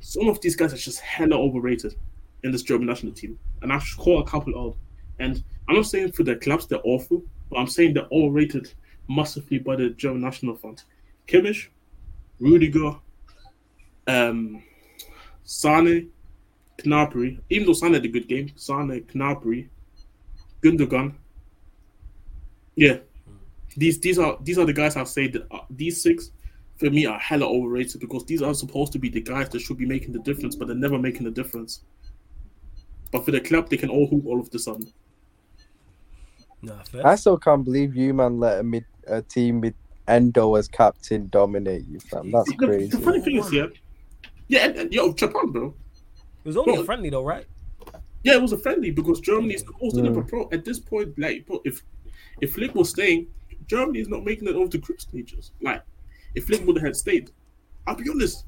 Some 0.00 0.28
of 0.28 0.40
these 0.40 0.54
guys 0.56 0.72
are 0.72 0.76
just 0.78 1.00
hella 1.00 1.36
overrated 1.36 1.96
in 2.44 2.52
this 2.52 2.62
German 2.62 2.86
national 2.86 3.12
team, 3.12 3.38
and 3.60 3.72
I've 3.72 3.84
caught 3.98 4.26
a 4.26 4.30
couple 4.30 4.56
out. 4.58 4.76
And 5.18 5.42
I'm 5.68 5.76
not 5.76 5.86
saying 5.86 6.12
for 6.12 6.22
the 6.22 6.36
clubs 6.36 6.66
they're 6.66 6.80
awful, 6.84 7.22
but 7.50 7.58
I'm 7.58 7.66
saying 7.66 7.94
they're 7.94 8.08
overrated 8.12 8.72
massively 9.08 9.58
by 9.58 9.76
the 9.76 9.90
German 9.90 10.22
national 10.22 10.56
fund. 10.56 10.82
Kimmich, 11.26 11.68
Rudiger, 12.40 12.96
um, 14.06 14.62
Sane, 15.44 16.10
Gnabry. 16.78 17.40
Even 17.50 17.66
though 17.66 17.72
Sane 17.72 17.94
had 17.94 18.04
a 18.04 18.08
good 18.08 18.28
game, 18.28 18.52
Sane, 18.56 19.04
Gnabry, 19.12 19.68
Gundogan. 20.62 21.14
Yeah, 22.76 22.98
these 23.76 23.98
these 23.98 24.18
are 24.18 24.38
these 24.40 24.58
are 24.58 24.64
the 24.64 24.72
guys 24.72 24.96
I've 24.96 25.08
said 25.08 25.32
that 25.32 25.46
are, 25.50 25.66
these 25.70 26.02
six 26.02 26.30
for 26.78 26.90
me 26.90 27.06
are 27.06 27.18
hella 27.18 27.46
overrated 27.46 28.00
because 28.00 28.24
these 28.24 28.40
are 28.40 28.54
supposed 28.54 28.92
to 28.92 28.98
be 28.98 29.08
the 29.08 29.20
guys 29.20 29.48
that 29.50 29.60
should 29.60 29.78
be 29.78 29.86
making 29.86 30.12
the 30.12 30.20
difference, 30.20 30.54
but 30.54 30.68
they're 30.68 30.76
never 30.76 30.98
making 30.98 31.24
the 31.24 31.30
difference. 31.30 31.82
But 33.10 33.24
for 33.24 33.32
the 33.32 33.40
club, 33.40 33.68
they 33.68 33.76
can 33.76 33.90
all 33.90 34.06
hoop 34.06 34.26
all 34.26 34.38
of 34.38 34.50
the 34.50 34.58
sudden. 34.58 34.92
Nah. 36.62 36.82
I 37.04 37.14
still 37.14 37.38
can't 37.38 37.64
believe 37.64 37.94
you, 37.94 38.12
man, 38.14 38.40
let 38.40 38.60
a, 38.60 38.62
mid, 38.62 38.84
a 39.06 39.22
team 39.22 39.60
with 39.60 39.74
Endo 40.08 40.54
as 40.56 40.68
captain 40.68 41.28
dominate 41.28 41.84
you, 41.88 42.00
fam. 42.00 42.30
That's 42.32 42.50
The, 42.52 42.56
the 42.56 42.66
crazy. 42.66 42.96
funny 42.98 43.20
thing 43.20 43.36
is, 43.36 43.52
yeah, 43.52 43.66
yeah, 44.48 44.66
and, 44.66 44.76
and, 44.76 44.92
yo, 44.92 45.12
Japan, 45.12 45.52
bro. 45.52 45.74
It 46.44 46.48
was 46.48 46.56
only 46.56 46.72
Bro. 46.72 46.82
a 46.82 46.84
friendly 46.84 47.10
though, 47.10 47.24
right? 47.24 47.46
Yeah, 48.24 48.34
it 48.34 48.42
was 48.42 48.52
a 48.52 48.58
friendly 48.58 48.90
because 48.90 49.20
Germany 49.20 49.54
is 49.54 49.64
hosting 49.80 50.04
Mm. 50.04 50.08
it, 50.08 50.14
but 50.14 50.26
bro, 50.28 50.48
at 50.50 50.64
this 50.64 50.78
point, 50.80 51.16
like, 51.18 51.46
bro, 51.46 51.60
if 51.64 51.82
if 52.40 52.54
Flick 52.54 52.74
was 52.74 52.90
staying, 52.90 53.28
Germany 53.66 54.00
is 54.00 54.08
not 54.08 54.24
making 54.24 54.48
it 54.48 54.54
over 54.54 54.68
the 54.68 54.78
group 54.78 55.00
stages. 55.00 55.52
Like, 55.60 55.82
if 56.34 56.46
Flick 56.46 56.66
would 56.66 56.76
have 56.76 56.86
had 56.86 56.96
stayed, 56.96 57.30
I'll 57.86 57.94
be 57.96 58.08
honest, 58.10 58.44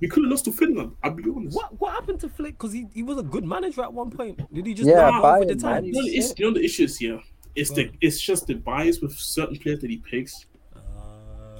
we 0.00 0.08
could 0.08 0.22
have 0.24 0.30
lost 0.30 0.44
to 0.46 0.52
Finland. 0.52 0.92
I'll 1.02 1.10
be 1.12 1.24
honest. 1.28 1.56
What 1.56 1.78
what 1.80 1.92
happened 1.92 2.20
to 2.20 2.28
Flick? 2.28 2.54
Because 2.58 2.72
he, 2.72 2.86
he 2.94 3.02
was 3.02 3.18
a 3.18 3.22
good 3.22 3.44
manager 3.44 3.82
at 3.82 3.92
one 3.92 4.10
point. 4.10 4.38
Did 4.52 4.66
he 4.66 4.74
just 4.74 4.88
Yeah, 4.88 5.10
not 5.10 5.24
have 5.24 5.48
the 5.48 5.56
time? 5.56 5.74
man. 5.74 5.84
You 5.84 5.92
know, 5.92 6.02
the 6.02 6.16
issue, 6.16 6.34
you 6.38 6.44
know 6.46 6.54
the 6.54 6.64
issues 6.64 6.96
here. 6.96 7.20
It's 7.54 7.70
the 7.70 7.90
it's 8.00 8.20
just 8.20 8.46
the 8.46 8.54
bias 8.54 9.00
with 9.00 9.12
certain 9.12 9.56
players 9.56 9.80
that 9.80 9.90
he 9.90 9.98
picks, 9.98 10.46
Uh, 10.74 10.80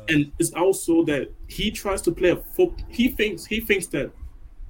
and 0.08 0.32
it's 0.38 0.52
also 0.52 1.04
that 1.04 1.30
he 1.48 1.70
tries 1.70 2.00
to 2.02 2.10
play 2.12 2.30
a 2.30 2.36
foot. 2.36 2.72
He 2.88 3.08
thinks 3.08 3.44
he 3.44 3.60
thinks 3.60 3.86
that 3.88 4.10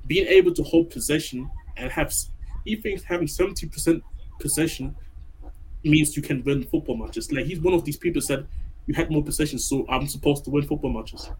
being 0.07 0.27
able 0.27 0.53
to 0.55 0.63
hold 0.65 0.91
possession 0.91 1.49
and 1.77 1.91
have 1.93 2.13
he 2.65 2.77
thinks 2.77 3.03
having 3.05 3.29
seventy 3.29 3.67
percent 3.69 4.03
possession 4.41 4.97
means 5.85 6.17
you 6.17 6.23
can 6.23 6.43
win 6.45 6.65
football 6.65 6.97
matches. 6.97 7.31
Like 7.33 7.47
he's 7.47 7.61
one 7.61 7.75
of 7.75 7.85
these 7.85 7.97
people 7.97 8.21
that 8.21 8.27
said 8.27 8.47
you 8.87 8.95
had 8.95 9.11
more 9.11 9.23
possession, 9.23 9.59
so 9.59 9.87
I'm 9.89 10.09
supposed 10.09 10.45
to 10.45 10.51
win 10.51 10.65
football 10.67 10.93
matches. 10.93 11.31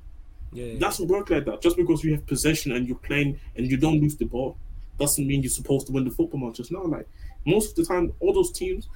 yeah, 0.53 0.65
yeah. 0.67 0.79
doesn't 0.79 1.09
work 1.09 1.31
like 1.31 1.45
that. 1.47 1.61
Just 1.61 1.77
because 1.77 2.05
you 2.05 2.13
have 2.13 2.25
possession 2.27 2.71
and 2.73 2.87
you're 2.87 2.97
playing 2.99 3.41
and 3.57 3.69
you 3.71 3.77
don't 3.77 4.01
lose 4.01 4.17
the 4.17 4.27
ball 4.27 4.57
doesn't 4.99 5.27
mean 5.27 5.43
you're 5.43 5.51
supposed 5.51 5.87
to 5.89 5.93
win 5.93 6.05
the 6.05 6.11
football 6.11 6.39
matches. 6.39 6.71
No, 6.71 6.83
like 6.83 7.09
most 7.45 7.71
of 7.71 7.75
the 7.77 7.85
time, 7.85 8.13
all 8.21 8.33
those 8.33 8.53
teams, 8.53 8.89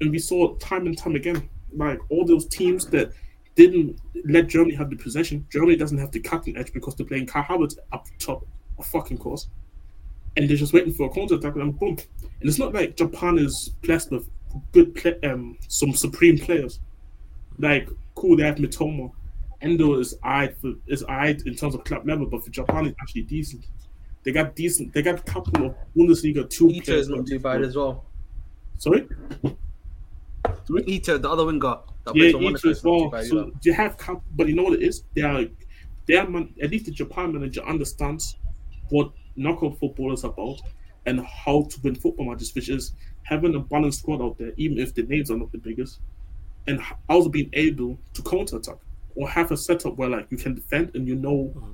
and 0.00 0.10
we 0.10 0.18
saw 0.18 0.54
time 0.56 0.86
and 0.86 0.96
time 0.96 1.14
again, 1.16 1.48
like 1.74 1.98
all 2.08 2.24
those 2.24 2.46
teams 2.46 2.86
that 2.86 3.12
didn't 3.54 4.00
let 4.24 4.48
Germany 4.48 4.74
have 4.74 4.90
the 4.90 4.96
possession. 4.96 5.46
Germany 5.50 5.76
doesn't 5.76 5.98
have 5.98 6.10
the 6.10 6.20
cutting 6.20 6.56
edge 6.56 6.72
because 6.72 6.94
they're 6.94 7.06
playing 7.06 7.26
Kai 7.26 7.42
Havertz 7.42 7.76
up 7.92 8.06
top, 8.18 8.46
of 8.78 8.86
fucking 8.86 9.18
course, 9.18 9.48
and 10.36 10.48
they're 10.48 10.56
just 10.56 10.72
waiting 10.72 10.92
for 10.92 11.06
a 11.06 11.10
counter 11.10 11.34
attack 11.34 11.56
and 11.56 11.78
boom. 11.78 11.96
And 12.40 12.48
it's 12.48 12.58
not 12.58 12.72
like 12.72 12.96
Japan 12.96 13.38
is 13.38 13.70
blessed 13.82 14.10
with 14.10 14.28
good 14.72 14.94
play, 14.94 15.18
um, 15.24 15.58
some 15.68 15.92
supreme 15.92 16.38
players. 16.38 16.80
Like 17.58 17.88
cool, 18.14 18.36
they 18.36 18.44
have 18.44 18.56
Mitoma. 18.56 19.12
Endo 19.60 19.94
is 20.00 20.16
eyed 20.24 20.56
for 20.58 20.72
is 20.88 21.04
eyed 21.04 21.42
in 21.42 21.54
terms 21.54 21.74
of 21.74 21.84
club 21.84 22.06
level, 22.06 22.26
but 22.26 22.44
for 22.44 22.50
Japan 22.50 22.86
it's 22.86 22.96
actually 23.00 23.22
decent. 23.22 23.64
They 24.24 24.32
got 24.32 24.54
decent. 24.56 24.92
They 24.92 25.02
got 25.02 25.20
a 25.20 25.22
couple 25.22 25.66
of 25.66 25.74
Bundesliga 25.96 26.48
two 26.48 26.68
Ito 26.68 26.94
is 26.94 27.08
not 27.08 27.26
too 27.26 27.38
bad 27.38 27.62
as 27.62 27.76
well. 27.76 28.04
Sorry, 28.78 29.06
Ito, 30.86 31.18
the 31.18 31.30
other 31.30 31.44
winger. 31.44 31.76
That 32.04 32.16
yeah, 32.16 32.32
plays 32.32 32.32
for 32.32 32.42
Ito 32.42 32.68
as 32.70 32.84
well. 32.84 33.10
So 33.10 33.16
either. 33.16 33.50
you 33.62 33.72
have 33.74 33.96
but 34.34 34.48
you 34.48 34.54
know 34.54 34.64
what 34.64 34.74
it 34.74 34.82
is? 34.82 35.04
They 35.14 35.22
are, 35.22 35.44
they 36.06 36.16
are 36.16 36.26
at 36.62 36.70
least 36.70 36.86
the 36.86 36.92
Japan 36.92 37.32
manager 37.32 37.62
understands 37.62 38.36
what 38.90 39.12
knockout 39.36 39.78
football 39.78 40.12
is 40.12 40.24
about 40.24 40.60
and 41.06 41.24
how 41.26 41.62
to 41.70 41.80
win 41.82 41.94
football 41.94 42.30
matches, 42.30 42.54
which 42.54 42.68
is 42.68 42.92
having 43.24 43.54
a 43.54 43.60
balanced 43.60 44.00
squad 44.00 44.22
out 44.22 44.38
there, 44.38 44.52
even 44.56 44.78
if 44.78 44.94
the 44.94 45.02
names 45.04 45.30
are 45.30 45.36
not 45.36 45.50
the 45.52 45.58
biggest, 45.58 46.00
and 46.66 46.80
also 47.08 47.28
being 47.28 47.50
able 47.54 47.98
to 48.14 48.22
counter 48.22 48.56
attack 48.56 48.76
or 49.14 49.28
have 49.28 49.50
a 49.52 49.56
setup 49.56 49.96
where 49.96 50.08
like 50.08 50.26
you 50.30 50.36
can 50.36 50.54
defend 50.54 50.90
and 50.94 51.06
you 51.06 51.14
know. 51.14 51.52
Mm-hmm. 51.56 51.72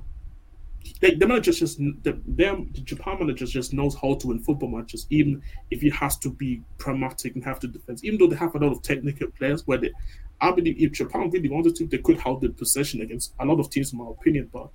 They, 0.99 1.15
the 1.15 1.27
manager 1.27 1.53
just 1.53 1.77
the, 1.77 2.19
them 2.27 2.69
the 2.73 2.81
Japan 2.81 3.19
manager 3.19 3.45
just 3.45 3.73
knows 3.73 3.95
how 3.95 4.15
to 4.15 4.27
win 4.27 4.39
football 4.39 4.69
matches, 4.69 5.07
even 5.09 5.41
if 5.71 5.81
he 5.81 5.89
has 5.91 6.17
to 6.17 6.29
be 6.29 6.61
pragmatic 6.77 7.35
and 7.35 7.43
have 7.45 7.59
to 7.61 7.67
defend. 7.67 8.03
Even 8.03 8.19
though 8.19 8.27
they 8.27 8.35
have 8.35 8.55
a 8.55 8.57
lot 8.57 8.71
of 8.73 8.81
technical 8.81 9.27
players, 9.31 9.65
where 9.65 9.77
they, 9.77 9.91
I 10.41 10.51
believe 10.51 10.75
if 10.77 10.91
Japan 10.91 11.29
really 11.29 11.49
wanted 11.49 11.75
to, 11.77 11.87
they 11.87 11.99
could 11.99 12.19
hold 12.19 12.41
the 12.41 12.49
possession 12.49 13.01
against 13.01 13.33
a 13.39 13.45
lot 13.45 13.61
of 13.61 13.69
teams, 13.69 13.93
in 13.93 13.99
my 13.99 14.09
opinion. 14.09 14.49
But 14.51 14.69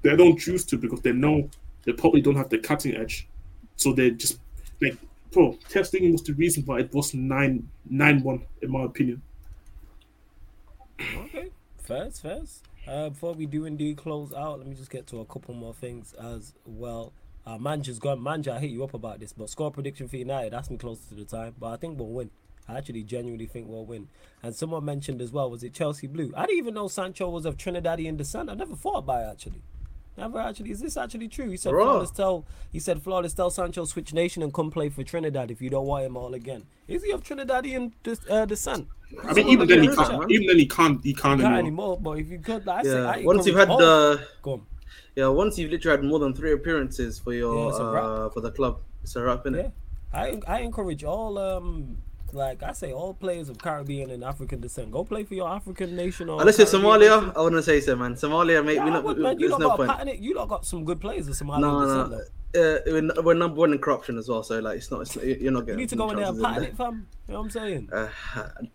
they 0.00 0.16
don't 0.16 0.38
choose 0.38 0.64
to 0.66 0.78
because 0.78 1.02
they 1.02 1.12
know 1.12 1.50
they 1.84 1.92
probably 1.92 2.22
don't 2.22 2.36
have 2.36 2.48
the 2.48 2.58
cutting 2.58 2.96
edge, 2.96 3.28
so 3.76 3.92
they 3.92 4.12
just 4.12 4.38
like 4.80 4.96
bro. 5.30 5.58
Testing 5.68 6.10
was 6.12 6.22
the 6.22 6.34
reason 6.34 6.62
why 6.64 6.80
it 6.80 6.92
was 6.94 7.12
nine 7.14 7.68
nine 7.88 8.22
one 8.22 8.46
in 8.62 8.70
my 8.70 8.84
opinion. 8.84 9.20
Okay, 11.16 11.50
first, 11.78 12.22
first. 12.22 12.64
Uh, 12.86 13.10
before 13.10 13.32
we 13.34 13.46
do 13.46 13.64
indeed 13.64 13.96
close 13.96 14.32
out, 14.34 14.58
let 14.58 14.66
me 14.66 14.74
just 14.74 14.90
get 14.90 15.06
to 15.06 15.20
a 15.20 15.24
couple 15.24 15.54
more 15.54 15.72
things 15.72 16.14
as 16.14 16.54
well. 16.64 17.12
Uh, 17.46 17.58
Manja's 17.58 17.98
gone. 17.98 18.20
Manja, 18.20 18.54
I 18.54 18.58
hit 18.58 18.70
you 18.70 18.82
up 18.84 18.94
about 18.94 19.20
this, 19.20 19.32
but 19.32 19.50
score 19.50 19.70
prediction 19.70 20.08
for 20.08 20.16
United, 20.16 20.52
that's 20.52 20.70
me 20.70 20.76
closer 20.76 21.02
to 21.10 21.14
the 21.14 21.24
time. 21.24 21.54
But 21.58 21.68
I 21.68 21.76
think 21.76 21.98
we'll 21.98 22.08
win. 22.08 22.30
I 22.68 22.78
actually 22.78 23.02
genuinely 23.02 23.46
think 23.46 23.68
we'll 23.68 23.84
win. 23.84 24.08
And 24.42 24.54
someone 24.54 24.84
mentioned 24.84 25.20
as 25.20 25.32
well, 25.32 25.50
was 25.50 25.62
it 25.62 25.74
Chelsea 25.74 26.06
Blue? 26.06 26.32
I 26.36 26.46
didn't 26.46 26.58
even 26.58 26.74
know 26.74 26.88
Sancho 26.88 27.28
was 27.28 27.44
of 27.44 27.56
Trinidadian 27.56 28.16
descent. 28.16 28.50
I 28.50 28.54
never 28.54 28.76
thought 28.76 28.98
about 28.98 29.22
it 29.22 29.30
actually. 29.32 29.62
Never 30.16 30.38
actually. 30.38 30.70
Is 30.70 30.80
this 30.80 30.96
actually 30.96 31.28
true? 31.28 31.48
He 31.48 31.56
said 31.56 31.70
Bro. 31.70 31.84
flawless 31.84 32.10
tell. 32.10 32.44
He 32.70 32.78
said 32.78 33.02
flawless 33.02 33.32
tell 33.32 33.50
Sancho 33.50 33.84
switch 33.86 34.12
nation 34.12 34.42
and 34.42 34.52
come 34.52 34.70
play 34.70 34.88
for 34.90 35.02
Trinidad 35.02 35.50
if 35.50 35.62
you 35.62 35.70
don't 35.70 35.86
want 35.86 36.04
him 36.04 36.16
all 36.18 36.34
again. 36.34 36.64
Is 36.86 37.02
he 37.02 37.10
of 37.12 37.22
Trinidadian 37.24 37.92
des- 38.02 38.16
uh, 38.30 38.44
descent? 38.44 38.88
I 39.26 39.32
mean, 39.32 39.48
even 39.48 39.68
then 39.68 39.80
he 39.82 39.88
Yeah, 39.88 39.94
can't. 39.94 40.18
man. 40.20 40.30
Even 40.30 40.46
then 40.48 40.58
he 40.58 40.66
can't. 40.66 41.02
He 41.04 41.14
can't 41.14 41.40
Not 41.40 41.52
anymore. 41.54 41.94
anymore, 41.94 42.00
but 42.00 42.10
if 42.18 42.30
you 42.30 42.38
could, 42.40 42.68
I 42.68 42.82
say, 42.82 42.90
Yeah. 42.90 43.10
I 43.10 43.22
Once 43.24 43.46
you've 43.46 43.56
had 43.56 43.68
the 43.68 44.26
Go 44.42 44.52
on. 44.54 44.66
yeah, 45.16 45.28
once 45.28 45.58
you've 45.58 45.70
literally 45.70 45.96
had 46.02 46.04
more 46.06 46.18
than 46.18 46.34
three 46.34 46.52
appearances 46.52 47.18
for 47.18 47.32
your 47.32 47.70
it's 47.70 47.78
a 47.78 47.84
wrap. 47.90 48.04
uh, 48.04 48.28
for 48.30 48.40
the 48.42 48.50
club, 48.50 48.80
it's 49.02 49.16
a 49.16 49.22
wrap, 49.22 49.44
innit? 49.44 49.72
Yeah, 50.14 50.18
I 50.20 50.40
I 50.46 50.60
encourage 50.60 51.04
all 51.04 51.38
um 51.38 51.96
like 52.32 52.62
I 52.62 52.72
say 52.72 52.92
all 52.92 53.14
players 53.14 53.48
of 53.48 53.58
Caribbean 53.58 54.10
and 54.10 54.24
African 54.24 54.60
descent 54.60 54.90
go 54.90 55.04
play 55.04 55.24
for 55.24 55.34
your 55.34 55.48
African 55.48 55.94
nation 55.96 56.28
or 56.28 56.40
Unless 56.40 56.58
you're 56.58 56.66
Somalia, 56.66 57.20
nation. 57.20 57.32
I 57.36 57.40
wouldn't 57.42 57.64
say 57.64 57.80
so, 57.80 57.96
man. 57.96 58.14
Somalia, 58.14 58.64
mate, 58.64 58.76
Yeah, 58.76 58.84
we 58.84 58.90
not, 58.90 59.04
would, 59.04 59.18
man, 59.18 59.38
you 59.38 59.48
there's 59.48 59.58
no 59.58 59.76
point. 59.76 60.20
You 60.20 60.34
lot 60.34 60.48
got 60.48 60.66
some 60.66 60.84
good 60.84 61.00
players 61.00 61.28
of 61.28 61.34
Somalia. 61.34 61.60
No, 61.60 62.06
descent. 62.06 62.10
no, 62.10 62.18
uh, 62.54 62.78
we're, 62.86 63.22
we're 63.22 63.34
number 63.34 63.56
one 63.56 63.72
in 63.72 63.78
corruption 63.78 64.18
as 64.18 64.28
well. 64.28 64.42
So 64.42 64.58
like, 64.60 64.78
it's 64.78 64.90
not. 64.90 65.02
It's, 65.02 65.16
you're 65.16 65.52
not 65.52 65.66
getting. 65.66 65.80
You 65.80 65.84
need 65.84 65.88
to 65.90 65.96
go 65.96 66.10
in 66.10 66.16
there 66.16 66.26
and 66.26 66.64
it, 66.64 66.76
fam. 66.76 67.06
You 67.28 67.34
know 67.34 67.40
what 67.40 67.44
I'm 67.44 67.50
saying? 67.50 67.88
Uh, 67.92 68.08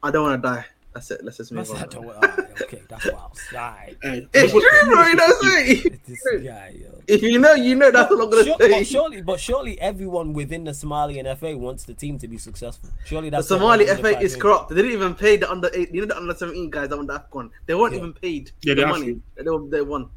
I 0.03 0.11
don't 0.11 0.23
want 0.23 0.41
to 0.41 0.47
die. 0.47 0.65
That's 0.97 1.11
it. 1.11 1.23
Let's 1.23 1.37
just 1.37 1.53
That's 1.53 1.69
move 1.69 1.75
on. 1.77 1.81
that 1.83 1.91
don't- 1.91 2.05
alright, 2.07 2.61
okay, 2.63 2.81
that's 2.89 3.05
wild. 3.11 3.37
Alright. 3.53 3.97
Hey, 4.01 4.27
It's 4.33 4.51
true, 4.51 4.61
bro. 4.85 5.05
You 5.05 5.15
know 5.15 5.25
what 5.27 5.45
I'm 5.45 5.51
saying? 5.67 5.99
This 6.07 6.23
guy, 6.43 6.75
yo. 6.81 7.01
If 7.07 7.21
you 7.21 7.37
know, 7.37 7.53
you 7.53 7.75
know. 7.75 7.91
That's 7.91 8.09
what 8.09 8.23
I'm 8.23 8.29
gonna 8.31 8.43
Sure- 8.45 8.57
say. 8.59 8.69
but 8.71 8.87
surely, 8.87 9.21
but 9.21 9.39
surely 9.39 9.79
everyone 9.79 10.33
within 10.33 10.63
the 10.63 10.71
Somalian 10.71 11.37
FA 11.37 11.55
wants 11.55 11.83
the 11.83 11.93
team 11.93 12.17
to 12.17 12.27
be 12.27 12.39
successful. 12.39 12.89
Surely 13.05 13.29
The 13.29 13.43
Somali 13.43 13.85
what 13.85 13.99
FA 13.99 14.07
is 14.19 14.33
unified 14.33 14.41
corrupt. 14.41 14.69
They 14.69 14.75
didn't 14.77 14.91
even 14.93 15.13
pay 15.13 15.37
the 15.37 15.51
under 15.51 15.69
eight. 15.75 15.93
You 15.93 16.01
know 16.01 16.07
the 16.07 16.17
under 16.17 16.33
seventeen 16.33 16.71
guys 16.71 16.91
on 16.91 17.05
that 17.05 17.27
won 17.31 17.49
the 17.49 17.49
Afcon. 17.49 17.51
They 17.67 17.75
weren't 17.75 17.93
Yeah. 17.93 17.99
even 17.99 18.13
paid 18.13 18.51
Yeah, 18.63 18.73
the 18.73 18.87
money 18.87 19.21
actually- 19.37 19.69
they, 19.69 19.77
they 19.77 19.81
won. 19.83 20.09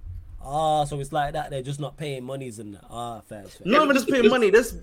Ah, 0.43 0.85
so 0.85 0.99
it's 0.99 1.13
like 1.13 1.35
that. 1.35 1.51
They're 1.51 1.61
just 1.63 1.81
not 1.81 1.99
paying 1.99 2.25
monies 2.25 2.59
and 2.59 2.75
that. 2.75 2.85
Ah, 2.89 3.21
fair. 3.29 3.43
fair. 3.45 3.67
Not 3.67 3.83
even 3.85 3.97
just 3.97 4.09
paying 4.09 4.31
money. 4.31 4.49
This 4.49 4.77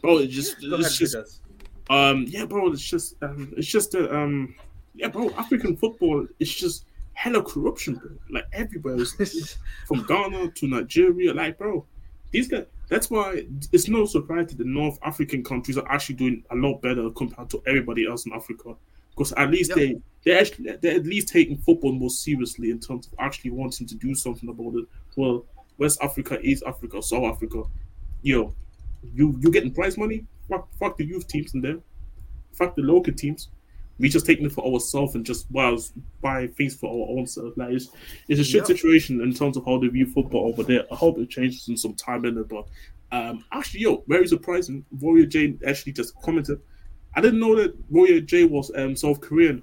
bro, 0.00 0.16
it's 0.18 0.32
just, 0.34 0.58
Go 0.62 0.76
it's 0.76 0.96
just, 0.96 1.42
um, 1.90 2.24
yeah, 2.26 2.46
bro, 2.46 2.72
it's 2.72 2.80
just, 2.82 3.16
um, 3.22 3.52
it's 3.58 3.66
just, 3.66 3.94
uh, 3.94 4.08
um, 4.10 4.54
yeah, 4.94 5.08
bro, 5.08 5.30
African 5.30 5.76
football, 5.76 6.26
is 6.38 6.54
just 6.54 6.84
hella 7.12 7.42
corruption, 7.42 7.94
bro. 7.94 8.10
Like 8.30 8.46
everywhere, 8.52 8.98
from 9.86 10.04
Ghana 10.06 10.50
to 10.50 10.66
Nigeria, 10.66 11.32
like, 11.34 11.58
bro, 11.58 11.84
these 12.30 12.48
guys. 12.48 12.66
That's 12.88 13.08
why 13.08 13.44
it's 13.72 13.88
no 13.88 14.04
surprise 14.04 14.48
that 14.48 14.58
the 14.58 14.64
North 14.64 14.98
African 15.04 15.44
countries 15.44 15.78
are 15.78 15.88
actually 15.88 16.16
doing 16.16 16.42
a 16.50 16.56
lot 16.56 16.82
better 16.82 17.08
compared 17.10 17.48
to 17.50 17.62
everybody 17.66 18.04
else 18.04 18.26
in 18.26 18.32
Africa. 18.32 18.74
Because 19.10 19.32
at 19.34 19.50
least 19.50 19.74
they 19.76 20.00
they 20.24 20.36
actually 20.36 20.76
they're 20.80 20.96
at 20.96 21.06
least 21.06 21.28
taking 21.28 21.56
football 21.58 21.92
more 21.92 22.10
seriously 22.10 22.70
in 22.70 22.80
terms 22.80 23.06
of 23.06 23.12
actually 23.20 23.52
wanting 23.52 23.86
to 23.86 23.94
do 23.94 24.14
something 24.14 24.48
about 24.48 24.74
it. 24.74 24.86
Well, 25.14 25.44
West 25.78 26.00
Africa, 26.02 26.40
East 26.42 26.64
Africa, 26.66 27.00
South 27.00 27.24
Africa, 27.24 27.62
yo, 28.22 28.54
you 29.14 29.38
you 29.40 29.50
getting 29.52 29.72
prize 29.72 29.96
money? 29.96 30.26
Fuck, 30.48 30.68
fuck 30.78 30.96
the 30.96 31.04
youth 31.04 31.28
teams 31.28 31.54
in 31.54 31.60
there. 31.60 31.78
Fuck 32.52 32.74
the 32.74 32.82
local 32.82 33.14
teams. 33.14 33.48
We 34.00 34.08
just 34.08 34.26
taking 34.26 34.46
it 34.46 34.52
for 34.52 34.66
ourselves 34.66 35.14
and 35.14 35.24
just 35.24 35.52
buy, 35.52 35.76
buy 36.22 36.46
things 36.48 36.74
for 36.74 36.88
our 36.90 37.18
own 37.18 37.26
self. 37.26 37.56
Like 37.56 37.70
it's, 37.72 37.88
it's 38.28 38.40
a 38.40 38.44
shit 38.44 38.60
Yep. 38.62 38.66
situation 38.66 39.20
in 39.20 39.32
terms 39.32 39.56
of 39.56 39.64
how 39.66 39.78
they 39.78 39.88
view 39.88 40.06
football 40.06 40.48
over 40.48 40.62
there. 40.62 40.84
I 40.90 40.96
hope 40.96 41.18
it 41.18 41.30
changes 41.30 41.68
in 41.68 41.76
some 41.76 41.94
time 41.94 42.24
in 42.24 42.38
it. 42.38 42.48
But 42.48 42.66
um, 43.12 43.44
actually, 43.52 43.80
yo, 43.80 44.02
very 44.08 44.26
surprising. 44.26 44.84
Warrior 44.98 45.26
J 45.26 45.56
actually 45.66 45.92
just 45.92 46.20
commented. 46.22 46.60
I 47.14 47.20
didn't 47.20 47.40
know 47.40 47.54
that 47.56 47.74
Warrior 47.90 48.20
J 48.20 48.44
was 48.44 48.72
um, 48.76 48.96
South 48.96 49.20
Korean 49.20 49.62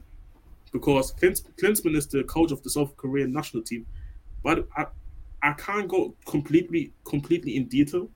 because 0.72 1.12
Clint, 1.12 1.42
Klinsmann 1.58 1.96
is 1.96 2.08
the 2.08 2.24
coach 2.26 2.52
of 2.52 2.62
the 2.62 2.70
South 2.70 2.96
Korean 2.98 3.32
national 3.32 3.64
team. 3.64 3.86
But 4.44 4.68
I, 4.78 4.86
I 5.42 5.54
can't 5.54 5.88
go 5.88 6.14
completely 6.26 6.92
completely 7.06 7.56
in 7.56 7.66
detail. 7.66 8.10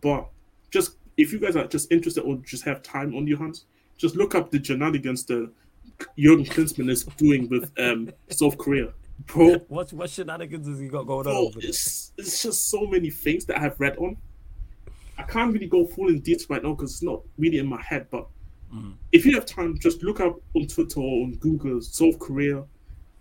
But 0.00 0.28
just 0.70 0.96
if 1.16 1.32
you 1.32 1.38
guys 1.38 1.56
are 1.56 1.66
just 1.66 1.92
interested 1.92 2.22
or 2.22 2.36
just 2.36 2.64
have 2.64 2.82
time 2.82 3.14
on 3.14 3.26
your 3.26 3.38
hands, 3.38 3.66
just 3.96 4.16
look 4.16 4.34
up 4.34 4.50
the 4.50 4.62
shenanigans 4.62 5.24
that 5.26 5.50
Jurgen 6.18 6.44
Klinsmann 6.44 6.90
is 6.90 7.04
doing 7.16 7.48
with 7.48 7.70
um, 7.78 8.10
South 8.30 8.58
Korea, 8.58 8.92
bro. 9.26 9.56
What 9.68 9.92
what 9.92 10.10
shenanigans 10.10 10.66
has 10.66 10.80
he 10.80 10.88
got 10.88 11.04
going 11.06 11.26
on 11.26 11.32
Bro, 11.32 11.50
there? 11.60 11.68
it's, 11.68 12.12
it's 12.18 12.42
just 12.42 12.70
so 12.70 12.86
many 12.86 13.10
things 13.10 13.44
that 13.46 13.58
I 13.58 13.60
have 13.60 13.78
read 13.78 13.96
on. 13.98 14.16
I 15.16 15.22
can't 15.22 15.52
really 15.52 15.68
go 15.68 15.86
full 15.86 16.08
in 16.08 16.20
detail 16.20 16.46
right 16.50 16.62
now 16.62 16.72
because 16.74 16.92
it's 16.92 17.02
not 17.02 17.20
really 17.38 17.58
in 17.58 17.66
my 17.66 17.80
head. 17.82 18.08
But 18.10 18.26
Mhm. 18.74 18.94
if 19.12 19.24
you 19.24 19.34
have 19.34 19.46
time, 19.46 19.78
just 19.78 20.02
look 20.02 20.18
up 20.18 20.40
on 20.54 20.66
Twitter 20.66 20.98
or 21.00 21.22
on 21.24 21.34
Google 21.36 21.80
South 21.80 22.18
Korea, 22.18 22.64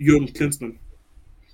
Jurgen 0.02 0.28
Klinsmann. 0.30 0.78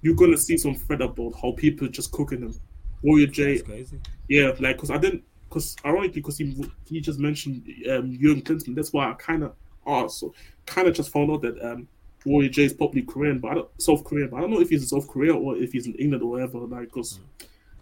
You're 0.01 0.15
gonna 0.15 0.37
see 0.37 0.57
some 0.57 0.75
thread 0.75 1.01
about 1.01 1.33
how 1.41 1.51
people 1.51 1.89
just 1.89 2.11
cooking 2.13 2.39
them. 2.39 2.55
Warrior 3.03 3.27
J, 3.27 3.59
crazy. 3.59 3.99
yeah, 4.29 4.51
like 4.61 4.77
because 4.77 4.91
I 4.91 4.97
didn't, 4.97 5.23
because 5.49 5.75
ironically, 5.83 6.21
because 6.21 6.37
he 6.37 6.55
he 6.85 7.01
just 7.01 7.19
mentioned 7.19 7.67
um, 7.89 8.17
Jurgen 8.21 8.41
Klinsmann. 8.41 8.75
That's 8.75 8.93
why 8.93 9.09
I 9.09 9.13
kind 9.13 9.43
of 9.43 9.53
also 9.85 10.33
kind 10.65 10.87
of 10.87 10.93
just 10.93 11.11
found 11.11 11.31
out 11.31 11.41
that 11.41 11.59
um, 11.61 11.87
Warrior 12.25 12.49
J 12.49 12.63
is 12.65 12.73
probably 12.73 13.01
Korean, 13.01 13.39
but 13.39 13.51
I 13.51 13.53
don't, 13.55 13.81
South 13.81 14.03
Korean. 14.03 14.29
But 14.29 14.37
I 14.37 14.41
don't 14.41 14.51
know 14.51 14.61
if 14.61 14.69
he's 14.69 14.81
in 14.81 14.87
South 14.87 15.07
Korea 15.07 15.33
or 15.33 15.57
if 15.57 15.71
he's 15.71 15.87
in 15.87 15.95
England 15.95 16.23
or 16.23 16.31
whatever. 16.31 16.59
Like, 16.59 16.93
because 16.93 17.19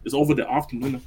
it's 0.06 0.14
over 0.14 0.34
the 0.34 0.50
afternoon. 0.50 1.02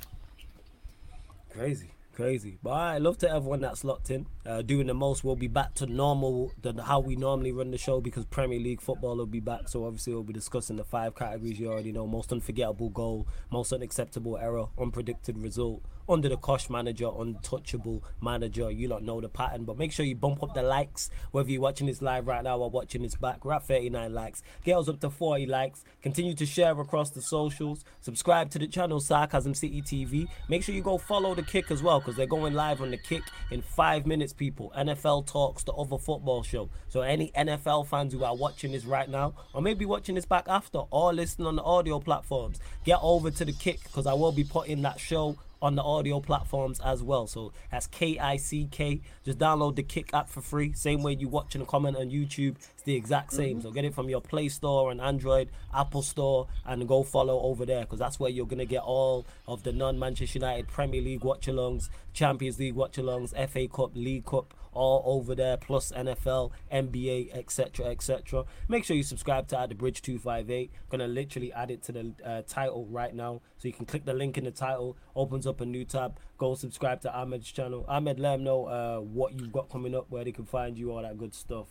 Crazy, 1.53 1.91
crazy. 2.15 2.59
But 2.63 2.71
I 2.71 2.99
love 2.99 3.19
to 3.19 3.31
everyone 3.31 3.61
that's 3.61 3.85
locked 3.85 4.11
in. 4.11 4.27
Uh, 4.45 4.63
doing 4.63 4.89
the 4.89 4.95
most. 4.95 5.25
We'll 5.25 5.37
be 5.37 5.49
back 5.49 5.75
to 5.77 5.87
normal 5.87 6.53
than 6.61 6.79
how 6.79 7.01
we 7.01 7.17
normally 7.17 7.53
run 7.53 7.71
the 7.71 7.79
show 7.79 8.01
because 8.01 8.25
Premier 8.25 8.59
League 8.59 8.81
football 8.81 9.17
will 9.17 9.27
be 9.27 9.41
back. 9.41 9.69
So 9.69 9.85
obviously 9.85 10.13
we'll 10.13 10.23
be 10.23 10.33
discussing 10.33 10.77
the 10.77 10.85
five 10.85 11.15
categories 11.15 11.59
you 11.59 11.71
already 11.71 11.93
know: 11.93 12.07
most 12.07 12.33
unforgettable 12.33 12.91
goal, 12.91 13.27
most 13.51 13.73
unacceptable 13.73 14.37
error, 14.39 14.67
unpredicted 14.79 15.43
result, 15.43 15.83
under 16.11 16.29
the 16.29 16.37
cosh 16.37 16.69
manager, 16.69 17.09
untouchable 17.19 18.03
manager. 18.21 18.71
You 18.71 18.89
don't 18.89 19.05
know 19.05 19.21
the 19.21 19.29
pattern, 19.29 19.65
but 19.65 19.79
make 19.79 19.93
sure 19.93 20.05
you 20.05 20.17
bump 20.17 20.43
up 20.43 20.55
the 20.55 20.63
likes. 20.63 21.09
Whether 21.31 21.51
you're 21.51 21.63
watching 21.63 21.87
this 21.87 22.03
live 22.03 22.27
right 22.27 22.43
now 22.43 22.59
or 22.59 22.69
watching 22.69 23.03
this 23.03 23.15
back, 23.15 23.45
we're 23.45 23.55
at 23.55 23.67
39 23.67 24.13
likes. 24.13 24.43
Get 24.65 24.77
us 24.77 24.89
up 24.89 25.01
to 25.01 25.11
40 25.11 25.47
likes. 25.47 25.85
Continue 26.03 26.35
to 26.35 26.45
share 26.45 26.79
across 26.79 27.11
the 27.11 27.23
socials. 27.23 27.85
Subscribe 28.01 28.51
to 28.51 28.59
the 28.59 28.67
channel 28.67 29.01
Sarcasm 29.01 29.55
City 29.55 29.83
TV. 29.83 30.27
Make 30.49 30.65
sure 30.65 30.75
you 30.75 30.83
go 30.83 30.99
follow 30.99 31.35
the 31.35 31.43
Kick 31.43 31.71
as 31.71 31.83
well 31.83 32.01
because 32.01 32.17
they're 32.17 32.27
going 32.27 32.55
live 32.55 32.81
on 32.81 32.91
the 32.91 32.97
Kick 32.97 33.23
in 33.51 33.63
five 33.63 34.07
minutes. 34.07 34.33
People, 34.33 34.73
NFL 34.77 35.27
talks, 35.27 35.63
the 35.63 35.73
other 35.73 35.99
football 35.99 36.43
show. 36.43 36.71
So 36.89 37.03
any 37.03 37.31
NFL 37.37 37.87
fans 37.87 38.13
who 38.13 38.25
are 38.25 38.35
watching 38.35 38.73
this 38.73 38.85
right 38.85 39.09
now, 39.09 39.35
or 39.53 39.63
maybe 39.63 39.85
watching 39.85 40.17
this 40.17 40.25
back 40.25 40.49
after, 40.49 40.79
or 40.91 41.13
listening 41.13 41.47
on 41.47 41.57
the 41.57 41.63
audio 41.63 42.01
platforms, 42.01 42.59
get 42.85 42.99
over 43.03 43.31
to 43.31 43.45
the 43.45 43.53
Kick 43.53 43.83
because 43.85 44.07
I 44.07 44.15
will 44.15 44.33
be 44.33 44.45
putting 44.45 44.83
that 44.83 44.99
show 44.99 45.37
on 45.63 45.75
the 45.75 45.83
audio 45.83 46.21
platforms 46.21 46.81
as 46.85 47.03
well. 47.03 47.27
So 47.27 47.53
that's 47.71 47.87
K 47.87 48.19
I 48.19 48.37
C 48.37 48.69
K. 48.71 49.01
Just 49.25 49.39
download 49.39 49.77
the 49.77 49.83
Kick 49.83 50.15
app 50.15 50.29
for 50.29 50.41
free. 50.41 50.73
Same 50.73 51.03
way 51.03 51.13
you 51.13 51.29
watching 51.29 51.61
a 51.61 51.67
comment 51.67 51.97
on 51.97 52.11
YouTube. 52.11 52.57
It's 52.75 52.83
the 52.85 52.95
exact 52.95 53.33
same. 53.33 53.59
Mm-hmm. 53.59 53.69
So 53.69 53.73
get 53.73 53.85
it 53.85 53.95
from 53.95 54.09
your 54.09 54.21
Play 54.21 54.49
Store 54.49 54.91
and 54.91 55.01
Android, 55.01 55.51
Apple 55.75 56.03
Store, 56.03 56.47
and 56.65 56.87
go 56.89 57.03
follow 57.03 57.41
over 57.41 57.67
there 57.67 57.83
because 57.83 57.99
that's 57.99 58.19
where 58.19 58.31
you're 58.31 58.47
gonna 58.47 58.65
get 58.65 58.83
all 58.83 59.27
of 59.47 59.63
the 59.63 59.73
non-Manchester 59.73 60.39
United 60.39 60.69
Premier 60.69 61.03
League 61.03 61.25
watch-alongs, 61.25 61.89
Champions 62.13 62.59
League 62.59 62.75
watch-alongs, 62.75 63.31
FA 63.49 63.69
Cup, 63.69 63.91
League 63.95 64.25
Cup, 64.25 64.55
all 64.73 65.03
over 65.05 65.35
there. 65.35 65.57
Plus 65.57 65.93
NFL, 65.93 66.51
NBA, 66.73 67.37
etc., 67.37 67.87
etc. 67.87 68.45
Make 68.69 68.85
sure 68.85 68.97
you 68.97 69.03
subscribe 69.03 69.49
to 69.49 69.59
At 69.59 69.69
the 69.69 69.75
Bridge 69.75 70.03
258. 70.03 70.71
Gonna 70.91 71.09
literally 71.09 71.53
add 71.53 71.71
it 71.71 71.83
to 71.85 71.93
the 71.93 72.13
uh, 72.25 72.43
title 72.47 72.87
right 72.87 73.15
now, 73.15 73.41
so 73.59 73.69
you 73.69 73.75
can 73.75 73.87
click 73.87 74.05
the 74.05 74.15
link 74.15 74.39
in 74.39 74.45
the 74.45 74.51
title. 74.51 74.97
Opens 75.15 75.47
up 75.47 75.61
a 75.61 75.67
new 75.67 75.85
tab. 75.85 76.19
Go 76.39 76.55
subscribe 76.55 77.01
to 77.03 77.15
Ahmed's 77.15 77.51
channel. 77.51 77.85
Ahmed, 77.89 78.19
let 78.19 78.33
them 78.33 78.45
know 78.45 78.67
uh, 78.67 78.99
what 78.99 79.39
you've 79.39 79.53
got 79.53 79.69
coming 79.69 79.95
up, 79.95 80.07
where 80.09 80.25
they 80.25 80.33
can 80.33 80.47
find 80.47 80.79
you, 80.79 80.93
all 80.93 81.03
that 81.03 81.19
good 81.19 81.35
stuff. 81.35 81.67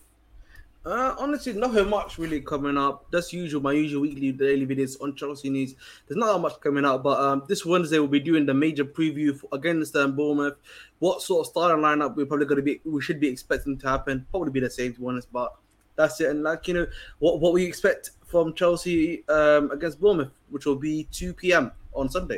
Uh, 0.86 1.14
honestly, 1.20 1.52
nothing 1.54 1.90
much 1.90 2.18
really 2.18 2.40
coming 2.40 2.78
up. 2.78 3.06
That's 3.12 3.34
usual. 3.34 3.62
My 3.62 3.74
usual 3.74 4.02
weekly 4.02 4.32
daily 4.32 4.66
videos 4.66 5.02
on 5.02 5.14
Chelsea 5.14 5.50
news. 5.50 5.76
There's 6.08 6.18
not 6.18 6.34
that 6.34 6.40
much 6.40 6.60
coming 6.62 6.86
out, 6.86 7.04
but 7.04 7.20
um, 7.20 7.44
this 7.50 7.66
Wednesday 7.66 8.00
we'll 8.00 8.08
be 8.08 8.22
doing 8.22 8.46
the 8.46 8.54
major 8.54 8.86
preview 8.86 9.38
for, 9.38 9.50
against 9.52 9.96
um, 9.98 10.16
Bournemouth. 10.16 10.56
What 11.00 11.22
sort 11.22 11.46
of 11.46 11.52
starting 11.52 11.84
lineup 11.84 12.16
we're 12.16 12.26
probably 12.26 12.46
going 12.46 12.58
to 12.58 12.64
be, 12.64 12.80
we 12.86 13.02
should 13.02 13.20
be 13.20 13.28
expecting 13.28 13.78
to 13.80 13.90
happen. 13.90 14.26
Probably 14.32 14.52
be 14.52 14.62
the 14.62 14.70
same 14.70 14.94
to 14.94 15.00
be 15.02 15.06
honest, 15.06 15.32
but 15.34 15.54
that's 15.98 16.22
it. 16.22 16.30
And 16.30 16.44
like 16.44 16.68
you 16.70 16.74
know, 16.74 16.88
what 17.20 17.42
what 17.42 17.52
we 17.52 17.66
expect 17.66 18.12
from 18.26 18.54
Chelsea 18.54 19.28
um, 19.28 19.72
against 19.72 20.00
Bournemouth, 20.00 20.32
which 20.50 20.66
will 20.66 20.78
be 20.78 21.08
2 21.12 21.34
p.m. 21.34 21.72
on 21.94 22.10
Sunday. 22.10 22.38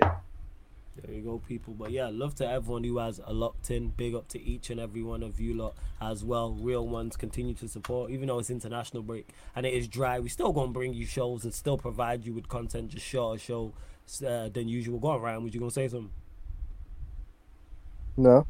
There 1.05 1.15
you 1.15 1.21
go, 1.23 1.39
people. 1.39 1.73
But 1.73 1.91
yeah, 1.91 2.09
love 2.11 2.35
to 2.35 2.47
everyone 2.47 2.83
who 2.83 2.97
has 2.99 3.19
a 3.25 3.33
locked 3.33 3.71
in. 3.71 3.89
Big 3.89 4.13
up 4.13 4.27
to 4.29 4.41
each 4.41 4.69
and 4.69 4.79
every 4.79 5.01
one 5.01 5.23
of 5.23 5.39
you 5.39 5.53
lot 5.55 5.75
as 5.99 6.23
well. 6.23 6.53
Real 6.53 6.87
ones 6.87 7.15
continue 7.17 7.53
to 7.55 7.67
support, 7.67 8.11
even 8.11 8.27
though 8.27 8.39
it's 8.39 8.49
international 8.49 9.03
break 9.03 9.29
and 9.55 9.65
it 9.65 9.73
is 9.73 9.87
dry. 9.87 10.19
We 10.19 10.29
still 10.29 10.51
gonna 10.53 10.71
bring 10.71 10.93
you 10.93 11.05
shows 11.05 11.43
and 11.43 11.53
still 11.53 11.77
provide 11.77 12.25
you 12.25 12.33
with 12.33 12.47
content, 12.47 12.89
just 12.89 13.05
shorter 13.05 13.39
show 13.39 13.73
uh, 14.25 14.49
than 14.49 14.67
usual. 14.67 14.99
Go 14.99 15.09
on, 15.09 15.21
Ryan. 15.21 15.43
Was 15.43 15.53
you 15.53 15.59
gonna 15.59 15.71
say 15.71 15.87
something? 15.87 16.11
No. 18.17 18.45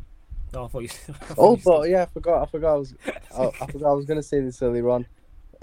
No, 0.53 0.65
I 0.65 0.67
thought 0.67 0.83
you. 0.83 0.89
Oh, 1.37 1.55
but 1.63 1.89
yeah, 1.89 2.03
I 2.03 2.05
forgot. 2.07 2.41
I 2.41 2.45
forgot. 2.47 2.73
I 2.73 2.77
was. 2.77 2.95
I, 3.37 3.43
I 3.61 3.67
forgot. 3.67 3.91
I 3.91 3.93
was 3.93 4.05
gonna 4.05 4.23
say 4.23 4.41
this 4.41 4.61
earlier 4.61 4.89
on. 4.89 5.05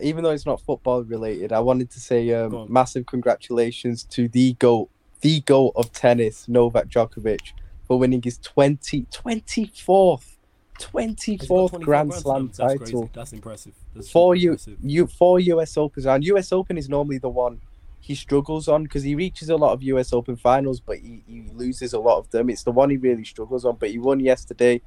Even 0.00 0.22
though 0.22 0.30
it's 0.30 0.46
not 0.46 0.60
football 0.60 1.02
related, 1.02 1.52
I 1.52 1.60
wanted 1.60 1.90
to 1.90 2.00
say 2.00 2.32
um, 2.32 2.66
massive 2.72 3.04
congratulations 3.06 4.04
to 4.04 4.28
the 4.28 4.54
goat, 4.54 4.88
the 5.20 5.40
goal 5.40 5.72
of 5.74 5.92
tennis, 5.92 6.48
Novak 6.48 6.88
Djokovic, 6.88 7.52
for 7.86 7.98
winning 7.98 8.22
his 8.22 8.38
20, 8.38 9.06
24th, 9.12 10.36
24th 10.78 11.80
Grand 11.80 12.14
Slam 12.14 12.46
That's 12.46 12.58
title. 12.58 12.78
crazy. 12.78 13.10
That's 13.12 13.32
impressive. 13.32 13.72
That's 13.94 14.10
Four 14.10 14.36
impressive. 14.36 14.76
you 14.82 15.06
four 15.06 15.40
US 15.40 15.76
Opens 15.76 16.06
and 16.06 16.24
US 16.24 16.52
Open 16.52 16.78
is 16.78 16.88
normally 16.88 17.18
the 17.18 17.28
one 17.28 17.60
he 18.00 18.14
struggles 18.14 18.68
on 18.68 18.84
because 18.84 19.02
he 19.02 19.14
reaches 19.14 19.48
a 19.48 19.56
lot 19.56 19.72
of 19.72 19.82
US 19.82 20.12
Open 20.12 20.36
finals, 20.36 20.80
but 20.80 20.98
he, 20.98 21.22
he 21.26 21.46
loses 21.52 21.92
a 21.94 21.98
lot 21.98 22.18
of 22.18 22.30
them. 22.30 22.48
It's 22.48 22.62
the 22.62 22.70
one 22.70 22.90
he 22.90 22.96
really 22.96 23.24
struggles 23.24 23.64
on. 23.64 23.76
But 23.76 23.90
he 23.90 23.98
won 23.98 24.20
yesterday, 24.20 24.80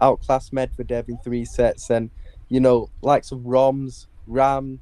outclassed 0.00 0.52
Medvedev 0.52 1.08
in 1.08 1.18
three 1.18 1.44
sets, 1.44 1.90
and 1.90 2.10
you 2.48 2.60
know, 2.60 2.90
likes 3.02 3.30
of 3.32 3.40
Roms, 3.40 4.06
Ram. 4.26 4.80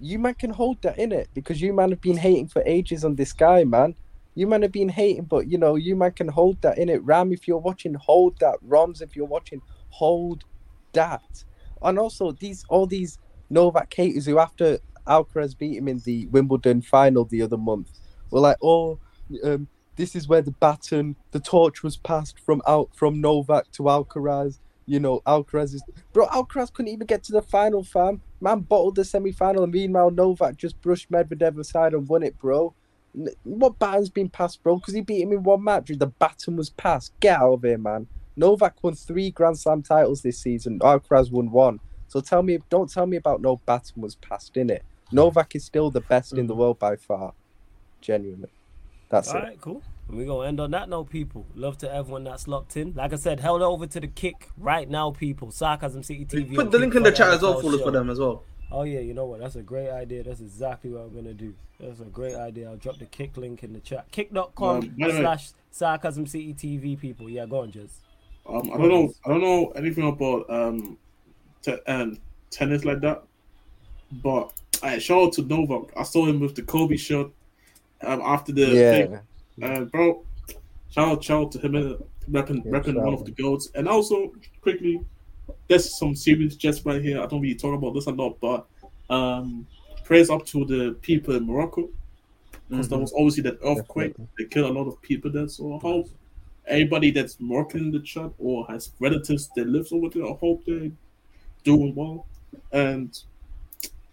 You 0.00 0.18
man 0.18 0.34
can 0.34 0.50
hold 0.50 0.82
that 0.82 0.98
in 0.98 1.12
it 1.12 1.28
because 1.32 1.62
you 1.62 1.72
man 1.72 1.90
have 1.90 2.00
been 2.00 2.16
hating 2.18 2.48
for 2.48 2.62
ages 2.66 3.04
on 3.04 3.14
this 3.14 3.32
guy, 3.32 3.64
man. 3.64 3.94
You 4.36 4.46
might 4.46 4.62
have 4.62 4.70
been 4.70 4.90
hating, 4.90 5.24
but 5.24 5.48
you 5.48 5.56
know, 5.56 5.76
you 5.76 5.96
man 5.96 6.12
can 6.12 6.28
hold 6.28 6.60
that 6.60 6.76
in 6.76 6.90
it. 6.90 7.02
Ram, 7.02 7.32
if 7.32 7.48
you're 7.48 7.58
watching, 7.58 7.94
hold 7.94 8.38
that. 8.40 8.56
Roms, 8.64 9.00
if 9.00 9.16
you're 9.16 9.26
watching, 9.26 9.62
hold 9.88 10.44
that. 10.92 11.44
And 11.82 11.98
also 11.98 12.32
these 12.32 12.64
all 12.68 12.86
these 12.86 13.18
Novak 13.48 13.90
Keita, 13.90 14.24
who 14.26 14.38
after 14.38 14.78
Alcaraz 15.06 15.56
beat 15.56 15.78
him 15.78 15.88
in 15.88 16.00
the 16.00 16.26
Wimbledon 16.26 16.82
final 16.82 17.24
the 17.24 17.40
other 17.40 17.56
month, 17.56 17.98
were 18.30 18.40
like, 18.40 18.58
"Oh, 18.62 18.98
um, 19.42 19.68
this 19.96 20.14
is 20.14 20.28
where 20.28 20.42
the 20.42 20.50
baton, 20.50 21.16
the 21.30 21.40
torch 21.40 21.82
was 21.82 21.96
passed 21.96 22.38
from 22.38 22.60
out 22.66 22.90
from 22.94 23.22
Novak 23.22 23.70
to 23.72 23.84
Alcaraz." 23.84 24.58
You 24.84 25.00
know, 25.00 25.20
Alcaraz 25.26 25.74
is 25.74 25.82
bro. 26.12 26.26
Alcaraz 26.26 26.70
couldn't 26.72 26.92
even 26.92 27.06
get 27.06 27.22
to 27.24 27.32
the 27.32 27.42
final, 27.42 27.82
fam. 27.82 28.20
Man 28.42 28.60
bottled 28.60 28.96
the 28.96 29.04
semi-final, 29.04 29.64
and 29.64 29.72
meanwhile 29.72 30.10
Novak 30.10 30.58
just 30.58 30.78
brushed 30.82 31.10
Medvedev 31.10 31.58
aside 31.58 31.94
and 31.94 32.06
won 32.06 32.22
it, 32.22 32.38
bro. 32.38 32.74
N- 33.16 33.28
What 33.44 33.78
baton's 33.78 34.10
been 34.10 34.28
passed, 34.28 34.62
bro? 34.62 34.76
Because 34.76 34.94
he 34.94 35.00
beat 35.00 35.22
him 35.22 35.32
in 35.32 35.42
one 35.42 35.64
match. 35.64 35.88
The 35.88 36.06
baton 36.06 36.56
was 36.56 36.70
passed. 36.70 37.12
Get 37.20 37.40
out 37.40 37.54
of 37.54 37.62
here, 37.62 37.78
man. 37.78 38.06
Novak 38.36 38.82
won 38.82 38.94
three 38.94 39.30
Grand 39.30 39.58
Slam 39.58 39.82
titles 39.82 40.22
this 40.22 40.38
season. 40.38 40.78
Alcaraz 40.80 41.30
won 41.30 41.50
one. 41.50 41.80
So 42.08 42.20
tell 42.20 42.42
me, 42.42 42.58
don't 42.70 42.90
tell 42.90 43.06
me 43.06 43.16
about 43.16 43.40
no 43.40 43.60
baton 43.66 44.02
was 44.02 44.14
passed 44.16 44.56
in 44.56 44.70
it. 44.70 44.84
Novak 45.12 45.54
is 45.54 45.64
still 45.64 45.90
the 45.90 46.00
best 46.00 46.32
in 46.34 46.46
the 46.46 46.54
mm. 46.54 46.58
world 46.58 46.78
by 46.78 46.96
far. 46.96 47.32
Genuinely, 48.00 48.50
that's 49.08 49.28
All 49.28 49.38
it. 49.38 49.44
right, 49.44 49.60
cool. 49.60 49.82
We're 50.08 50.26
gonna 50.26 50.46
end 50.46 50.60
on 50.60 50.70
that 50.70 50.88
note, 50.88 51.10
people. 51.10 51.46
Love 51.56 51.78
to 51.78 51.92
everyone 51.92 52.24
that's 52.24 52.46
locked 52.46 52.76
in. 52.76 52.92
Like 52.94 53.12
I 53.12 53.16
said, 53.16 53.40
held 53.40 53.62
over 53.62 53.86
to 53.86 54.00
the 54.00 54.06
kick 54.06 54.50
right 54.56 54.88
now, 54.88 55.10
people. 55.10 55.50
Sarcasm 55.50 56.02
City 56.02 56.24
TV. 56.24 56.54
Put 56.54 56.70
the 56.70 56.78
link 56.78 56.94
in 56.94 57.02
the 57.02 57.10
chat 57.10 57.30
as 57.34 57.42
well 57.42 57.60
NFL 57.60 57.78
for, 57.78 57.78
for 57.78 57.90
them 57.90 58.10
as 58.10 58.20
well. 58.20 58.44
Oh 58.70 58.82
yeah, 58.82 59.00
you 59.00 59.14
know 59.14 59.26
what? 59.26 59.40
That's 59.40 59.56
a 59.56 59.62
great 59.62 59.90
idea. 59.90 60.24
That's 60.24 60.40
exactly 60.40 60.90
what 60.90 61.02
I'm 61.02 61.14
gonna 61.14 61.34
do. 61.34 61.54
That's 61.78 62.00
a 62.00 62.04
great 62.04 62.34
idea. 62.34 62.68
I'll 62.68 62.76
drop 62.76 62.98
the 62.98 63.06
kick 63.06 63.36
link 63.36 63.62
in 63.62 63.72
the 63.72 63.80
chat. 63.80 64.10
Kick.com 64.10 64.94
by 64.98 65.10
slash 65.10 65.50
sarcasm 65.70 66.26
city 66.26 66.54
TV 66.54 66.98
people. 66.98 67.28
Yeah, 67.28 67.46
go 67.46 67.60
on, 67.60 67.72
Jez. 67.72 67.90
Um, 68.48 68.70
I 68.72 68.76
don't 68.78 68.88
know. 68.88 69.12
I 69.24 69.28
don't 69.28 69.40
know 69.40 69.70
anything 69.76 70.08
about 70.08 70.48
um, 70.50 70.98
te- 71.62 71.78
um 71.86 72.18
tennis 72.50 72.84
like 72.84 73.00
that. 73.00 73.22
But 74.22 74.52
I 74.82 74.98
shout 74.98 75.22
out 75.22 75.32
to 75.34 75.42
Novak. 75.42 75.92
I 75.96 76.02
saw 76.02 76.26
him 76.26 76.40
with 76.40 76.54
the 76.54 76.62
Kobe 76.62 76.96
shirt 76.96 77.30
um, 78.02 78.20
after 78.22 78.52
the 78.52 78.66
thing. 78.66 79.20
Yeah, 79.56 79.66
Uh, 79.68 79.84
bro, 79.84 80.24
shout 80.90 81.08
out, 81.08 81.24
shout 81.24 81.42
out 81.44 81.52
to 81.52 81.58
him 81.58 81.74
uh, 81.74 81.94
repping, 82.30 82.64
Yeah, 82.64 82.72
repping 82.72 82.96
one 83.02 83.14
of 83.14 83.24
the 83.24 83.32
goats. 83.32 83.70
And 83.74 83.88
also, 83.88 84.32
quickly, 84.60 85.00
there's 85.68 85.98
some 85.98 86.14
serious 86.14 86.56
just 86.56 86.84
right 86.84 87.02
here. 87.02 87.20
I 87.20 87.26
don't 87.26 87.40
really 87.40 87.54
talk 87.54 87.74
about 87.74 87.94
this 87.94 88.06
a 88.06 88.10
lot, 88.10 88.38
but 88.40 88.66
um, 89.10 89.66
praise 90.04 90.30
up 90.30 90.44
to 90.46 90.64
the 90.64 90.96
people 91.02 91.34
in 91.36 91.46
Morocco 91.46 91.88
because 92.68 92.88
there 92.88 92.98
was 92.98 93.12
obviously 93.12 93.42
that 93.44 93.58
earthquake. 93.64 94.12
Definitely. 94.12 94.28
They 94.38 94.44
killed 94.46 94.70
a 94.70 94.78
lot 94.78 94.88
of 94.88 95.00
people 95.02 95.30
there. 95.30 95.48
So 95.48 95.76
I 95.76 95.78
hope 95.78 96.08
anybody 96.66 97.10
that's 97.10 97.36
Moroccan 97.40 97.80
in 97.80 97.90
the 97.90 98.00
chat 98.00 98.30
or 98.38 98.66
has 98.66 98.90
relatives 98.98 99.50
that 99.56 99.66
lives 99.68 99.92
over 99.92 100.08
there, 100.08 100.24
I 100.24 100.34
hope 100.34 100.64
they're 100.64 100.90
doing 101.64 101.94
well. 101.94 102.26
And 102.72 103.18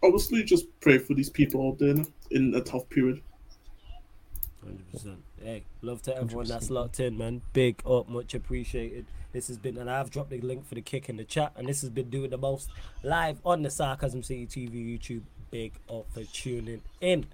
obviously, 0.04 0.44
just 0.44 0.66
pray 0.82 0.98
for 0.98 1.14
these 1.14 1.30
people 1.30 1.68
out 1.68 1.80
there 1.80 1.96
in 2.32 2.54
a 2.56 2.62
tough 2.62 2.88
period. 2.90 3.22
Hundred 4.64 4.92
percent. 4.92 5.18
Hey, 5.44 5.66
love 5.82 6.02
to 6.04 6.16
everyone 6.16 6.48
that's 6.48 6.70
locked 6.70 7.02
in, 7.02 7.18
man. 7.18 7.42
Big 7.52 7.82
up, 7.86 8.08
much 8.08 8.34
appreciated. 8.34 9.06
This 9.34 9.50
has 9.50 9.58
been, 9.58 9.78
and 9.78 9.90
I've 9.90 10.10
dropped 10.10 10.30
the 10.30 10.40
link 10.40 10.66
for 10.66 10.76
the 10.76 10.82
kick 10.82 11.10
in 11.10 11.18
the 11.18 11.26
chat, 11.26 11.52
and 11.58 11.68
this 11.68 11.82
has 11.82 11.90
been 11.90 12.10
doing 12.10 12.30
the 12.30 12.38
most 12.38 12.70
live 13.04 13.40
on 13.46 13.62
the 13.62 13.70
Sarcasm 13.70 14.24
City 14.24 14.48
TV 14.48 14.98
YouTube. 14.98 15.24
Big 15.52 15.74
up 15.90 16.06
for 16.14 16.24
tuning 16.24 16.82
in. 17.02 17.26